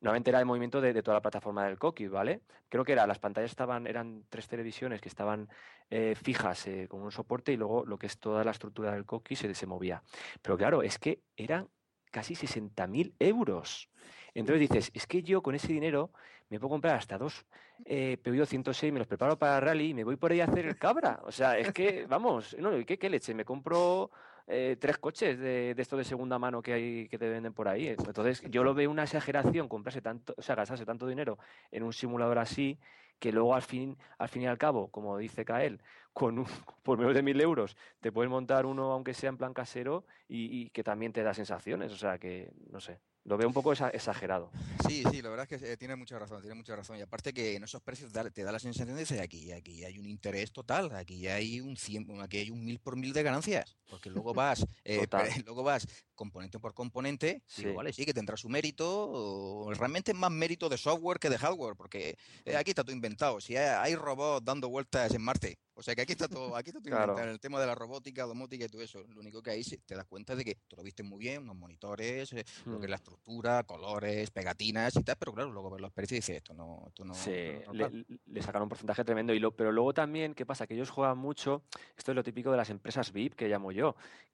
nuevamente 0.00 0.30
era 0.30 0.38
el 0.38 0.46
movimiento 0.46 0.80
de, 0.80 0.92
de 0.92 1.02
toda 1.02 1.16
la 1.16 1.22
plataforma 1.22 1.64
del 1.66 1.78
cockpit, 1.78 2.08
¿vale? 2.10 2.42
Creo 2.68 2.84
que 2.84 2.92
era, 2.92 3.06
las 3.06 3.18
pantallas 3.18 3.50
estaban, 3.50 3.86
eran 3.86 4.24
tres 4.28 4.46
televisiones 4.46 5.00
que 5.00 5.08
estaban 5.08 5.48
eh, 5.90 6.14
fijas 6.14 6.66
eh, 6.66 6.86
con 6.88 7.00
un 7.02 7.10
soporte 7.10 7.52
y 7.52 7.56
luego 7.56 7.84
lo 7.84 7.98
que 7.98 8.06
es 8.06 8.18
toda 8.18 8.44
la 8.44 8.50
estructura 8.52 8.92
del 8.92 9.06
cockpit 9.06 9.36
se, 9.38 9.54
se 9.54 9.66
movía. 9.66 10.02
Pero 10.42 10.56
claro, 10.56 10.82
es 10.82 10.98
que 10.98 11.22
eran 11.36 11.68
casi 12.10 12.34
60.000 12.34 13.14
euros. 13.18 13.88
Entonces 14.34 14.68
dices, 14.68 14.90
es 14.94 15.06
que 15.06 15.22
yo 15.22 15.42
con 15.42 15.54
ese 15.54 15.72
dinero 15.72 16.12
me 16.48 16.58
puedo 16.58 16.70
comprar 16.70 16.96
hasta 16.96 17.18
dos 17.18 17.44
eh, 17.84 18.18
Peugeot 18.22 18.48
106, 18.48 18.92
me 18.92 18.98
los 18.98 19.08
preparo 19.08 19.38
para 19.38 19.60
rally 19.60 19.90
y 19.90 19.94
me 19.94 20.04
voy 20.04 20.16
por 20.16 20.32
ahí 20.32 20.40
a 20.40 20.44
hacer 20.44 20.66
el 20.66 20.76
cabra. 20.78 21.20
O 21.24 21.32
sea, 21.32 21.58
es 21.58 21.72
que, 21.72 22.06
vamos, 22.06 22.56
no, 22.58 22.70
¿qué, 22.84 22.98
qué 22.98 23.10
leche? 23.10 23.34
Me 23.34 23.44
compro 23.44 24.10
eh, 24.46 24.76
tres 24.80 24.98
coches 24.98 25.38
de, 25.38 25.74
de 25.74 25.82
estos 25.82 25.98
de 25.98 26.04
segunda 26.04 26.38
mano 26.38 26.62
que 26.62 26.72
hay 26.72 27.08
que 27.08 27.18
te 27.18 27.28
venden 27.28 27.52
por 27.52 27.68
ahí. 27.68 27.88
Entonces, 27.88 28.42
yo 28.50 28.64
lo 28.64 28.74
veo 28.74 28.90
una 28.90 29.04
exageración 29.04 29.68
comprarse 29.68 30.00
tanto, 30.00 30.34
o 30.36 30.42
sea, 30.42 30.54
gastarse 30.54 30.86
tanto 30.86 31.06
dinero 31.06 31.38
en 31.70 31.82
un 31.82 31.92
simulador 31.92 32.38
así 32.38 32.78
que 33.18 33.32
luego 33.32 33.54
al 33.54 33.62
fin, 33.62 33.96
al 34.18 34.28
fin 34.28 34.42
y 34.42 34.46
al 34.46 34.58
cabo, 34.58 34.88
como 34.88 35.18
dice 35.18 35.44
Kael, 35.44 35.80
con 36.18 36.38
un- 36.40 36.46
por 36.82 36.98
menos 36.98 37.14
de 37.14 37.22
mil 37.22 37.40
euros 37.40 37.76
te 38.00 38.10
puedes 38.10 38.30
montar 38.30 38.66
uno 38.66 38.92
aunque 38.92 39.14
sea 39.14 39.28
en 39.30 39.36
plan 39.36 39.54
casero 39.54 40.04
y, 40.28 40.68
que 40.70 40.82
también 40.82 41.12
te 41.12 41.22
da 41.22 41.32
sensaciones. 41.32 41.92
O 41.92 41.96
sea 41.96 42.18
que, 42.18 42.50
no 42.70 42.80
sé, 42.80 43.00
lo 43.24 43.36
veo 43.36 43.46
un 43.46 43.54
poco 43.54 43.72
exa- 43.72 43.90
exagerado. 43.94 44.50
Sí, 44.86 45.04
sí, 45.10 45.22
la 45.22 45.30
verdad 45.30 45.46
es 45.50 45.60
que 45.60 45.72
eh, 45.72 45.76
tiene 45.76 45.94
mucha 45.96 46.18
razón, 46.18 46.40
tiene 46.40 46.54
mucha 46.54 46.74
razón. 46.74 46.98
Y 46.98 47.02
aparte 47.02 47.32
que 47.32 47.54
en 47.54 47.62
esos 47.64 47.82
precios 47.82 48.12
te 48.12 48.42
da 48.42 48.52
la 48.52 48.58
sensación 48.58 48.96
de 48.96 49.04
que 49.04 49.20
aquí, 49.20 49.52
aquí 49.52 49.84
hay 49.84 49.98
un 49.98 50.06
interés 50.06 50.50
total, 50.52 50.90
aquí 50.96 51.28
hay 51.28 51.60
un 51.60 51.76
100, 51.76 52.20
aquí 52.20 52.38
hay 52.38 52.50
un 52.50 52.64
mil 52.64 52.80
por 52.80 52.96
mil 52.96 53.12
de 53.12 53.22
ganancias, 53.22 53.76
porque 53.88 54.10
luego 54.10 54.34
vas, 54.34 54.64
eh, 54.84 55.06
luego 55.46 55.62
vas 55.62 55.86
componente 56.14 56.58
por 56.58 56.74
componente, 56.74 57.42
Sí. 57.46 57.72
vale, 57.72 57.92
sí 57.92 58.04
que 58.04 58.12
tendrá 58.14 58.36
su 58.36 58.48
mérito, 58.48 59.10
o 59.10 59.72
realmente 59.74 60.12
es 60.12 60.16
más 60.18 60.30
mérito 60.30 60.68
de 60.68 60.76
software 60.76 61.18
que 61.18 61.30
de 61.30 61.38
hardware, 61.38 61.74
porque 61.76 62.16
eh, 62.44 62.56
aquí 62.56 62.70
está 62.70 62.82
todo 62.84 62.94
inventado. 62.94 63.40
Si 63.40 63.56
hay, 63.56 63.66
hay 63.66 63.94
robots 63.94 64.44
dando 64.44 64.68
vueltas 64.68 65.14
en 65.14 65.22
Marte, 65.22 65.58
o 65.74 65.82
sea 65.82 65.94
que 65.94 66.02
aquí 66.02 66.12
está 66.12 66.28
todo, 66.28 66.56
aquí 66.56 66.70
está 66.70 66.80
todo 66.80 66.90
Claro. 66.90 67.04
inventado. 67.04 67.28
En 67.28 67.32
el 67.34 67.40
tema 67.40 67.60
de 67.60 67.66
la 67.66 67.74
robótica, 67.74 68.24
domótica 68.24 68.64
y 68.64 68.68
todo 68.68 68.82
eso, 68.82 69.02
lo 69.08 69.20
único 69.20 69.42
que 69.42 69.50
hay 69.50 69.62
sí, 69.64 69.78
te 69.86 69.94
das 69.94 70.06
cuenta 70.06 70.34
de 70.34 70.44
que 70.44 70.56
tú 70.66 70.76
lo 70.76 70.82
viste 70.82 71.02
muy 71.04 71.18
bien, 71.18 71.42
unos 71.42 71.56
monitores, 71.56 72.32
eh, 72.32 72.44
lo 72.66 72.78
que 72.80 72.86
es 72.86 72.88
Mm. 72.88 72.90
la 72.90 72.96
estructura, 72.96 73.62
colores, 73.64 74.30
pegatinas 74.30 74.96
y 74.96 75.02
tal, 75.04 75.16
pero 75.18 75.32
claro, 75.32 75.52
luego 75.52 75.70
ves 75.70 75.80
los 75.80 75.92
precios 75.92 76.16
y 76.16 76.20
dices, 76.20 76.36
esto 76.38 76.52
no, 76.54 76.84
esto 76.88 77.04
no, 77.04 77.14
Sí, 77.14 77.30
no 77.30 77.32
es 77.32 77.68
le, 77.72 77.82
normal". 77.90 78.06
le 78.26 78.42
sacan 78.42 78.62
un 78.62 78.68
porcentaje 78.68 79.04
tremendo. 79.04 79.32
Y 79.34 79.38
lo, 79.38 79.52
pero 79.54 79.70
luego 79.70 79.94
también, 79.94 80.34
¿qué 80.34 80.44
pasa? 80.44 80.66
Que 80.66 80.74
ellos 80.74 80.90
juegan 80.90 81.16
mucho, 81.18 81.62
esto 81.96 82.10
es 82.12 82.16
lo 82.16 82.24
típico 82.24 82.50
de 82.50 82.56
las 82.56 82.70
empresas 82.70 83.12
VIP 83.12 83.34
que 83.36 83.48
llamo 83.48 83.70
yo, 83.70 83.77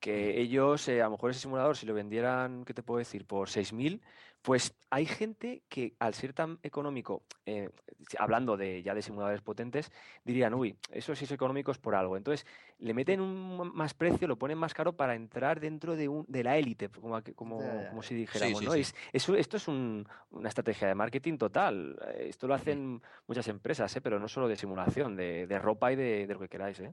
que 0.00 0.40
ellos, 0.40 0.88
eh, 0.88 1.00
a 1.02 1.04
lo 1.06 1.12
mejor 1.12 1.30
ese 1.30 1.40
simulador, 1.40 1.76
si 1.76 1.86
lo 1.86 1.94
vendieran, 1.94 2.64
¿qué 2.64 2.74
te 2.74 2.82
puedo 2.82 2.98
decir? 2.98 3.26
Por 3.26 3.48
6.000, 3.48 4.02
pues 4.44 4.74
hay 4.90 5.06
gente 5.06 5.62
que 5.70 5.94
al 5.98 6.12
ser 6.12 6.34
tan 6.34 6.58
económico, 6.62 7.22
eh, 7.46 7.70
hablando 8.18 8.58
de 8.58 8.82
ya 8.82 8.92
de 8.94 9.00
simuladores 9.00 9.40
potentes, 9.40 9.90
dirían, 10.22 10.52
uy, 10.52 10.76
eso 10.90 11.14
sí 11.16 11.24
es 11.24 11.32
económico 11.32 11.70
es 11.72 11.78
por 11.78 11.94
algo. 11.94 12.18
Entonces, 12.18 12.46
le 12.78 12.92
meten 12.92 13.22
un 13.22 13.74
más 13.74 13.94
precio, 13.94 14.28
lo 14.28 14.36
ponen 14.38 14.58
más 14.58 14.74
caro 14.74 14.92
para 14.92 15.14
entrar 15.14 15.60
dentro 15.60 15.96
de, 15.96 16.08
un, 16.08 16.26
de 16.28 16.44
la 16.44 16.58
élite, 16.58 16.90
como, 16.90 17.16
aquí- 17.16 17.32
como, 17.32 17.86
como 17.88 18.02
si 18.02 18.14
dijéramos, 18.14 18.58
sí, 18.58 18.66
¿no? 18.66 18.72
sí. 18.72 18.80
Es- 18.80 18.94
eso, 19.14 19.34
esto 19.34 19.56
es 19.56 19.66
un- 19.66 20.06
una 20.30 20.50
estrategia 20.50 20.88
de 20.88 20.94
marketing 20.94 21.38
total. 21.38 21.98
Eh, 22.08 22.26
Esto 22.28 22.46
lo 22.46 22.52
hacen 22.52 23.00
muchas 23.26 23.48
empresas, 23.48 23.96
¿eh? 23.96 24.02
pero 24.02 24.20
no 24.20 24.28
solo 24.28 24.46
de 24.46 24.56
simulación, 24.56 25.16
de, 25.16 25.46
de 25.46 25.58
ropa 25.58 25.90
y 25.90 25.96
de, 25.96 26.26
de 26.26 26.34
lo 26.34 26.40
que 26.40 26.48
queráis. 26.50 26.78
¿eh? 26.80 26.92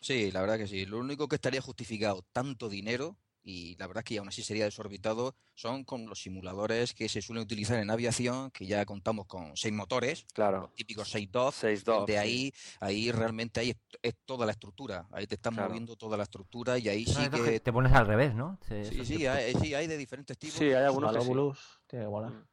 Sí, 0.00 0.30
la 0.32 0.42
verdad 0.42 0.58
que 0.58 0.66
sí. 0.66 0.84
Lo 0.84 0.98
único 0.98 1.28
que 1.28 1.36
estaría 1.36 1.62
justificado 1.62 2.26
tanto 2.30 2.68
dinero, 2.68 3.16
y 3.46 3.76
la 3.76 3.86
verdad 3.86 4.02
que 4.02 4.16
aún 4.18 4.28
así 4.28 4.42
sería 4.42 4.64
desorbitado, 4.64 5.36
son 5.54 5.84
con 5.84 6.06
los 6.06 6.20
simuladores 6.22 6.94
que 6.94 7.08
se 7.10 7.20
suelen 7.20 7.44
utilizar 7.44 7.78
en 7.78 7.90
aviación, 7.90 8.50
que 8.50 8.66
ya 8.66 8.84
contamos 8.86 9.26
con 9.26 9.54
seis 9.56 9.72
motores, 9.74 10.24
Claro. 10.32 10.62
los 10.62 10.74
típicos 10.74 11.14
6.2, 11.14 11.52
6.2. 11.84 12.06
de 12.06 12.12
sí. 12.14 12.18
ahí, 12.18 12.52
ahí 12.80 13.12
realmente 13.12 13.60
ahí 13.60 13.70
es, 13.70 13.76
es 14.02 14.14
toda 14.24 14.46
la 14.46 14.52
estructura, 14.52 15.06
ahí 15.12 15.26
te 15.26 15.34
están 15.34 15.54
Claro. 15.54 15.68
moviendo 15.68 15.94
toda 15.96 16.16
la 16.16 16.22
estructura 16.24 16.78
y 16.78 16.88
ahí 16.88 17.04
No, 17.04 17.12
sí 17.12 17.22
es 17.22 17.28
que... 17.30 17.60
Te 17.60 17.72
pones 17.72 17.92
al 17.92 18.06
revés, 18.06 18.34
¿no? 18.34 18.58
Sí, 18.66 19.04
sí, 19.04 19.26
hay, 19.26 19.54
sí, 19.54 19.74
hay 19.74 19.86
de 19.86 19.96
diferentes 19.98 20.38
tipos. 20.38 20.56
Sí, 20.58 20.64
hay 20.64 20.84
algunos 20.84 21.12
que 21.12 21.20
sí. 21.20 21.28
Valobulus, 21.28 21.58
tiene 21.86 22.06
que 22.06 22.10
molar. 22.10 22.30
Mm. 22.32 22.46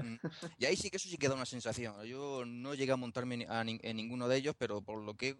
Mm. 0.00 0.16
Y 0.58 0.64
ahí 0.66 0.76
sí 0.76 0.90
que 0.90 0.96
eso 0.96 1.08
sí 1.08 1.16
que 1.16 1.28
da 1.28 1.34
una 1.34 1.46
sensación. 1.46 2.04
Yo 2.04 2.44
no 2.44 2.74
llegué 2.74 2.92
a 2.92 2.96
montarme 2.96 3.46
a 3.48 3.62
en 3.62 3.96
ninguno 3.96 4.28
de 4.28 4.36
ellos, 4.36 4.54
pero 4.58 4.80
por 4.82 5.02
lo 5.02 5.16
que 5.16 5.36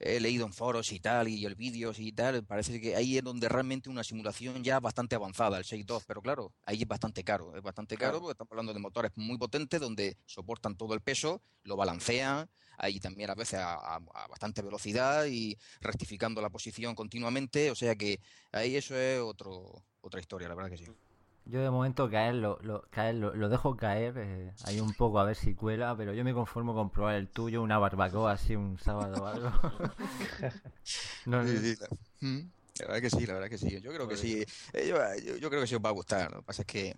he, 0.00 0.20
leído 0.20 0.46
en 0.46 0.52
foros 0.52 0.92
y 0.92 1.00
tal, 1.00 1.28
y 1.28 1.44
el 1.44 1.54
vídeos 1.54 1.98
y 1.98 2.12
tal, 2.12 2.44
parece 2.44 2.80
que 2.80 2.96
ahí 2.96 3.18
es 3.18 3.24
donde 3.24 3.48
realmente 3.48 3.88
una 3.90 4.04
simulación 4.04 4.62
ya 4.64 4.80
bastante 4.80 5.14
avanzada, 5.16 5.58
el 5.58 5.64
6.2, 5.64 6.04
pero 6.06 6.22
claro, 6.22 6.52
ahí 6.64 6.82
es 6.82 6.88
bastante 6.88 7.24
caro, 7.24 7.56
es 7.56 7.62
bastante 7.62 7.96
caro 7.96 8.20
porque 8.20 8.32
estamos 8.32 8.52
hablando 8.52 8.72
de 8.74 8.80
motores 8.80 9.12
muy 9.16 9.38
potentes 9.38 9.80
donde 9.80 10.16
soportan 10.26 10.76
todo 10.76 10.94
el 10.94 11.00
peso, 11.00 11.42
lo 11.64 11.76
balancean, 11.76 12.48
ahí 12.78 13.00
también 13.00 13.30
a 13.30 13.34
veces 13.34 13.58
a, 13.60 13.74
a- 13.74 13.96
a 13.96 14.26
bastante 14.28 14.62
velocidad 14.62 15.26
y 15.26 15.56
rectificando 15.80 16.40
la 16.40 16.50
posición 16.50 16.94
continuamente, 16.94 17.70
o 17.70 17.74
sea 17.74 17.94
que 17.96 18.20
ahí 18.52 18.76
eso 18.76 18.96
es 18.96 19.20
otro, 19.20 19.84
otra 20.00 20.20
historia, 20.20 20.48
la 20.48 20.54
verdad 20.54 20.70
que 20.70 20.78
sí. 20.78 21.07
Yo 21.48 21.62
de 21.62 21.70
momento 21.70 22.10
caer 22.10 22.34
lo, 22.34 22.58
lo, 22.60 22.82
caer, 22.90 23.14
lo, 23.14 23.48
dejo 23.48 23.74
caer 23.74 24.14
eh, 24.18 24.52
ahí 24.64 24.80
un 24.80 24.92
poco 24.92 25.18
a 25.18 25.24
ver 25.24 25.34
si 25.34 25.54
cuela, 25.54 25.96
pero 25.96 26.12
yo 26.12 26.22
me 26.22 26.34
conformo 26.34 26.74
con 26.74 26.90
probar 26.90 27.14
el 27.14 27.28
tuyo, 27.28 27.62
una 27.62 27.78
barbacoa 27.78 28.32
así 28.32 28.54
un 28.54 28.78
sábado 28.78 29.22
o 29.22 29.26
algo. 29.26 29.50
no, 31.26 31.46
sí, 31.46 31.74
mm, 32.20 32.40
La 32.80 32.86
verdad 32.86 33.00
que 33.00 33.10
sí, 33.10 33.26
la 33.26 33.32
verdad 33.32 33.48
que 33.48 33.56
sí. 33.56 33.80
Yo 33.80 33.92
creo 33.94 34.06
que 34.06 34.18
sí. 34.18 34.44
Eh, 34.74 34.88
yo, 34.88 35.36
yo, 35.36 35.48
creo 35.48 35.62
que 35.62 35.66
sí 35.66 35.74
os 35.74 35.82
va 35.82 35.88
a 35.88 35.92
gustar. 35.92 36.30
Lo 36.30 36.40
que 36.40 36.44
pasa 36.44 36.62
es 36.62 36.66
que. 36.66 36.96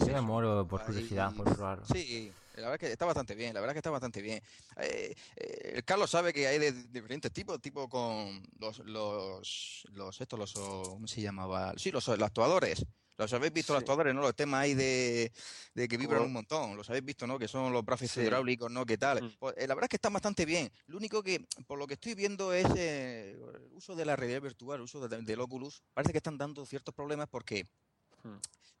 yo 0.00 0.06
me 0.06 0.20
muero 0.22 0.66
por 0.66 0.82
curiosidad, 0.82 1.34
por 1.34 1.44
probarlo. 1.54 1.84
Sí, 1.84 2.32
la 2.56 2.62
verdad 2.62 2.78
que 2.78 2.92
está 2.92 3.04
bastante 3.04 3.34
bien, 3.34 3.52
la 3.52 3.60
verdad 3.60 3.74
que 3.74 3.80
está 3.80 3.90
bastante 3.90 4.22
bien. 4.22 4.42
Eh, 4.76 5.14
eh, 5.36 5.82
Carlos 5.84 6.08
sabe 6.08 6.32
que 6.32 6.46
hay 6.46 6.58
de, 6.58 6.72
diferentes 6.72 7.32
tipos, 7.32 7.60
tipo 7.60 7.88
con 7.88 8.42
los, 8.60 8.78
los, 8.78 9.86
los, 9.92 10.20
estos, 10.20 10.38
los, 10.38 10.52
¿cómo 10.54 11.06
se 11.06 11.20
llamaba? 11.20 11.74
Sí, 11.76 11.90
los, 11.90 12.08
actuadores. 12.08 12.86
Los 13.16 13.32
habéis 13.32 13.52
visto 13.52 13.72
los 13.72 13.80
actuadores, 13.80 14.14
¿no? 14.14 14.22
Los 14.22 14.34
temas 14.34 14.62
ahí 14.62 14.74
de, 14.74 15.30
que 15.74 15.96
vibran 15.96 16.22
un 16.22 16.32
montón. 16.32 16.76
Los 16.76 16.90
habéis 16.90 17.04
visto, 17.04 17.26
¿no? 17.26 17.38
Que 17.38 17.46
son 17.46 17.72
los 17.72 17.84
brazos 17.84 18.16
hidráulicos, 18.16 18.70
¿no? 18.70 18.84
¿Qué 18.84 18.98
tal? 18.98 19.22
Mm. 19.22 19.36
Pues, 19.38 19.54
eh, 19.56 19.66
la 19.68 19.74
verdad 19.74 19.84
es 19.84 19.90
que 19.90 19.96
está 19.96 20.10
bastante 20.10 20.44
bien. 20.44 20.70
Lo 20.86 20.96
único 20.96 21.22
que, 21.22 21.46
por 21.66 21.78
lo 21.78 21.86
que 21.86 21.94
estoy 21.94 22.14
viendo, 22.14 22.52
es 22.52 22.66
el 22.76 23.38
uso 23.72 23.94
de 23.94 24.04
la 24.04 24.16
realidad 24.16 24.42
virtual, 24.42 24.78
el 24.78 24.84
uso 24.84 25.06
del 25.08 25.40
Oculus. 25.40 25.82
Parece 25.92 26.12
que 26.12 26.18
están 26.18 26.38
dando 26.38 26.66
ciertos 26.66 26.94
problemas 26.94 27.28
porque 27.28 27.68
mm. 28.24 28.36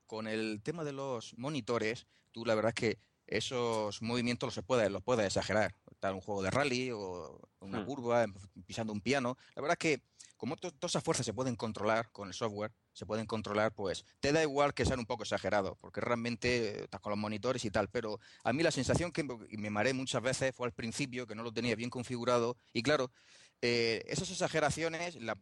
con 0.06 0.26
el 0.26 0.60
tema 0.62 0.82
de 0.82 0.92
los 0.92 1.38
monitores, 1.38 2.06
tú 2.32 2.44
la 2.44 2.56
verdad 2.56 2.70
es 2.70 2.74
que 2.74 2.98
esos 3.26 4.02
movimientos 4.02 4.54
los 4.54 4.64
puedes, 4.64 4.90
los 4.90 5.02
puede 5.02 5.26
exagerar. 5.26 5.74
Estar 5.90 6.12
un 6.12 6.20
juego 6.20 6.42
de 6.42 6.50
rally 6.50 6.90
o 6.90 7.40
una 7.60 7.80
hmm. 7.80 7.86
curva, 7.86 8.24
em, 8.24 8.34
pisando 8.66 8.92
un 8.92 9.00
piano. 9.00 9.38
La 9.54 9.62
verdad 9.62 9.78
es 9.80 9.98
que 9.98 10.02
como 10.36 10.56
todas 10.56 10.74
esas 10.82 11.02
fuerzas 11.02 11.24
se 11.24 11.32
pueden 11.32 11.56
controlar 11.56 12.10
con 12.10 12.28
el 12.28 12.34
software, 12.34 12.72
se 12.94 13.04
pueden 13.04 13.26
controlar, 13.26 13.72
pues 13.72 14.06
te 14.20 14.32
da 14.32 14.42
igual 14.42 14.72
que 14.72 14.86
sean 14.86 15.00
un 15.00 15.06
poco 15.06 15.24
exagerado, 15.24 15.76
porque 15.80 16.00
realmente 16.00 16.84
estás 16.84 17.00
con 17.00 17.10
los 17.10 17.18
monitores 17.18 17.64
y 17.66 17.70
tal. 17.70 17.88
Pero 17.88 18.18
a 18.42 18.52
mí 18.54 18.62
la 18.62 18.70
sensación 18.70 19.12
que 19.12 19.24
me 19.24 19.68
mareé 19.68 19.92
muchas 19.92 20.22
veces 20.22 20.54
fue 20.54 20.66
al 20.66 20.72
principio, 20.72 21.26
que 21.26 21.34
no 21.34 21.42
lo 21.42 21.52
tenía 21.52 21.74
bien 21.76 21.90
configurado. 21.90 22.56
Y 22.72 22.82
claro, 22.82 23.10
eh, 23.60 24.02
esas 24.06 24.30
exageraciones 24.30 25.16
las 25.16 25.36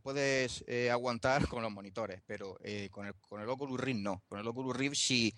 puedes 0.00 0.64
eh, 0.66 0.90
aguantar 0.90 1.46
con 1.48 1.62
los 1.62 1.70
monitores, 1.70 2.22
pero 2.26 2.56
eh, 2.62 2.88
con, 2.90 3.06
el, 3.06 3.14
con 3.28 3.42
el 3.42 3.48
Oculus 3.50 3.78
Rift 3.78 4.00
no. 4.00 4.22
Con 4.28 4.38
el 4.38 4.46
Oculus 4.46 4.74
Rift 4.74 4.96
sí 4.96 5.34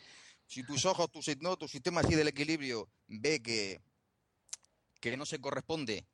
si 0.51 0.65
tus 0.65 0.85
ojos, 0.85 1.09
tu, 1.13 1.21
no, 1.41 1.57
tu 1.57 1.69
sistema 1.69 2.01
así 2.01 2.17
del 2.17 2.27
equilibrio 2.27 2.89
ve 3.07 3.41
que, 3.41 3.81
que 5.01 5.17
no 5.17 5.25
se 5.25 5.41
corresponde, 5.41 6.09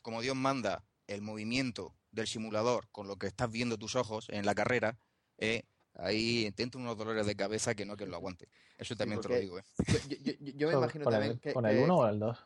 como 0.00 0.22
Dios 0.22 0.34
manda, 0.34 0.82
el 1.06 1.20
movimiento 1.20 1.94
del 2.10 2.26
simulador 2.26 2.88
con 2.90 3.06
lo 3.06 3.16
que 3.16 3.26
estás 3.26 3.50
viendo 3.50 3.78
tus 3.78 3.96
ojos 3.96 4.26
en 4.30 4.46
la 4.46 4.54
carrera, 4.54 4.98
eh, 5.38 5.64
ahí 5.94 6.50
te 6.52 6.68
unos 6.76 6.96
dolores 6.96 7.26
de 7.26 7.36
cabeza 7.36 7.74
que 7.74 7.86
no 7.86 7.96
que 7.96 8.06
lo 8.06 8.16
aguante. 8.16 8.48
Eso 8.76 8.96
también 8.96 9.20
te 9.20 9.28
lo 9.28 9.36
digo. 9.36 9.58
Eh. 9.58 9.64
Yo, 10.54 10.68
me 10.68 10.74
imagino 10.74 11.10
también 11.10 11.38
que... 11.38 11.52
¿Con 11.52 11.66
el 11.66 11.78
1 11.78 11.96
o 11.96 12.08
el 12.08 12.18
2? 12.18 12.38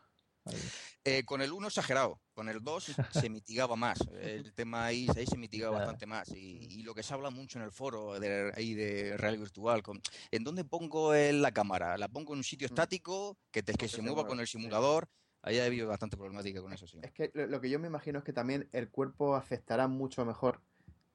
Eh, 1.05 1.25
con 1.25 1.41
el 1.41 1.53
1 1.53 1.69
exagerado, 1.69 2.21
con 2.35 2.49
el 2.49 2.63
2 2.63 2.87
se 3.27 3.31
mitigaba 3.31 3.77
más. 3.77 3.99
El 4.21 4.53
tema 4.55 4.87
ahí, 4.87 5.07
ahí 5.17 5.27
se 5.27 5.37
mitigaba 5.37 5.79
bastante 5.79 6.07
más. 6.07 6.29
Y, 6.31 6.83
lo 6.83 6.95
que 6.95 7.03
se 7.03 7.15
habla 7.15 7.31
mucho 7.31 7.59
en 7.59 7.65
el 7.65 7.73
foro 7.73 8.19
de, 8.19 8.53
ahí 8.57 8.75
de 8.75 9.17
Real 9.17 9.39
Virtual, 9.39 9.83
con, 9.83 10.01
¿en 10.31 10.45
dónde 10.45 10.65
pongo 10.65 11.15
la 11.15 11.53
cámara? 11.53 11.97
¿La 11.97 12.09
pongo 12.09 12.33
en 12.33 12.39
un 12.39 12.45
sitio 12.45 12.67
mm. 12.67 12.73
estático 12.73 13.39
que, 13.51 13.63
que 13.63 13.89
se 13.89 14.03
mueva 14.03 14.27
con 14.27 14.41
el 14.41 14.47
simulador? 14.47 15.09
Ahí 15.43 15.59
ha 15.59 15.65
habido 15.65 15.89
bastante 15.89 16.17
problemática 16.17 16.63
con 16.63 16.73
eso, 16.73 16.87
sí. 16.87 16.99
Es 17.03 17.11
que 17.11 17.31
lo, 17.35 17.61
que 17.61 17.69
yo 17.69 17.79
me 17.79 17.89
imagino 17.89 18.21
es 18.21 18.25
que 18.25 18.33
también 18.33 18.69
el 18.73 18.89
cuerpo 18.89 19.35
aceptará 19.35 19.89
mucho 19.89 20.25
mejor 20.25 20.61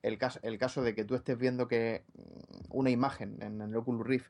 el 0.03 0.17
caso, 0.17 0.39
el 0.43 0.57
caso 0.57 0.84
de 0.84 0.93
que 0.93 1.05
tú 1.05 1.15
estés 1.15 1.38
viendo 1.38 1.67
que 1.67 2.03
mm, 2.13 2.65
una 2.69 2.89
imagen 2.89 3.38
en 3.41 3.61
el 3.61 3.75
Oculus 3.75 4.05
Rift 4.05 4.30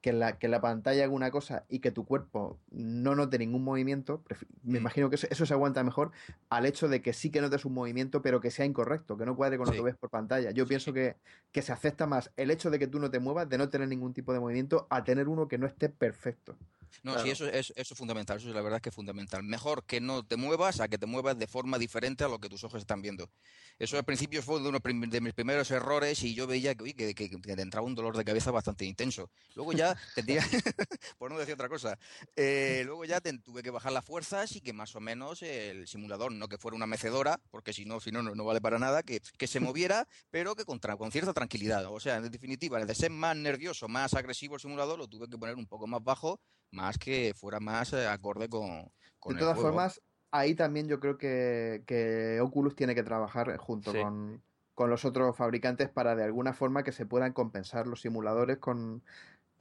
que 0.00 0.12
la, 0.12 0.38
que 0.38 0.46
la 0.46 0.60
pantalla 0.60 1.02
haga 1.02 1.12
una 1.12 1.30
cosa 1.32 1.64
y 1.68 1.80
que 1.80 1.90
tu 1.90 2.04
cuerpo 2.04 2.60
no 2.70 3.16
note 3.16 3.38
ningún 3.38 3.64
movimiento, 3.64 4.22
me 4.62 4.74
mm. 4.74 4.76
imagino 4.76 5.10
que 5.10 5.16
eso, 5.16 5.46
se 5.46 5.52
aguanta 5.52 5.82
mejor 5.82 6.12
al 6.48 6.64
hecho 6.64 6.88
de 6.88 7.02
que 7.02 7.12
sí 7.12 7.30
que 7.30 7.40
notes 7.40 7.64
un 7.64 7.74
movimiento, 7.74 8.22
pero 8.22 8.40
que 8.40 8.52
sea 8.52 8.64
incorrecto, 8.64 9.18
que 9.18 9.26
no 9.26 9.34
cuadre 9.34 9.58
con 9.58 9.66
lo 9.66 9.72
que 9.72 9.82
ves 9.82 9.96
por 9.96 10.08
pantalla. 10.08 10.52
Yo 10.52 10.64
pienso 10.64 10.92
que, 10.92 11.16
que 11.50 11.60
se 11.60 11.72
acepta 11.72 12.06
más 12.06 12.30
el 12.36 12.52
hecho 12.52 12.70
de 12.70 12.78
que 12.78 12.86
tú 12.86 13.00
no 13.00 13.10
te 13.10 13.18
muevas, 13.18 13.48
de 13.48 13.58
no 13.58 13.68
tener 13.68 13.88
ningún 13.88 14.14
tipo 14.14 14.32
de 14.32 14.38
movimiento, 14.38 14.86
a 14.90 15.02
tener 15.02 15.28
uno 15.28 15.48
que 15.48 15.58
no 15.58 15.66
esté 15.66 15.88
perfecto. 15.88 16.56
No, 17.02 17.18
sí, 17.22 17.30
eso 17.30 17.46
es, 17.46 17.72
eso 17.76 17.94
es 17.94 17.98
fundamental, 17.98 18.38
eso 18.38 18.48
es 18.48 18.54
la 18.54 18.62
verdad 18.62 18.80
que 18.80 18.90
es 18.90 18.94
fundamental. 18.94 19.42
Mejor 19.42 19.84
que 19.84 20.00
no 20.00 20.24
te 20.24 20.36
muevas 20.36 20.80
a 20.80 20.88
que 20.88 20.98
te 20.98 21.06
muevas 21.06 21.38
de 21.38 21.46
forma 21.46 21.78
diferente 21.78 22.24
a 22.24 22.28
lo 22.28 22.38
que 22.38 22.48
tus 22.48 22.64
ojos 22.64 22.80
están 22.80 23.02
viendo. 23.02 23.30
Eso 23.78 23.98
al 23.98 24.04
principio 24.04 24.42
fue 24.42 24.60
uno 24.60 24.78
de 24.80 25.20
mis 25.20 25.34
primeros 25.34 25.70
errores 25.70 26.22
y 26.22 26.34
yo 26.34 26.46
veía 26.46 26.74
que, 26.74 26.94
que, 26.94 27.14
que, 27.14 27.28
te 27.28 27.62
entraba 27.62 27.86
un 27.86 27.94
dolor 27.94 28.16
de 28.16 28.24
cabeza 28.24 28.50
bastante 28.50 28.84
intenso. 28.84 29.30
Luego 29.54 29.72
ya 29.72 29.96
tendría, 30.14 30.42
por 31.18 31.30
no 31.30 31.38
decir 31.38 31.54
otra 31.54 31.68
cosa, 31.68 31.98
eh, 32.36 32.82
luego 32.86 33.04
ya 33.04 33.20
tuve 33.20 33.62
que 33.62 33.70
bajar 33.70 33.92
las 33.92 34.04
fuerzas 34.04 34.54
y 34.56 34.60
que 34.60 34.72
más 34.72 34.94
o 34.96 35.00
menos 35.00 35.42
el 35.42 35.86
simulador, 35.86 36.32
no 36.32 36.48
que 36.48 36.58
fuera 36.58 36.76
una 36.76 36.86
mecedora, 36.86 37.38
porque 37.50 37.72
si 37.72 37.84
no, 37.84 38.00
si 38.00 38.10
no, 38.12 38.22
no 38.22 38.44
vale 38.44 38.60
para 38.60 38.78
nada, 38.78 39.02
que, 39.02 39.20
que 39.36 39.46
se 39.46 39.60
moviera, 39.76 40.08
pero 40.30 40.54
que 40.54 40.64
con, 40.64 40.78
con 40.78 41.12
cierta 41.12 41.32
tranquilidad. 41.32 41.84
O 41.86 42.00
sea, 42.00 42.16
en 42.16 42.30
definitiva, 42.30 42.84
de 42.84 42.94
ser 42.94 43.10
más 43.10 43.36
nervioso, 43.36 43.88
más 43.88 44.14
agresivo 44.14 44.54
el 44.54 44.60
simulador, 44.60 44.98
lo 44.98 45.08
tuve 45.08 45.28
que 45.28 45.36
poner 45.36 45.56
un 45.56 45.66
poco 45.66 45.86
más 45.86 46.02
bajo 46.02 46.40
más 46.70 46.98
que 46.98 47.32
fuera 47.34 47.60
más 47.60 47.92
eh, 47.92 48.06
acorde 48.06 48.48
con, 48.48 48.90
con 49.18 49.34
De 49.34 49.40
todas 49.40 49.58
formas, 49.58 50.00
ahí 50.30 50.54
también 50.54 50.88
yo 50.88 51.00
creo 51.00 51.18
que, 51.18 51.82
que 51.86 52.40
Oculus 52.40 52.74
tiene 52.74 52.94
que 52.94 53.02
trabajar 53.02 53.56
junto 53.56 53.92
con, 53.92 54.42
con, 54.74 54.90
los 54.90 55.04
otros 55.04 55.36
fabricantes 55.36 55.88
para 55.88 56.14
de 56.14 56.24
alguna 56.24 56.52
forma 56.52 56.82
que 56.82 56.92
se 56.92 57.06
puedan 57.06 57.32
compensar 57.32 57.86
los 57.86 58.00
simuladores 58.00 58.58
con, 58.58 59.02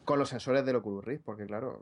con 0.03 0.19
los 0.19 0.29
sensores 0.29 0.65
del 0.65 0.77
Oculus 0.77 1.03
Rift, 1.03 1.23
porque 1.23 1.45
claro, 1.45 1.81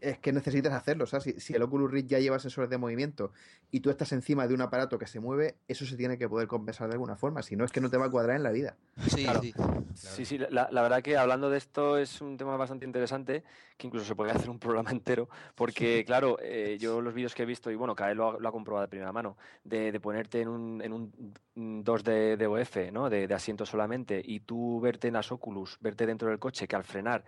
es, 0.00 0.18
que 0.18 0.32
necesitas 0.32 0.72
hacerlo. 0.72 1.04
O 1.04 1.06
sea, 1.06 1.20
si, 1.20 1.54
el 1.54 1.62
Oculus 1.62 1.90
Rift 1.90 2.08
ya 2.08 2.18
lleva 2.18 2.38
sensores 2.38 2.70
de 2.70 2.78
movimiento 2.78 3.32
y 3.70 3.80
tú 3.80 3.90
estás 3.90 4.12
encima 4.12 4.46
de 4.46 4.54
un 4.54 4.60
aparato 4.60 4.98
que 4.98 5.06
se 5.06 5.20
mueve, 5.20 5.56
eso 5.68 5.86
se 5.86 5.96
tiene 5.96 6.18
que 6.18 6.28
poder 6.28 6.48
compensar 6.48 6.88
de 6.88 6.94
alguna 6.94 7.16
forma. 7.16 7.42
Si 7.42 7.56
no, 7.56 7.64
es 7.64 7.72
que 7.72 7.80
no 7.80 7.90
te 7.90 7.96
va 7.96 8.06
a 8.06 8.10
cuadrar 8.10 8.36
en 8.36 8.42
la 8.42 8.50
vida. 8.50 8.76
Sí, 9.08 9.26
sí. 9.40 9.54
Sí, 9.94 10.24
sí 10.24 10.38
la, 10.38 10.68
verdad 10.70 11.02
que 11.02 11.16
hablando 11.16 11.50
de 11.50 11.58
esto 11.58 11.98
es 11.98 12.20
un 12.20 12.36
tema 12.36 12.56
bastante 12.56 12.86
interesante, 12.86 13.42
que 13.76 13.86
incluso 13.86 14.06
se 14.06 14.14
podría 14.14 14.34
hacer 14.34 14.50
un 14.50 14.58
programa 14.58 14.90
entero, 14.90 15.28
porque 15.54 16.04
claro, 16.04 16.38
eh, 16.40 16.76
yo 16.80 17.00
los 17.00 17.14
vídeos 17.14 17.34
que 17.34 17.42
he 17.42 17.46
visto, 17.46 17.70
y 17.70 17.74
bueno, 17.74 17.94
Kael 17.94 18.16
lo 18.16 18.30
ha, 18.30 18.38
lo 18.38 18.48
ha 18.48 18.52
comprobado 18.52 18.82
de 18.82 18.88
primera 18.88 19.12
mano, 19.12 19.36
de, 19.64 19.98
ponerte 20.00 20.40
en 20.40 20.48
un, 20.48 20.82
en 20.82 20.92
un 20.92 21.84
2 21.84 22.04
de, 22.04 22.36
de 22.36 22.46
OF, 22.46 22.76
¿no? 22.92 23.10
De, 23.10 23.26
de 23.26 23.34
asiento 23.34 23.66
solamente, 23.66 24.22
y 24.24 24.40
tú 24.40 24.80
verte 24.80 25.08
en 25.08 25.14
las 25.14 25.32
Oculus, 25.32 25.78
verte 25.80 26.06
dentro 26.06 26.28
del 26.28 26.38
coche, 26.38 26.68
que 26.68 26.76
al 26.76 26.84
frenar 26.84 27.24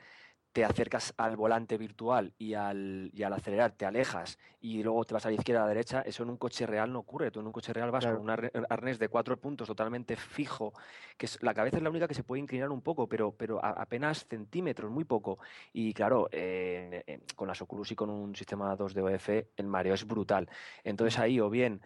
te 0.52 0.64
acercas 0.64 1.14
al 1.16 1.36
volante 1.36 1.78
virtual 1.78 2.32
y 2.36 2.54
al, 2.54 3.10
y 3.14 3.22
al 3.22 3.32
acelerar 3.32 3.72
te 3.72 3.86
alejas 3.86 4.38
y 4.60 4.82
luego 4.82 5.04
te 5.04 5.14
vas 5.14 5.24
a 5.26 5.28
la 5.28 5.36
izquierda 5.36 5.62
a 5.62 5.64
la 5.64 5.68
derecha, 5.68 6.02
eso 6.02 6.22
en 6.22 6.30
un 6.30 6.36
coche 6.36 6.66
real 6.66 6.92
no 6.92 7.00
ocurre. 7.00 7.30
Tú 7.30 7.40
en 7.40 7.46
un 7.46 7.52
coche 7.52 7.72
real 7.72 7.90
vas 7.90 8.04
con 8.04 8.16
un 8.16 8.30
arnés 8.30 8.98
de 8.98 9.08
cuatro 9.08 9.36
puntos 9.38 9.68
totalmente 9.68 10.16
fijo, 10.16 10.72
que 11.16 11.26
es, 11.26 11.42
la 11.42 11.54
cabeza 11.54 11.76
es 11.76 11.82
la 11.82 11.90
única 11.90 12.08
que 12.08 12.14
se 12.14 12.24
puede 12.24 12.40
inclinar 12.42 12.70
un 12.70 12.82
poco, 12.82 13.08
pero, 13.08 13.32
pero 13.32 13.64
apenas 13.64 14.26
centímetros, 14.26 14.90
muy 14.90 15.04
poco. 15.04 15.38
Y 15.72 15.94
claro, 15.94 16.28
con 17.36 17.48
las 17.48 17.62
Oculus 17.62 17.92
y 17.92 17.94
con 17.94 18.10
un 18.10 18.34
sistema 18.34 18.74
2 18.74 18.94
de 18.94 19.02
OF, 19.02 19.28
el 19.56 19.66
mareo 19.66 19.94
es 19.94 20.06
brutal. 20.06 20.48
Entonces 20.82 21.18
ahí 21.18 21.40
o 21.40 21.48
bien 21.48 21.80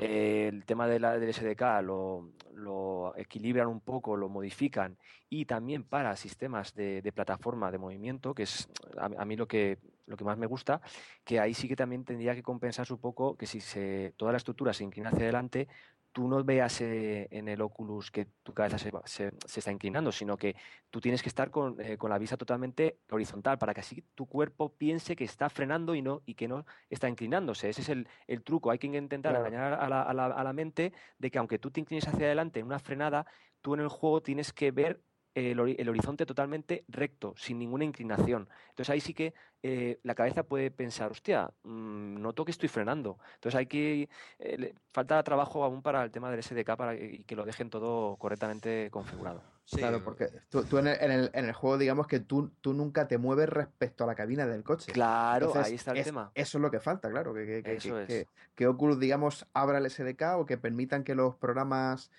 el 0.00 0.64
tema 0.64 0.86
de 0.86 1.00
la, 1.00 1.18
del 1.18 1.34
SDK 1.34 1.82
lo, 1.82 3.14
equilibran 3.16 3.66
un 3.66 3.80
poco, 3.80 4.16
lo 4.16 4.28
modifican 4.28 4.96
y 5.28 5.44
también 5.44 5.82
para 5.82 6.14
sistemas 6.14 6.72
de, 6.74 7.12
plataforma 7.12 7.72
de 7.72 7.78
movimiento, 7.78 8.32
que 8.32 8.44
es 8.44 8.68
a, 8.96 9.24
mí 9.24 9.34
lo 9.34 9.48
que, 9.48 9.78
lo 10.06 10.16
que 10.16 10.24
más 10.24 10.38
me 10.38 10.46
gusta, 10.46 10.80
que 11.24 11.40
ahí 11.40 11.52
sí 11.52 11.66
que 11.66 11.74
también 11.74 12.04
tendría 12.04 12.36
que 12.36 12.44
compensarse 12.44 12.92
un 12.92 13.00
poco 13.00 13.36
que 13.36 13.46
si 13.46 13.60
se, 13.60 14.14
toda 14.16 14.30
la 14.30 14.38
estructura 14.38 14.72
se 14.72 14.84
inclina 14.84 15.08
hacia 15.08 15.24
adelante, 15.24 15.66
tú 16.12 16.28
no 16.28 16.42
veas 16.42 16.80
eh, 16.80 17.28
en 17.30 17.48
el 17.48 17.60
Oculus 17.60 18.10
que 18.10 18.26
tu 18.42 18.52
cabeza 18.52 18.78
se, 18.78 18.90
se, 19.04 19.30
está 19.58 19.70
inclinando, 19.70 20.12
sino 20.12 20.36
que 20.36 20.56
tú 20.90 21.00
tienes 21.00 21.22
que 21.22 21.28
estar 21.28 21.50
con, 21.50 21.80
eh, 21.80 21.96
con, 21.96 22.10
la 22.10 22.18
vista 22.18 22.36
totalmente 22.36 22.98
horizontal 23.10 23.58
para 23.58 23.74
que 23.74 23.80
así 23.80 24.04
tu 24.14 24.26
cuerpo 24.26 24.74
piense 24.76 25.16
que 25.16 25.24
está 25.24 25.48
frenando 25.48 25.94
y, 25.94 26.02
no, 26.02 26.22
y 26.26 26.34
que 26.34 26.48
no 26.48 26.66
está 26.90 27.08
inclinándose. 27.08 27.68
Ese 27.68 27.82
es 27.82 27.88
el, 27.88 28.08
el 28.26 28.42
truco. 28.42 28.70
Hay 28.70 28.78
que 28.78 28.86
intentar 28.86 29.36
engañar 29.36 29.74
a 29.74 29.88
la, 29.88 30.02
a, 30.02 30.14
la, 30.14 30.26
a 30.26 30.44
la 30.44 30.52
mente 30.52 30.92
de 31.18 31.30
que 31.30 31.38
aunque 31.38 31.58
tú 31.58 31.70
te 31.70 31.80
inclines 31.80 32.08
hacia 32.08 32.26
adelante 32.26 32.60
en 32.60 32.66
una 32.66 32.78
frenada, 32.78 33.26
tú 33.60 33.74
en 33.74 33.80
el 33.80 33.88
juego 33.88 34.22
tienes 34.22 34.52
que 34.52 34.70
ver 34.70 35.00
el, 35.34 35.88
horizonte 35.88 36.26
totalmente 36.26 36.84
recto, 36.88 37.34
sin 37.36 37.58
ninguna 37.58 37.84
inclinación. 37.84 38.48
Entonces 38.70 38.90
ahí 38.90 39.00
sí 39.00 39.14
que 39.14 39.34
eh, 39.62 39.98
la 40.02 40.14
cabeza 40.14 40.42
puede 40.42 40.70
pensar, 40.70 41.10
hostia, 41.10 41.50
mm, 41.62 42.20
noto 42.20 42.44
que 42.44 42.50
estoy 42.50 42.68
frenando. 42.68 43.18
Entonces 43.34 43.58
hay 43.58 43.66
que, 43.66 44.08
eh, 44.38 44.74
falta 44.92 45.22
trabajo 45.22 45.64
aún 45.64 45.82
para 45.82 46.02
el 46.02 46.10
tema 46.10 46.30
del 46.30 46.42
SDK 46.42 46.76
para 46.76 46.96
que, 46.96 47.24
que 47.24 47.36
lo 47.36 47.44
dejen 47.44 47.70
todo 47.70 48.16
correctamente 48.16 48.88
configurado. 48.90 49.42
Claro, 49.76 50.02
porque 50.02 50.30
tú, 50.48 50.64
en, 50.78 50.86
el, 50.86 51.30
en, 51.34 51.44
el, 51.44 51.52
juego 51.52 51.76
digamos 51.76 52.06
que 52.06 52.20
tú, 52.20 52.50
tú 52.62 52.72
nunca 52.72 53.06
te 53.06 53.18
mueves 53.18 53.50
respecto 53.50 54.04
a 54.04 54.06
la 54.06 54.14
cabina 54.14 54.46
del 54.46 54.64
coche. 54.64 54.90
Claro, 54.92 55.52
ahí 55.56 55.74
está 55.74 55.92
el 55.92 56.04
tema. 56.04 56.30
Eso 56.34 56.56
es 56.56 56.62
lo 56.62 56.70
que 56.70 56.80
falta, 56.80 57.10
claro, 57.10 57.34
que, 57.34 57.62
que, 57.62 57.76
que, 57.76 58.26
que, 58.54 58.66
Oculus 58.66 58.98
digamos 58.98 59.46
abra 59.52 59.78
el 59.78 59.90
SDK 59.90 60.22
o 60.38 60.46
que 60.46 60.56
permitan 60.56 61.04
que 61.04 61.14
los 61.14 61.34
programas 61.36 62.10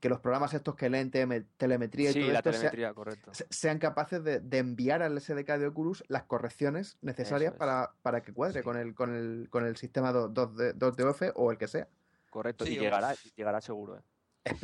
que 0.00 0.08
los 0.08 0.20
programas 0.20 0.54
estos 0.54 0.74
que 0.74 0.90
leen 0.90 1.10
telemetría 1.10 2.10
y 2.10 2.12
sí, 2.12 2.20
todo 2.20 2.32
la 2.32 2.38
esto 2.38 2.50
telemetría, 2.50 2.94
correcto. 2.94 3.32
sean 3.50 3.78
capaces 3.78 4.22
de, 4.22 4.58
enviar 4.58 5.02
al 5.02 5.20
SDK 5.20 5.58
de 5.58 5.66
Oculus 5.68 6.04
las 6.08 6.24
correcciones 6.24 6.98
necesarias 7.02 7.54
para, 7.54 7.92
para, 8.02 8.22
que 8.22 8.32
cuadre 8.32 8.62
con, 8.62 8.76
el, 8.76 8.94
con, 8.94 9.14
el, 9.14 9.48
con 9.50 9.66
el 9.66 9.76
sistema 9.76 10.12
2, 10.12 10.34
2 10.34 10.56
de, 10.56 10.72
2 10.74 10.96
o 11.34 11.50
el 11.50 11.58
que 11.58 11.68
sea. 11.68 11.88
Correcto, 12.30 12.66
y 12.66 12.76
llegará, 12.76 13.14
llegará 13.34 13.60
seguro. 13.60 13.96
¿eh? 13.96 14.02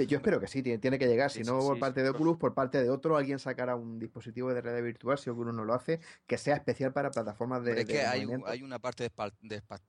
Yo 0.06 0.18
espero 0.18 0.38
que 0.38 0.46
sí, 0.46 0.62
tiene, 0.62 0.98
que 0.98 1.08
llegar. 1.08 1.30
Si 1.30 1.42
no 1.42 1.58
por 1.58 1.78
parte 1.78 2.02
de 2.02 2.10
Oculus, 2.10 2.36
por 2.36 2.54
parte 2.54 2.82
de 2.82 2.90
otro, 2.90 3.16
alguien 3.16 3.38
sacará 3.38 3.74
un 3.74 3.98
dispositivo 3.98 4.52
de 4.52 4.60
realidad 4.60 4.84
virtual, 4.84 5.18
si 5.18 5.30
Oculus 5.30 5.54
no 5.54 5.64
lo 5.64 5.74
hace, 5.74 6.00
que 6.26 6.38
sea 6.38 6.54
especial 6.54 6.92
para 6.92 7.10
plataformas 7.10 7.64
de. 7.64 7.80
es 7.80 7.86
que 7.86 8.02
hay, 8.02 8.26
hay, 8.46 8.62
una 8.62 8.78
parte 8.78 9.10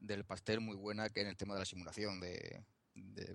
del 0.01 0.23
pastel 0.23 0.61
muy 0.61 0.75
buena 0.75 1.09
que 1.09 1.21
en 1.21 1.27
el 1.27 1.37
tema 1.37 1.53
de 1.53 1.59
la 1.59 1.65
simulación 1.65 2.19
de, 2.19 2.63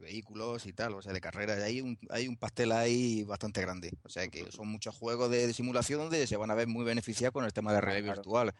vehículos 0.01 0.67
y 0.67 0.73
tal, 0.73 0.95
o 0.95 1.03
sea, 1.03 1.13
de 1.13 1.21
carreras. 1.21 1.63
Hay 1.63 1.81
un, 1.81 1.99
hay 2.11 2.29
un 2.29 2.37
pastel 2.37 2.73
ahí 2.73 3.25
bastante 3.25 3.61
grande. 3.61 3.93
O 4.03 4.09
sea, 4.09 4.29
que 4.29 4.51
son 4.53 4.69
muchos 4.69 4.95
juegos 4.95 5.31
de, 5.31 5.53
simulación 5.53 6.01
donde 6.01 6.27
se 6.27 6.37
van 6.37 6.51
a 6.51 6.55
ver 6.55 6.69
muy 6.69 6.85
beneficiados 6.85 7.33
con 7.33 7.45
el 7.45 7.53
tema 7.53 7.73
de 7.73 7.81
realidad 7.81 8.17
virtual. 8.17 8.55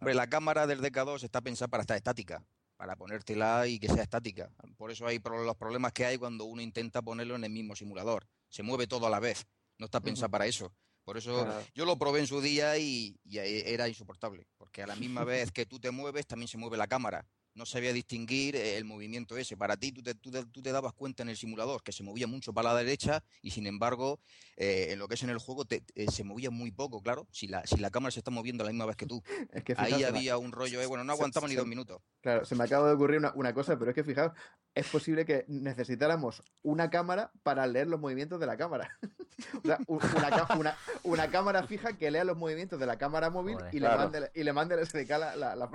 Hombre, 0.00 0.14
la 0.14 0.28
cámara 0.28 0.66
del 0.66 0.80
DK2 0.80 1.22
está 1.24 1.40
pensada 1.40 1.68
para 1.68 1.82
estar 1.82 1.96
estática 1.96 2.42
para 2.76 2.96
ponértela 2.96 3.68
y 3.68 3.78
que 3.78 3.86
sea 3.86 4.02
estática. 4.02 4.50
Por 4.76 4.90
eso 4.90 5.06
hay 5.06 5.20
los 5.24 5.56
problemas 5.56 5.92
que 5.92 6.04
hay 6.04 6.18
cuando 6.18 6.46
uno 6.46 6.62
intenta 6.62 7.00
ponerlo 7.00 7.36
en 7.36 7.44
el 7.44 7.50
mismo 7.50 7.76
simulador. 7.76 8.26
Se 8.48 8.64
mueve 8.64 8.88
todo 8.88 9.06
a 9.06 9.10
la 9.10 9.20
vez. 9.20 9.46
No 9.78 9.84
está 9.84 10.00
pensado 10.00 10.30
para 10.30 10.46
eso. 10.46 10.74
Por 11.04 11.16
eso 11.16 11.46
yo 11.74 11.84
lo 11.84 11.96
probé 11.96 12.20
en 12.20 12.26
su 12.26 12.40
día 12.40 12.76
y, 12.78 13.16
era 13.24 13.88
insoportable. 13.88 14.48
Porque 14.56 14.82
a 14.82 14.88
la 14.88 14.96
misma 14.96 15.22
vez 15.22 15.52
que 15.52 15.64
tú 15.64 15.78
te 15.78 15.92
mueves, 15.92 16.26
también 16.26 16.48
se 16.48 16.58
mueve 16.58 16.76
la 16.76 16.88
cámara 16.88 17.24
no 17.54 17.66
sabía 17.66 17.92
distinguir 17.92 18.56
el 18.56 18.84
movimiento 18.84 19.36
ese. 19.36 19.56
Para 19.56 19.76
ti, 19.76 19.92
tú 19.92 20.02
te, 20.02 20.14
tú, 20.14 20.30
te, 20.62 20.72
dabas 20.72 20.92
cuenta 20.94 21.22
en 21.22 21.28
el 21.28 21.36
simulador 21.36 21.82
que 21.82 21.92
se 21.92 22.02
movía 22.02 22.26
mucho 22.26 22.52
para 22.52 22.72
la 22.72 22.78
derecha 22.78 23.22
y 23.42 23.50
sin 23.50 23.66
embargo, 23.66 24.20
eh, 24.56 24.88
en 24.90 24.98
lo 24.98 25.08
que 25.08 25.14
es 25.14 25.22
en 25.22 25.30
el 25.30 25.38
juego, 25.38 25.64
te, 25.64 25.82
eh, 25.94 26.10
se 26.10 26.24
movía 26.24 26.50
muy 26.50 26.70
poco, 26.70 27.02
claro. 27.02 27.26
Si 27.30 27.48
la, 27.48 27.66
si 27.66 27.76
la 27.76 27.90
cámara 27.90 28.10
se 28.10 28.20
está 28.20 28.30
moviendo 28.30 28.64
a 28.64 28.66
la 28.66 28.72
misma 28.72 28.86
vez 28.86 28.96
que 28.96 29.06
tú. 29.06 29.22
Es 29.52 29.64
que 29.64 29.74
Ahí 29.76 30.02
había 30.02 30.38
un 30.38 30.52
rollo, 30.52 30.80
eh, 30.80 30.86
bueno, 30.86 31.04
no 31.04 31.12
aguantaba 31.12 31.46
ni 31.46 31.54
dos 31.54 31.66
minutos. 31.66 32.00
Claro, 32.20 32.44
se 32.44 32.54
me 32.54 32.64
acaba 32.64 32.88
de 32.88 32.94
ocurrir 32.94 33.20
una, 33.34 33.54
cosa, 33.54 33.78
pero 33.78 33.90
es 33.90 33.94
que 33.94 34.04
fijaos, 34.04 34.32
es 34.74 34.88
posible 34.88 35.24
que 35.24 35.44
necesitáramos 35.48 36.42
una 36.62 36.88
cámara 36.88 37.30
para 37.42 37.66
leer 37.66 37.88
los 37.88 38.00
movimientos 38.00 38.40
de 38.40 38.46
la 38.46 38.56
cámara. 38.56 38.96
o 39.86 40.00
sea, 40.00 40.46
una, 40.56 40.76
una, 41.02 41.30
cámara 41.30 41.66
fija 41.66 41.92
que 41.94 42.10
lea 42.10 42.24
los 42.24 42.36
movimientos 42.36 42.78
de 42.80 42.86
la 42.86 42.96
cámara 42.96 43.28
móvil 43.28 43.58
y, 43.72 43.80
le 43.80 43.88
mande, 43.88 44.30
y 44.34 44.42
le 44.42 44.52
mande 44.52 44.74
el 44.74 44.86
SDK 44.86 45.10
la, 45.10 45.56
la, 45.56 45.70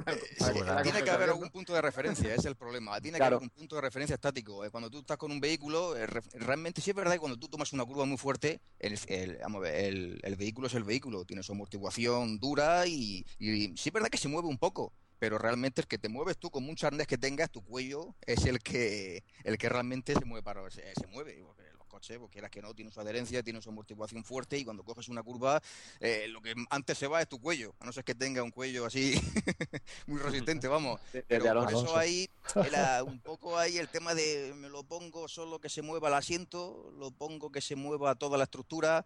Tiene 0.84 1.04
que 1.04 1.12
haber 1.12 1.30
algún 1.30 1.50
punto 1.50 1.74
de 1.74 1.82
referencia, 1.82 2.30
ese 2.30 2.40
es 2.40 2.46
el 2.46 2.56
problema. 2.56 3.00
Tiene 3.00 3.20
que 3.20 3.24
haber 3.24 3.40
un 3.40 3.50
punto 3.50 3.76
de 3.76 3.82
referencia 3.82 4.16
estático. 4.16 4.66
Eh, 4.66 4.72
cuando 4.72 4.90
tú 4.90 5.00
estás 5.00 5.18
con 5.18 5.32
un 5.32 5.40
vehículo, 5.40 5.96
eh, 5.96 6.08
realmente 6.08 6.82
sí 6.82 6.90
es 6.90 6.96
verdad 6.96 7.14
que 7.14 7.20
cuando 7.20 7.38
tú 7.38 7.48
tomas 7.48 7.74
una 7.74 7.86
curva 7.86 8.06
muy 8.06 8.18
fuerte, 8.18 8.62
el, 8.80 8.98
el, 9.10 10.36
vehículo 10.38 10.68
es 10.68 10.74
el 10.74 10.84
vehículo, 10.84 11.26
tiene 11.26 11.44
su 11.44 11.52
amortiguación 11.52 12.40
dura 12.40 12.88
y, 12.88 13.26
y 13.40 13.76
sí 13.78 13.90
es 13.90 13.94
verdad 13.94 14.10
que 14.10 14.18
se 14.18 14.28
mueve 14.28 14.48
un 14.48 14.58
poco 14.58 14.94
pero 15.20 15.38
realmente 15.38 15.82
el 15.82 15.88
que 15.88 15.98
te 15.98 16.10
mueves 16.10 16.38
tú 16.38 16.50
con 16.50 16.64
mucho 16.64 16.88
arnés 16.88 17.08
que 17.08 17.18
tengas, 17.18 17.50
tu 17.50 17.62
cuello 17.64 18.16
es 18.26 18.46
el 18.46 18.60
que 18.60 19.24
el 19.44 19.58
que 19.58 19.70
realmente 19.70 20.14
se 20.14 20.26
mueve 20.26 20.44
para 20.44 20.70
se, 20.70 20.84
se 20.94 21.08
mueve 21.08 21.44
coche, 21.88 22.20
porque 22.20 22.34
quieras 22.34 22.52
que 22.52 22.62
no, 22.62 22.74
tiene 22.74 22.92
su 22.92 23.00
adherencia, 23.00 23.42
tiene 23.42 23.62
su 23.62 23.70
amortiguación 23.70 24.24
fuerte 24.24 24.58
y 24.58 24.64
cuando 24.64 24.84
coges 24.84 25.10
una 25.10 25.24
curva, 25.24 25.62
eh, 26.00 26.28
lo 26.30 26.42
que 26.42 26.54
antes 26.70 26.98
se 26.98 27.08
va 27.08 27.22
es 27.22 27.28
tu 27.28 27.40
cuello, 27.40 27.74
a 27.80 27.86
no 27.86 27.92
ser 27.92 28.04
que 28.04 28.14
tenga 28.14 28.44
un 28.44 28.52
cuello 28.52 28.86
así 28.86 29.14
muy 30.06 30.20
resistente, 30.20 30.68
vamos. 30.68 31.00
Pero 31.28 31.54
por 31.54 31.74
eso 31.74 31.98
ahí 31.98 32.30
era 32.68 33.04
un 33.04 33.20
poco 33.20 33.58
ahí 33.58 33.78
el 33.78 33.90
tema 33.90 34.14
de 34.14 34.54
me 34.56 34.70
lo 34.70 34.84
pongo 34.84 35.28
solo 35.28 35.60
que 35.60 35.70
se 35.70 35.82
mueva 35.82 36.10
el 36.10 36.14
asiento, 36.14 36.94
lo 36.98 37.12
pongo 37.12 37.52
que 37.52 37.62
se 37.62 37.76
mueva 37.76 38.16
toda 38.16 38.38
la 38.38 38.44
estructura. 38.44 39.06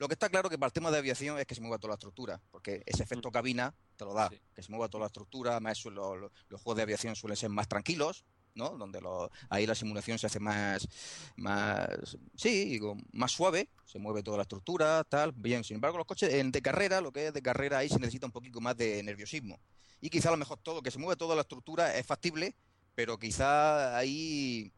Lo 0.00 0.08
que 0.08 0.14
está 0.14 0.30
claro 0.30 0.48
que 0.48 0.56
para 0.56 0.68
el 0.68 0.72
tema 0.72 0.90
de 0.90 0.96
aviación 0.96 1.38
es 1.38 1.46
que 1.46 1.54
se 1.54 1.60
mueva 1.60 1.76
toda 1.76 1.90
la 1.90 1.96
estructura, 1.96 2.40
porque 2.50 2.82
ese 2.86 3.02
efecto 3.02 3.28
mm. 3.28 3.32
cabina 3.32 3.74
te 3.96 4.06
lo 4.06 4.14
da, 4.14 4.30
que 4.54 4.62
se 4.62 4.70
mueva 4.70 4.88
toda 4.88 5.02
la 5.02 5.08
estructura, 5.08 5.50
además 5.50 5.84
los 5.84 6.30
juegos 6.62 6.76
de 6.76 6.82
aviación 6.82 7.14
suelen 7.14 7.36
ser 7.36 7.50
más 7.50 7.68
tranquilos, 7.68 8.24
¿no? 8.54 8.70
Donde 8.70 9.02
lo, 9.02 9.30
ahí 9.50 9.66
la 9.66 9.74
simulación 9.74 10.18
se 10.18 10.26
hace 10.26 10.40
más, 10.40 10.88
más, 11.36 12.16
sí, 12.34 12.64
digo, 12.64 12.96
más 13.12 13.32
suave, 13.32 13.68
se 13.84 13.98
mueve 13.98 14.22
toda 14.22 14.38
la 14.38 14.44
estructura, 14.44 15.04
tal, 15.04 15.32
bien. 15.32 15.64
Sin 15.64 15.74
embargo, 15.74 15.98
los 15.98 16.06
coches 16.06 16.32
en, 16.32 16.50
de 16.50 16.62
carrera, 16.62 17.02
lo 17.02 17.12
que 17.12 17.26
es 17.26 17.34
de 17.34 17.42
carrera, 17.42 17.76
ahí 17.76 17.90
se 17.90 17.98
necesita 17.98 18.24
un 18.24 18.32
poquito 18.32 18.58
más 18.62 18.78
de 18.78 19.02
nerviosismo. 19.02 19.60
Y 20.00 20.08
quizá 20.08 20.30
a 20.30 20.32
lo 20.32 20.38
mejor 20.38 20.58
todo, 20.62 20.80
que 20.80 20.90
se 20.90 20.98
mueve 20.98 21.18
toda 21.18 21.34
la 21.34 21.42
estructura 21.42 21.94
es 21.94 22.06
factible, 22.06 22.56
pero 22.94 23.18
quizá 23.18 23.98
ahí 23.98 24.72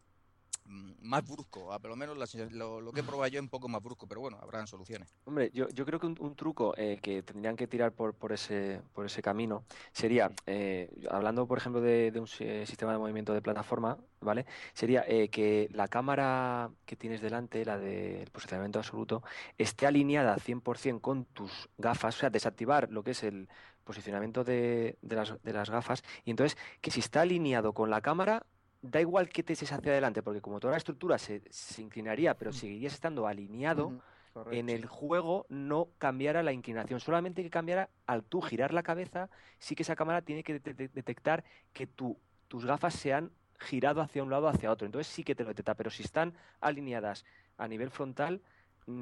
más 0.64 1.26
brusco, 1.26 1.72
a 1.72 1.78
por 1.78 1.90
lo 1.90 1.96
menos 1.96 2.16
lo, 2.16 2.92
que 2.92 3.00
he 3.00 3.02
probado 3.02 3.28
yo 3.28 3.38
es 3.38 3.42
un 3.42 3.48
poco 3.48 3.68
más 3.68 3.82
brusco, 3.82 4.06
pero 4.06 4.20
bueno, 4.20 4.38
habrán 4.40 4.66
soluciones. 4.66 5.14
Hombre, 5.24 5.50
yo, 5.52 5.68
yo 5.68 5.84
creo 5.84 5.98
que 5.98 6.06
un, 6.06 6.34
truco 6.34 6.74
eh, 6.76 6.98
que 7.02 7.22
tendrían 7.22 7.56
que 7.56 7.66
tirar 7.66 7.92
por, 7.92 8.14
por, 8.14 8.32
ese, 8.32 8.80
por 8.92 9.06
ese 9.06 9.22
camino 9.22 9.64
sería, 9.92 10.30
eh, 10.46 10.90
hablando 11.10 11.46
por 11.46 11.58
ejemplo 11.58 11.80
de, 11.80 12.12
un 12.16 12.26
sistema 12.26 12.92
de 12.92 12.98
movimiento 12.98 13.34
de 13.34 13.42
plataforma, 13.42 13.98
¿vale? 14.20 14.46
Sería 14.72 15.04
eh, 15.06 15.28
que 15.28 15.68
la 15.72 15.88
cámara 15.88 16.70
que 16.86 16.96
tienes 16.96 17.20
delante, 17.20 17.64
la 17.64 17.78
del 17.78 18.30
posicionamiento 18.30 18.78
absoluto, 18.78 19.22
esté 19.58 19.86
alineada 19.86 20.36
100% 20.36 21.00
con 21.00 21.24
tus 21.26 21.68
gafas, 21.78 22.16
o 22.16 22.18
sea, 22.20 22.30
desactivar 22.30 22.90
lo 22.90 23.02
que 23.02 23.10
es 23.10 23.22
el 23.24 23.48
posicionamiento 23.84 24.44
de, 24.44 24.96
de, 25.02 25.16
las, 25.16 25.42
de 25.42 25.52
las 25.52 25.68
gafas 25.68 26.04
y 26.24 26.30
entonces 26.30 26.56
que 26.80 26.92
si 26.92 27.00
está 27.00 27.22
alineado 27.22 27.72
con 27.72 27.90
la 27.90 28.00
cámara 28.00 28.46
da 28.82 29.00
igual 29.00 29.28
que 29.28 29.42
te 29.42 29.52
eches 29.52 29.72
hacia 29.72 29.92
adelante, 29.92 30.22
porque 30.22 30.40
como 30.40 30.60
toda 30.60 30.72
la 30.72 30.78
estructura 30.78 31.16
se, 31.16 31.42
inclinaría, 31.78 32.34
pero 32.34 32.52
seguirías 32.52 32.92
estando 32.92 33.26
alineado, 33.26 34.02
en 34.50 34.68
el 34.68 34.86
juego 34.86 35.46
no 35.48 35.88
cambiara 35.98 36.42
la 36.42 36.52
inclinación, 36.52 37.00
solamente 37.00 37.42
que 37.42 37.50
cambiara 37.50 37.88
al 38.06 38.24
tú 38.24 38.40
girar 38.40 38.74
la 38.74 38.82
cabeza, 38.82 39.30
sí 39.58 39.74
que 39.74 39.82
esa 39.82 39.94
cámara 39.96 40.22
tiene 40.22 40.42
que 40.42 40.58
detectar 40.58 41.44
que 41.72 41.86
tu, 41.86 42.18
tus 42.48 42.64
gafas 42.64 42.94
se 42.94 43.12
han 43.12 43.30
girado 43.58 44.00
hacia 44.00 44.22
un 44.22 44.30
lado 44.30 44.46
o 44.46 44.48
hacia 44.48 44.72
otro. 44.72 44.86
Entonces 44.86 45.12
sí 45.12 45.22
que 45.22 45.34
te 45.34 45.44
lo 45.44 45.50
detecta, 45.50 45.74
pero 45.74 45.90
si 45.90 46.02
están 46.02 46.34
alineadas 46.60 47.24
a 47.58 47.68
nivel 47.68 47.90
frontal, 47.90 48.40
Mm, 48.40 48.51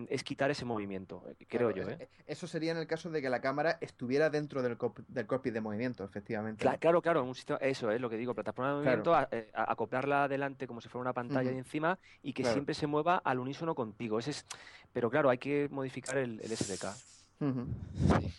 es 0.09 0.25
quitar 0.25 0.51
ese 0.51 0.65
movimiento, 0.65 1.25
eh, 1.29 1.47
creo 1.49 1.71
yo. 1.71 1.89
¿eh? 1.89 1.97
¿eh? 2.01 2.09
Eso 2.27 2.47
sería 2.47 2.73
en 2.73 2.79
el 2.79 2.87
caso 2.87 3.11
de 3.11 3.23
que 3.23 3.31
la 3.31 3.41
cámara 3.41 3.79
estuviera 3.81 4.31
dentro 4.31 4.63
del, 4.63 4.77
del 5.09 5.27
cockpit 5.27 5.53
de 5.53 5.61
movimiento, 5.61 6.05
efectivamente. 6.05 6.67
Claro, 6.79 7.01
claro, 7.01 7.25
un 7.25 7.35
eso 7.61 7.91
es 7.91 8.01
lo 8.01 8.11
que 8.11 8.17
digo, 8.17 8.35
plataforma 8.35 8.71
de 8.71 8.77
movimiento, 8.77 9.29
eh, 9.31 9.51
acoplarla 9.55 10.25
adelante 10.25 10.67
como 10.67 10.81
si 10.81 10.89
fuera 10.89 11.03
una 11.03 11.13
pantalla 11.13 11.51
de 11.51 11.59
encima 11.59 11.99
y 12.23 12.33
que 12.33 12.45
siempre 12.45 12.75
se 12.75 12.87
mueva 12.87 13.17
al 13.17 13.39
unísono 13.39 13.75
contigo. 13.75 14.19
Ese 14.19 14.31
es... 14.31 14.47
Pero 14.93 15.09
claro, 15.09 15.31
hay 15.31 15.39
que 15.39 15.69
modificar 15.71 16.19
el, 16.19 16.41
SDK. 16.41 16.95
sí. 18.21 18.35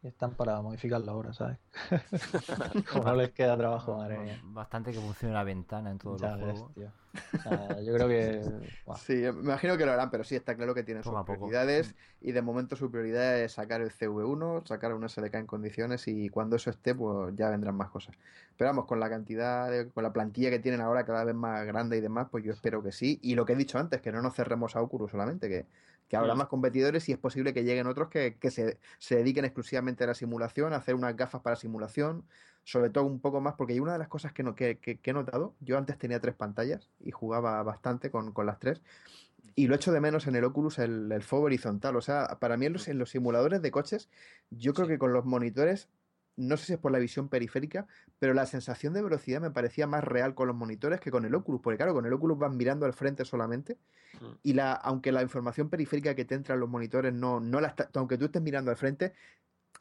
Y 0.00 0.06
están 0.06 0.34
para 0.34 0.60
modificarlo 0.62 1.10
ahora, 1.10 1.32
¿sabes? 1.32 1.58
Como 2.92 3.04
no 3.04 3.16
les 3.16 3.32
queda 3.32 3.56
trabajo, 3.56 3.96
madre 3.96 4.18
mía. 4.18 4.40
Bastante 4.44 4.92
que 4.92 5.00
funcione 5.00 5.34
la 5.34 5.42
ventana 5.42 5.90
en 5.90 5.98
todos 5.98 6.20
los 6.20 6.38
juegos. 6.38 6.70
yo 7.84 7.94
creo 7.94 8.06
que. 8.06 8.42
Sí, 8.96 9.14
me 9.14 9.40
imagino 9.40 9.76
que 9.76 9.84
lo 9.84 9.92
harán, 9.92 10.08
pero 10.10 10.22
sí 10.22 10.36
está 10.36 10.54
claro 10.54 10.72
que 10.72 10.84
tienen 10.84 11.02
sus 11.02 11.12
prioridades. 11.24 11.96
Y 12.20 12.30
de 12.30 12.42
momento 12.42 12.76
su 12.76 12.92
prioridad 12.92 13.40
es 13.40 13.52
sacar 13.52 13.80
el 13.80 13.90
CV1, 13.90 14.68
sacar 14.68 14.94
un 14.94 15.08
SDK 15.08 15.34
en 15.34 15.46
condiciones. 15.46 16.06
Y 16.06 16.28
cuando 16.28 16.54
eso 16.54 16.70
esté, 16.70 16.94
pues 16.94 17.34
ya 17.34 17.50
vendrán 17.50 17.74
más 17.74 17.90
cosas. 17.90 18.14
Pero 18.56 18.70
vamos, 18.70 18.84
con 18.86 19.00
la 19.00 19.10
cantidad, 19.10 19.88
con 19.88 20.04
la 20.04 20.12
plantilla 20.12 20.50
que 20.50 20.60
tienen 20.60 20.80
ahora 20.80 21.04
cada 21.04 21.24
vez 21.24 21.34
más 21.34 21.66
grande 21.66 21.96
y 21.96 22.00
demás, 22.00 22.28
pues 22.30 22.44
yo 22.44 22.52
espero 22.52 22.84
que 22.84 22.92
sí. 22.92 23.18
Y 23.20 23.34
lo 23.34 23.44
que 23.44 23.54
he 23.54 23.56
dicho 23.56 23.78
antes, 23.78 24.00
que 24.00 24.12
no 24.12 24.22
nos 24.22 24.36
cerremos 24.36 24.76
a 24.76 24.80
Oculus 24.80 25.10
solamente, 25.10 25.48
que, 25.48 25.66
que 26.08 26.16
habrá 26.16 26.34
más 26.34 26.48
competidores 26.48 27.08
y 27.08 27.12
es 27.12 27.18
posible 27.18 27.52
que 27.52 27.64
lleguen 27.64 27.86
otros 27.86 28.08
que, 28.08 28.36
se, 28.50 28.78
se 28.98 29.16
dediquen 29.16 29.44
exclusivamente 29.44 30.04
a 30.04 30.08
la 30.08 30.14
simulación, 30.14 30.72
a 30.72 30.76
hacer 30.76 30.94
unas 30.94 31.16
gafas 31.16 31.42
para 31.42 31.56
simulación 31.56 32.24
sobre 32.68 32.90
todo 32.90 33.04
un 33.04 33.18
poco 33.18 33.40
más, 33.40 33.54
porque 33.54 33.72
hay 33.72 33.80
una 33.80 33.94
de 33.94 33.98
las 33.98 34.08
cosas 34.08 34.34
que, 34.34 34.42
no, 34.42 34.54
que, 34.54 34.78
he 35.02 35.12
notado, 35.14 35.54
yo 35.60 35.78
antes 35.78 35.96
tenía 35.96 36.20
tres 36.20 36.34
pantallas 36.34 36.90
y 37.00 37.12
jugaba 37.12 37.62
bastante 37.62 38.10
con, 38.10 38.34
las 38.44 38.58
tres, 38.58 38.82
y 39.54 39.68
lo 39.68 39.74
echo 39.74 39.90
de 39.90 40.02
menos 40.02 40.26
en 40.26 40.36
el 40.36 40.44
Oculus 40.44 40.78
el, 40.78 41.10
el 41.10 41.24
horizontal, 41.30 41.96
o 41.96 42.02
sea, 42.02 42.36
para 42.38 42.58
mí 42.58 42.66
en 42.66 42.74
los, 42.74 42.86
en 42.88 42.98
los 42.98 43.08
simuladores 43.08 43.62
de 43.62 43.70
coches, 43.70 44.10
yo 44.50 44.74
creo 44.74 44.86
que 44.86 44.98
con 44.98 45.14
los 45.14 45.24
monitores 45.24 45.88
no 46.38 46.56
sé 46.56 46.66
si 46.66 46.72
es 46.74 46.78
por 46.78 46.92
la 46.92 46.98
visión 46.98 47.28
periférica, 47.28 47.86
pero 48.18 48.32
la 48.32 48.46
sensación 48.46 48.92
de 48.92 49.02
velocidad 49.02 49.40
me 49.40 49.50
parecía 49.50 49.86
más 49.86 50.04
real 50.04 50.34
con 50.34 50.46
los 50.46 50.56
monitores 50.56 51.00
que 51.00 51.10
con 51.10 51.24
el 51.24 51.34
Oculus, 51.34 51.60
porque 51.60 51.76
claro, 51.76 51.92
con 51.92 52.06
el 52.06 52.12
Oculus 52.12 52.38
van 52.38 52.56
mirando 52.56 52.86
al 52.86 52.92
frente 52.92 53.24
solamente 53.24 53.76
mm. 54.20 54.26
y 54.44 54.52
la, 54.52 54.72
aunque 54.72 55.10
la 55.10 55.22
información 55.22 55.68
periférica 55.68 56.14
que 56.14 56.24
te 56.24 56.36
entra 56.36 56.54
en 56.54 56.60
los 56.60 56.68
monitores 56.68 57.12
no, 57.12 57.40
no 57.40 57.60
la 57.60 57.74
aunque 57.94 58.16
tú 58.16 58.26
estés 58.26 58.40
mirando 58.40 58.70
al 58.70 58.76
frente, 58.76 59.12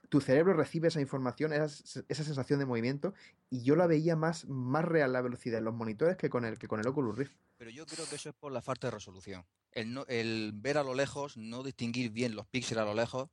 tu 0.10 0.20
cerebro 0.20 0.54
recibe 0.54 0.88
esa 0.88 1.02
información, 1.02 1.54
esa, 1.54 1.66
esa, 2.08 2.24
sensación 2.24 2.60
de 2.60 2.66
movimiento, 2.66 3.14
y 3.50 3.64
yo 3.64 3.76
la 3.76 3.88
veía 3.88 4.16
más, 4.16 4.46
más 4.46 4.86
real 4.86 5.14
la 5.14 5.22
velocidad 5.22 5.60
en 5.60 5.66
los 5.66 5.74
monitores 5.74 6.18
que 6.18 6.30
con 6.30 6.46
el 6.46 6.58
que 6.58 6.68
con 6.68 6.80
el 6.80 6.88
Oculus 6.88 7.18
Rift. 7.18 7.36
Pero 7.58 7.72
yo 7.72 7.86
creo 7.86 8.08
que 8.08 8.16
eso 8.16 8.30
es 8.30 8.36
por 8.36 8.52
la 8.52 8.62
falta 8.62 8.88
de 8.88 8.92
resolución. 8.92 9.46
El, 9.72 9.98
el 10.08 10.54
ver 10.56 10.78
a 10.78 10.84
lo 10.84 10.94
lejos, 10.94 11.38
no 11.38 11.64
distinguir 11.64 12.12
bien 12.12 12.36
los 12.36 12.48
píxeles 12.48 12.84
a 12.84 12.86
lo 12.86 12.94
lejos, 12.94 13.30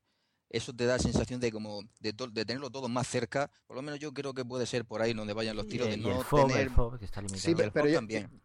eso 0.50 0.72
te 0.72 0.86
da 0.86 0.94
la 0.94 1.02
sensación 1.02 1.40
de 1.40 1.50
como 1.50 1.82
de, 2.00 2.12
tenerlo 2.12 2.70
todo 2.70 2.88
más 2.88 3.08
cerca. 3.08 3.50
Por 3.66 3.76
lo 3.76 3.82
menos 3.82 3.98
yo 3.98 4.12
creo 4.12 4.34
que 4.34 4.44
puede 4.44 4.66
ser 4.66 4.84
por 4.84 5.02
ahí 5.02 5.12
donde 5.12 5.32
vayan 5.32 5.56
los 5.56 5.66
tiros 5.66 5.88
de 5.88 5.96
no 5.96 6.22
tener. 6.24 6.70
que 6.98 7.04
está 7.04 7.20
limitado. 7.20 7.40
Sí, 7.40 7.54
pero, 7.54 7.88
yo, 7.88 8.00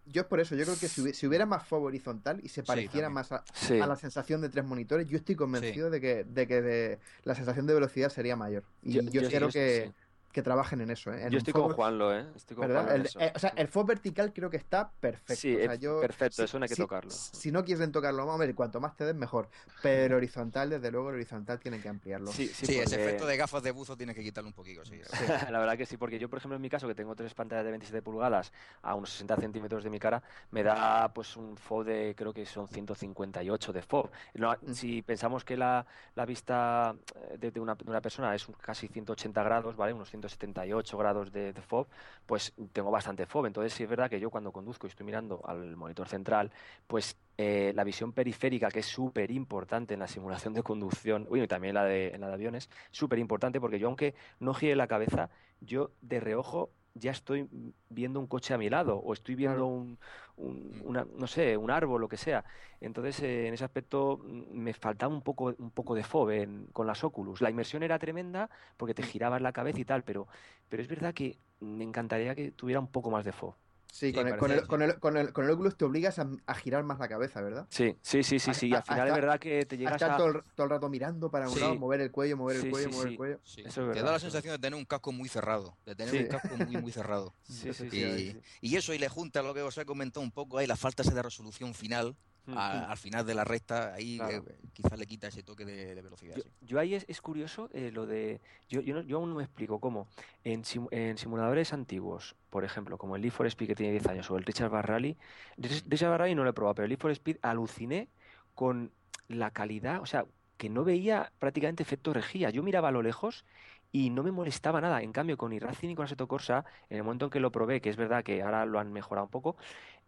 yo, 0.05 0.21
es 0.21 0.27
por 0.27 0.39
eso, 0.39 0.55
yo 0.55 0.65
creo 0.65 0.77
que 0.77 0.87
si, 0.87 1.27
hubiera 1.27 1.45
más 1.45 1.67
FOB 1.67 1.83
horizontal 1.83 2.39
y 2.43 2.49
se 2.49 2.63
pareciera 2.63 3.09
más 3.09 3.31
a, 3.31 3.43
la 3.69 3.95
sensación 3.95 4.41
de 4.41 4.49
tres 4.49 4.65
monitores, 4.65 5.07
yo 5.07 5.17
estoy 5.17 5.35
convencido 5.35 5.89
de 5.89 6.01
que, 6.01 6.23
de 6.23 6.47
que 6.47 6.99
la 7.23 7.35
sensación 7.35 7.67
de 7.67 7.73
velocidad 7.73 8.09
sería 8.09 8.35
mayor. 8.35 8.63
Y 8.81 8.93
yo, 8.93 9.29
creo 9.29 9.49
que 9.49 9.91
que 10.31 10.41
trabajen 10.43 10.81
en 10.81 10.91
eso. 10.91 11.11
¿eh? 11.13 11.27
yo 11.29 11.37
estoy 11.37 11.53
con 11.53 11.73
Juanlo, 11.73 12.15
¿eh? 12.15 12.25
Estoy 12.35 12.55
con 12.55 12.71
Juanlo 12.71 12.91
el, 12.91 13.09
eh, 13.19 13.31
o 13.35 13.39
sea, 13.39 13.53
el 13.55 13.67
FOB 13.67 13.87
vertical 13.87 14.31
creo 14.33 14.49
que 14.49 14.57
está 14.57 14.89
perfecto. 14.89 15.35
Sí, 15.35 15.57
perfecto, 16.01 16.43
eso 16.43 16.59
no 16.59 16.63
hay 16.63 16.69
que 16.69 16.75
tocarlo. 16.75 17.11
Si 17.11 17.51
no 17.51 17.63
quieren 17.63 17.91
tocarlo, 17.91 18.25
vamos 18.25 18.41
a 18.41 18.45
ver, 18.45 18.55
cuanto 18.55 18.79
más 18.79 18.95
te 18.95 19.05
den, 19.05 19.17
mejor. 19.17 19.49
Pero 19.81 20.17
horizontal, 20.17 20.69
desde 20.69 20.91
luego, 20.91 21.09
el 21.09 21.15
horizontal 21.15 21.59
tienen 21.59 21.81
que 21.81 21.89
ampliarlo. 21.89 22.31
Sí, 22.31 22.51
ese 22.61 22.81
efecto 22.81 23.25
de 23.25 23.37
gafas 23.37 23.63
de 23.63 23.71
buzo 23.71 23.97
tiene 23.97 24.13
que 24.13 24.23
quitarlo 24.23 24.49
un 24.49 24.53
poquito, 24.53 24.85
sí. 24.85 24.99
la 25.51 25.59
verdad 25.59 25.77
que 25.77 25.85
sí, 25.85 25.97
porque 25.97 26.19
yo, 26.19 26.29
por 26.29 26.37
ejemplo, 26.37 26.55
en 26.55 26.61
mi 26.61 26.69
caso, 26.69 26.87
que 26.87 26.95
tengo 26.95 27.15
tres 27.15 27.33
pantallas 27.33 27.65
de 27.65 27.71
27 27.71 28.01
pulgadas 28.01 28.51
a 28.81 28.95
unos 28.95 29.09
60 29.11 29.35
centímetros 29.37 29.83
de 29.83 29.89
mi 29.89 29.99
cara, 29.99 30.21
me 30.51 30.63
da 30.63 31.11
pues 31.13 31.35
un 31.37 31.57
FOB 31.57 31.85
de, 31.85 32.15
creo 32.15 32.33
que 32.33 32.45
son 32.45 32.67
158 32.67 33.73
de 33.73 33.81
FOB. 33.81 34.09
Mm. 34.35 34.73
si 34.73 35.01
pensamos 35.01 35.43
que 35.43 35.57
la, 35.57 35.85
la 36.15 36.25
vista 36.25 36.95
eh, 37.31 37.37
de, 37.37 37.59
una, 37.59 37.75
de 37.75 37.89
una 37.89 38.01
persona 38.01 38.33
es 38.35 38.47
un, 38.47 38.55
casi 38.55 38.87
180 38.87 39.43
grados, 39.43 39.75
¿vale? 39.75 39.93
Unos 39.93 40.09
178 40.19 40.97
grados 40.97 41.31
de, 41.31 41.53
FOB, 41.53 41.87
pues 42.25 42.53
tengo 42.73 42.91
bastante 42.91 43.25
FOB. 43.25 43.47
Entonces 43.47 43.73
sí 43.73 43.83
es 43.83 43.89
verdad 43.89 44.09
que 44.09 44.19
yo 44.19 44.29
cuando 44.29 44.51
conduzco 44.51 44.87
y 44.87 44.89
estoy 44.89 45.05
mirando 45.05 45.41
al 45.45 45.75
monitor 45.75 46.07
central, 46.07 46.51
pues 46.87 47.17
eh, 47.37 47.71
la 47.75 47.83
visión 47.83 48.11
periférica, 48.11 48.69
que 48.69 48.79
es 48.79 48.85
súper 48.85 49.31
importante 49.31 49.93
en 49.93 49.99
la 49.99 50.07
simulación 50.07 50.53
de 50.53 50.63
conducción, 50.63 51.27
y 51.31 51.47
también 51.47 51.75
la 51.75 51.85
de, 51.85 52.09
en 52.09 52.21
la 52.21 52.27
de 52.27 52.33
aviones, 52.33 52.69
súper 52.91 53.19
importante 53.19 53.59
porque 53.59 53.79
yo 53.79 53.87
aunque 53.87 54.15
no 54.39 54.53
gire 54.53 54.75
la 54.75 54.87
cabeza, 54.87 55.29
yo 55.61 55.91
de 56.01 56.19
reojo 56.19 56.71
ya 56.95 57.11
estoy 57.11 57.47
viendo 57.89 58.19
un 58.19 58.27
coche 58.27 58.53
a 58.53 58.57
mi 58.57 58.69
lado 58.69 58.97
o 58.97 59.13
estoy 59.13 59.35
viendo 59.35 59.65
un, 59.65 59.97
no 60.37 61.27
sé, 61.27 61.57
un 61.57 61.71
árbol, 61.71 62.01
lo 62.01 62.09
que 62.09 62.17
sea. 62.17 62.43
Entonces, 62.81 63.21
eh, 63.21 63.47
en 63.47 63.53
ese 63.53 63.63
aspecto 63.63 64.19
mm, 64.23 64.53
me 64.53 64.73
faltaba 64.73 65.13
un 65.13 65.21
poco, 65.21 65.55
un 65.57 65.71
poco 65.71 65.95
de 65.95 66.03
FOB 66.03 66.71
con 66.73 66.87
las 66.87 67.03
Oculus. 67.03 67.41
La 67.41 67.49
inmersión 67.49 67.83
era 67.83 67.99
tremenda 67.99 68.49
porque 68.77 68.93
te 68.93 69.03
girabas 69.03 69.41
la 69.41 69.51
cabeza 69.51 69.79
y 69.79 69.85
tal, 69.85 70.03
pero, 70.03 70.27
pero 70.69 70.81
es 70.81 70.87
verdad 70.89 71.13
que 71.13 71.37
me 71.59 71.83
encantaría 71.83 72.35
que 72.35 72.51
tuviera 72.51 72.79
un 72.79 72.87
poco 72.87 73.11
más 73.11 73.25
de 73.25 73.31
FOB. 73.31 73.53
Sí, 73.91 74.13
con, 74.13 74.27
el, 74.27 74.37
con, 74.37 74.51
el, 74.51 74.67
con, 74.67 74.81
el, 74.81 74.99
con, 74.99 75.17
el, 75.17 75.33
con, 75.33 75.45
el, 75.45 75.51
Oculus 75.51 75.75
te 75.75 75.85
obligas 75.85 76.19
a, 76.19 76.55
girar 76.55 76.83
más 76.83 76.99
la 76.99 77.07
cabeza, 77.07 77.41
¿verdad? 77.41 77.67
Sí, 77.69 77.95
sí, 78.01 78.23
sí, 78.23 78.39
sí, 78.39 78.53
sí. 78.53 78.73
Al 78.73 78.83
final 78.83 79.07
es 79.07 79.13
verdad 79.13 79.39
que 79.39 79.65
te 79.65 79.77
llegas 79.77 79.93
a... 79.93 79.95
Estar 79.95 80.17
todo 80.17 80.27
el, 80.27 80.43
todo 80.55 80.65
el 80.65 80.69
rato 80.69 80.89
mirando 80.89 81.29
para 81.29 81.49
un 81.49 81.59
lado, 81.59 81.75
mover 81.75 82.01
el 82.01 82.11
cuello, 82.11 82.37
mover 82.37 82.57
el 82.57 82.69
cuello, 82.69 82.89
mover 82.89 83.07
el 83.07 83.17
cuello. 83.17 83.39
Eso 83.43 83.91
te 83.91 84.01
da 84.01 84.11
la 84.11 84.19
sensación 84.19 84.53
de 84.53 84.59
tener 84.59 84.77
un 84.77 84.85
casco 84.85 85.11
muy 85.11 85.27
cerrado, 85.27 85.75
de 85.85 85.95
tener 85.95 86.23
un 86.23 86.27
casco 86.27 86.55
muy, 86.57 86.77
muy 86.77 86.91
cerrado. 86.91 87.33
Sí, 87.49 87.73
sí, 87.73 87.89
y, 87.91 88.69
y, 88.69 88.75
eso, 88.77 88.93
y 88.93 88.99
le 88.99 89.09
junta 89.09 89.41
lo 89.41 89.53
que 89.53 89.61
os 89.61 89.77
he 89.77 89.85
comentado 89.85 90.23
un 90.23 90.31
poco 90.31 90.59
ahí, 90.59 90.67
la 90.67 90.77
falta 90.77 91.03
de 91.03 91.21
resolución 91.21 91.73
final, 91.73 92.15
al 92.55 92.97
final 92.97 93.25
de 93.25 93.33
la 93.33 93.43
recta, 93.43 93.93
ahí 93.93 94.19
eh, 94.29 94.41
quizás 94.73 94.97
le 94.97 95.05
quita 95.05 95.27
ese 95.27 95.43
toque 95.43 95.65
de, 95.65 96.01
velocidad. 96.01 96.35
Yo, 96.61 96.79
ahí 96.79 96.95
es, 96.95 97.21
curioso 97.21 97.69
eh, 97.73 97.91
lo 97.91 98.05
de. 98.05 98.41
Yo, 98.67 98.81
yo, 98.81 99.01
yo, 99.01 99.17
aún 99.17 99.29
no 99.29 99.35
me 99.35 99.43
explico 99.43 99.79
cómo 99.79 100.07
en, 100.43 100.63
en, 100.91 101.17
simuladores 101.17 101.73
antiguos, 101.73 102.35
por 102.49 102.63
ejemplo, 102.63 102.97
como 102.97 103.15
el 103.15 103.21
Leaf 103.21 103.35
for 103.35 103.47
Speed 103.47 103.67
que 103.67 103.75
tiene 103.75 103.91
10 103.93 104.07
años 104.07 104.31
o 104.31 104.37
el 104.37 104.45
Richard 104.45 104.69
Barrally, 104.69 105.17
Richard 105.57 106.09
Barrally 106.09 106.35
no 106.35 106.43
lo 106.43 106.49
he 106.49 106.53
probado, 106.53 106.75
pero 106.75 106.85
el 106.85 106.89
Leaf 106.89 107.01
for 107.01 107.11
Speed 107.11 107.37
aluciné 107.41 108.09
con 108.55 108.91
la 109.27 109.51
calidad, 109.51 110.01
o 110.01 110.05
sea, 110.05 110.25
que 110.57 110.69
no 110.69 110.83
veía 110.83 111.31
prácticamente 111.39 111.83
efecto 111.83 112.13
rejilla. 112.13 112.49
Yo 112.49 112.63
miraba 112.63 112.89
a 112.89 112.91
lo 112.91 113.01
lejos 113.01 113.45
y 113.91 114.09
no 114.09 114.23
me 114.23 114.31
molestaba 114.31 114.81
nada. 114.81 115.01
En 115.01 115.11
cambio, 115.11 115.37
con 115.37 115.53
Irracing 115.53 115.89
y 115.89 115.95
con 115.95 116.05
Assetto 116.05 116.27
Corsa, 116.27 116.65
en 116.89 116.97
el 116.97 117.03
momento 117.03 117.25
en 117.25 117.31
que 117.31 117.39
lo 117.39 117.51
probé, 117.51 117.81
que 117.81 117.89
es 117.89 117.97
verdad 117.97 118.23
que 118.23 118.41
ahora 118.41 118.65
lo 118.65 118.79
han 118.79 118.91
mejorado 118.91 119.25
un 119.25 119.31
poco, 119.31 119.57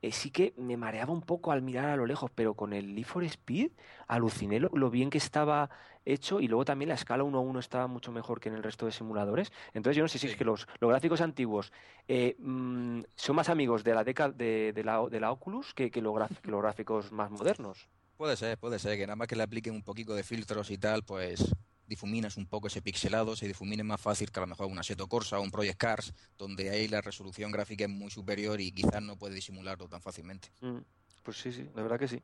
eh, 0.01 0.11
sí 0.11 0.31
que 0.31 0.53
me 0.57 0.77
mareaba 0.77 1.13
un 1.13 1.21
poco 1.21 1.51
al 1.51 1.61
mirar 1.61 1.89
a 1.89 1.95
lo 1.95 2.05
lejos, 2.07 2.31
pero 2.33 2.55
con 2.55 2.73
el 2.73 2.95
Leaf 2.95 3.07
for 3.07 3.23
Speed 3.23 3.71
aluciné 4.07 4.59
lo, 4.59 4.89
bien 4.89 5.11
que 5.11 5.19
estaba 5.19 5.69
hecho 6.05 6.39
y 6.39 6.47
luego 6.47 6.65
también 6.65 6.89
la 6.89 6.95
escala 6.95 7.23
1 7.23 7.37
a 7.37 7.41
1 7.41 7.59
estaba 7.59 7.85
mucho 7.85 8.11
mejor 8.11 8.39
que 8.39 8.49
en 8.49 8.55
el 8.55 8.63
resto 8.63 8.87
de 8.87 8.91
simuladores. 8.91 9.51
Entonces 9.73 9.97
yo 9.97 10.03
no 10.03 10.07
sé 10.07 10.17
si 10.17 10.27
es 10.27 10.35
que 10.35 10.43
los, 10.43 10.67
los 10.79 10.89
gráficos 10.89 11.21
antiguos 11.21 11.71
eh, 12.07 12.35
mm, 12.39 13.01
son 13.15 13.35
más 13.35 13.49
amigos 13.49 13.83
de 13.83 13.93
la 13.93 14.03
década 14.03 14.33
de, 14.33 14.81
la, 14.83 15.07
de 15.07 15.19
la 15.19 15.31
Oculus 15.31 15.75
que, 15.75 15.91
que, 15.91 16.01
los 16.01 16.15
gráficos 16.15 17.11
más 17.11 17.29
modernos. 17.31 17.87
Puede 18.17 18.35
ser, 18.35 18.57
puede 18.57 18.79
ser, 18.79 18.97
que 18.97 19.05
nada 19.05 19.15
más 19.15 19.27
que 19.27 19.35
le 19.35 19.43
apliquen 19.43 19.75
un 19.75 19.83
poquito 19.83 20.15
de 20.15 20.23
filtros 20.23 20.71
y 20.71 20.77
tal, 20.79 21.03
pues 21.03 21.55
difuminas 21.91 22.37
un 22.37 22.45
poco 22.45 22.67
ese 22.67 22.81
pixelado, 22.81 23.35
se 23.35 23.47
difumine 23.47 23.83
más 23.83 23.99
fácil 23.99 24.31
que 24.31 24.39
a 24.39 24.43
lo 24.43 24.47
mejor 24.47 24.67
una 24.67 24.81
Seto 24.81 25.07
Corsa 25.07 25.37
o 25.37 25.41
un 25.43 25.51
Project 25.51 25.77
Cars, 25.77 26.13
donde 26.37 26.69
ahí 26.69 26.87
la 26.87 27.01
resolución 27.01 27.51
gráfica 27.51 27.83
es 27.83 27.89
muy 27.89 28.09
superior 28.09 28.61
y 28.61 28.71
quizás 28.71 29.01
no 29.01 29.17
puede 29.17 29.35
disimularlo 29.35 29.89
tan 29.89 30.01
fácilmente. 30.01 30.47
Mm, 30.61 30.77
pues 31.21 31.37
sí, 31.37 31.51
sí, 31.51 31.69
la 31.75 31.81
verdad 31.83 31.99
que 31.99 32.07
sí. 32.07 32.23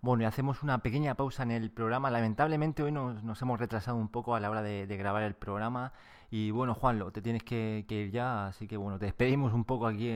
Bueno, 0.00 0.24
y 0.24 0.26
hacemos 0.26 0.64
una 0.64 0.82
pequeña 0.82 1.14
pausa 1.14 1.44
en 1.44 1.52
el 1.52 1.70
programa. 1.70 2.10
Lamentablemente 2.10 2.82
hoy 2.82 2.90
nos, 2.90 3.40
hemos 3.40 3.60
retrasado 3.60 3.96
un 3.96 4.08
poco 4.08 4.34
a 4.34 4.40
la 4.40 4.50
hora 4.50 4.60
de, 4.60 4.96
grabar 4.96 5.22
el 5.22 5.34
programa. 5.34 5.92
Y 6.28 6.50
bueno, 6.50 6.74
Juanlo, 6.74 7.12
te 7.12 7.22
tienes 7.22 7.44
que, 7.44 7.86
ir 7.88 8.10
ya, 8.10 8.48
así 8.48 8.66
que 8.66 8.76
bueno, 8.76 8.98
te 8.98 9.04
despedimos 9.04 9.52
un 9.52 9.64
poco 9.64 9.86
aquí 9.86 10.10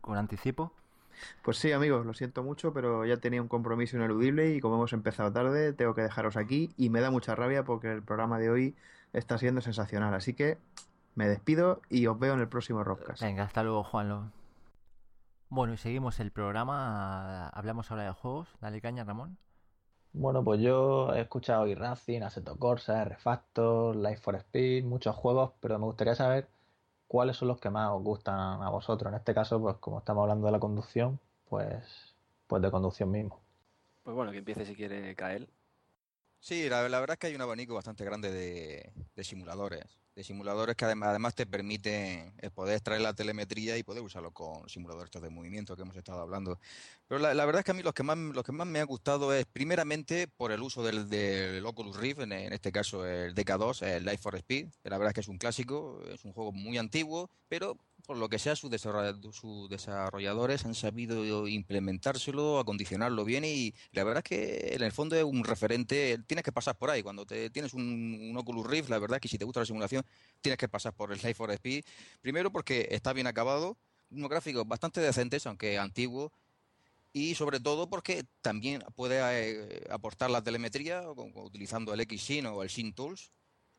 con 0.00 0.16
anticipo. 0.16 0.72
Pues 1.42 1.58
sí, 1.58 1.72
amigos, 1.72 2.06
lo 2.06 2.14
siento 2.14 2.42
mucho, 2.42 2.72
pero 2.72 3.04
ya 3.04 3.16
tenía 3.18 3.42
un 3.42 3.48
compromiso 3.48 3.96
ineludible 3.96 4.54
y 4.54 4.60
como 4.60 4.76
hemos 4.76 4.92
empezado 4.92 5.32
tarde, 5.32 5.72
tengo 5.72 5.94
que 5.94 6.02
dejaros 6.02 6.36
aquí 6.36 6.70
y 6.76 6.90
me 6.90 7.00
da 7.00 7.10
mucha 7.10 7.34
rabia 7.34 7.64
porque 7.64 7.92
el 7.92 8.02
programa 8.02 8.38
de 8.38 8.50
hoy 8.50 8.74
está 9.12 9.38
siendo 9.38 9.60
sensacional. 9.60 10.14
Así 10.14 10.34
que 10.34 10.58
me 11.14 11.28
despido 11.28 11.80
y 11.88 12.06
os 12.06 12.18
veo 12.18 12.34
en 12.34 12.40
el 12.40 12.48
próximo 12.48 12.84
Rockcast. 12.84 13.22
Venga, 13.22 13.44
hasta 13.44 13.62
luego, 13.62 13.84
Juanlo. 13.84 14.30
Bueno, 15.48 15.74
y 15.74 15.76
seguimos 15.76 16.20
el 16.20 16.32
programa. 16.32 17.48
Hablamos 17.48 17.90
ahora 17.90 18.04
de 18.04 18.12
juegos. 18.12 18.48
Dale 18.60 18.80
caña, 18.80 19.04
Ramón. 19.04 19.38
Bueno, 20.12 20.42
pues 20.42 20.60
yo 20.60 21.12
he 21.14 21.20
escuchado 21.20 21.66
Racing, 21.74 22.22
Assetto 22.22 22.56
Corsa, 22.56 23.04
Refactor, 23.04 23.94
Life 23.94 24.22
for 24.22 24.34
Speed, 24.36 24.84
muchos 24.84 25.14
juegos, 25.14 25.52
pero 25.60 25.78
me 25.78 25.84
gustaría 25.84 26.14
saber 26.14 26.48
cuáles 27.08 27.36
son 27.36 27.48
los 27.48 27.60
que 27.60 27.70
más 27.70 27.90
os 27.92 28.02
gustan 28.02 28.62
a 28.62 28.70
vosotros. 28.70 29.10
En 29.12 29.18
este 29.18 29.34
caso, 29.34 29.60
pues 29.60 29.76
como 29.76 29.98
estamos 29.98 30.22
hablando 30.22 30.46
de 30.46 30.52
la 30.52 30.60
conducción, 30.60 31.18
pues, 31.48 32.14
pues 32.46 32.62
de 32.62 32.70
conducción 32.70 33.10
mismo. 33.10 33.40
Pues 34.02 34.14
bueno, 34.14 34.32
que 34.32 34.38
empiece 34.38 34.64
si 34.64 34.74
quiere 34.74 35.14
Kael. 35.14 35.48
Sí, 36.40 36.68
la, 36.68 36.82
verdad 36.82 37.12
es 37.12 37.18
que 37.18 37.26
hay 37.28 37.34
un 37.34 37.40
abanico 37.40 37.74
bastante 37.74 38.04
grande 38.04 38.30
de, 38.30 39.24
simuladores 39.24 39.84
de 40.16 40.24
simuladores 40.24 40.76
que 40.76 40.86
además, 40.86 41.34
te 41.34 41.44
permiten 41.44 42.32
eh, 42.38 42.50
poder 42.50 42.76
extraer 42.76 43.02
la 43.02 43.12
telemetría 43.12 43.76
y 43.76 43.82
poder 43.82 44.02
usarlo 44.02 44.30
con 44.30 44.66
simuladores 44.66 45.10
de 45.10 45.28
movimiento 45.28 45.76
que 45.76 45.82
hemos 45.82 45.94
estado 45.94 46.20
hablando. 46.20 46.58
Pero 47.06 47.20
la, 47.20 47.44
verdad 47.44 47.58
es 47.58 47.64
que 47.66 47.72
a 47.72 47.74
mí 47.74 47.82
los 47.82 47.92
que 47.92 48.02
más, 48.02 48.16
los 48.16 48.42
que 48.42 48.52
más 48.52 48.66
me 48.66 48.80
ha 48.80 48.84
gustado 48.84 49.34
es 49.34 49.44
primeramente 49.44 50.26
por 50.26 50.52
el 50.52 50.62
uso 50.62 50.82
del, 50.82 51.10
del 51.10 51.66
Oculus 51.66 51.98
Rift, 51.98 52.20
en, 52.20 52.32
este 52.32 52.72
caso 52.72 53.06
el 53.06 53.34
DK2, 53.34 53.82
el 53.82 54.06
Life 54.06 54.18
for 54.18 54.34
Speed, 54.36 54.68
la 54.84 54.96
verdad 54.96 55.10
es 55.10 55.14
que 55.14 55.20
es 55.20 55.28
un 55.28 55.36
clásico, 55.36 56.00
es 56.10 56.24
un 56.24 56.32
juego 56.32 56.50
muy 56.50 56.78
antiguo, 56.78 57.28
pero 57.50 57.76
por 58.06 58.16
lo 58.16 58.28
que 58.28 58.38
sea, 58.38 58.56
sus 58.56 58.70
desarrolladores 58.70 60.64
han 60.64 60.74
sabido 60.74 61.48
implementárselo, 61.48 62.58
acondicionarlo 62.58 63.24
bien 63.24 63.44
y 63.44 63.74
la 63.92 64.04
verdad 64.04 64.22
es 64.24 64.28
que 64.28 64.74
en 64.74 64.82
el 64.82 64.92
fondo 64.92 65.16
es 65.16 65.24
un 65.24 65.44
referente, 65.44 66.18
tienes 66.26 66.44
que 66.44 66.52
pasar 66.52 66.78
por 66.78 66.90
ahí. 66.90 67.02
Cuando 67.02 67.26
te, 67.26 67.50
tienes 67.50 67.74
un, 67.74 68.34
Oculus 68.36 68.66
Rift, 68.66 68.88
la 68.88 68.98
verdad 68.98 69.16
es 69.16 69.22
que 69.22 69.28
si 69.28 69.38
te 69.38 69.44
gusta 69.44 69.60
la 69.60 69.66
simulación, 69.66 70.04
tienes 70.40 70.58
que 70.58 70.68
pasar 70.68 70.94
por 70.94 71.12
el 71.12 71.18
Life 71.18 71.34
for 71.34 71.50
Speed. 71.50 71.84
Primero 72.20 72.50
porque 72.52 72.88
está 72.90 73.12
bien 73.12 73.26
acabado, 73.26 73.76
unos 74.10 74.30
gráficos 74.30 74.66
bastante 74.66 75.00
decentes, 75.00 75.46
aunque 75.46 75.78
antiguos, 75.78 76.30
y 77.12 77.34
sobre 77.34 77.60
todo 77.60 77.88
porque 77.88 78.24
también 78.42 78.84
puede 78.94 79.18
eh, 79.20 79.84
aportar 79.90 80.30
la 80.30 80.42
telemetría 80.42 81.02
utilizando 81.10 81.92
el 81.94 82.00
X-Syn 82.00 82.46
o 82.46 82.62
el 82.62 82.70
Syn 82.70 82.92
Tools 82.92 83.32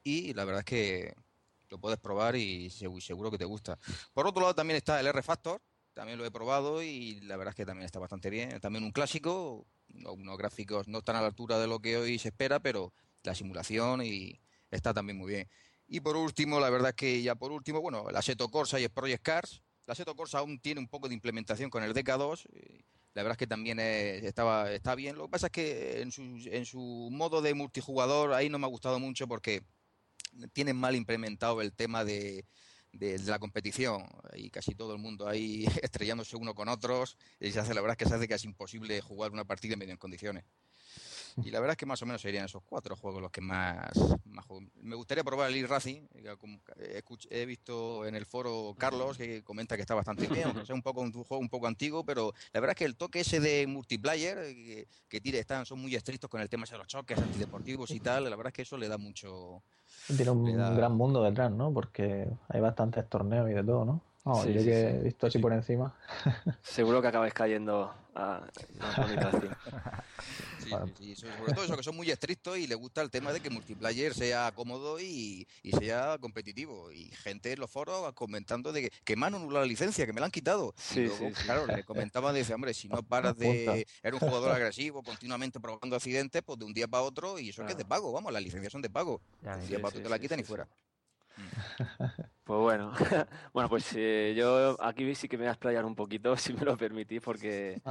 y 0.03 0.33
la 0.33 0.45
verdad 0.45 0.61
es 0.61 0.65
que 0.65 1.13
lo 1.69 1.79
puedes 1.79 1.99
probar 1.99 2.35
y 2.35 2.69
seguro 2.69 3.31
que 3.31 3.37
te 3.37 3.45
gusta. 3.45 3.77
Por 4.13 4.27
otro 4.27 4.41
lado 4.41 4.55
también 4.55 4.77
está 4.77 4.99
el 4.99 5.07
R-Factor, 5.07 5.61
también 5.93 6.17
lo 6.19 6.25
he 6.25 6.31
probado 6.31 6.83
y 6.83 7.19
la 7.21 7.37
verdad 7.37 7.53
es 7.53 7.55
que 7.55 7.65
también 7.65 7.85
está 7.85 7.99
bastante 7.99 8.29
bien. 8.29 8.59
También 8.59 8.83
un 8.83 8.91
clásico, 8.91 9.65
unos 9.89 10.37
gráficos 10.37 10.87
no 10.87 10.99
están 10.99 11.15
a 11.15 11.21
la 11.21 11.27
altura 11.27 11.57
de 11.57 11.67
lo 11.67 11.79
que 11.79 11.97
hoy 11.97 12.19
se 12.19 12.29
espera, 12.29 12.59
pero 12.59 12.93
la 13.23 13.33
simulación 13.33 14.03
y 14.03 14.39
está 14.69 14.93
también 14.93 15.17
muy 15.17 15.31
bien. 15.31 15.49
Y 15.87 16.01
por 16.01 16.17
último, 16.17 16.59
la 16.59 16.69
verdad 16.69 16.89
es 16.89 16.95
que 16.95 17.21
ya 17.21 17.35
por 17.35 17.51
último, 17.51 17.81
bueno, 17.81 18.09
el 18.09 18.15
Assetto 18.15 18.49
Corsa 18.49 18.79
y 18.79 18.83
el 18.83 18.89
Project 18.89 19.23
Cars. 19.23 19.63
El 19.85 19.93
Assetto 19.93 20.15
Corsa 20.15 20.39
aún 20.39 20.59
tiene 20.59 20.81
un 20.81 20.87
poco 20.87 21.07
de 21.07 21.15
implementación 21.15 21.69
con 21.69 21.83
el 21.83 21.93
DK2. 21.93 22.45
La 23.13 23.23
verdad 23.23 23.31
es 23.31 23.37
que 23.37 23.47
también 23.47 23.79
estaba, 23.79 24.71
está 24.71 24.93
bien. 24.93 25.15
Lo 25.15 25.23
que 25.23 25.31
pasa 25.31 25.47
es 25.47 25.51
que 25.51 26.01
en 26.01 26.11
su, 26.11 26.21
en 26.45 26.65
su 26.65 27.09
modo 27.11 27.41
de 27.41 27.53
multijugador 27.53 28.33
ahí 28.33 28.49
no 28.49 28.59
me 28.59 28.65
ha 28.65 28.69
gustado 28.69 28.99
mucho 28.99 29.27
porque 29.27 29.63
tienen 30.53 30.75
mal 30.75 30.95
implementado 30.95 31.61
el 31.61 31.73
tema 31.73 32.03
de, 32.03 32.45
la 33.25 33.37
competición 33.37 34.03
y 34.35 34.49
casi 34.49 34.73
todo 34.73 34.93
el 34.93 34.99
mundo 34.99 35.27
ahí 35.27 35.65
estrellándose 35.83 36.35
uno 36.35 36.55
con 36.55 36.67
otros 36.67 37.17
y 37.39 37.51
se 37.51 37.59
hace 37.59 37.73
la 37.73 37.81
verdad 37.81 37.93
es 37.93 37.97
que 38.03 38.09
se 38.09 38.15
hace 38.15 38.27
casi 38.27 38.47
imposible 38.47 38.99
jugar 39.01 39.31
una 39.31 39.45
partida 39.45 39.73
en 39.73 39.79
medio 39.79 39.91
en 39.91 39.99
condiciones. 39.99 40.45
Y 41.43 41.51
la 41.51 41.59
verdad 41.59 41.73
es 41.73 41.77
que 41.77 41.85
más 41.85 42.01
o 42.01 42.05
menos 42.05 42.21
serían 42.21 42.45
esos 42.45 42.63
cuatro 42.63 42.95
juegos 42.95 43.21
los 43.21 43.31
que 43.31 43.41
más, 43.41 43.91
Me 44.81 44.95
gustaría 44.95 45.23
probar 45.23 45.49
el 45.49 45.57
e-Racing. 45.57 46.01
He 47.29 47.45
visto 47.45 48.05
en 48.05 48.15
el 48.15 48.25
foro 48.25 48.75
Carlos 48.77 49.17
que 49.17 49.43
comenta 49.43 49.75
que 49.75 49.81
está 49.81 49.95
bastante 49.95 50.27
bien, 50.27 50.57
es 50.57 50.69
un 50.69 50.81
poco 50.81 51.01
un 51.01 51.11
juego 51.11 51.39
un 51.39 51.49
poco 51.49 51.67
antiguo, 51.67 52.03
pero 52.03 52.33
la 52.53 52.59
verdad 52.59 52.71
es 52.71 52.79
que 52.79 52.85
el 52.85 52.95
toque 52.95 53.19
ese 53.21 53.39
de 53.39 53.67
multiplayer 53.67 54.37
que, 54.37 54.87
que 55.07 55.21
tire, 55.21 55.39
están, 55.39 55.65
son 55.65 55.79
muy 55.79 55.95
estrictos 55.95 56.29
con 56.29 56.41
el 56.41 56.49
tema 56.49 56.65
de 56.65 56.77
los 56.77 56.87
choques 56.87 57.17
antideportivos 57.17 57.91
y 57.91 57.99
tal, 57.99 58.23
la 58.23 58.35
verdad 58.35 58.47
es 58.47 58.53
que 58.53 58.61
eso 58.63 58.77
le 58.77 58.87
da 58.87 58.97
mucho... 58.97 59.61
Tiene 60.07 60.31
un 60.31 60.45
gran 60.45 60.93
mundo 60.95 61.23
detrás, 61.23 61.51
¿no? 61.51 61.73
Porque 61.73 62.27
hay 62.49 62.61
bastantes 62.61 63.07
torneos 63.09 63.49
y 63.49 63.53
de 63.53 63.63
todo, 63.63 63.85
¿no? 63.85 64.01
Yo 64.45 64.63
que 64.63 64.89
he 64.89 65.03
visto 65.03 65.27
así 65.27 65.39
por 65.39 65.53
encima. 65.53 65.95
Seguro 66.61 67.01
que 67.01 67.07
acabáis 67.07 67.33
cayendo 67.33 67.93
a 68.15 68.41
la 68.79 69.31
Sí, 70.97 71.15
sobre 71.15 71.53
todo 71.53 71.63
eso, 71.63 71.77
que 71.77 71.83
son 71.83 71.95
muy 71.95 72.11
estrictos 72.11 72.57
y 72.57 72.67
les 72.67 72.77
gusta 72.77 73.01
el 73.01 73.09
tema 73.09 73.31
de 73.31 73.39
que 73.39 73.49
multiplayer 73.49 74.13
sea 74.13 74.51
cómodo 74.53 74.99
y, 74.99 75.47
sea 75.79 76.17
competitivo. 76.19 76.91
Y 76.91 77.05
gente 77.05 77.53
en 77.53 77.59
los 77.59 77.71
foros 77.71 78.11
comentando 78.13 78.73
de 78.73 78.83
que, 78.83 78.91
que 79.05 79.15
me 79.15 79.27
han 79.27 79.35
anulado 79.35 79.63
la 79.63 79.67
licencia, 79.67 80.05
que 80.05 80.11
me 80.11 80.19
la 80.19 80.25
han 80.25 80.31
quitado. 80.31 80.73
y 80.93 81.01
luego, 81.01 81.29
claro, 81.45 81.67
le 81.67 81.83
comentaban, 81.83 82.35
dice, 82.35 82.53
hombre, 82.53 82.73
si 82.73 82.89
no 82.89 83.01
paras 83.01 83.37
de... 83.37 83.87
Eres 84.03 84.21
un 84.21 84.27
jugador 84.27 84.51
agresivo, 84.51 85.03
continuamente 85.03 85.59
provocando 85.59 85.95
accidentes, 85.95 86.41
pues 86.43 86.59
de 86.59 86.65
un 86.65 86.73
día 86.73 86.87
para 86.87 87.03
otro, 87.03 87.39
y 87.39 87.49
eso 87.49 87.61
es 87.61 87.67
que 87.67 87.71
es 87.73 87.77
de 87.77 87.85
pago, 87.85 88.11
vamos, 88.11 88.33
las 88.33 88.41
licencias 88.41 88.71
son 88.71 88.81
de 88.81 88.89
pago. 88.89 89.21
de 89.41 89.49
un 89.49 89.67
día 89.67 89.77
para 89.77 89.89
otro 89.89 90.01
te 90.01 90.09
la 90.09 90.19
quitan 90.19 90.39
y 90.39 90.43
fuera. 90.43 90.67
Pues 92.47 92.61
bueno, 92.61 92.93
bueno, 93.53 93.67
pues 93.67 93.93
eh, 93.97 94.33
yo 94.37 94.77
aquí 94.81 95.13
sí 95.15 95.27
que 95.27 95.35
me 95.35 95.43
voy 95.43 95.49
a 95.49 95.51
explayar 95.51 95.83
un 95.83 95.95
poquito, 95.95 96.33
si 96.37 96.53
me 96.53 96.61
lo 96.61 96.77
permitís, 96.77 97.19
porque 97.19 97.81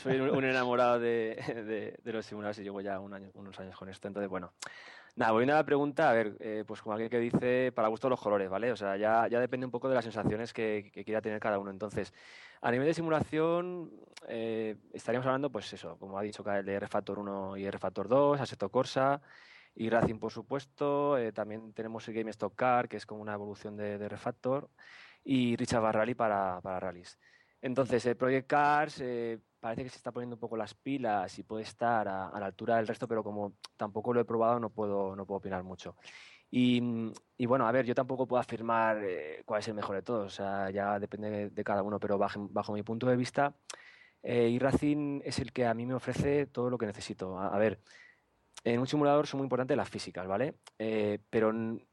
soy, 0.00 0.20
un, 0.20 0.44
enamorado 0.44 1.00
de, 1.00 1.98
los 2.04 2.24
simuladores 2.24 2.60
y 2.60 2.62
llevo 2.62 2.80
ya 2.80 3.00
un 3.00 3.14
año, 3.14 3.30
unos 3.34 3.58
años 3.58 3.76
con 3.76 3.88
esto. 3.88 4.06
Entonces, 4.06 4.30
bueno, 4.30 4.52
nada, 5.16 5.32
voy 5.32 5.42
a 5.42 5.54
la 5.54 5.64
pregunta, 5.64 6.08
a 6.08 6.12
ver, 6.12 6.36
eh, 6.38 6.62
pues 6.64 6.80
como 6.82 6.92
alguien 6.92 7.10
que 7.10 7.18
dice, 7.18 7.72
para 7.74 7.88
gusto 7.88 8.08
los 8.08 8.20
colores, 8.20 8.48
¿vale? 8.48 8.70
O 8.70 8.76
sea, 8.76 8.96
ya, 8.96 9.26
ya 9.26 9.40
depende 9.40 9.66
un 9.66 9.72
poco 9.72 9.88
de 9.88 9.96
las 9.96 10.04
sensaciones 10.04 10.52
que, 10.52 10.92
quiera 11.04 11.20
tener 11.20 11.40
cada 11.40 11.58
uno. 11.58 11.72
Entonces, 11.72 12.14
a 12.60 12.70
nivel 12.70 12.86
de 12.86 12.94
simulación, 12.94 13.90
eh, 14.28 14.76
estaríamos 14.92 15.26
hablando, 15.26 15.50
pues 15.50 15.72
eso, 15.72 15.98
como 15.98 16.16
ha 16.16 16.22
dicho 16.22 16.44
el 16.48 16.64
de 16.64 16.74
R-Factor 16.74 17.18
1 17.18 17.56
y 17.56 17.64
R-Factor 17.66 18.06
2, 18.06 18.40
Assetto 18.40 18.68
Corsa 18.68 19.20
y 19.74 19.88
Racing, 19.88 20.18
por 20.18 20.32
supuesto. 20.32 21.18
Eh, 21.18 21.32
también 21.32 21.72
tenemos 21.72 22.06
el 22.08 22.14
Game 22.14 22.30
Stock 22.30 22.54
Car, 22.54 22.88
que 22.88 22.96
es 22.96 23.06
como 23.06 23.22
una 23.22 23.34
evolución 23.34 23.76
de, 23.76 24.08
Refactor, 24.08 24.68
y 25.24 25.56
Richard 25.56 25.82
Barrali 25.82 26.14
para, 26.14 26.60
para 26.60 26.80
rallies. 26.80 27.18
Entonces, 27.62 28.04
el 28.06 28.16
Project 28.16 28.48
Cars 28.48 29.00
eh, 29.00 29.38
parece 29.60 29.84
que 29.84 29.88
se 29.88 29.96
está 29.96 30.10
poniendo 30.10 30.34
un 30.34 30.40
poco 30.40 30.56
las 30.56 30.74
pilas 30.74 31.38
y 31.38 31.44
puede 31.44 31.62
estar 31.62 32.08
a, 32.08 32.38
la 32.38 32.46
altura 32.46 32.76
del 32.76 32.88
resto, 32.88 33.06
pero 33.06 33.22
como 33.22 33.54
tampoco 33.76 34.12
lo 34.12 34.20
he 34.20 34.24
probado, 34.24 34.58
no 34.58 34.70
puedo, 34.70 35.14
no 35.14 35.24
puedo 35.24 35.38
opinar 35.38 35.62
mucho. 35.62 35.96
Y, 36.50 36.80
bueno, 37.46 37.66
a 37.66 37.72
ver, 37.72 37.86
yo 37.86 37.94
tampoco 37.94 38.26
puedo 38.26 38.40
afirmar 38.40 38.98
eh, 39.02 39.42
cuál 39.46 39.60
es 39.60 39.68
el 39.68 39.74
mejor 39.74 39.96
de 39.96 40.02
todos, 40.02 40.26
o 40.26 40.30
sea, 40.36 40.70
ya 40.70 40.98
depende 40.98 41.48
de, 41.50 41.64
cada 41.64 41.82
uno, 41.82 41.98
pero 41.98 42.18
bajo, 42.18 42.46
bajo 42.50 42.74
mi 42.74 42.82
punto 42.82 43.06
de 43.06 43.16
vista, 43.16 43.54
eh, 44.22 44.54
Racing 44.60 45.22
es 45.24 45.38
el 45.38 45.52
que 45.52 45.64
a 45.64 45.72
mí 45.72 45.86
me 45.86 45.94
ofrece 45.94 46.46
todo 46.46 46.68
lo 46.68 46.76
que 46.76 46.86
necesito. 46.86 47.38
a 47.38 47.56
ver, 47.58 47.80
en 48.64 48.80
un 48.80 48.86
simulador 48.86 49.26
son 49.26 49.38
muy 49.38 49.46
importantes 49.46 49.76
las 49.76 49.88
físicas, 49.88 50.26
¿vale? 50.26 50.54
Eh, 50.78 51.18
pero 51.30 51.50
en, 51.50 51.84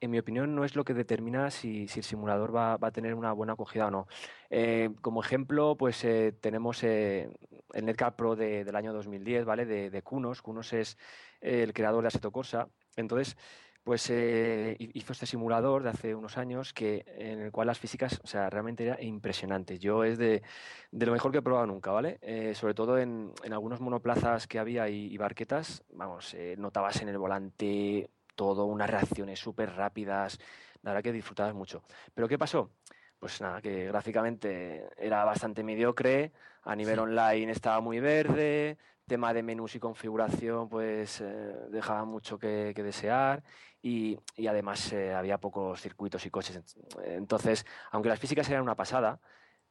mi 0.00 0.18
opinión 0.18 0.54
no 0.54 0.64
es 0.64 0.76
lo 0.76 0.84
que 0.84 0.92
determina 0.92 1.50
si, 1.50 1.82
el 1.84 2.02
simulador 2.02 2.54
va, 2.54 2.74
a 2.74 2.90
tener 2.90 3.14
una 3.14 3.32
buena 3.32 3.54
acogida 3.54 3.86
o 3.86 3.90
no. 3.90 4.06
Eh, 4.50 4.90
como 5.00 5.22
ejemplo, 5.22 5.76
pues 5.78 6.04
eh, 6.04 6.32
tenemos 6.40 6.82
el 6.84 7.30
Netcar 7.72 8.14
Pro 8.14 8.36
del 8.36 8.76
año 8.76 8.92
2010, 8.92 9.46
¿vale? 9.46 9.64
De, 9.64 9.88
de 9.88 10.02
Kunos. 10.02 10.42
Kunos 10.42 10.74
es 10.74 10.98
el 11.40 11.72
creador 11.72 12.02
de 12.02 12.08
Assetto 12.08 12.32
Corsa. 12.32 12.68
Entonces, 12.96 13.36
pues 13.84 14.08
eh, 14.08 14.76
hizo 14.78 15.12
este 15.12 15.26
simulador 15.26 15.82
de 15.82 15.90
hace 15.90 16.14
unos 16.14 16.38
años 16.38 16.72
que 16.72 17.04
en 17.18 17.40
el 17.40 17.52
cual 17.52 17.66
las 17.66 17.78
físicas, 17.78 18.18
o 18.24 18.26
sea, 18.26 18.48
realmente 18.48 18.84
era 18.86 19.00
impresionante. 19.02 19.78
Yo 19.78 20.04
es 20.04 20.16
de, 20.16 20.42
lo 20.90 21.12
mejor 21.12 21.30
que 21.30 21.38
he 21.38 21.42
probado 21.42 21.66
nunca, 21.66 21.92
¿vale? 21.92 22.18
Eh, 22.22 22.54
sobre 22.54 22.72
todo 22.72 22.98
en, 22.98 23.32
algunos 23.50 23.80
monoplazas 23.80 24.46
que 24.46 24.58
había 24.58 24.88
y, 24.88 25.16
barquetas, 25.18 25.84
vamos, 25.92 26.32
eh, 26.32 26.56
notabas 26.58 27.02
en 27.02 27.10
el 27.10 27.18
volante 27.18 28.08
todo, 28.34 28.64
unas 28.64 28.88
reacciones 28.88 29.38
súper 29.38 29.74
rápidas, 29.74 30.38
la 30.82 30.92
verdad 30.92 31.04
que 31.04 31.12
disfrutabas 31.12 31.54
mucho. 31.54 31.82
Pero 32.14 32.26
¿qué 32.26 32.38
pasó? 32.38 32.70
Pues 33.18 33.40
nada, 33.42 33.60
que 33.60 33.86
gráficamente 33.86 34.88
era 34.96 35.24
bastante 35.24 35.62
mediocre, 35.62 36.32
a 36.62 36.74
nivel 36.74 36.98
online 36.98 37.52
estaba 37.52 37.80
muy 37.80 38.00
verde, 38.00 38.78
tema 39.06 39.34
de 39.34 39.42
menús 39.42 39.74
y 39.74 39.80
configuración 39.80 40.68
pues 40.68 41.22
dejaba 41.70 42.04
mucho 42.04 42.38
que 42.38 42.72
desear 42.74 43.42
y, 43.84 44.18
además 44.48 44.92
eh, 44.94 45.12
había 45.12 45.38
pocos 45.38 45.80
circuitos 45.80 46.24
y 46.24 46.30
coches. 46.30 46.60
Entonces, 47.04 47.66
aunque 47.90 48.08
las 48.08 48.18
físicas 48.18 48.48
eran 48.48 48.62
una 48.62 48.74
pasada, 48.74 49.20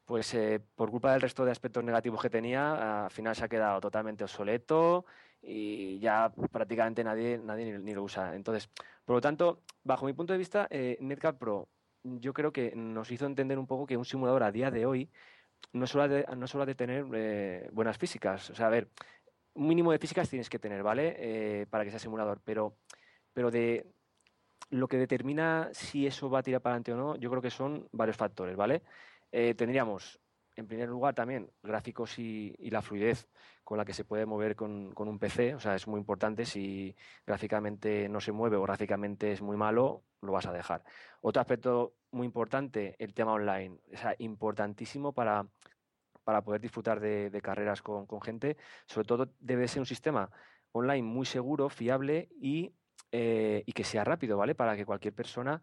pues 0.05 0.33
eh, 0.35 0.61
por 0.75 0.91
culpa 0.91 1.13
del 1.13 1.21
resto 1.21 1.43
de 1.45 1.51
aspectos 1.51 1.83
negativos 1.83 2.21
que 2.21 2.29
tenía, 2.29 3.05
al 3.05 3.11
final 3.11 3.35
se 3.35 3.45
ha 3.45 3.49
quedado 3.49 3.81
totalmente 3.81 4.23
obsoleto 4.23 5.05
y 5.41 5.99
ya 5.99 6.31
prácticamente 6.51 7.03
nadie, 7.03 7.39
nadie 7.39 7.79
ni, 7.79 7.93
lo 7.93 8.03
usa. 8.03 8.35
Entonces, 8.35 8.69
por 9.03 9.15
lo 9.15 9.21
tanto, 9.21 9.63
bajo 9.83 10.05
mi 10.05 10.13
punto 10.13 10.33
de 10.33 10.39
vista, 10.39 10.67
eh, 10.69 10.97
Netcap 11.01 11.39
Pro 11.39 11.67
yo 12.03 12.33
creo 12.33 12.51
que 12.51 12.73
nos 12.75 13.09
hizo 13.11 13.25
entender 13.25 13.57
un 13.57 13.65
poco 13.65 13.87
que 13.87 13.97
un 13.97 14.05
simulador 14.05 14.43
a 14.43 14.51
día 14.51 14.69
de 14.71 14.85
hoy 14.85 15.09
no 15.71 15.87
solo 15.87 16.03
ha 16.03 16.07
de, 16.09 16.25
no 16.35 16.47
solo 16.47 16.65
tener 16.75 17.05
buenas 17.71 17.97
físicas. 17.97 18.49
O 18.49 18.55
sea, 18.55 18.67
a 18.67 18.69
ver, 18.69 18.89
un 19.55 19.67
mínimo 19.67 19.91
de 19.91 19.99
físicas 19.99 20.29
tienes 20.29 20.49
que 20.49 20.59
tener, 20.59 20.83
¿vale? 20.83 21.67
para 21.69 21.83
que 21.83 21.91
sea 21.91 21.99
simulador, 21.99 22.41
pero, 22.43 22.77
pero 23.33 23.51
de, 23.51 23.93
lo 24.73 24.87
que 24.87 24.97
determina 24.97 25.69
si 25.71 26.07
eso 26.07 26.29
va 26.29 26.39
a 26.39 26.43
tirar 26.43 26.61
para 26.61 26.73
adelante 26.73 26.93
o 26.93 26.97
no, 26.97 27.15
yo 27.15 27.29
creo 27.29 27.41
que 27.41 27.49
son 27.49 27.87
varios 27.91 28.17
factores, 28.17 28.55
¿vale? 28.55 28.81
Eh, 29.31 29.53
tendríamos, 29.53 30.19
en 30.55 30.67
primer 30.67 30.89
lugar, 30.89 31.13
también 31.13 31.51
gráficos 31.61 32.17
y, 32.19 32.55
la 32.69 32.81
fluidez 32.81 33.27
con 33.63 33.77
la 33.77 33.85
que 33.85 33.93
se 33.93 34.03
puede 34.03 34.25
mover 34.25 34.55
con, 34.55 34.93
un 34.95 35.19
PC, 35.19 35.55
o 35.55 35.59
sea, 35.59 35.75
es 35.75 35.87
muy 35.87 35.99
importante. 35.99 36.45
Si 36.45 36.95
gráficamente 37.25 38.09
no 38.09 38.19
se 38.19 38.31
mueve 38.31 38.57
o 38.57 38.63
gráficamente 38.63 39.31
es 39.31 39.41
muy 39.41 39.57
malo, 39.57 40.03
lo 40.21 40.31
vas 40.31 40.47
a 40.47 40.51
dejar. 40.51 40.83
Otro 41.21 41.41
aspecto 41.41 41.93
muy 42.11 42.25
importante, 42.25 42.95
el 42.99 43.13
tema 43.13 43.33
online, 43.33 43.77
o 43.93 43.97
sea, 43.97 44.15
importantísimo 44.19 45.13
para, 45.13 45.47
para 46.23 46.41
poder 46.41 46.61
disfrutar 46.61 46.99
de, 46.99 47.41
carreras 47.41 47.81
con, 47.81 48.07
gente. 48.21 48.57
Sobre 48.85 49.07
todo, 49.07 49.33
debe 49.39 49.67
ser 49.67 49.81
un 49.81 49.85
sistema 49.85 50.29
online 50.71 51.03
muy 51.03 51.25
seguro, 51.25 51.69
fiable 51.69 52.29
y 52.39 52.73
eh, 53.15 53.63
y 53.67 53.71
que 53.73 53.83
sea 53.83 54.03
rápido, 54.03 54.37
¿vale? 54.37 54.55
Para 54.55 54.75
que 54.75 54.87
cualquier 54.87 55.13
persona 55.13 55.61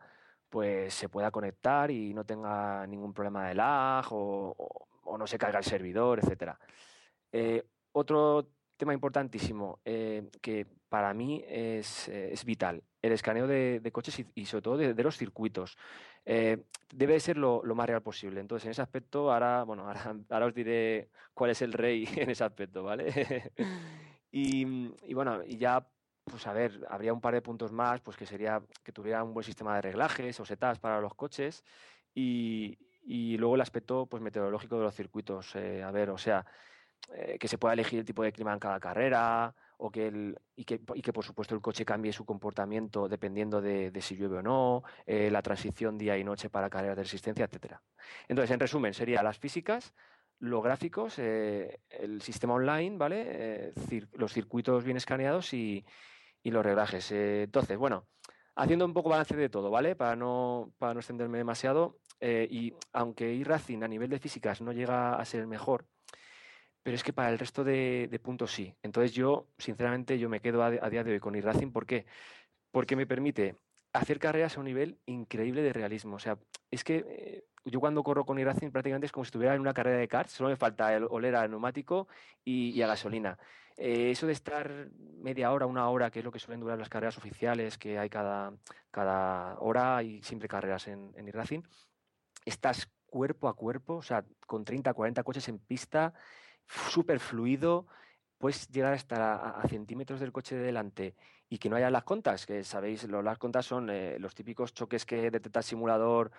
pues 0.49 0.95
se 0.95 1.09
pueda 1.09 1.32
conectar 1.32 1.91
y 1.91 2.15
no 2.15 2.24
tenga 2.24 2.87
ningún 2.87 3.12
problema 3.12 3.49
de 3.49 3.55
lag 3.55 4.07
o, 4.11 4.87
no 5.19 5.27
se 5.27 5.37
carga 5.37 5.59
el 5.59 5.65
servidor, 5.65 6.20
etcétera. 6.20 6.57
Eh, 7.32 7.65
otro 7.91 8.51
tema 8.77 8.95
importantísimo 8.95 9.81
eh, 9.85 10.31
que 10.41 10.65
para 10.89 11.12
mí 11.12 11.45
es, 11.47 12.09
vital, 12.45 12.85
el 13.02 13.12
escaneo 13.12 13.47
de, 13.47 13.90
coches 13.93 14.24
y, 14.35 14.47
sobre 14.47 14.62
todo 14.62 14.77
de, 14.77 15.02
los 15.02 15.16
circuitos. 15.16 15.77
debe 16.24 17.20
ser 17.20 17.36
lo, 17.36 17.62
más 17.74 17.86
real 17.86 18.02
posible. 18.02 18.40
Entonces, 18.40 18.66
en 18.66 18.70
ese 18.72 18.82
aspecto, 18.82 19.32
ahora, 19.32 19.64
bueno, 19.64 19.86
ahora, 19.86 20.14
ahora 20.31 20.47
os 20.47 20.55
diré 20.55 21.09
cuál 21.35 21.51
es 21.51 21.62
el 21.62 21.72
rey 21.72 22.06
en 22.16 22.31
ese 22.31 22.44
aspecto, 22.44 22.82
¿vale? 22.82 23.52
y, 24.31 24.66
y, 25.06 25.14
bueno, 25.14 25.43
y 25.44 25.56
ya 25.56 25.86
pues 26.24 26.47
a 26.47 26.52
ver, 26.52 26.86
habría 26.89 27.12
un 27.12 27.20
par 27.20 27.35
de 27.35 27.43
puntos 27.43 27.72
más, 27.72 28.01
pues 28.01 28.16
que 28.16 28.27
sería 28.27 28.62
que 28.82 28.93
tuviera 28.93 29.22
un 29.22 29.35
buen 29.35 29.44
sistema 29.44 29.74
de 29.74 29.82
reglajes 29.82 30.39
o 30.40 30.44
setas 30.44 30.78
para 30.78 31.01
los 31.01 31.14
coches 31.14 31.64
y, 32.14 32.78
luego 33.39 33.55
el 33.55 33.60
aspecto 33.60 34.06
pues 34.06 34.22
meteorológico 34.22 34.77
de 34.77 34.82
los 34.82 34.94
circuitos. 34.94 35.55
Eh, 35.56 35.82
a 35.82 35.90
ver, 35.90 36.10
o 36.10 36.18
sea, 36.18 36.44
eh, 37.14 37.39
que 37.39 37.48
se 37.48 37.59
pueda 37.59 37.74
elegir 37.74 38.01
el 38.01 38.05
tipo 38.05 38.22
de 38.22 38.32
clima 38.32 38.52
en 38.52 38.59
cada 38.59 38.78
carrera 38.78 39.55
o 39.81 39.90
que 39.90 40.09
el, 40.09 40.39
y, 40.57 40.65
que, 40.65 40.81
y 40.94 41.02
que 41.02 41.12
por 41.12 41.24
supuesto 41.24 41.55
el 41.55 41.61
coche 41.61 41.85
cambie 41.85 42.12
su 42.12 42.24
comportamiento 42.24 43.09
dependiendo 43.09 43.61
de, 43.61 43.93
si 44.01 44.16
llueve 44.16 44.39
o 44.39 44.43
no, 44.43 44.82
eh, 45.07 45.31
la 45.31 45.43
transición 45.43 45.98
día 45.98 46.16
y 46.19 46.24
noche 46.24 46.51
para 46.51 46.70
carreras 46.70 46.97
de 46.97 47.02
resistencia, 47.05 47.44
etcétera. 47.44 47.82
Entonces, 48.28 48.51
en 48.52 48.61
resumen, 48.61 48.94
sería 48.94 49.23
las 49.23 49.39
físicas, 49.39 49.94
los 50.39 50.62
gráficos, 50.62 51.19
el 51.19 52.23
sistema 52.23 52.55
online, 52.55 52.97
¿vale? 52.97 53.73
los 54.12 54.32
circuitos 54.32 54.85
bien 54.85 54.97
escaneados 54.97 55.52
y, 55.52 55.85
y 56.43 56.51
los 56.51 56.65
reglajes. 56.65 57.11
Eh, 57.12 57.44
entonces, 57.44 57.77
bueno, 57.77 58.07
haciendo 58.57 58.85
un 58.85 58.93
poco 58.93 59.11
balance 59.11 59.36
de 59.36 59.48
todo, 59.48 59.70
¿vale? 59.70 59.97
Para 59.97 60.16
no, 60.16 60.73
para 60.78 60.94
no 60.94 61.01
extenderme 61.01 61.39
demasiado. 61.39 61.98
Eh, 62.20 62.47
y 62.51 62.74
aunque 62.93 63.32
iRacing 63.32 63.82
a 63.82 63.89
nivel 63.89 64.11
de 64.11 64.19
físicas 64.19 64.61
no 64.61 64.73
llega 64.73 65.15
a 65.15 65.24
ser 65.24 65.40
el 65.40 65.47
mejor, 65.47 65.86
pero 66.82 66.94
es 66.94 67.02
que 67.02 67.12
para 67.12 67.31
el 67.31 67.39
resto 67.39 67.65
de, 67.65 68.20
puntos 68.23 68.52
sí. 68.52 68.74
Entonces 68.82 69.12
yo, 69.12 69.47
sinceramente, 69.59 70.19
yo 70.19 70.28
me 70.28 70.40
quedo 70.40 70.62
a, 70.62 70.70
día 70.70 71.05
de 71.05 71.12
hoy 71.12 71.20
con 71.20 71.35
iRacing. 71.35 71.73
¿Por 71.73 71.86
qué? 71.86 72.07
Porque 72.70 72.97
me 72.97 73.07
permite 73.07 73.57
hacer 73.93 74.19
carreras 74.19 74.57
a 74.57 74.61
un 74.61 74.66
nivel 74.66 74.98
increíble 75.07 75.62
de 75.62 75.73
realismo. 75.73 76.16
O 76.16 76.19
sea, 76.19 76.39
es 76.70 76.85
que 76.85 77.05
eh, 77.09 77.44
yo 77.65 77.81
cuando 77.81 78.02
corro 78.02 78.24
con 78.24 78.39
iRacing 78.39 78.70
prácticamente 78.70 79.07
es 79.07 79.12
como 79.12 79.24
si 79.24 79.28
estuviera 79.28 79.55
en 79.55 79.61
una 79.61 79.74
carrera 79.74 79.98
de 79.98 80.09
karts, 80.09 80.32
solo 80.32 80.48
me 80.48 80.57
falta 80.57 80.94
el 80.94 81.05
oler 81.05 81.36
al 81.36 81.51
neumático 81.51 82.09
y, 82.44 82.81
a 82.81 82.86
gasolina. 82.86 83.39
Eh, 83.77 84.11
eso 84.11 84.27
de 84.27 84.32
estar 84.32 84.89
media 85.19 85.52
hora, 85.52 85.66
una 85.66 85.89
hora, 85.89 86.11
que 86.11 86.20
es 86.20 86.24
lo 86.24 86.32
que 86.32 86.39
suelen 86.39 86.61
durar 86.61 86.78
las 86.78 86.89
carreras 86.89 87.19
oficiales, 87.19 87.78
que 87.78 87.98
hay 87.98 88.09
cada, 88.09 88.52
cada 88.90 89.59
hora 89.59 90.02
y 90.02 90.23
siempre 90.23 90.48
carreras 90.48 90.89
en, 90.89 91.12
en 91.16 91.28
iRacing, 91.28 91.65
estás 92.44 92.90
cuerpo 93.07 93.48
a 93.48 93.55
cuerpo, 93.55 93.97
o 93.97 94.02
sea, 94.02 94.24
con 94.47 94.65
30, 94.65 94.94
40 94.94 95.23
coches 95.23 95.48
en 95.48 95.59
pista, 95.59 96.15
súper 96.70 97.20
fluido, 97.20 97.86
puedes 98.38 98.68
llegar 98.68 98.94
hasta 98.94 99.60
a, 99.60 99.68
centímetros 99.68 100.20
del 100.20 100.32
coche 100.32 100.56
de 100.56 100.62
delante 100.62 101.14
y 101.48 101.59
que 101.59 101.68
no 101.68 101.76
haya 101.76 101.90
las 101.90 102.05
contas, 102.05 102.47
que 102.47 102.64
sabéis, 102.64 103.05
las 103.09 103.38
contas 103.38 103.66
son 103.66 103.90
eh, 103.90 104.18
los 104.18 104.34
típicos 104.34 104.72
choques 104.72 105.05
que 105.05 105.30
detecta 105.30 105.60
el 105.60 105.64
simulador, 105.64 106.30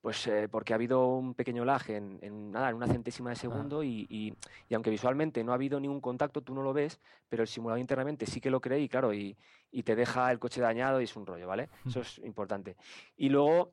pues 0.00 0.26
eh, 0.26 0.48
porque 0.50 0.72
ha 0.72 0.76
habido 0.76 1.06
un 1.06 1.34
pequeño 1.34 1.64
lag 1.64 1.82
en, 1.88 2.50
nada, 2.50 2.68
en 2.68 2.76
una 2.76 2.86
centésima 2.86 3.30
de 3.30 3.36
segundo 3.36 3.82
y, 3.82 4.06
y, 4.10 4.74
aunque 4.74 4.90
visualmente 4.90 5.42
no 5.42 5.52
ha 5.52 5.54
habido 5.54 5.80
ningún 5.80 6.00
contacto, 6.00 6.42
tú 6.42 6.54
no 6.54 6.62
lo 6.62 6.72
ves, 6.74 7.00
pero 7.28 7.42
el 7.42 7.48
simulador 7.48 7.80
internamente 7.80 8.26
sí 8.26 8.40
que 8.40 8.50
lo 8.50 8.60
cree 8.60 8.80
y 8.80 8.88
claro, 8.88 9.14
y, 9.14 9.36
y 9.70 9.82
te 9.82 9.96
deja 9.96 10.30
el 10.30 10.38
coche 10.38 10.60
dañado 10.60 11.00
y 11.00 11.04
es 11.04 11.16
un 11.16 11.24
rollo, 11.24 11.46
¿vale? 11.46 11.70
Eso 11.86 12.00
es 12.02 12.18
importante. 12.18 12.76
Y 13.16 13.30
luego 13.30 13.72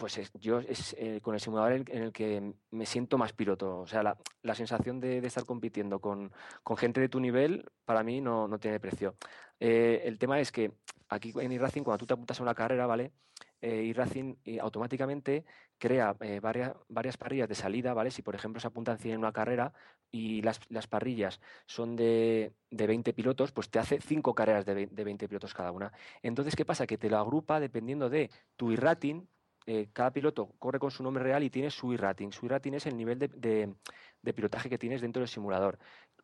pues 0.00 0.18
yo 0.40 0.60
es 0.60 0.96
eh, 0.98 1.20
con 1.22 1.34
el 1.34 1.40
simulador 1.40 1.72
en, 1.72 2.02
el 2.02 2.12
que 2.12 2.54
me 2.70 2.86
siento 2.86 3.18
más 3.18 3.34
piloto. 3.34 3.80
O 3.80 3.86
sea, 3.86 4.02
la, 4.02 4.54
sensación 4.54 4.98
de, 4.98 5.18
estar 5.18 5.44
compitiendo 5.44 6.00
con, 6.00 6.32
gente 6.78 7.00
de 7.00 7.10
tu 7.10 7.20
nivel, 7.20 7.70
para 7.84 8.02
mí 8.02 8.20
no, 8.20 8.48
tiene 8.58 8.80
precio. 8.80 9.14
Eh, 9.60 10.02
el 10.06 10.18
tema 10.18 10.40
es 10.40 10.50
que 10.50 10.72
aquí 11.10 11.34
en 11.38 11.52
iRacing, 11.52 11.84
cuando 11.84 11.98
tú 11.98 12.06
te 12.06 12.14
apuntas 12.14 12.40
a 12.40 12.42
una 12.42 12.54
carrera, 12.54 12.86
¿vale? 12.86 13.12
Eh, 13.60 13.82
iRacing 13.84 14.38
eh, 14.46 14.58
automáticamente 14.58 15.44
crea 15.76 16.16
varias, 16.40 16.72
varias 16.88 17.16
parrillas 17.18 17.48
de 17.48 17.54
salida, 17.54 17.92
¿vale? 17.92 18.10
Si, 18.10 18.22
por 18.22 18.34
ejemplo, 18.34 18.60
se 18.60 18.68
apuntan 18.68 18.98
100 18.98 19.14
en 19.14 19.18
una 19.18 19.32
carrera 19.32 19.72
y 20.10 20.40
las, 20.42 20.58
parrillas 20.88 21.40
son 21.66 21.94
de, 21.94 22.54
de, 22.70 22.86
20 22.86 23.12
pilotos, 23.12 23.52
pues 23.52 23.68
te 23.70 23.78
hace 23.78 24.00
5 24.00 24.34
carreras 24.34 24.64
de, 24.64 24.86
de 24.86 25.04
20 25.04 25.28
pilotos 25.28 25.52
cada 25.52 25.72
una. 25.72 25.92
Entonces, 26.22 26.56
¿qué 26.56 26.64
pasa? 26.64 26.86
Que 26.86 26.98
te 26.98 27.10
lo 27.10 27.18
agrupa 27.18 27.60
dependiendo 27.60 28.08
de 28.08 28.30
tu 28.56 28.72
iRating, 28.72 29.28
eh, 29.66 29.88
cada 29.92 30.12
piloto 30.12 30.54
corre 30.58 30.78
con 30.78 30.90
su 30.90 31.02
nombre 31.02 31.22
real 31.22 31.42
y 31.42 31.50
tiene 31.50 31.70
su 31.70 31.92
e-rating. 31.92 32.30
Su 32.30 32.46
e-rating 32.46 32.72
es 32.72 32.86
el 32.86 32.96
nivel 32.96 33.18
de, 33.18 33.74
pilotaje 34.34 34.68
que 34.68 34.78
tienes 34.78 35.00
dentro 35.00 35.20
del 35.20 35.28
simulador. 35.28 35.78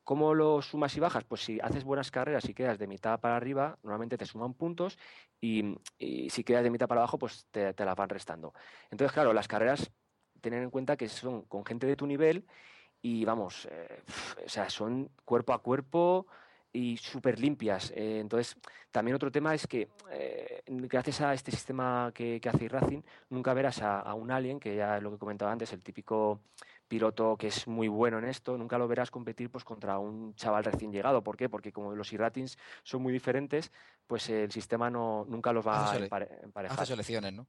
¿Cómo 0.04 0.34
lo 0.34 0.62
sumas 0.62 0.96
y 0.96 1.00
bajas? 1.00 1.24
Pues 1.24 1.42
si 1.42 1.58
haces 1.60 1.84
buenas 1.84 2.10
carreras 2.10 2.48
y 2.48 2.54
quedas 2.54 2.78
de 2.78 2.86
mitad 2.86 3.18
para 3.20 3.36
arriba, 3.36 3.78
normalmente 3.82 4.16
te 4.16 4.24
suman 4.24 4.54
puntos 4.54 4.98
y, 5.40 5.76
si 5.98 6.44
quedas 6.44 6.62
de 6.62 6.70
mitad 6.70 6.86
para 6.86 7.00
abajo, 7.00 7.18
pues 7.18 7.46
te, 7.50 7.72
las 7.76 7.96
van 7.96 8.08
restando. 8.08 8.54
Entonces, 8.90 9.12
claro, 9.12 9.32
las 9.32 9.48
carreras, 9.48 9.90
tener 10.40 10.62
en 10.62 10.70
cuenta 10.70 10.96
que 10.96 11.08
son 11.08 11.42
con 11.42 11.64
gente 11.64 11.86
de 11.86 11.96
tu 11.96 12.06
nivel 12.06 12.46
y 13.02 13.24
vamos, 13.24 13.66
eh, 13.70 14.02
o 14.44 14.48
sea, 14.48 14.70
son 14.70 15.10
cuerpo 15.24 15.52
a 15.52 15.60
cuerpo, 15.60 16.26
y 16.76 16.96
súper 16.98 17.40
limpias. 17.40 17.90
Eh, 17.96 18.18
entonces, 18.20 18.56
también 18.90 19.14
otro 19.14 19.32
tema 19.32 19.54
es 19.54 19.66
que 19.66 19.88
eh, 20.10 20.62
gracias 20.66 21.22
a 21.22 21.32
este 21.32 21.50
sistema 21.50 22.12
que, 22.14 22.40
hace 22.46 22.68
Racing, 22.68 23.00
nunca 23.30 23.54
verás 23.54 23.80
a, 23.82 24.12
un 24.14 24.30
alien, 24.30 24.60
que 24.60 24.76
ya 24.76 24.98
es 24.98 25.02
lo 25.02 25.10
que 25.10 25.18
comentaba 25.18 25.50
antes, 25.50 25.72
el 25.72 25.82
típico 25.82 26.40
piloto 26.86 27.36
que 27.36 27.48
es 27.48 27.66
muy 27.66 27.88
bueno 27.88 28.18
en 28.18 28.26
esto, 28.26 28.56
nunca 28.56 28.78
lo 28.78 28.86
verás 28.86 29.10
competir 29.10 29.50
pues 29.50 29.64
contra 29.64 29.98
un 29.98 30.34
chaval 30.34 30.64
recién 30.64 30.92
llegado. 30.92 31.22
¿Por 31.22 31.36
qué? 31.36 31.48
Porque 31.48 31.72
como 31.72 31.94
los 31.94 32.12
e-ratings 32.12 32.58
son 32.84 33.02
muy 33.02 33.12
diferentes, 33.12 33.72
pues 34.06 34.28
el 34.28 34.52
sistema 34.52 34.90
no 34.90 35.24
nunca 35.28 35.52
los 35.52 35.66
va 35.66 35.92
a 35.92 35.96
emparejar. 35.96 36.78
Hace 36.78 36.86
selecciones, 36.92 37.32
¿no? 37.32 37.46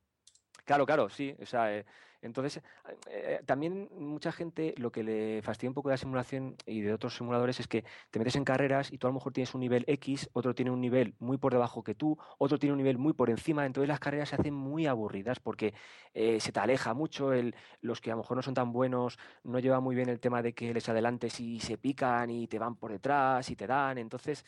Claro, 0.66 0.86
claro, 0.86 1.10
sí. 1.10 1.36
O 1.42 1.46
sea, 1.46 1.74
eh, 1.74 1.86
entonces, 2.22 2.62
eh, 3.10 3.42
también 3.46 3.90
mucha 3.98 4.32
gente 4.32 4.74
lo 4.78 4.92
que 4.92 5.04
le 5.04 5.42
fastidia 5.42 5.70
un 5.70 5.74
poco 5.74 5.90
de 5.90 5.94
la 5.94 5.98
simulación 5.98 6.56
y 6.66 6.82
de 6.82 6.94
otros 6.94 7.16
simuladores 7.16 7.60
es 7.60 7.68
que 7.68 7.84
te 8.12 8.20
metes 8.20 8.36
en 8.36 8.44
carreras 8.44 8.92
y 8.92 8.98
tú 8.98 9.08
a 9.08 9.10
lo 9.10 9.16
mejor 9.16 9.34
tienes 9.34 9.54
un 9.54 9.62
nivel 9.62 9.84
X, 9.88 10.30
otro 10.34 10.56
tiene 10.56 10.72
un 10.72 10.82
nivel 10.82 11.16
muy 11.20 11.38
por 11.38 11.54
debajo 11.54 11.84
que 11.84 11.96
tú, 11.96 12.18
otro 12.38 12.58
tiene 12.58 12.74
un 12.74 12.78
nivel 12.78 12.98
muy 12.98 13.14
por 13.14 13.30
encima, 13.30 13.66
entonces 13.66 13.88
las 13.88 14.00
carreras 14.00 14.30
se 14.30 14.36
hacen 14.36 14.54
muy 14.54 14.88
aburridas 14.88 15.40
porque 15.40 15.74
eh, 16.14 16.40
se 16.40 16.52
te 16.52 16.60
aleja 16.60 16.94
mucho, 16.94 17.34
el, 17.34 17.56
los 17.82 18.02
que 18.02 18.12
a 18.12 18.16
lo 18.16 18.22
mejor 18.22 18.38
no 18.38 18.44
son 18.44 18.54
tan 18.54 18.72
buenos 18.72 19.18
no 19.44 19.60
llevan 19.60 19.84
muy 19.84 19.96
bien 19.96 20.10
el 20.10 20.20
tema 20.20 20.42
de 20.42 20.54
que 20.54 20.74
les 20.74 20.90
adelantes 20.90 21.40
y 21.40 21.60
se 21.60 21.78
pican 21.78 22.30
y 22.30 22.48
te 22.48 22.60
van 22.60 22.76
por 22.76 22.92
detrás 22.92 23.50
y 23.50 23.56
te 23.56 23.68
dan, 23.68 23.98
entonces 23.98 24.44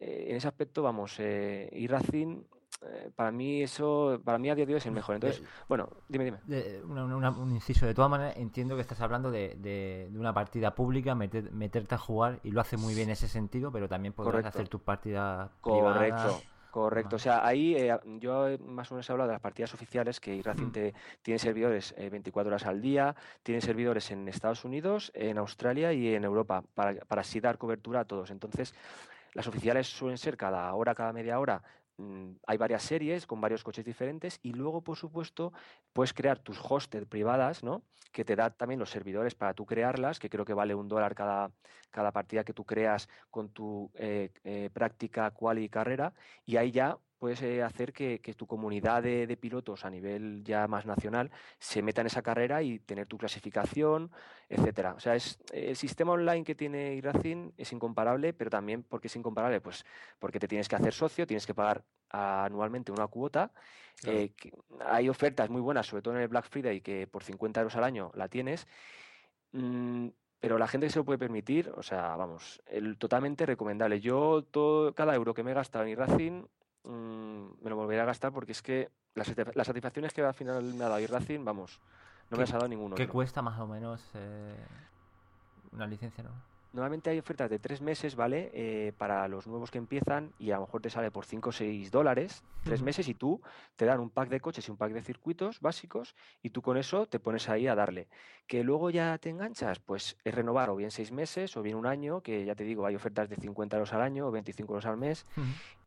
en 0.00 0.36
ese 0.36 0.48
aspecto, 0.48 0.82
vamos, 0.82 1.16
eh, 1.18 1.68
y 1.72 1.86
Racing 1.86 2.42
eh, 2.82 3.10
para 3.14 3.30
mí 3.30 3.62
eso, 3.62 4.20
para 4.24 4.38
mí 4.38 4.48
a 4.48 4.54
día 4.54 4.64
de 4.64 4.72
hoy 4.72 4.78
es 4.78 4.86
el 4.86 4.92
mejor. 4.92 5.16
Entonces, 5.16 5.42
bueno, 5.68 5.90
dime, 6.08 6.24
dime. 6.24 6.38
un 6.84 7.52
inciso, 7.52 7.84
de 7.84 7.92
todas 7.92 8.10
maneras 8.10 8.36
entiendo 8.38 8.74
que 8.74 8.80
estás 8.80 9.00
hablando 9.02 9.30
de, 9.30 9.56
de, 9.56 10.10
una 10.18 10.32
partida 10.32 10.74
pública, 10.74 11.14
meterte 11.14 11.94
a 11.94 11.98
jugar 11.98 12.40
y 12.42 12.52
lo 12.52 12.60
hace 12.60 12.78
muy 12.78 12.94
bien 12.94 13.08
en 13.08 13.12
ese 13.12 13.28
sentido, 13.28 13.70
pero 13.70 13.88
también 13.88 14.14
podrás 14.14 14.46
hacer 14.46 14.68
tus 14.68 14.80
partidas 14.80 15.50
Correcto. 15.60 16.40
Correcto, 16.70 17.16
o 17.16 17.18
sea, 17.18 17.44
ahí 17.44 17.74
eh, 17.74 17.98
yo 18.20 18.46
más 18.64 18.92
o 18.92 18.94
menos 18.94 19.08
he 19.08 19.12
hablado 19.12 19.26
de 19.26 19.34
las 19.34 19.42
partidas 19.42 19.74
oficiales 19.74 20.20
que 20.20 20.40
Racing 20.40 20.66
mm. 20.68 20.92
tiene 21.20 21.38
servidores 21.40 21.92
24 21.98 22.48
horas 22.48 22.64
al 22.64 22.80
día, 22.80 23.16
tiene 23.42 23.60
servidores 23.60 24.12
en 24.12 24.28
Estados 24.28 24.64
Unidos, 24.64 25.10
en 25.12 25.38
Australia 25.38 25.92
y 25.92 26.14
en 26.14 26.22
Europa, 26.22 26.62
para, 26.76 26.94
para 27.06 27.22
así 27.22 27.40
dar 27.40 27.58
cobertura 27.58 28.00
a 28.00 28.04
todos. 28.04 28.30
Entonces, 28.30 28.72
las 29.34 29.48
oficiales 29.48 29.88
suelen 29.88 30.16
ser 30.16 30.36
cada 30.36 30.72
hora, 30.72 30.94
cada 30.94 31.12
media 31.12 31.40
hora, 31.40 31.60
Mm, 31.60 31.79
hay 32.46 32.56
varias 32.56 32.82
series 32.82 33.26
con 33.26 33.40
varios 33.40 33.64
coches 33.64 33.84
diferentes 33.84 34.38
y 34.42 34.52
luego, 34.52 34.82
por 34.82 34.96
supuesto, 34.96 35.52
puedes 35.92 36.12
crear 36.12 36.38
tus 36.38 36.58
hosted 36.62 37.06
privadas, 37.06 37.62
¿no? 37.62 37.82
Que 38.12 38.24
te 38.24 38.36
da 38.36 38.50
también 38.50 38.80
los 38.80 38.90
servidores 38.90 39.34
para 39.34 39.54
tú 39.54 39.66
crearlas, 39.66 40.18
que 40.18 40.30
creo 40.30 40.44
que 40.44 40.54
vale 40.54 40.74
un 40.74 40.88
dólar 40.88 41.14
cada, 41.14 41.50
cada 41.90 42.12
partida 42.12 42.44
que 42.44 42.52
tú 42.52 42.64
creas 42.64 43.08
con 43.30 43.50
tu 43.50 43.90
eh, 43.94 44.30
eh, 44.44 44.70
práctica, 44.72 45.30
cual 45.30 45.58
y 45.58 45.68
carrera. 45.68 46.12
Y 46.44 46.56
ahí 46.56 46.70
ya 46.70 46.98
puedes 47.20 47.42
eh, 47.42 47.62
hacer 47.62 47.92
que, 47.92 48.18
tu 48.34 48.46
comunidad 48.46 49.02
de, 49.02 49.36
pilotos 49.36 49.84
a 49.84 49.90
nivel 49.90 50.42
ya 50.42 50.66
más 50.66 50.86
nacional 50.86 51.30
se 51.58 51.82
meta 51.82 52.00
en 52.00 52.06
esa 52.06 52.22
carrera 52.22 52.62
y 52.62 52.78
tener 52.78 53.06
tu 53.06 53.18
clasificación, 53.18 54.10
etcétera. 54.48 54.94
O 54.94 55.00
sea, 55.00 55.14
es, 55.14 55.38
el 55.52 55.76
sistema 55.76 56.12
online 56.12 56.44
que 56.44 56.54
tiene 56.54 56.94
iRacing 56.94 57.52
es 57.58 57.72
incomparable, 57.72 58.32
pero 58.32 58.48
también 58.48 58.82
porque 58.82 59.08
es 59.08 59.16
incomparable, 59.16 59.60
pues 59.60 59.84
porque 60.18 60.40
te 60.40 60.48
tienes 60.48 60.66
que 60.66 60.76
hacer 60.76 60.94
socio, 60.94 61.26
tienes 61.26 61.46
que 61.46 61.52
pagar 61.54 61.84
anualmente 62.08 62.90
una 62.90 63.06
cuota. 63.06 63.52
Eh, 64.06 64.32
hay 64.86 65.10
ofertas 65.10 65.50
muy 65.50 65.60
buenas, 65.60 65.86
sobre 65.86 66.02
todo 66.02 66.16
en 66.16 66.22
el 66.22 66.28
Black 66.28 66.48
Friday, 66.48 66.80
que 66.80 67.06
por 67.06 67.22
50 67.22 67.60
euros 67.60 67.76
al 67.76 67.84
año 67.84 68.10
la 68.14 68.28
tienes. 68.28 68.66
Mm, 69.52 70.08
pero 70.40 70.56
la 70.56 70.66
gente 70.66 70.86
que 70.86 70.92
se 70.92 70.98
lo 70.98 71.04
puede 71.04 71.18
permitir, 71.18 71.70
o 71.76 71.82
sea, 71.82 72.16
vamos, 72.16 72.62
el, 72.66 72.96
totalmente 72.96 73.44
recomendable. 73.44 74.00
Yo, 74.00 74.42
todo, 74.50 74.94
cada 74.94 75.14
euro 75.14 75.34
que 75.34 75.42
me 75.42 75.50
he 75.50 75.54
gastado 75.54 75.84
en 75.84 75.90
iRacing, 75.90 76.48
Mm, 76.84 77.62
me 77.62 77.70
lo 77.70 77.76
volveré 77.76 78.00
a 78.00 78.06
gastar 78.06 78.32
porque 78.32 78.52
es 78.52 78.62
que 78.62 78.90
las, 79.14 79.26
satisfacciones 79.66 80.12
que 80.12 80.22
al 80.22 80.34
final 80.34 80.62
me 80.74 80.84
ha 80.84 80.88
dado 80.88 81.06
Racing, 81.06 81.44
vamos, 81.44 81.80
no 82.30 82.38
me 82.38 82.44
ha 82.44 82.46
dado 82.46 82.68
ninguno. 82.68 82.96
¿Qué 82.96 83.08
cuesta 83.08 83.42
más 83.42 83.58
o 83.60 83.66
menos 83.66 84.02
eh, 84.14 84.56
una 85.72 85.86
licencia? 85.86 86.24
¿no? 86.24 86.30
Normalmente 86.72 87.10
hay 87.10 87.18
ofertas 87.18 87.50
de 87.50 87.58
tres 87.58 87.80
meses, 87.80 88.14
¿vale? 88.14 88.50
Eh, 88.54 88.92
para 88.96 89.26
los 89.26 89.46
nuevos 89.48 89.70
que 89.70 89.78
empiezan 89.78 90.32
y 90.38 90.52
a 90.52 90.56
lo 90.56 90.62
mejor 90.62 90.80
te 90.80 90.90
sale 90.90 91.10
por 91.10 91.24
5 91.24 91.48
o 91.48 91.52
6 91.52 91.90
dólares, 91.90 92.44
tres 92.62 92.80
meses 92.82 93.08
y 93.08 93.14
tú 93.14 93.40
te 93.74 93.86
dan 93.86 93.98
un 93.98 94.10
pack 94.10 94.28
de 94.28 94.40
coches 94.40 94.68
y 94.68 94.70
un 94.70 94.76
pack 94.76 94.92
de 94.92 95.02
circuitos 95.02 95.60
básicos 95.60 96.14
y 96.42 96.50
tú 96.50 96.62
con 96.62 96.76
eso 96.76 97.06
te 97.06 97.18
pones 97.18 97.48
ahí 97.48 97.66
a 97.66 97.74
darle. 97.74 98.06
Que 98.46 98.62
luego 98.62 98.90
ya 98.90 99.18
te 99.18 99.30
enganchas, 99.30 99.80
pues 99.80 100.16
es 100.24 100.34
renovar 100.34 100.70
o 100.70 100.76
bien 100.76 100.92
seis 100.92 101.10
meses 101.10 101.56
o 101.56 101.62
bien 101.62 101.76
un 101.76 101.86
año, 101.86 102.20
que 102.20 102.44
ya 102.44 102.54
te 102.54 102.62
digo, 102.62 102.86
hay 102.86 102.94
ofertas 102.94 103.28
de 103.28 103.36
50 103.36 103.76
euros 103.76 103.92
al 103.92 104.02
año 104.02 104.28
o 104.28 104.30
25 104.30 104.72
euros 104.72 104.86
al 104.86 104.96
mes. 104.96 105.26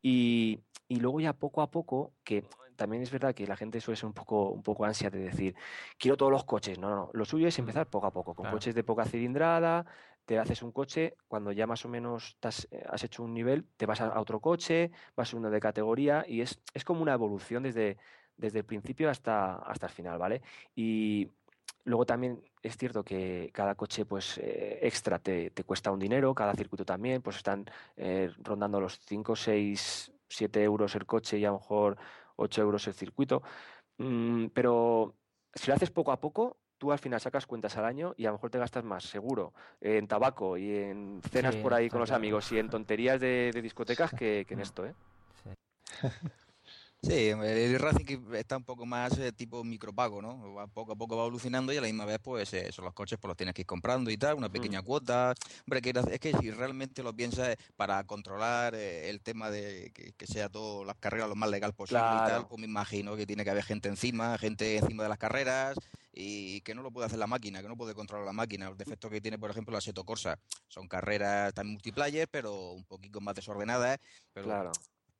y, 0.02 0.60
y 0.90 0.98
luego 0.98 1.22
ya 1.22 1.32
poco 1.32 1.62
a 1.62 1.72
poco, 1.72 2.12
que 2.26 2.44
también 2.76 3.04
es 3.04 3.12
verdad 3.12 3.34
que 3.34 3.48
la 3.48 3.56
gente 3.56 3.80
suele 3.80 3.96
ser 3.96 4.08
un 4.08 4.14
poco, 4.14 4.50
un 4.50 4.62
poco 4.62 4.86
ansia 4.86 5.10
de 5.10 5.20
decir, 5.20 5.56
quiero 5.98 6.18
todos 6.18 6.32
los 6.32 6.44
coches. 6.44 6.80
No, 6.80 6.90
no, 6.90 7.10
lo 7.14 7.26
suyo 7.26 7.48
es 7.48 7.58
empezar 7.60 7.88
poco 7.88 8.08
a 8.08 8.12
poco, 8.12 8.34
con 8.34 8.50
coches 8.50 8.76
de 8.76 8.84
poca 8.84 9.06
cilindrada, 9.06 9.86
te 10.26 10.40
haces 10.40 10.62
un 10.64 10.72
coche, 10.72 11.16
cuando 11.28 11.52
ya 11.52 11.68
más 11.68 11.86
o 11.86 11.90
menos 11.90 12.38
eh, 12.72 12.84
has, 12.90 13.04
hecho 13.04 13.24
un 13.24 13.34
nivel, 13.34 13.66
te 13.78 13.86
vas 13.86 14.02
a, 14.02 14.20
otro 14.20 14.40
coche, 14.40 14.92
vas 15.16 15.34
uno 15.34 15.50
de 15.50 15.60
categoría 15.60 16.26
y 16.28 16.42
es, 16.42 16.60
es 16.74 16.84
como 16.84 17.02
una 17.02 17.14
evolución 17.14 17.64
desde, 17.64 17.98
desde 18.38 18.60
el 18.60 18.66
principio 18.66 19.10
hasta, 19.10 19.56
hasta 19.56 19.88
el 19.88 19.92
final, 19.92 20.18
¿vale? 20.18 20.42
Y 20.76 21.30
luego 21.86 22.06
también 22.06 22.42
es 22.62 22.78
cierto 22.78 23.04
que 23.04 23.50
cada 23.54 23.76
coche 23.76 24.06
pues 24.06 24.38
eh, 24.38 24.80
extra 24.82 25.20
te, 25.20 25.50
te, 25.52 25.64
cuesta 25.64 25.92
un 25.92 26.00
dinero, 26.00 26.34
cada 26.34 26.54
circuito 26.54 26.86
también, 26.86 27.22
pues 27.22 27.38
están 27.38 27.66
eh, 27.98 28.32
rondando 28.40 28.80
los 28.80 29.00
5, 29.06 29.36
6, 29.36 30.12
7 30.30 30.64
euros 30.64 30.96
el 30.96 31.06
coche 31.06 31.38
y 31.38 31.46
a 31.46 31.50
lo 31.50 31.60
mejor 31.60 31.98
8 32.38 32.62
euros 32.62 32.88
el 32.88 32.94
circuito. 32.94 33.44
Mm, 33.98 34.48
pero 34.48 35.16
si 35.54 35.68
lo 35.68 35.76
haces 35.76 35.92
poco 35.92 36.12
a 36.12 36.20
poco, 36.20 36.58
tú 36.78 36.92
al 36.92 37.00
final 37.00 37.20
sacas 37.20 37.46
cuentas 37.46 37.78
al 37.78 37.86
año 37.86 38.14
y 38.18 38.26
a 38.26 38.30
lo 38.30 38.34
mejor 38.34 38.50
te 38.50 38.60
gastas 38.60 38.84
más, 38.84 39.04
seguro, 39.04 39.54
en 39.82 40.08
tabaco 40.08 40.58
y 40.58 40.76
en 40.76 41.22
cenas 41.30 41.56
por 41.56 41.74
ahí 41.74 41.90
con 41.90 42.00
los 42.00 42.12
amigos 42.12 42.52
y 42.52 42.60
en 42.60 42.70
tonterías 42.70 43.20
de, 43.20 43.52
discotecas 43.62 44.12
que, 44.12 44.46
en 44.50 44.60
esto, 44.60 44.86
¿eh? 44.86 44.94
Sí, 45.44 46.08
el 47.10 47.80
Racing 47.80 48.06
está 48.34 48.58
un 48.58 48.64
poco 48.64 48.86
más 48.86 49.18
eh, 49.18 49.32
tipo 49.32 49.64
micropago, 49.64 50.22
¿no? 50.22 50.54
Va, 50.54 50.68
poco 50.68 50.94
a 50.94 50.96
poco 50.96 51.18
va 51.18 51.24
evolucionando 51.24 51.74
y 51.74 51.78
a 51.78 51.82
la 51.82 51.88
misma 51.88 52.06
vez, 52.06 52.20
pues, 52.24 52.54
eh, 52.54 52.72
son 52.72 52.86
los 52.86 52.94
coches 52.94 53.20
pues 53.20 53.30
los 53.30 53.38
tienes 53.38 53.54
que 53.54 53.62
ir 53.62 53.66
comprando 53.66 54.10
y 54.10 54.18
tal, 54.18 54.36
una 54.36 54.50
pequeña 54.50 54.82
Mm. 54.82 54.86
cuota. 54.86 55.34
Hombre, 55.68 55.82
que 55.82 55.94
es 56.12 56.20
que 56.20 56.34
si 56.40 56.52
realmente 56.52 57.04
lo 57.04 57.14
piensas 57.14 57.56
para 57.76 58.04
controlar 58.06 58.76
eh, 58.76 59.10
el 59.10 59.22
tema 59.22 59.50
de 59.50 59.92
que, 59.94 60.14
que 60.14 60.28
sea 60.28 60.50
todo 60.50 60.86
las 60.86 60.96
carreras 60.98 61.28
lo 61.30 61.36
más 61.36 61.50
legal 61.50 61.74
posible 61.74 62.02
y 62.04 62.10
Claro. 62.10 62.34
tal, 62.34 62.48
pues 62.48 62.60
me 62.60 62.66
imagino 62.68 63.16
que 63.16 63.26
tiene 63.26 63.44
que 63.44 63.50
haber 63.50 63.64
gente 63.64 63.90
encima, 63.90 64.38
gente 64.38 64.78
encima 64.78 65.04
de 65.04 65.10
las 65.10 65.18
carreras 65.18 65.78
y 66.14 66.62
que 66.62 66.76
no 66.76 66.84
lo 66.84 66.92
puede 66.92 67.08
hacer 67.08 67.20
la 67.20 67.28
máquina, 67.28 67.62
que 67.62 67.68
no 67.68 67.76
puede 67.76 67.96
controlar 67.96 68.26
la 68.26 68.34
máquina. 68.34 68.70
Los 68.70 68.78
defectos 68.78 69.10
que 69.12 69.20
tiene, 69.20 69.40
por 69.40 69.50
ejemplo, 69.50 69.74
la 69.74 69.82
Seto 69.82 70.04
Corsa 70.06 70.38
son 70.68 70.88
carreras 70.88 71.54
tan 71.54 71.68
multiplayer, 71.68 72.28
pero 72.30 72.72
un 72.72 72.86
poquito 72.86 73.20
más 73.20 73.36
desordenadas, 73.36 73.98
pero 74.32 74.46
Claro. 74.48 74.72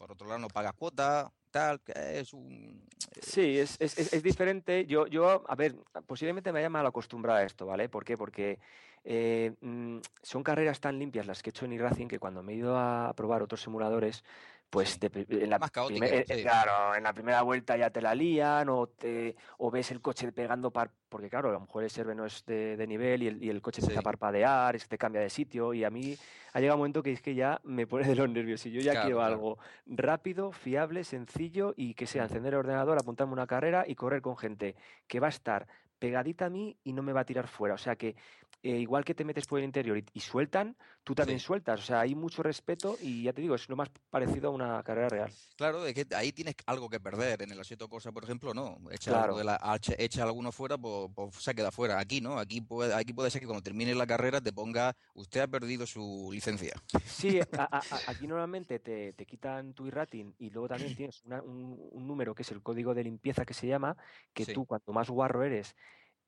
Por 0.04 0.12
otro 0.12 0.28
lado 0.28 0.40
no 0.40 0.50
pagas 0.50 0.74
cuota, 0.74 1.32
tal, 1.50 1.80
que 1.80 1.94
es 2.20 2.34
un... 2.34 2.86
Sí, 3.22 3.58
es, 3.58 3.78
es, 3.80 3.98
es- 3.98 4.12
es 4.12 4.22
diferente. 4.22 4.86
Yo, 4.86 5.08
yo, 5.08 5.46
a 5.48 5.56
ver, 5.56 5.78
posiblemente 6.06 6.52
me 6.52 6.60
haya 6.60 6.70
mal 6.70 6.86
acostumbrado 6.86 7.40
a 7.40 7.44
esto, 7.44 7.66
¿vale? 7.66 7.88
¿Por 7.88 8.04
qué? 8.04 8.18
Porque 8.18 8.60
eh, 9.06 9.54
mm, 9.62 10.00
son 10.22 10.44
carreras 10.44 10.82
tan 10.82 11.00
limpias 11.00 11.26
las 11.26 11.42
que 11.42 11.50
he 11.50 11.52
hecho 11.52 11.64
en 11.64 11.72
iRacing 11.72 12.10
que 12.10 12.20
cuando 12.20 12.44
me 12.44 12.52
he 12.52 12.58
ido 12.58 12.78
a 12.78 13.14
probar 13.16 13.44
otros 13.44 13.62
simuladores, 13.62 14.26
pues 14.74 14.98
Sí. 15.00 15.08
pri- 15.08 15.28
en 15.30 15.52
la 15.52 15.60
primer- 15.60 16.26
sí. 16.26 16.42
claro, 16.42 16.96
en 16.96 17.04
la 17.04 17.14
primera 17.14 17.44
vuelta 17.44 17.78
ya 17.78 17.92
te 17.92 18.02
la 18.02 18.16
lían 18.16 18.70
o, 18.70 18.88
te, 18.88 19.36
o 19.60 19.70
ves 19.70 19.92
el 19.92 20.02
coche 20.02 20.32
pegando 20.32 20.72
par, 20.72 20.90
porque 21.10 21.30
claro, 21.30 21.50
a 21.50 21.52
lo 21.52 21.60
mejor 21.60 21.84
el 21.84 21.92
serve 21.92 22.16
no 22.16 22.26
es 22.26 22.44
de, 22.48 22.76
de 22.76 22.88
nivel 22.88 23.22
y 23.22 23.28
el, 23.28 23.44
y 23.44 23.50
el 23.52 23.62
coche 23.62 23.82
empieza 23.82 24.00
a 24.00 24.02
Sí. 24.02 24.06
parpadear, 24.06 24.76
es 24.76 24.82
que 24.86 24.90
te 24.90 24.98
cambia 24.98 25.22
de 25.22 25.30
sitio 25.30 25.76
y 25.76 25.84
a 25.84 25.92
mí 25.92 26.18
ha 26.54 26.60
llegado 26.60 26.78
un 26.78 26.80
momento 26.82 27.04
que 27.04 27.12
es 27.12 27.22
que 27.22 27.36
ya 27.36 27.62
me 27.64 27.86
pone 27.86 28.08
de 28.08 28.16
los 28.16 28.28
nervios 28.28 28.66
y 28.66 28.72
yo 28.72 28.82
ya 28.82 28.94
Claro, 28.94 29.06
quiero 29.06 29.18
claro. 29.20 29.34
algo 29.36 29.58
rápido, 29.86 30.52
fiable, 30.52 31.04
sencillo 31.04 31.76
y 31.78 31.94
que 31.94 32.08
sea 32.08 32.24
encender 32.24 32.54
el 32.56 32.60
ordenador, 32.62 32.98
apuntarme 33.00 33.34
una 33.34 33.46
carrera 33.46 33.86
y 33.88 33.94
correr 33.94 34.24
con 34.24 34.38
gente 34.38 34.76
que 35.08 35.20
va 35.20 35.28
a 35.28 35.30
estar 35.30 35.68
pegadita 36.00 36.46
a 36.48 36.50
mí 36.50 36.76
y 36.84 36.94
no 36.94 37.04
me 37.04 37.14
va 37.14 37.22
a 37.22 37.26
tirar 37.26 37.48
fuera. 37.48 37.76
O 37.76 37.78
sea 37.78 37.96
que 37.96 38.16
eh, 38.64 38.78
igual 38.80 39.04
que 39.04 39.14
te 39.14 39.26
metes 39.26 39.46
por 39.46 39.60
el 39.60 39.66
interior 39.66 39.98
y, 39.98 40.06
y 40.14 40.20
sueltan, 40.22 40.76
tú 41.04 41.14
también 41.14 41.38
Sí. 41.40 41.46
sueltas. 41.46 41.82
O 41.82 41.84
sea, 41.84 42.00
hay 42.00 42.16
mucho 42.16 42.42
respeto 42.42 42.98
y 43.02 43.24
ya 43.24 43.34
te 43.34 43.42
digo, 43.42 43.56
es 43.56 43.68
lo 43.68 43.76
más 43.76 43.90
parecido 44.10 44.48
a 44.48 44.52
una 44.52 44.82
carrera 44.84 45.10
real. 45.10 45.32
Claro, 45.58 45.86
es 45.86 45.94
que 45.94 46.08
ahí 46.16 46.32
tienes 46.32 46.56
algo 46.66 46.90
que 46.90 47.00
perder. 47.02 47.42
En 47.42 47.52
el 47.52 47.60
Assetto 47.60 47.90
Corsa, 47.90 48.12
por 48.14 48.24
ejemplo, 48.24 48.54
no. 48.54 48.78
Echa, 48.90 49.12
Claro. 49.12 49.26
algo 49.26 49.38
de 49.40 49.44
la, 49.44 49.60
echa, 49.76 49.94
echa 49.98 50.24
alguno 50.24 50.52
fuera, 50.54 50.78
pues, 50.78 51.12
pues 51.14 51.36
se 51.36 51.54
queda 51.54 51.72
fuera. 51.72 52.00
Aquí 52.00 52.22
no. 52.22 52.40
Aquí 52.40 52.62
puede, 52.62 52.94
aquí 52.94 53.12
puede 53.14 53.30
ser 53.30 53.42
que 53.42 53.48
cuando 53.48 53.62
termine 53.64 53.94
la 53.96 54.08
carrera 54.08 54.40
te 54.40 54.54
ponga, 54.54 54.96
usted 55.14 55.42
ha 55.42 55.48
perdido 55.48 55.86
su 55.86 56.30
licencia. 56.32 56.74
Sí, 57.06 57.40
a- 57.42 57.64
a- 57.64 57.78
a- 57.80 58.12
aquí 58.12 58.28
normalmente 58.28 58.80
te, 58.80 59.12
te 59.12 59.26
quitan 59.26 59.74
tu 59.74 59.88
iRating 59.88 60.36
y 60.40 60.50
luego 60.52 60.70
también 60.70 60.96
tienes 60.96 61.22
una- 61.26 61.42
un, 61.42 61.78
un 61.92 62.08
número 62.08 62.34
que 62.34 62.44
es 62.44 62.52
el 62.52 62.62
código 62.64 62.94
de 62.94 63.04
limpieza 63.04 63.44
que 63.46 63.54
se 63.54 63.68
llama, 63.68 63.98
que 64.34 64.46
Sí. 64.46 64.54
tú 64.54 64.66
cuanto 64.66 64.94
más 64.94 65.10
guarro 65.10 65.44
eres, 65.44 65.76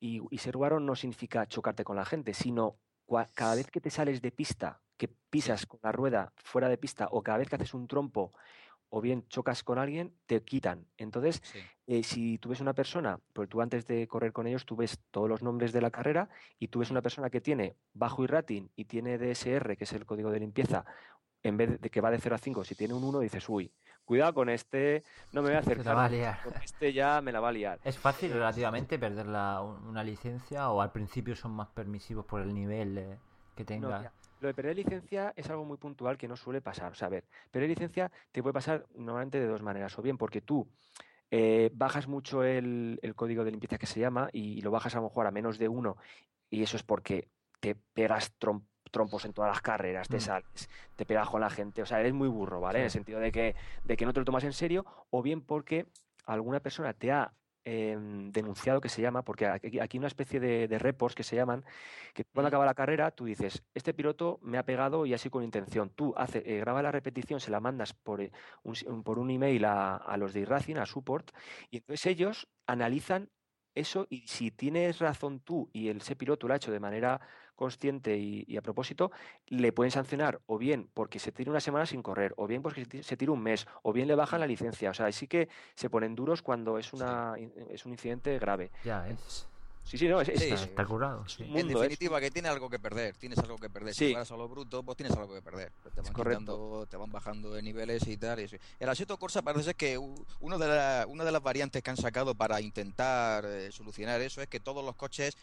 y, 0.05 0.21
y 0.29 0.37
ser 0.37 0.55
guarro 0.55 0.79
no 0.79 0.95
significa 0.95 1.47
chocarte 1.47 1.83
con 1.83 1.95
la 1.95 2.05
gente, 2.05 2.33
sino 2.33 2.77
cada 3.33 3.55
vez 3.55 3.71
que 3.71 3.81
te 3.81 3.89
sales 3.89 4.21
de 4.21 4.31
pista, 4.31 4.81
que 4.97 5.07
pisas 5.07 5.65
con 5.65 5.79
la 5.83 5.91
rueda 5.91 6.33
fuera 6.37 6.69
de 6.69 6.77
pista, 6.77 7.07
o 7.11 7.23
cada 7.23 7.39
vez 7.39 7.49
que 7.49 7.55
haces 7.55 7.73
un 7.73 7.87
trompo, 7.87 8.33
o 8.89 9.01
bien 9.01 9.27
chocas 9.27 9.63
con 9.63 9.79
alguien, 9.79 10.15
te 10.27 10.43
quitan. 10.43 10.87
Entonces, 10.97 11.41
Sí. 11.43 11.59
eh, 11.87 12.03
si 12.03 12.37
tú 12.37 12.49
ves 12.49 12.61
una 12.61 12.73
persona, 12.73 13.19
pues 13.33 13.49
tú 13.49 13.61
antes 13.61 13.85
de 13.87 14.07
correr 14.07 14.31
con 14.31 14.45
ellos, 14.47 14.65
tú 14.65 14.75
ves 14.75 14.99
todos 15.11 15.27
los 15.27 15.41
nombres 15.41 15.73
de 15.73 15.81
la 15.81 15.91
carrera 15.91 16.29
y 16.59 16.67
tú 16.67 16.79
ves 16.79 16.91
una 16.91 17.01
persona 17.01 17.29
que 17.29 17.41
tiene 17.41 17.75
bajo 17.93 18.23
iRating 18.23 18.71
y 18.75 18.85
tiene 18.85 19.17
DSR, 19.17 19.75
que 19.75 19.83
es 19.85 19.93
el 19.93 20.05
código 20.05 20.29
de 20.31 20.39
limpieza, 20.39 20.85
en 21.43 21.57
vez 21.57 21.79
de 21.81 21.89
que 21.89 22.01
va 22.01 22.11
de 22.11 22.19
0 22.19 22.35
a 22.35 22.39
5, 22.39 22.63
si 22.63 22.75
tiene 22.75 22.93
un 22.93 23.03
1, 23.03 23.19
dices, 23.19 23.47
uy, 23.49 23.73
cuidado 24.05 24.33
con 24.33 24.49
este, 24.49 25.03
no 25.33 25.41
me 25.41 25.49
voy 25.49 25.57
a 25.57 25.61
la 25.83 25.93
va 25.93 26.03
a 26.03 26.05
acercar, 26.05 26.11
liar. 26.11 26.39
con 26.43 26.53
este 26.63 26.93
ya 26.93 27.21
me 27.21 27.31
la 27.31 27.39
va 27.39 27.49
a 27.49 27.51
liar. 27.51 27.79
¿Es 27.83 27.97
fácil 27.97 28.31
relativamente 28.31 28.97
perder 28.97 29.25
la- 29.27 29.61
una 29.61 30.03
licencia 30.03 30.69
o 30.69 30.81
al 30.81 30.91
principio 30.91 31.35
son 31.35 31.51
más 31.51 31.67
permisivos 31.69 32.25
por 32.25 32.41
el 32.41 32.53
nivel 32.53 32.97
eh, 32.97 33.17
que 33.55 33.65
tenga? 33.65 34.11
lo 34.41 34.47
de 34.49 34.53
perder 34.53 34.75
licencia 34.75 35.33
es 35.35 35.49
algo 35.49 35.63
muy 35.65 35.77
puntual 35.77 36.17
que 36.17 36.27
no 36.27 36.35
suele 36.35 36.61
pasar. 36.61 36.91
O 36.91 36.95
sea, 36.95 37.07
a 37.07 37.09
ver, 37.09 37.23
perder 37.49 37.69
licencia 37.69 38.11
te 38.31 38.43
puede 38.43 38.53
pasar 38.53 38.85
normalmente 38.93 39.39
de 39.39 39.47
dos 39.47 39.61
maneras. 39.63 39.97
O 39.97 40.01
bien 40.03 40.17
porque 40.17 40.41
tú 40.41 40.67
eh, 41.31 41.71
bajas 41.73 42.07
mucho 42.07 42.43
el, 42.43 42.99
el 43.01 43.15
código 43.15 43.43
de 43.43 43.51
limpieza 43.51 43.77
que 43.77 43.87
se 43.87 43.99
llama 43.99 44.29
y, 44.31 44.61
lo 44.61 44.71
bajas 44.71 44.93
a 44.93 44.97
lo 44.99 45.03
mejor 45.05 45.25
a 45.25 45.31
menos 45.31 45.57
de 45.57 45.67
uno 45.69 45.97
y 46.49 46.61
eso 46.61 46.77
es 46.77 46.83
porque 46.83 47.29
te 47.59 47.75
pegas 47.75 48.37
trom- 48.37 48.65
trompos 48.95 49.25
en 49.25 49.33
todas 49.33 49.51
las 49.51 49.61
carreras, 49.61 50.07
te 50.07 50.17
Mm. 50.17 50.21
sales, 50.21 50.69
te 50.95 51.05
pegas 51.05 51.29
con 51.29 51.41
la 51.41 51.49
gente. 51.49 51.81
O 51.81 51.85
sea, 51.85 51.99
eres 51.99 52.13
muy 52.13 52.29
burro, 52.29 52.61
¿vale? 52.61 52.79
En 52.79 52.85
el 52.85 52.91
sentido 52.91 53.19
de 53.19 53.29
que, 53.29 53.53
de 53.83 53.97
que 53.97 54.05
no 54.05 54.13
te 54.13 54.21
lo 54.21 54.25
tomas 54.25 54.45
en 54.45 54.53
serio 54.53 54.85
o 55.09 55.21
bien 55.21 55.41
porque 55.41 55.85
alguna 56.25 56.61
persona 56.61 56.93
te 56.93 57.11
ha 57.11 57.33
em, 57.67 58.31
denunciado 58.31 58.79
que 58.79 58.89
se 58.89 59.01
llama, 59.01 59.23
porque 59.23 59.47
aquí 59.47 59.79
aquí 59.79 59.97
hay 59.97 59.97
una 59.97 60.07
especie 60.07 60.39
de, 60.39 60.67
de 60.67 60.77
reports 60.77 61.15
que 61.15 61.23
se 61.23 61.35
llaman, 61.35 61.65
que 62.13 62.23
cuando 62.23 62.47
Mm. 62.47 62.51
acaba 62.53 62.65
la 62.65 62.75
carrera, 62.75 63.09
tú 63.09 63.25
dices, 63.25 63.63
este 63.73 63.91
piloto 63.91 64.37
me 64.43 64.59
ha 64.59 64.63
pegado 64.63 65.07
y 65.07 65.15
así 65.15 65.31
con 65.31 65.43
intención. 65.43 65.89
Tú 65.89 66.13
hace, 66.15 66.43
eh, 66.45 66.59
graba 66.59 66.83
la 66.83 66.91
repetición, 66.91 67.39
se 67.39 67.49
la 67.49 67.59
mandas 67.59 67.91
por, 67.93 68.21
eh, 68.21 68.31
un, 68.61 69.01
por 69.03 69.17
un 69.17 69.31
email 69.31 69.65
a, 69.65 69.95
a 69.97 70.15
los 70.17 70.31
de 70.33 70.41
iRacing, 70.41 70.77
a 70.77 70.85
Support, 70.85 71.31
y 71.71 71.77
entonces 71.77 72.05
ellos 72.05 72.47
analizan 72.67 73.29
eso 73.75 74.07
y 74.09 74.21
si 74.27 74.51
tienes 74.51 74.99
razón 74.99 75.39
tú 75.39 75.69
y 75.73 75.89
el, 75.89 75.97
ese 75.97 76.15
piloto 76.15 76.47
lo 76.47 76.53
ha 76.53 76.57
hecho 76.57 76.71
de 76.71 76.79
manera 76.79 77.19
consciente 77.55 78.17
y, 78.17 78.43
y 78.47 78.57
a 78.57 78.61
propósito, 78.61 79.11
le 79.47 79.71
pueden 79.71 79.91
sancionar 79.91 80.41
o 80.47 80.57
bien 80.57 80.89
porque 80.93 81.19
se 81.19 81.31
tire 81.31 81.49
una 81.49 81.61
semana 81.61 81.85
sin 81.85 82.01
correr, 82.01 82.33
o 82.35 82.47
bien 82.47 82.61
porque 82.61 82.85
se 83.03 83.15
tire 83.15 83.31
un 83.31 83.41
mes, 83.41 83.65
o 83.81 83.93
bien 83.93 84.07
le 84.09 84.15
bajan 84.15 84.41
la 84.41 84.47
licencia. 84.47 84.89
O 84.89 84.93
sea, 84.93 85.09
sí 85.13 85.27
que 85.27 85.47
se 85.75 85.89
ponen 85.89 86.15
duros 86.15 86.41
cuando 86.41 86.77
es, 86.77 86.87
Sí. 86.87 86.95
una, 86.97 87.35
es 87.69 87.85
un 87.85 87.93
incidente 87.93 88.37
grave. 88.39 88.71
Ya, 88.83 89.07
es. 89.07 89.47
Sí, 89.85 89.99
sí, 89.99 90.07
no, 90.07 90.19
es, 90.19 90.27
Sí, 90.27 90.33
Está, 90.45 90.63
está 90.63 90.85
curado, 90.85 91.23
En 91.37 91.57
es 91.57 91.67
definitiva, 91.67 92.19
que 92.19 92.31
tienes 92.31 92.51
algo 92.51 92.69
que 92.71 92.79
perder, 92.79 93.15
tienes 93.17 93.37
algo 93.37 93.55
que 93.57 93.69
perder. 93.69 93.93
Sí. 93.93 94.07
Si 94.07 94.11
juegas 94.13 94.31
a 94.31 94.35
lo 94.35 94.49
bruto, 94.49 94.81
pues 94.81 94.97
tienes 94.97 95.15
algo 95.15 95.31
que 95.35 95.43
perder. 95.43 95.71
Te 95.83 95.89
Es 96.01 96.11
van 96.11 96.25
quitando, 96.25 96.87
te 96.89 96.97
van 96.97 97.11
bajando 97.11 97.51
de 97.53 97.61
niveles 97.61 98.05
y 98.07 98.17
tal. 98.17 98.39
y 98.39 98.43
eso. 98.45 98.57
El 98.79 98.89
Assetto 98.89 99.17
Corsa 99.17 99.43
parece 99.43 99.63
ser 99.65 99.75
que 99.75 99.97
uno 99.97 100.57
de 100.57 100.67
la- 100.67 101.05
una 101.07 101.23
de 101.23 101.31
las 101.31 101.41
variantes 101.43 101.83
que 101.83 101.89
han 101.91 101.97
sacado 101.97 102.33
para 102.33 102.59
intentar 102.61 103.45
eh, 103.45 103.71
solucionar 103.71 104.19
eso 104.21 104.41
es 104.41 104.47
que 104.47 104.59
todos 104.59 104.83
los 104.83 104.95
coches, 104.95 105.37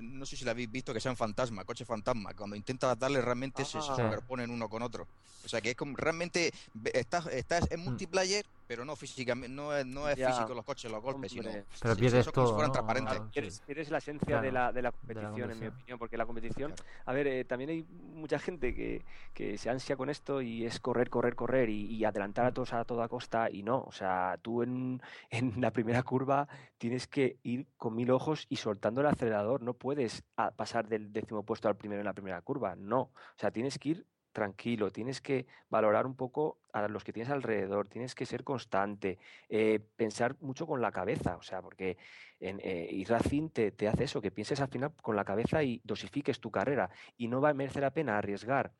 no 0.00 0.24
sé 0.26 0.36
si 0.36 0.44
lo 0.44 0.52
habéis 0.52 0.70
visto, 0.70 0.94
que 0.94 1.00
sean 1.00 1.16
fantasma, 1.16 1.64
coches 1.64 1.86
fantasma. 1.86 2.34
Cuando 2.34 2.54
intentas 2.54 2.96
darle 2.98 3.20
realmente 3.20 3.64
se, 3.64 3.82
se 3.82 3.90
Ah. 3.90 3.96
superponen 3.96 4.50
uno 4.50 4.68
con 4.68 4.82
otro. 4.82 5.08
O 5.44 5.48
sea 5.48 5.60
que 5.60 5.70
es 5.70 5.76
como 5.76 5.96
realmente 5.96 6.52
estás, 6.92 7.26
estás 7.26 7.62
Mm. 7.62 7.74
en 7.74 7.80
multiplayer, 7.80 8.46
pero 8.68 8.84
no 8.84 8.94
físicamente, 8.94 9.48
no 9.48 9.74
es, 9.74 9.86
no 9.86 10.08
es 10.10 10.16
Ya. 10.16 10.28
físico 10.30 10.54
los 10.54 10.64
coches, 10.64 10.92
los 10.92 11.02
golpes, 11.02 11.32
sino. 11.32 11.50
Pero 11.80 11.94
sí, 11.94 12.00
pierdes 12.00 12.24
son 12.26 12.32
como 12.34 12.46
si 12.46 12.50
todo, 12.50 12.54
fueran 12.54 12.68
¿no? 12.68 12.72
transparentes. 12.74 13.18
Ah, 13.18 13.30
Pierdes, 13.32 13.54
sí. 13.56 13.62
pierdes 13.66 13.90
la 13.90 13.98
esencia 13.98 14.40
de, 14.42 14.52
la, 14.52 14.70
de 14.72 14.82
la 14.82 14.92
de 15.02 15.14
la 15.14 15.20
competición, 15.30 15.50
en 15.50 15.58
mi 15.60 15.66
opinión, 15.68 15.98
porque 15.98 16.16
la 16.18 16.26
competición, 16.26 16.72
Claro. 16.72 16.90
a 17.06 17.12
ver, 17.14 17.26
eh, 17.26 17.44
también 17.46 17.70
hay 17.70 17.82
mucha 17.84 18.38
gente 18.38 18.74
que, 18.74 19.04
que 19.32 19.56
se 19.56 19.70
ansia 19.70 19.96
con 19.96 20.10
esto 20.10 20.42
y 20.42 20.66
es 20.66 20.78
correr, 20.80 21.08
correr, 21.08 21.34
correr 21.34 21.70
y, 21.70 21.86
y 21.86 22.04
adelantar 22.04 22.44
a 22.44 22.52
todos 22.52 22.74
a 22.74 22.84
toda 22.84 23.08
costa 23.08 23.48
y 23.50 23.62
no, 23.62 23.80
o 23.80 23.92
sea, 23.92 24.38
tú 24.42 24.62
en, 24.62 25.00
en 25.30 25.60
la 25.62 25.70
primera 25.72 26.02
curva 26.02 26.46
tienes 26.76 27.08
que 27.08 27.38
ir 27.42 27.66
con 27.78 27.94
mil 27.96 28.10
ojos 28.10 28.44
y 28.50 28.56
soltando 28.56 29.00
el 29.00 29.06
acelerador, 29.06 29.62
no 29.62 29.72
puedes 29.72 30.24
ah, 30.36 30.50
pasar 30.50 30.88
del 30.88 31.10
décimo 31.10 31.42
puesto 31.42 31.68
al 31.68 31.76
primero 31.76 32.00
en 32.02 32.06
la 32.06 32.12
primera 32.12 32.42
curva, 32.42 32.76
no, 32.76 33.00
o 33.00 33.12
sea, 33.38 33.50
tienes 33.50 33.78
que 33.78 33.88
ir 33.88 34.06
tranquilo, 34.32 34.90
tienes 34.90 35.20
que 35.20 35.46
valorar 35.68 36.06
un 36.06 36.14
poco 36.14 36.58
a 36.72 36.86
los 36.88 37.04
que 37.04 37.12
tienes 37.12 37.30
alrededor, 37.30 37.88
tienes 37.88 38.14
que 38.14 38.26
ser 38.26 38.44
constante, 38.44 39.18
eh, 39.48 39.80
pensar 39.96 40.36
mucho 40.40 40.66
con 40.66 40.80
la 40.80 40.92
cabeza, 40.92 41.36
o 41.36 41.42
sea, 41.42 41.62
porque 41.62 41.96
en, 42.40 42.60
eh, 42.62 42.88
y 42.90 43.04
Racing 43.04 43.50
te, 43.50 43.88
hace 43.88 44.04
eso, 44.04 44.20
que 44.20 44.30
pienses 44.30 44.60
al 44.60 44.68
final 44.68 44.92
con 45.02 45.16
la 45.16 45.24
cabeza 45.24 45.62
y 45.62 45.80
dosifiques 45.84 46.40
tu 46.40 46.50
carrera. 46.50 46.90
Y 47.16 47.28
no 47.28 47.40
va 47.40 47.50
a 47.50 47.54
merecer 47.54 47.82
la 47.82 47.90
pena 47.90 48.18
arriesgar 48.18 48.72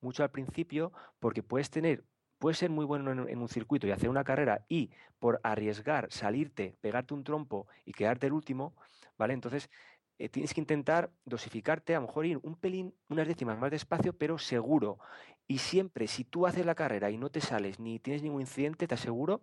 mucho 0.00 0.22
al 0.22 0.30
principio 0.30 0.92
porque 1.18 1.42
puedes 1.42 1.70
tener, 1.70 2.04
puedes 2.38 2.58
ser 2.58 2.70
muy 2.70 2.84
bueno 2.84 3.10
en, 3.12 3.28
en 3.28 3.38
un 3.38 3.48
circuito 3.48 3.86
y 3.86 3.92
hacer 3.92 4.10
una 4.10 4.24
carrera 4.24 4.64
y 4.68 4.90
por 5.18 5.40
arriesgar, 5.42 6.08
salirte, 6.10 6.76
pegarte 6.80 7.14
un 7.14 7.24
trompo 7.24 7.66
y 7.84 7.92
quedarte 7.92 8.26
el 8.26 8.34
último, 8.34 8.74
¿vale? 9.16 9.32
Entonces 9.32 9.70
eh, 10.18 10.28
tienes 10.28 10.54
que 10.54 10.60
intentar 10.60 11.10
dosificarte, 11.24 11.94
a 11.94 12.00
lo 12.00 12.06
mejor 12.06 12.26
ir 12.26 12.38
un 12.42 12.54
pelín, 12.54 12.94
unas 13.08 13.28
décimas 13.28 13.58
más 13.58 13.70
despacio, 13.70 14.14
pero 14.14 14.38
seguro. 14.38 14.98
Y 15.46 15.58
siempre, 15.58 16.06
si 16.08 16.24
tú 16.24 16.46
haces 16.46 16.64
la 16.64 16.74
carrera 16.74 17.10
y 17.10 17.18
no 17.18 17.30
te 17.30 17.40
sales 17.40 17.78
ni 17.78 17.98
tienes 17.98 18.22
ningún 18.22 18.40
incidente, 18.40 18.86
te 18.86 18.94
aseguro 18.94 19.42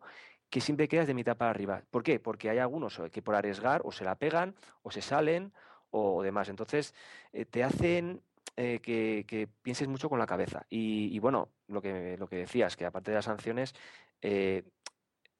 que 0.49 0.61
siempre 0.61 0.87
quedas 0.87 1.07
de 1.07 1.13
mitad 1.13 1.37
para 1.37 1.51
arriba. 1.51 1.83
¿Por 1.91 2.03
qué? 2.03 2.19
Porque 2.19 2.49
hay 2.49 2.57
algunos 2.57 2.99
eh, 2.99 3.09
que 3.11 3.21
por 3.21 3.35
arriesgar 3.35 3.81
o 3.85 3.91
se 3.91 4.03
la 4.03 4.15
pegan 4.15 4.55
o 4.81 4.91
se 4.91 5.01
salen 5.01 5.53
o 5.91 6.23
demás. 6.23 6.49
Entonces, 6.49 6.95
eh, 7.33 7.45
te 7.45 7.63
hacen 7.63 8.21
que, 8.55 9.49
pienses 9.63 9.87
mucho 9.87 10.09
con 10.09 10.19
la 10.19 10.27
cabeza. 10.27 10.65
Y, 10.69 11.17
bueno, 11.17 11.49
lo 11.67 11.81
que, 11.81 12.17
lo 12.19 12.27
que 12.27 12.35
decías, 12.35 12.77
que 12.77 12.85
aparte 12.85 13.09
de 13.09 13.15
las 13.15 13.25
sanciones, 13.25 13.73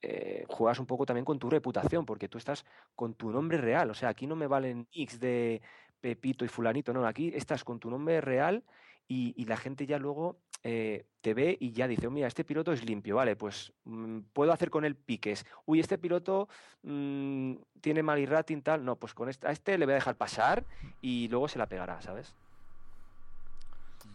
eh, 0.06 0.44
juegas 0.48 0.78
un 0.78 0.86
poco 0.86 1.06
también 1.06 1.24
con 1.24 1.38
tu 1.38 1.48
reputación, 1.48 2.04
porque 2.04 2.28
tú 2.28 2.36
estás 2.36 2.66
con 2.94 3.14
tu 3.14 3.30
nombre 3.30 3.56
real. 3.58 3.90
O 3.90 3.94
sea, 3.94 4.10
aquí 4.10 4.26
no 4.26 4.36
me 4.36 4.46
valen 4.46 4.86
nicks 4.94 5.18
de 5.18 5.62
Pepito 6.00 6.44
y 6.44 6.48
Fulanito, 6.48 6.92
no, 6.92 7.06
aquí 7.06 7.32
estás 7.34 7.64
con 7.64 7.80
tu 7.80 7.88
nombre 7.88 8.20
real 8.20 8.62
y, 9.08 9.32
y 9.36 9.46
la 9.46 9.56
gente 9.56 9.86
ya 9.86 9.98
luego 9.98 10.36
eh, 10.62 11.06
te 11.22 11.32
ve 11.32 11.56
y 11.58 11.72
ya 11.72 11.88
dice, 11.88 12.10
mira, 12.10 12.26
este 12.26 12.44
piloto 12.44 12.72
es 12.72 12.84
limpio, 12.84 13.16
vale, 13.16 13.34
pues 13.34 13.72
mm, 13.84 14.20
puedo 14.34 14.52
hacer 14.52 14.68
con 14.68 14.84
él 14.84 14.94
piques. 14.94 15.46
Uy, 15.64 15.80
este 15.80 15.96
piloto 15.96 16.48
mm, 16.82 17.54
tiene 17.80 18.02
mal 18.02 18.18
y 18.18 18.26
rating, 18.26 18.60
tal. 18.60 18.84
No, 18.84 18.96
pues 18.96 19.14
con 19.14 19.30
este, 19.30 19.46
a 19.46 19.52
este 19.52 19.78
le 19.78 19.86
voy 19.86 19.92
a 19.92 19.96
dejar 19.96 20.16
pasar 20.16 20.64
y 21.00 21.28
luego 21.28 21.48
se 21.48 21.58
la 21.58 21.66
pegará, 21.66 22.02
¿sabes? 22.02 22.34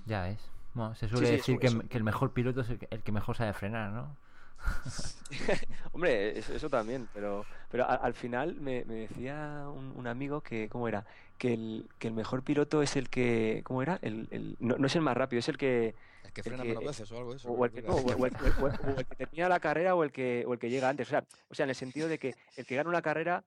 Ya 0.05 0.29
es. 0.29 0.39
Bueno, 0.75 0.93
se 0.93 1.07
suele 1.07 1.25
sí, 1.25 1.31
decir 1.33 1.59
que 1.59 1.97
el 1.97 2.03
mejor 2.03 2.33
piloto 2.33 2.61
es 2.61 2.69
el 2.69 2.77
que, 2.77 2.87
el 2.91 3.01
que 3.01 3.11
mejor 3.11 3.35
sabe 3.35 3.53
frenar, 3.53 3.91
¿no? 3.91 4.15
Hombre, 5.91 6.37
eso, 6.39 6.53
eso 6.53 6.69
también, 6.69 7.07
pero, 7.13 7.45
pero 7.69 7.87
al 7.89 8.13
final 8.13 8.55
me, 8.55 8.83
me 8.85 8.95
decía 8.95 9.65
un, 9.73 9.93
un 9.95 10.07
amigo 10.07 10.41
que, 10.41 10.69
¿cómo 10.69 10.87
era? 10.87 11.05
Que 11.37 11.53
el, 11.53 11.89
que 11.99 12.07
el 12.07 12.13
mejor 12.13 12.43
piloto 12.43 12.81
es 12.81 12.95
el 12.95 13.09
que, 13.09 13.61
¿cómo 13.63 13.81
era? 13.81 13.99
El, 14.01 14.27
el- 14.31 14.57
no, 14.59 14.77
no 14.77 14.87
es 14.87 14.95
el 14.95 15.01
más 15.01 15.15
rápido, 15.15 15.39
es 15.39 15.49
el 15.49 15.57
que, 15.57 15.95
El 16.35 16.43
frena 16.43 16.63
que- 16.63 16.69
menos 16.69 16.83
veces 16.83 17.11
o 17.11 17.17
algo 17.17 17.31
de 17.31 17.37
eso. 17.37 17.49
o 17.51 17.65
el 17.65 17.71
que, 17.71 17.81
no, 17.81 17.89
o- 17.93 18.01
o 18.01 18.11
el- 18.11 18.21
o 18.21 18.25
el- 18.25 18.33
o- 18.33 18.91
o 18.95 18.99
el 18.99 19.05
que 19.05 19.15
termina 19.15 19.49
la 19.49 19.59
carrera 19.59 19.95
o 19.95 20.03
el 20.03 20.11
que, 20.11 20.43
o 20.47 20.53
el 20.53 20.59
que 20.59 20.69
llega 20.69 20.89
antes. 20.89 21.07
O 21.07 21.11
sea, 21.11 21.23
o 21.49 21.55
sea, 21.55 21.63
en 21.65 21.69
el 21.69 21.75
sentido 21.75 22.07
de 22.07 22.19
que 22.19 22.35
el 22.57 22.65
que 22.65 22.75
gana 22.75 22.89
una 22.89 23.01
carrera 23.01 23.43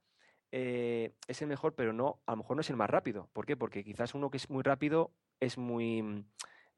eh, 0.55 1.13
es 1.29 1.41
el 1.43 1.49
mejor, 1.49 1.75
pero 1.75 1.93
no, 1.93 2.21
a 2.27 2.33
lo 2.33 2.37
mejor 2.39 2.57
no 2.57 2.61
es 2.61 2.71
el 2.71 2.77
más 2.77 2.91
rápido. 2.91 3.29
¿Por 3.33 3.47
qué? 3.47 3.57
Porque 3.57 3.83
quizás 3.85 4.15
uno 4.15 4.31
que 4.31 4.37
es 4.37 4.51
muy 4.51 4.63
rápido 4.63 5.11
es 5.41 5.57
muy 5.59 6.25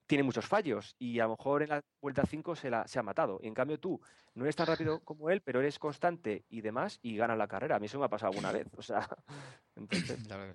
tiene 0.06 0.22
muchos 0.24 0.46
fallos 0.46 0.94
y 0.98 1.18
a 1.20 1.24
lo 1.24 1.30
mejor 1.36 1.62
en 1.62 1.70
la 1.70 1.84
vuelta 2.00 2.24
5 2.26 2.54
se, 2.56 2.70
la, 2.70 2.86
se 2.86 2.98
ha 2.98 3.02
matado. 3.02 3.38
Y 3.42 3.46
en 3.48 3.54
cambio 3.54 3.78
tú 3.80 4.00
no 4.34 4.44
eres 4.44 4.56
tan 4.56 4.66
rápido 4.66 5.00
como 5.00 5.30
él, 5.30 5.40
pero 5.40 5.60
eres 5.60 5.78
constante 5.78 6.44
y 6.48 6.60
demás 6.60 6.98
y 7.02 7.16
ganas 7.16 7.38
la 7.38 7.48
carrera. 7.48 7.76
A 7.76 7.78
mí 7.78 7.86
eso 7.86 7.98
me 7.98 8.04
ha 8.04 8.08
pasado 8.08 8.30
alguna 8.30 8.52
vez. 8.52 8.66
O 8.76 8.82
sea, 8.82 9.08
entonces, 9.76 10.26
La. 10.28 10.54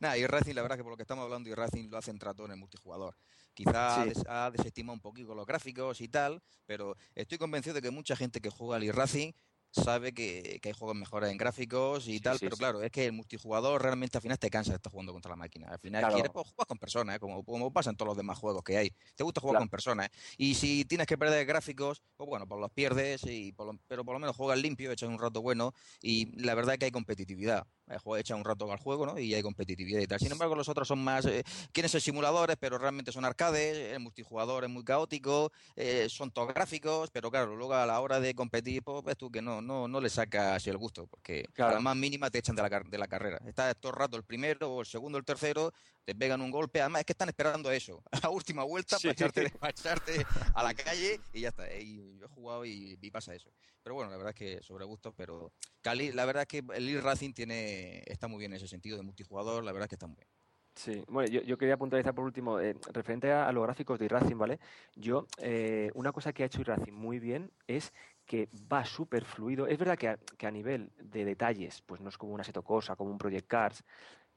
Nada, 0.00 0.18
y 0.18 0.26
Racing, 0.26 0.54
la 0.54 0.62
verdad 0.62 0.76
que 0.76 0.82
por 0.82 0.90
lo 0.92 0.96
que 0.96 1.02
estamos 1.04 1.22
hablando, 1.24 1.48
y 1.48 1.54
Racing 1.54 1.88
lo 1.88 1.98
ha 1.98 2.02
centrado 2.02 2.34
todo 2.34 2.46
en 2.46 2.52
el 2.52 2.58
multijugador. 2.58 3.16
Quizá 3.54 4.00
ha 4.00 4.02
Sí. 4.02 4.08
des- 4.08 4.24
ha 4.28 4.50
desestimado 4.50 4.94
un 4.94 5.00
poquito 5.00 5.34
los 5.34 5.46
gráficos 5.46 6.00
y 6.00 6.08
tal, 6.08 6.42
pero 6.66 6.96
estoy 7.14 7.38
convencido 7.38 7.74
de 7.74 7.82
que 7.82 7.90
mucha 7.90 8.16
gente 8.16 8.40
que 8.40 8.50
juega 8.50 8.76
al 8.76 8.82
e-Racing 8.82 9.32
sabe 9.70 10.12
que, 10.14 10.58
que 10.62 10.68
hay 10.70 10.72
juegos 10.74 10.96
mejores 10.96 11.30
en 11.30 11.36
gráficos 11.36 12.08
y 12.08 12.14
Sí, 12.14 12.20
tal, 12.20 12.38
sí, 12.38 12.46
pero 12.46 12.56
sí. 12.56 12.60
claro, 12.60 12.82
es 12.82 12.90
que 12.90 13.06
el 13.06 13.12
multijugador 13.12 13.82
realmente 13.82 14.18
al 14.18 14.22
final 14.22 14.38
te 14.38 14.50
cansa 14.50 14.72
de 14.72 14.76
estar 14.76 14.90
jugando 14.90 15.12
contra 15.12 15.30
la 15.30 15.36
máquina. 15.36 15.68
Al 15.68 15.78
final 15.78 16.00
Claro. 16.02 16.14
quieres 16.14 16.30
pues, 16.32 16.48
jugar 16.50 16.66
con 16.66 16.78
personas, 16.78 17.16
¿eh? 17.16 17.20
como, 17.20 17.44
como 17.44 17.72
pasa 17.72 17.90
en 17.90 17.96
todos 17.96 18.08
los 18.08 18.16
demás 18.16 18.38
juegos 18.38 18.62
que 18.62 18.76
hay. 18.78 18.90
Te 19.14 19.24
gusta 19.24 19.40
jugar 19.40 19.54
Claro. 19.54 19.62
con 19.62 19.68
personas. 19.70 20.06
¿eh? 20.08 20.10
Y 20.38 20.54
si 20.54 20.84
tienes 20.84 21.06
que 21.06 21.18
perder 21.18 21.46
gráficos, 21.46 22.02
pues 22.16 22.28
bueno, 22.28 22.46
pues 22.46 22.60
los 22.60 22.70
pierdes, 22.72 23.22
y 23.26 23.52
por 23.52 23.66
lo- 23.72 23.80
pero 23.86 24.04
por 24.04 24.14
lo 24.14 24.20
menos 24.20 24.36
juegas 24.36 24.58
limpio, 24.60 24.90
echas 24.92 25.08
un 25.08 25.18
rato 25.18 25.42
bueno 25.42 25.72
y 26.02 26.40
la 26.42 26.54
verdad 26.54 26.74
es 26.74 26.78
que 26.78 26.86
hay 26.86 26.90
competitividad. 26.90 27.66
Eh, 27.90 28.18
Echas 28.18 28.36
un 28.36 28.44
rato 28.44 28.70
al 28.72 28.78
juego, 28.78 29.06
¿no? 29.06 29.18
Y 29.18 29.34
hay 29.34 29.42
competitividad 29.42 30.00
y 30.00 30.06
tal. 30.06 30.18
Sin 30.18 30.32
embargo, 30.32 30.54
los 30.54 30.68
otros 30.68 30.88
son 30.88 31.02
más, 31.04 31.24
eh, 31.26 31.44
quieren 31.72 31.88
ser 31.88 32.00
simuladores, 32.00 32.56
pero 32.58 32.78
realmente 32.78 33.12
son 33.12 33.24
arcades, 33.24 33.76
el 33.94 34.00
multijugador 34.00 34.64
es 34.64 34.70
muy 34.70 34.82
caótico, 34.84 35.52
eh, 35.76 36.06
son 36.08 36.30
todos 36.30 36.52
gráficos, 36.54 37.10
pero 37.10 37.30
claro, 37.30 37.54
luego 37.56 37.74
a 37.74 37.86
la 37.86 38.00
hora 38.00 38.18
de 38.20 38.34
competir, 38.34 38.82
pues 38.82 39.04
ves 39.04 39.16
tú 39.16 39.30
que 39.30 39.42
no, 39.42 39.60
no, 39.60 39.86
no 39.88 40.00
le 40.00 40.08
sacas 40.10 40.66
el 40.66 40.76
gusto, 40.78 41.06
porque 41.06 41.44
a 41.48 41.52
Claro. 41.52 41.74
la 41.74 41.80
más 41.80 41.96
mínima 41.96 42.30
te 42.30 42.38
echan 42.38 42.56
de 42.56 42.62
la, 42.62 42.68
de 42.80 42.98
la 42.98 43.06
carrera. 43.08 43.38
Estás 43.46 43.76
todo 43.78 43.92
el 43.92 43.98
rato 43.98 44.16
el 44.16 44.24
primero 44.24 44.70
o 44.74 44.80
el 44.80 44.86
segundo 44.86 45.16
o 45.16 45.18
el 45.20 45.24
tercero, 45.24 45.72
te 46.08 46.14
pegan 46.14 46.40
un 46.40 46.50
golpe, 46.50 46.80
además 46.80 47.00
es 47.00 47.04
que 47.04 47.12
están 47.12 47.28
esperando 47.28 47.70
eso, 47.70 48.02
a 48.12 48.20
la 48.20 48.30
última 48.30 48.64
vuelta 48.64 48.98
Sí. 48.98 49.08
para, 49.08 49.12
echarte, 49.12 49.50
para 49.60 49.70
echarte 49.72 50.24
a 50.54 50.62
la 50.62 50.72
calle 50.72 51.20
y 51.34 51.42
ya 51.42 51.50
está. 51.50 51.70
Y 51.70 52.16
yo 52.16 52.24
he 52.24 52.28
jugado 52.28 52.64
y, 52.64 52.98
y 52.98 53.10
pasa 53.10 53.34
eso. 53.34 53.50
Pero 53.82 53.94
bueno, 53.94 54.10
la 54.10 54.16
verdad 54.16 54.32
es 54.34 54.38
que 54.38 54.62
sobre 54.62 54.86
gustos, 54.86 55.12
pero 55.14 55.52
Cali, 55.82 56.12
la 56.12 56.24
verdad 56.24 56.44
es 56.44 56.48
que 56.48 56.64
el 56.74 56.88
e 56.88 56.98
Racing 57.02 57.34
tiene, 57.34 58.04
está 58.06 58.26
muy 58.26 58.38
bien 58.38 58.52
en 58.52 58.56
ese 58.56 58.68
sentido 58.68 58.96
de 58.96 59.02
multijugador, 59.02 59.62
la 59.62 59.70
verdad 59.72 59.84
es 59.84 59.88
que 59.90 59.94
está 59.96 60.06
muy 60.06 60.16
bien. 60.16 60.28
Sí, 60.76 61.04
bueno, 61.08 61.30
yo, 61.30 61.42
yo 61.42 61.58
quería 61.58 61.76
puntualizar 61.76 62.14
por 62.14 62.24
último, 62.24 62.58
eh, 62.58 62.74
referente 62.90 63.30
a, 63.30 63.46
a 63.46 63.52
los 63.52 63.64
gráficos 63.64 63.98
de 63.98 64.06
iRacing, 64.06 64.38
¿vale? 64.38 64.60
Yo, 64.94 65.26
eh, 65.42 65.90
una 65.92 66.10
cosa 66.12 66.32
que 66.32 66.42
ha 66.42 66.46
hecho 66.46 66.62
iRacing 66.62 66.94
muy 66.94 67.18
bien 67.18 67.50
es 67.66 67.92
que 68.24 68.48
va 68.72 68.86
súper 68.86 69.26
fluido. 69.26 69.66
Es 69.66 69.76
verdad 69.76 69.98
que 69.98 70.08
a, 70.08 70.16
que 70.16 70.46
a 70.46 70.50
nivel 70.50 70.90
de 71.02 71.26
detalles, 71.26 71.82
pues 71.82 72.00
no 72.00 72.08
es 72.08 72.16
como 72.16 72.32
una 72.32 72.44
Seto 72.44 72.62
Corsa, 72.62 72.96
como 72.96 73.10
un 73.10 73.18
Project 73.18 73.46
Cars, 73.46 73.84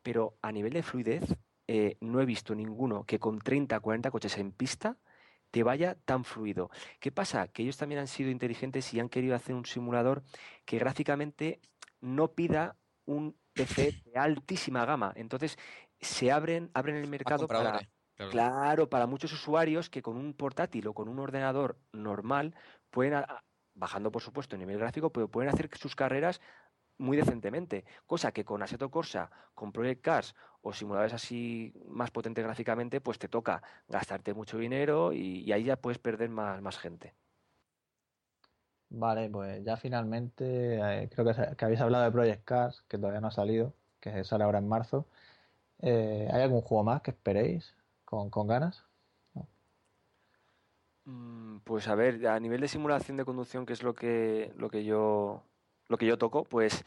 pero 0.04 0.38
a 0.42 0.52
nivel 0.52 0.74
de 0.74 0.84
fluidez, 0.84 1.24
eh, 1.68 1.98
no 2.02 2.22
he 2.22 2.26
visto 2.26 2.56
ninguno 2.56 3.04
que 3.04 3.20
con 3.20 3.40
30, 3.40 3.80
40 3.80 4.12
coches 4.12 4.38
en 4.38 4.52
pista 4.52 4.98
te 5.52 5.64
vaya 5.64 5.96
tan 6.06 6.24
fluido. 6.24 6.70
¿Qué 7.00 7.12
pasa? 7.12 7.48
Que 7.50 7.64
ellos 7.64 7.78
también 7.78 8.00
han 8.00 8.08
sido 8.08 8.30
inteligentes 8.30 8.94
y 8.94 9.00
han 9.00 9.10
querido 9.10 9.36
hacer 9.36 9.54
un 9.54 9.66
simulador 9.66 10.24
que 10.66 10.80
gráficamente 10.80 11.60
no 12.00 12.32
pida 12.32 12.78
un 13.06 13.36
PC 13.54 14.02
de 14.06 14.18
altísima 14.18 14.86
gama. 14.86 15.12
Entonces, 15.16 15.58
se 16.00 16.32
abren, 16.32 16.72
abren 16.74 16.96
el 16.96 17.08
mercado 17.08 17.48
para, 17.48 17.80
claro. 18.16 18.32
claro, 18.32 18.90
para 18.90 19.08
muchos 19.08 19.34
usuarios 19.34 19.90
que 19.90 20.02
con 20.02 20.18
un 20.18 20.34
portátil 20.34 20.88
o 20.88 20.94
con 20.94 21.10
un 21.10 21.20
ordenador 21.20 21.78
normal 21.92 22.56
pueden, 22.90 23.24
bajando 23.74 24.12
por 24.12 24.22
supuesto 24.22 24.56
el 24.56 24.62
nivel 24.62 24.80
gráfico, 24.80 25.12
pero 25.12 25.28
pueden 25.28 25.54
hacer 25.54 25.70
sus 25.78 25.96
carreras 25.96 26.42
muy 27.02 27.18
decentemente, 27.18 27.86
cosa 28.08 28.32
que 28.32 28.46
con 28.46 28.62
Assetto 28.64 28.92
Corsa, 28.92 29.32
con 29.56 29.72
Project 29.74 30.02
Cars 30.04 30.36
o 30.62 30.74
simuladores 30.74 31.14
así 31.14 31.74
más 31.88 32.12
potentes 32.12 32.44
gráficamente, 32.46 33.02
pues 33.02 33.20
te 33.20 33.28
toca 33.30 33.64
gastarte 33.88 34.34
mucho 34.34 34.58
dinero 34.60 35.14
y, 35.14 35.42
y 35.42 35.52
ahí 35.54 35.66
ya 35.66 35.78
puedes 35.82 36.00
perder 36.00 36.30
más, 36.30 36.62
más 36.62 36.78
gente. 36.80 37.16
Vale, 38.90 39.30
pues 39.30 39.64
ya 39.64 39.78
finalmente 39.78 40.44
eh, 41.04 41.10
creo 41.10 41.26
que 41.58 41.66
habéis 41.66 41.82
hablado 41.82 42.04
de 42.06 42.12
Project 42.12 42.44
Cars, 42.46 42.84
que 42.90 42.98
todavía 42.98 43.22
no 43.22 43.28
ha 43.28 43.32
salido, 43.32 43.74
que 44.02 44.24
sale 44.26 44.44
ahora 44.44 44.60
en 44.60 44.68
marzo. 44.68 45.08
Eh, 45.80 46.30
¿hay 46.34 46.44
algún 46.44 46.62
juego 46.62 46.84
más 46.86 47.02
que 47.04 47.12
esperéis 47.12 47.76
con, 48.06 48.30
con 48.32 48.48
ganas? 48.48 48.86
Mm, 51.06 51.60
Pues 51.64 51.88
a 51.88 51.96
ver, 51.96 52.28
a 52.28 52.40
nivel 52.40 52.62
de 52.62 52.68
simulación 52.68 53.18
de 53.18 53.26
conducción, 53.26 53.66
que 53.66 53.74
es 53.74 53.84
lo 53.84 53.96
que, 53.96 54.54
lo 54.58 54.70
que 54.70 54.84
yo 54.84 55.44
lo 55.92 55.98
que 55.98 56.06
yo 56.08 56.18
toco, 56.18 56.44
pues 56.46 56.84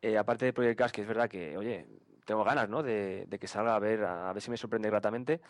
eh, 0.00 0.16
aparte 0.16 0.46
de 0.46 0.52
Project 0.52 0.78
Cars, 0.78 0.92
que 0.92 1.02
es 1.02 1.08
verdad 1.08 1.28
que, 1.28 1.56
oye, 1.58 1.86
tengo 2.24 2.44
ganas, 2.44 2.68
¿no? 2.68 2.82
De, 2.82 3.26
de 3.26 3.38
que 3.38 3.46
salga 3.46 3.74
a 3.74 3.78
ver, 3.78 4.04
a 4.04 4.32
ver 4.32 4.42
si 4.42 4.50
me 4.50 4.56
sorprende 4.56 4.88
gratamente. 4.88 5.40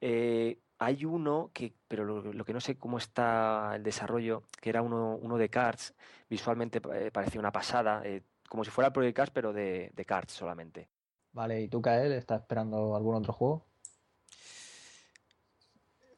Eh, 0.00 0.58
hay 0.78 1.04
uno 1.04 1.50
que, 1.52 1.74
pero 1.88 2.04
lo, 2.04 2.32
lo 2.32 2.44
que 2.44 2.52
no 2.52 2.60
sé 2.60 2.78
cómo 2.78 2.98
está 2.98 3.72
el 3.74 3.82
desarrollo, 3.82 4.44
que 4.60 4.70
era 4.70 4.82
uno, 4.82 5.18
uno 5.20 5.36
de 5.36 5.48
Cars, 5.48 5.94
visualmente 6.28 6.80
eh, 6.94 7.10
parecía 7.10 7.40
una 7.40 7.52
pasada, 7.52 8.02
como 8.48 8.64
si 8.64 8.70
fuera 8.70 8.92
Project 8.92 9.16
Cars, 9.16 9.30
pero 9.30 9.52
de, 9.52 9.90
de 9.94 10.04
Cars 10.04 10.32
solamente. 10.32 10.88
Vale, 11.32 11.60
¿y 11.60 11.68
tú, 11.68 11.82
Kael, 11.82 12.12
estás 12.12 12.42
esperando 12.42 12.94
algún 12.94 13.16
otro 13.16 13.32
juego? 13.32 13.66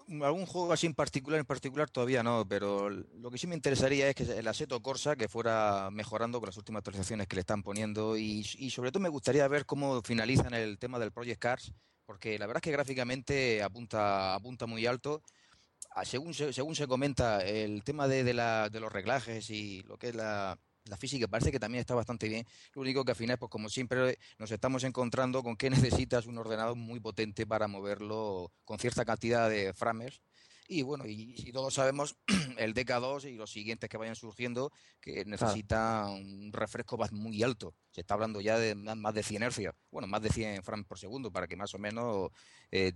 Algún 0.08 0.46
juego 0.46 0.72
así 0.72 0.86
en 0.86 0.94
particular, 0.94 1.40
en 1.40 1.46
particular 1.46 1.90
todavía 1.90 2.22
no, 2.22 2.46
pero 2.48 2.88
lo 2.90 3.28
que 3.28 3.38
sí 3.38 3.48
me 3.48 3.56
interesaría 3.56 4.08
es 4.08 4.14
que 4.14 4.22
el 4.22 4.46
Assetto 4.46 4.80
Corsa 4.80 5.16
que 5.16 5.28
fuera 5.28 5.88
mejorando 5.90 6.38
con 6.38 6.46
las 6.46 6.56
últimas 6.56 6.78
actualizaciones 6.80 7.26
que 7.26 7.34
le 7.34 7.40
están 7.40 7.64
poniendo 7.64 8.16
y, 8.16 8.46
y 8.58 8.70
sobre 8.70 8.92
todo 8.92 9.02
me 9.02 9.08
gustaría 9.08 9.48
ver 9.48 9.66
cómo 9.66 10.00
finalizan 10.02 10.54
el 10.54 10.78
tema 10.78 11.00
del 11.00 11.10
Project 11.10 11.40
Cars, 11.40 11.72
porque 12.04 12.38
la 12.38 12.46
verdad 12.46 12.58
es 12.58 12.62
que 12.62 12.70
gráficamente 12.70 13.64
apunta, 13.64 14.34
apunta 14.34 14.66
muy 14.66 14.86
alto. 14.86 15.22
Ah, 15.90 16.04
Según 16.04 16.34
se, 16.34 16.52
según 16.52 16.76
se 16.76 16.86
comenta, 16.86 17.40
el 17.44 17.82
tema 17.82 18.06
de, 18.06 18.22
de 18.22 18.34
la- 18.34 18.68
de 18.68 18.78
los 18.80 18.92
reglajes 18.92 19.50
y 19.50 19.82
lo 19.82 19.98
que 19.98 20.10
es 20.10 20.14
la, 20.14 20.56
la 20.88 20.96
física 20.96 21.26
parece 21.28 21.52
que 21.52 21.60
también 21.60 21.80
está 21.80 21.94
bastante 21.94 22.28
bien. 22.28 22.46
Lo 22.74 22.82
único 22.82 23.04
que 23.04 23.12
al 23.12 23.16
final, 23.16 23.38
pues 23.38 23.50
como 23.50 23.68
siempre, 23.68 24.18
nos 24.38 24.50
estamos 24.50 24.84
encontrando 24.84 25.42
con 25.42 25.56
que 25.56 25.70
necesitas 26.06 26.26
un 26.26 26.38
ordenador 26.38 26.76
muy 26.76 27.00
potente 27.00 27.46
para 27.46 27.68
moverlo 27.68 28.52
con 28.64 28.78
cierta 28.78 29.04
cantidad 29.04 29.48
de 29.50 29.72
frames. 29.74 30.20
Y 30.68 30.82
bueno, 30.82 31.06
y, 31.06 31.34
y 31.36 31.52
todos 31.52 31.74
sabemos 31.74 32.16
el 32.58 32.74
DK2 32.74 33.30
y 33.30 33.36
los 33.36 33.52
siguientes 33.52 33.88
que 33.88 33.96
vayan 33.96 34.16
surgiendo 34.16 34.72
que 35.00 35.24
necesitan 35.24 36.08
un 36.10 36.50
refresco 36.52 36.98
muy 37.12 37.42
alto. 37.42 37.74
Se 37.92 38.00
está 38.00 38.14
hablando 38.14 38.40
ya 38.40 38.58
de 38.58 38.74
más 38.74 39.14
de 39.14 39.22
100 39.22 39.42
hercios. 39.44 39.74
Bueno, 39.92 40.08
más 40.08 40.22
de 40.22 40.30
100 40.30 40.64
frames 40.64 40.86
por 40.86 40.98
segundo 40.98 41.30
para 41.30 41.46
que 41.46 41.56
más 41.56 41.72
o 41.74 41.78
menos... 41.78 42.30
eh, 42.72 42.92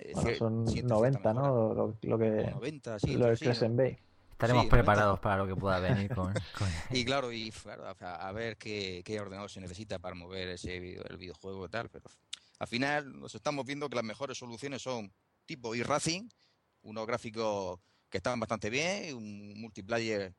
eh, 0.00 0.12
Bueno, 0.14 0.34
son 0.36 0.68
sienta 0.68 0.94
90, 0.94 1.18
cierta 1.18 1.34
mejora. 1.34 1.48
¿no? 1.48 1.74
Lo, 1.74 1.98
lo 2.02 2.18
que, 2.18 2.30
O 2.30 2.50
90, 2.50 2.98
sí, 2.98 3.14
lo 3.14 3.26
del 3.26 3.38
sí, 3.38 3.44
Crescent 3.46 3.76
Bay. 3.76 3.98
Estaremos 4.38 4.64
Sí, 4.66 4.70
preparados 4.70 5.18
para 5.18 5.36
lo 5.38 5.48
que 5.48 5.56
pueda 5.56 5.80
venir 5.80 6.08
con, 6.14 6.32
con- 6.32 6.68
Y 6.92 7.04
claro, 7.04 7.32
y 7.32 7.50
claro, 7.50 7.86
a, 7.88 8.28
a 8.28 8.32
ver 8.32 8.56
qué, 8.56 9.02
qué 9.04 9.20
ordenador 9.20 9.50
se 9.50 9.60
necesita 9.60 9.98
para 9.98 10.14
mover 10.14 10.48
ese 10.50 10.78
video- 10.78 11.02
el 11.08 11.16
videojuego 11.16 11.66
y 11.66 11.68
tal, 11.68 11.88
pero 11.90 12.04
al 12.60 12.68
final 12.68 13.18
nos 13.18 13.34
estamos 13.34 13.66
viendo 13.66 13.88
que 13.88 13.96
las 13.96 14.04
mejores 14.04 14.38
soluciones 14.38 14.80
son 14.80 15.12
tipo 15.44 15.74
iRacing, 15.74 16.30
unos 16.82 17.04
gráficos 17.06 17.80
que 18.08 18.18
están 18.18 18.38
bastante 18.38 18.70
bien, 18.70 19.12
un 19.16 19.60
multiplayer 19.60 20.32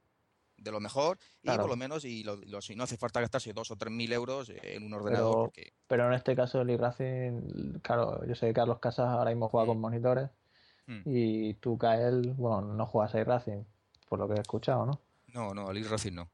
de 0.55 0.71
lo 0.71 0.79
mejor, 0.79 1.17
y 1.41 1.49
por 1.49 1.67
lo 1.67 1.75
menos, 1.75 2.05
y 2.05 2.23
lo, 2.23 2.37
lo- 2.37 2.61
si 2.61 2.75
no 2.77 2.83
hace 2.85 2.95
falta 2.95 3.19
gastarse 3.19 3.51
dos 3.51 3.69
o 3.71 3.75
tres 3.75 3.91
mil 3.93 4.11
euros 4.13 4.49
en 4.49 4.83
un 4.85 4.93
ordenador, 4.93 5.31
Pero, 5.33 5.43
porque 5.45 5.73
pero 5.87 6.07
en 6.07 6.13
este 6.13 6.37
caso 6.37 6.61
el 6.61 6.69
iRacing, 6.69 7.79
claro, 7.81 8.25
yo 8.25 8.33
sé 8.35 8.47
que 8.47 8.53
Carlos 8.53 8.79
Casas 8.79 9.07
ahora 9.09 9.31
mismo 9.31 9.49
juega 9.49 9.65
Mm. 9.65 9.67
con 9.67 9.81
monitores 9.81 10.29
Mm. 10.87 11.01
y 11.05 11.53
tú, 11.55 11.77
Kael, 11.77 12.33
bueno, 12.37 12.61
no 12.73 12.85
juegas 12.85 13.13
a 13.15 13.19
iRacing, 13.19 13.65
por 14.09 14.19
lo 14.19 14.27
que 14.27 14.33
he 14.33 14.41
escuchado, 14.41 14.85
¿no? 14.85 14.99
no, 15.33 15.53
no, 15.53 15.67
al 15.67 15.77
iRacing 15.77 16.15
no. 16.15 16.29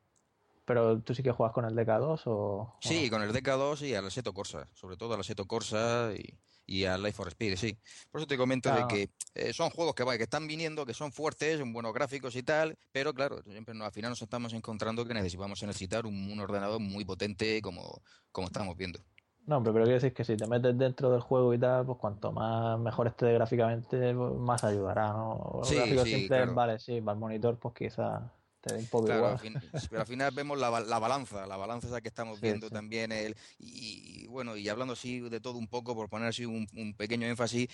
Pero 0.65 0.99
tú 1.01 1.13
sí 1.13 1.21
que 1.21 1.31
juegas 1.31 1.53
con 1.53 1.65
el 1.65 1.75
DK2 1.75 2.21
o... 2.25 2.31
o 2.31 2.75
Sí, 2.79 3.05
no? 3.05 3.11
con 3.11 3.21
el 3.21 3.31
DK2 3.31 3.87
y 3.87 3.93
al 3.93 4.07
Assetto 4.07 4.33
Corsa, 4.33 4.67
sobre 4.73 4.97
todo 4.97 5.13
al 5.13 5.19
Assetto 5.19 5.45
Corsa 5.45 6.11
y, 6.15 6.33
y 6.65 6.85
al 6.85 7.03
Life 7.03 7.13
for 7.13 7.27
Speed, 7.27 7.55
sí. 7.55 7.77
Por 8.09 8.21
eso 8.21 8.27
te 8.27 8.37
comento 8.37 8.73
de 8.73 8.87
que 8.87 9.09
eh, 9.35 9.53
son 9.53 9.69
juegos 9.69 9.93
que, 9.93 10.03
que 10.17 10.23
están 10.23 10.47
viniendo, 10.47 10.85
que 10.85 10.93
son 10.93 11.11
fuertes, 11.11 11.59
son 11.59 11.71
buenos 11.71 11.93
gráficos 11.93 12.35
y 12.35 12.43
tal, 12.43 12.77
pero 12.91 13.13
claro, 13.13 13.43
siempre 13.43 13.75
al 13.79 13.91
final 13.91 14.11
nos 14.11 14.21
estamos 14.21 14.53
encontrando 14.53 15.05
que 15.05 15.13
necesitamos 15.13 15.61
necesitar 15.61 16.05
un, 16.05 16.39
ordenador 16.39 16.79
muy 16.79 17.05
potente 17.05 17.61
como, 17.61 18.01
como 18.31 18.47
estamos 18.47 18.75
viendo. 18.75 18.99
No, 19.47 19.61
pero 19.61 19.73
quiero 19.73 19.89
decir 19.89 20.13
que 20.13 20.23
si 20.23 20.35
te 20.35 20.47
metes 20.47 20.77
dentro 20.77 21.11
del 21.11 21.21
juego 21.21 21.53
y 21.53 21.59
tal, 21.59 21.85
pues 21.85 21.99
cuanto 21.99 22.31
más 22.31 22.79
mejor 22.79 23.07
esté 23.07 23.31
gráficamente, 23.33 24.13
pues 24.13 24.33
más 24.33 24.63
ayudará, 24.63 25.09
¿no? 25.09 25.61
sí, 25.63 25.77
sí, 26.03 26.27
vale, 26.53 26.79
sí, 26.79 27.01
para 27.01 27.13
el 27.13 27.19
monitor, 27.19 27.57
pues 27.59 27.75
quizá 27.75 28.31
pero 28.65 30.01
al 30.01 30.07
final 30.07 30.31
vemos 30.33 30.57
la, 30.57 30.69
balanza, 30.69 31.45
la 31.45 31.55
balanza 31.55 31.87
esa 31.87 32.01
que 32.01 32.07
estamos 32.07 32.41
viendo 32.41 32.69
también. 32.69 33.11
El, 33.11 33.35
y, 33.59 34.25
bueno, 34.27 34.57
y 34.57 34.67
hablando 34.69 34.93
así 34.93 35.19
de 35.19 35.39
todo 35.39 35.57
un 35.57 35.67
poco, 35.67 35.95
por 35.95 36.09
poner 36.09 36.29
así 36.29 36.45
un, 36.45 36.67
un 36.75 36.93
pequeño 36.95 37.27
énfasis, 37.27 37.69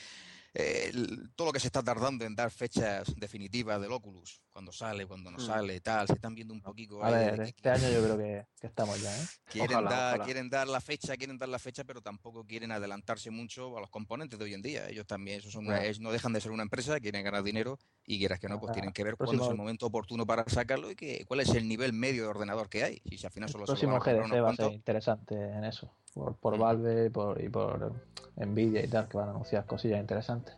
eh, 0.53 0.91
todo 1.36 1.48
lo 1.48 1.53
que 1.53 1.61
se 1.61 1.68
está 1.68 1.82
tardando 1.82 2.26
en 2.26 2.36
dar 2.36 2.52
fechas 2.52 3.14
definitivas 3.15 3.80
del 3.80 3.91
Oculus, 3.91 4.41
cuando 4.52 4.73
sale, 4.73 5.06
cuando 5.06 5.32
no 5.32 5.38
mm. 5.38 5.45
sale, 5.45 5.80
tal, 5.80 6.07
se 6.07 6.14
están 6.14 6.36
viendo 6.36 6.53
un 6.53 6.61
poquito. 6.61 7.02
A 7.02 7.10
ver, 7.10 7.40
este 7.41 7.69
año 7.69 7.90
yo 7.90 8.03
creo 8.03 8.18
que, 8.18 8.48
estamos 8.61 9.02
ya, 9.02 9.15
¿eh? 9.15 9.26
Quieren, 9.45 9.86
dar, 9.86 10.22
quieren 10.23 10.49
dar 10.49 10.68
la 10.68 10.82
fecha, 10.82 11.15
quieren 11.15 11.38
dar 11.38 11.48
la 11.48 11.60
fecha, 11.60 11.86
pero 11.86 12.02
tampoco 12.02 12.45
quieren 12.45 12.72
adelantarse 12.72 13.32
mucho 13.32 13.78
a 13.78 13.82
los 13.82 13.90
componentes 13.90 14.38
de 14.38 14.44
hoy 14.44 14.53
en 14.53 14.61
día. 14.61 14.90
Ellos 14.90 15.07
también, 15.07 15.40
eso 15.40 15.49
son 15.49 15.65
no 15.65 16.11
dejan 16.11 16.34
de 16.34 16.41
ser 16.41 16.52
una 16.52 16.64
empresa, 16.64 16.99
quieren 16.99 17.23
ganar 17.23 17.44
dinero 17.44 17.80
y 18.06 18.19
quieras 18.19 18.40
que 18.40 18.49
no, 18.49 18.60
pues 18.60 18.73
tienen 18.73 18.91
que 18.91 19.03
ver 19.06 19.15
cuándo 19.15 19.44
es 19.44 19.49
el 19.49 19.56
momento 19.56 19.86
oportuno 19.86 20.26
para 20.26 20.44
sacarlo 20.48 20.91
y 20.91 20.95
que, 20.95 21.23
cuál 21.26 21.40
es 21.40 21.49
el 21.56 21.68
nivel 21.68 21.94
medio 21.94 22.23
de 22.23 22.28
ordenador 22.28 22.68
que 22.68 22.84
hay. 22.84 23.02
Si 23.06 23.26
al 23.26 23.32
final 23.32 23.49
solo 23.49 23.64
el 23.64 23.68
próximo 23.68 23.99
GDC 23.99 24.44
va 24.44 24.49
a 24.49 24.56
ser 24.56 24.73
interesante 24.73 25.36
en 25.36 25.64
eso, 25.64 25.94
por, 26.14 26.36
por 26.36 26.58
Valve 26.58 27.10
por, 27.10 27.42
y 27.42 27.50
por 27.50 27.94
Nvidia 28.36 28.84
y 28.84 28.88
tal, 28.88 29.08
que 29.08 29.18
van 29.18 29.30
a 29.30 29.32
anunciar 29.32 29.66
cosillas 29.66 30.00
interesantes. 30.00 30.56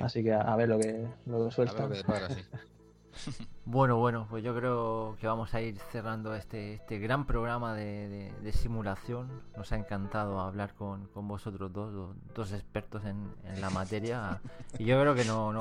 Así 0.00 0.22
que 0.22 0.32
a, 0.32 0.56
ver 0.56 0.68
lo 0.68 0.78
que, 0.78 1.06
lo 1.26 1.50
suelta. 1.50 1.88
bueno, 3.64 3.98
bueno, 3.98 4.26
pues 4.28 4.42
yo 4.42 4.54
creo 4.54 5.16
que 5.20 5.26
vamos 5.26 5.52
a 5.54 5.60
ir 5.60 5.78
cerrando 5.90 6.34
este, 6.34 6.74
este 6.74 6.98
gran 6.98 7.26
programa 7.26 7.74
de, 7.74 8.32
simulación. 8.52 9.42
Nos 9.56 9.72
ha 9.72 9.76
encantado 9.76 10.40
hablar 10.40 10.74
con, 10.74 11.08
vosotros 11.14 11.72
dos, 11.72 12.14
dos, 12.34 12.52
expertos 12.52 13.04
en, 13.04 13.32
la 13.60 13.70
materia. 13.70 14.40
Y 14.78 14.86
yo 14.86 14.98
creo 15.00 15.14
que 15.14 15.24
no, 15.24 15.52
no, 15.52 15.60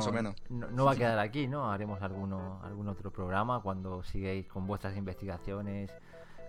no, 0.50 0.86
va 0.86 0.94
a 0.94 0.96
quedar 0.96 1.20
aquí, 1.20 1.48
¿no? 1.48 1.70
Haremos 1.70 2.02
alguno, 2.02 2.62
algún 2.64 2.88
otro 2.88 3.12
programa 3.12 3.62
cuando 3.62 4.04
sigáis 4.04 4.48
con 4.48 4.66
vuestras 4.66 4.96
investigaciones 4.96 5.92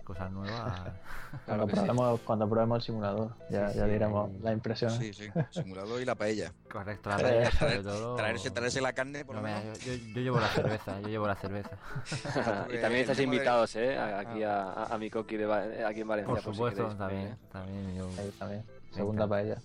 cosas 0.03 0.31
nuevas. 0.31 0.81
cuando, 1.45 1.67
probemos, 1.67 2.19
cuando, 2.21 2.49
probemos, 2.49 2.77
el 2.77 2.81
simulador, 2.83 3.31
ya, 3.49 3.71
ya 3.71 3.85
diremos 3.85 4.31
la 4.41 4.51
impresión. 4.51 4.91
Sí, 4.91 5.13
sí, 5.13 5.29
simulador 5.49 6.01
y 6.01 6.05
la 6.05 6.15
paella. 6.15 6.53
Correcto, 6.71 7.09
la 7.09 7.17
paella 7.17 7.51
sobre 7.51 7.83
todo. 7.83 8.15
Traerse, 8.15 8.51
traerse 8.51 8.81
la 8.81 8.93
carne, 8.93 9.25
por 9.25 9.35
no, 9.35 9.47
yo, 9.85 9.93
yo, 9.93 10.21
llevo 10.21 10.39
la 10.39 10.47
cerveza, 10.49 10.99
yo 11.01 11.07
llevo 11.07 11.27
la 11.27 11.35
cerveza. 11.35 11.77
y 12.69 12.77
también 12.79 13.01
estás 13.01 13.19
invitados, 13.19 13.75
¿eh? 13.75 13.97
Aquí 13.97 14.43
a, 14.43 14.85
a, 14.85 14.97
mi 14.97 15.09
coqui 15.09 15.37
de, 15.37 15.85
aquí 15.85 16.01
en 16.01 16.07
Valencia. 16.07 16.33
Por 16.33 16.43
supuesto, 16.43 16.87
también, 16.95 17.37
también, 17.51 17.95
yo... 17.95 18.09
también. 18.37 18.63
Segunda 18.91 19.27
paella. 19.27 19.57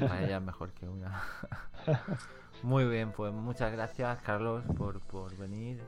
La 0.00 0.08
paella 0.08 0.36
es 0.36 0.42
mejor 0.42 0.70
que 0.72 0.86
una. 0.86 1.22
Muy 2.62 2.84
bien, 2.86 3.12
pues 3.12 3.32
muchas 3.32 3.72
gracias, 3.72 4.20
Carlos, 4.22 4.64
por, 4.78 5.00
por 5.00 5.36
venir 5.36 5.82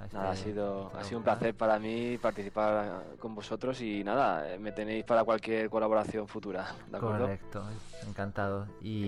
ha 0.00 0.32
este 0.32 0.50
sido, 0.50 0.90
ha 0.94 1.04
sido 1.04 1.18
un 1.18 1.24
placer 1.24 1.54
para 1.54 1.78
mí 1.78 2.18
participar 2.18 3.04
con 3.18 3.34
vosotros 3.34 3.80
y 3.80 4.04
nada, 4.04 4.56
me 4.58 4.72
tenéis 4.72 5.04
para 5.04 5.24
cualquier 5.24 5.70
colaboración 5.70 6.28
futura. 6.28 6.74
Correcto, 6.98 7.64
encantado. 8.06 8.66
Y, 8.80 9.06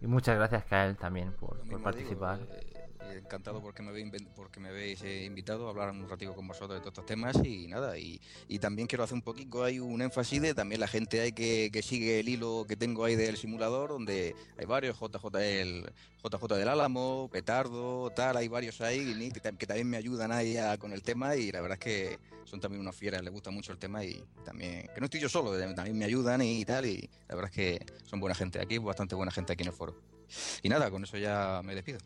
y 0.00 0.06
muchas 0.06 0.36
gracias, 0.36 0.64
Kael, 0.64 0.96
también 0.96 1.32
por, 1.32 1.58
participar. 1.82 2.38
Eh, 2.40 2.65
encantado 3.14 3.62
porque 3.62 3.82
me, 3.82 4.68
habéis, 4.68 5.02
eh, 5.02 5.24
invitado 5.24 5.66
a 5.66 5.70
hablar 5.70 5.90
un 5.90 6.08
ratito 6.08 6.34
con 6.34 6.46
vosotros 6.46 6.74
de 6.74 6.80
todos 6.80 6.92
estos 6.92 7.06
temas 7.06 7.36
y 7.44 7.66
nada, 7.66 7.98
y, 7.98 8.20
también 8.60 8.88
quiero 8.88 9.04
hacer 9.04 9.14
un 9.14 9.22
poquito, 9.22 9.62
hay 9.62 9.78
un 9.78 10.02
énfasis 10.02 10.42
de 10.42 10.54
también 10.54 10.80
la 10.80 10.88
gente 10.88 11.20
hay 11.20 11.32
que, 11.32 11.70
sigue 11.82 12.20
el 12.20 12.28
hilo 12.28 12.64
que 12.66 12.76
tengo 12.76 13.04
ahí 13.04 13.14
del 13.14 13.36
simulador, 13.36 13.90
donde 13.90 14.34
hay 14.58 14.66
varios, 14.66 14.98
JJ, 14.98 15.36
el, 15.40 15.92
JJ 16.22 16.56
del 16.56 16.68
Álamo, 16.68 17.28
Petardo, 17.32 18.10
tal, 18.10 18.36
hay 18.36 18.48
varios 18.48 18.80
ahí 18.80 19.30
que, 19.30 19.40
que 19.40 19.66
también 19.66 19.88
me 19.88 19.96
ayudan 19.96 20.32
ahí 20.32 20.56
con 20.78 20.92
el 20.92 21.02
tema 21.02 21.36
y 21.36 21.52
la 21.52 21.60
verdad 21.60 21.78
es 21.80 21.84
que 21.84 22.18
son 22.44 22.60
también 22.60 22.80
unas 22.80 22.96
fieras, 22.96 23.22
les 23.22 23.32
gusta 23.32 23.50
mucho 23.50 23.72
el 23.72 23.78
tema 23.78 24.04
y 24.04 24.22
también, 24.44 24.88
que 24.94 25.00
no 25.00 25.06
estoy 25.06 25.20
yo 25.20 25.28
solo, 25.28 25.56
también 25.74 25.98
me 25.98 26.04
ayudan 26.04 26.42
y 26.42 26.64
tal, 26.64 26.86
y 26.86 27.08
la 27.28 27.34
verdad 27.34 27.50
es 27.50 27.56
que 27.56 27.86
son 28.04 28.20
buena 28.20 28.34
gente 28.34 28.60
aquí, 28.60 28.78
bastante 28.78 29.14
buena 29.14 29.32
gente 29.32 29.52
aquí 29.52 29.62
en 29.62 29.68
el 29.68 29.74
foro. 29.74 29.94
Y 30.62 30.68
nada, 30.68 30.90
con 30.90 31.04
eso 31.04 31.16
ya 31.18 31.60
me 31.64 31.74
despido. 31.74 31.98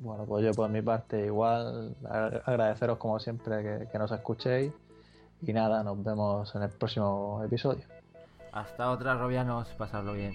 Bueno, 0.00 0.24
pues 0.26 0.44
yo 0.44 0.52
por 0.52 0.70
mi 0.70 0.82
parte 0.82 1.26
igual 1.26 1.96
agradeceros 2.44 2.98
como 2.98 3.18
siempre 3.18 3.88
que, 3.90 3.98
nos 3.98 4.12
escuchéis 4.12 4.72
y 5.42 5.52
nada, 5.52 5.82
nos 5.82 6.02
vemos 6.02 6.54
en 6.54 6.62
el 6.62 6.70
próximo 6.70 7.42
episodio. 7.44 7.84
Hasta 8.52 8.90
otra, 8.90 9.14
Robianos, 9.14 9.68
pasarlo 9.76 10.14
bien. 10.14 10.34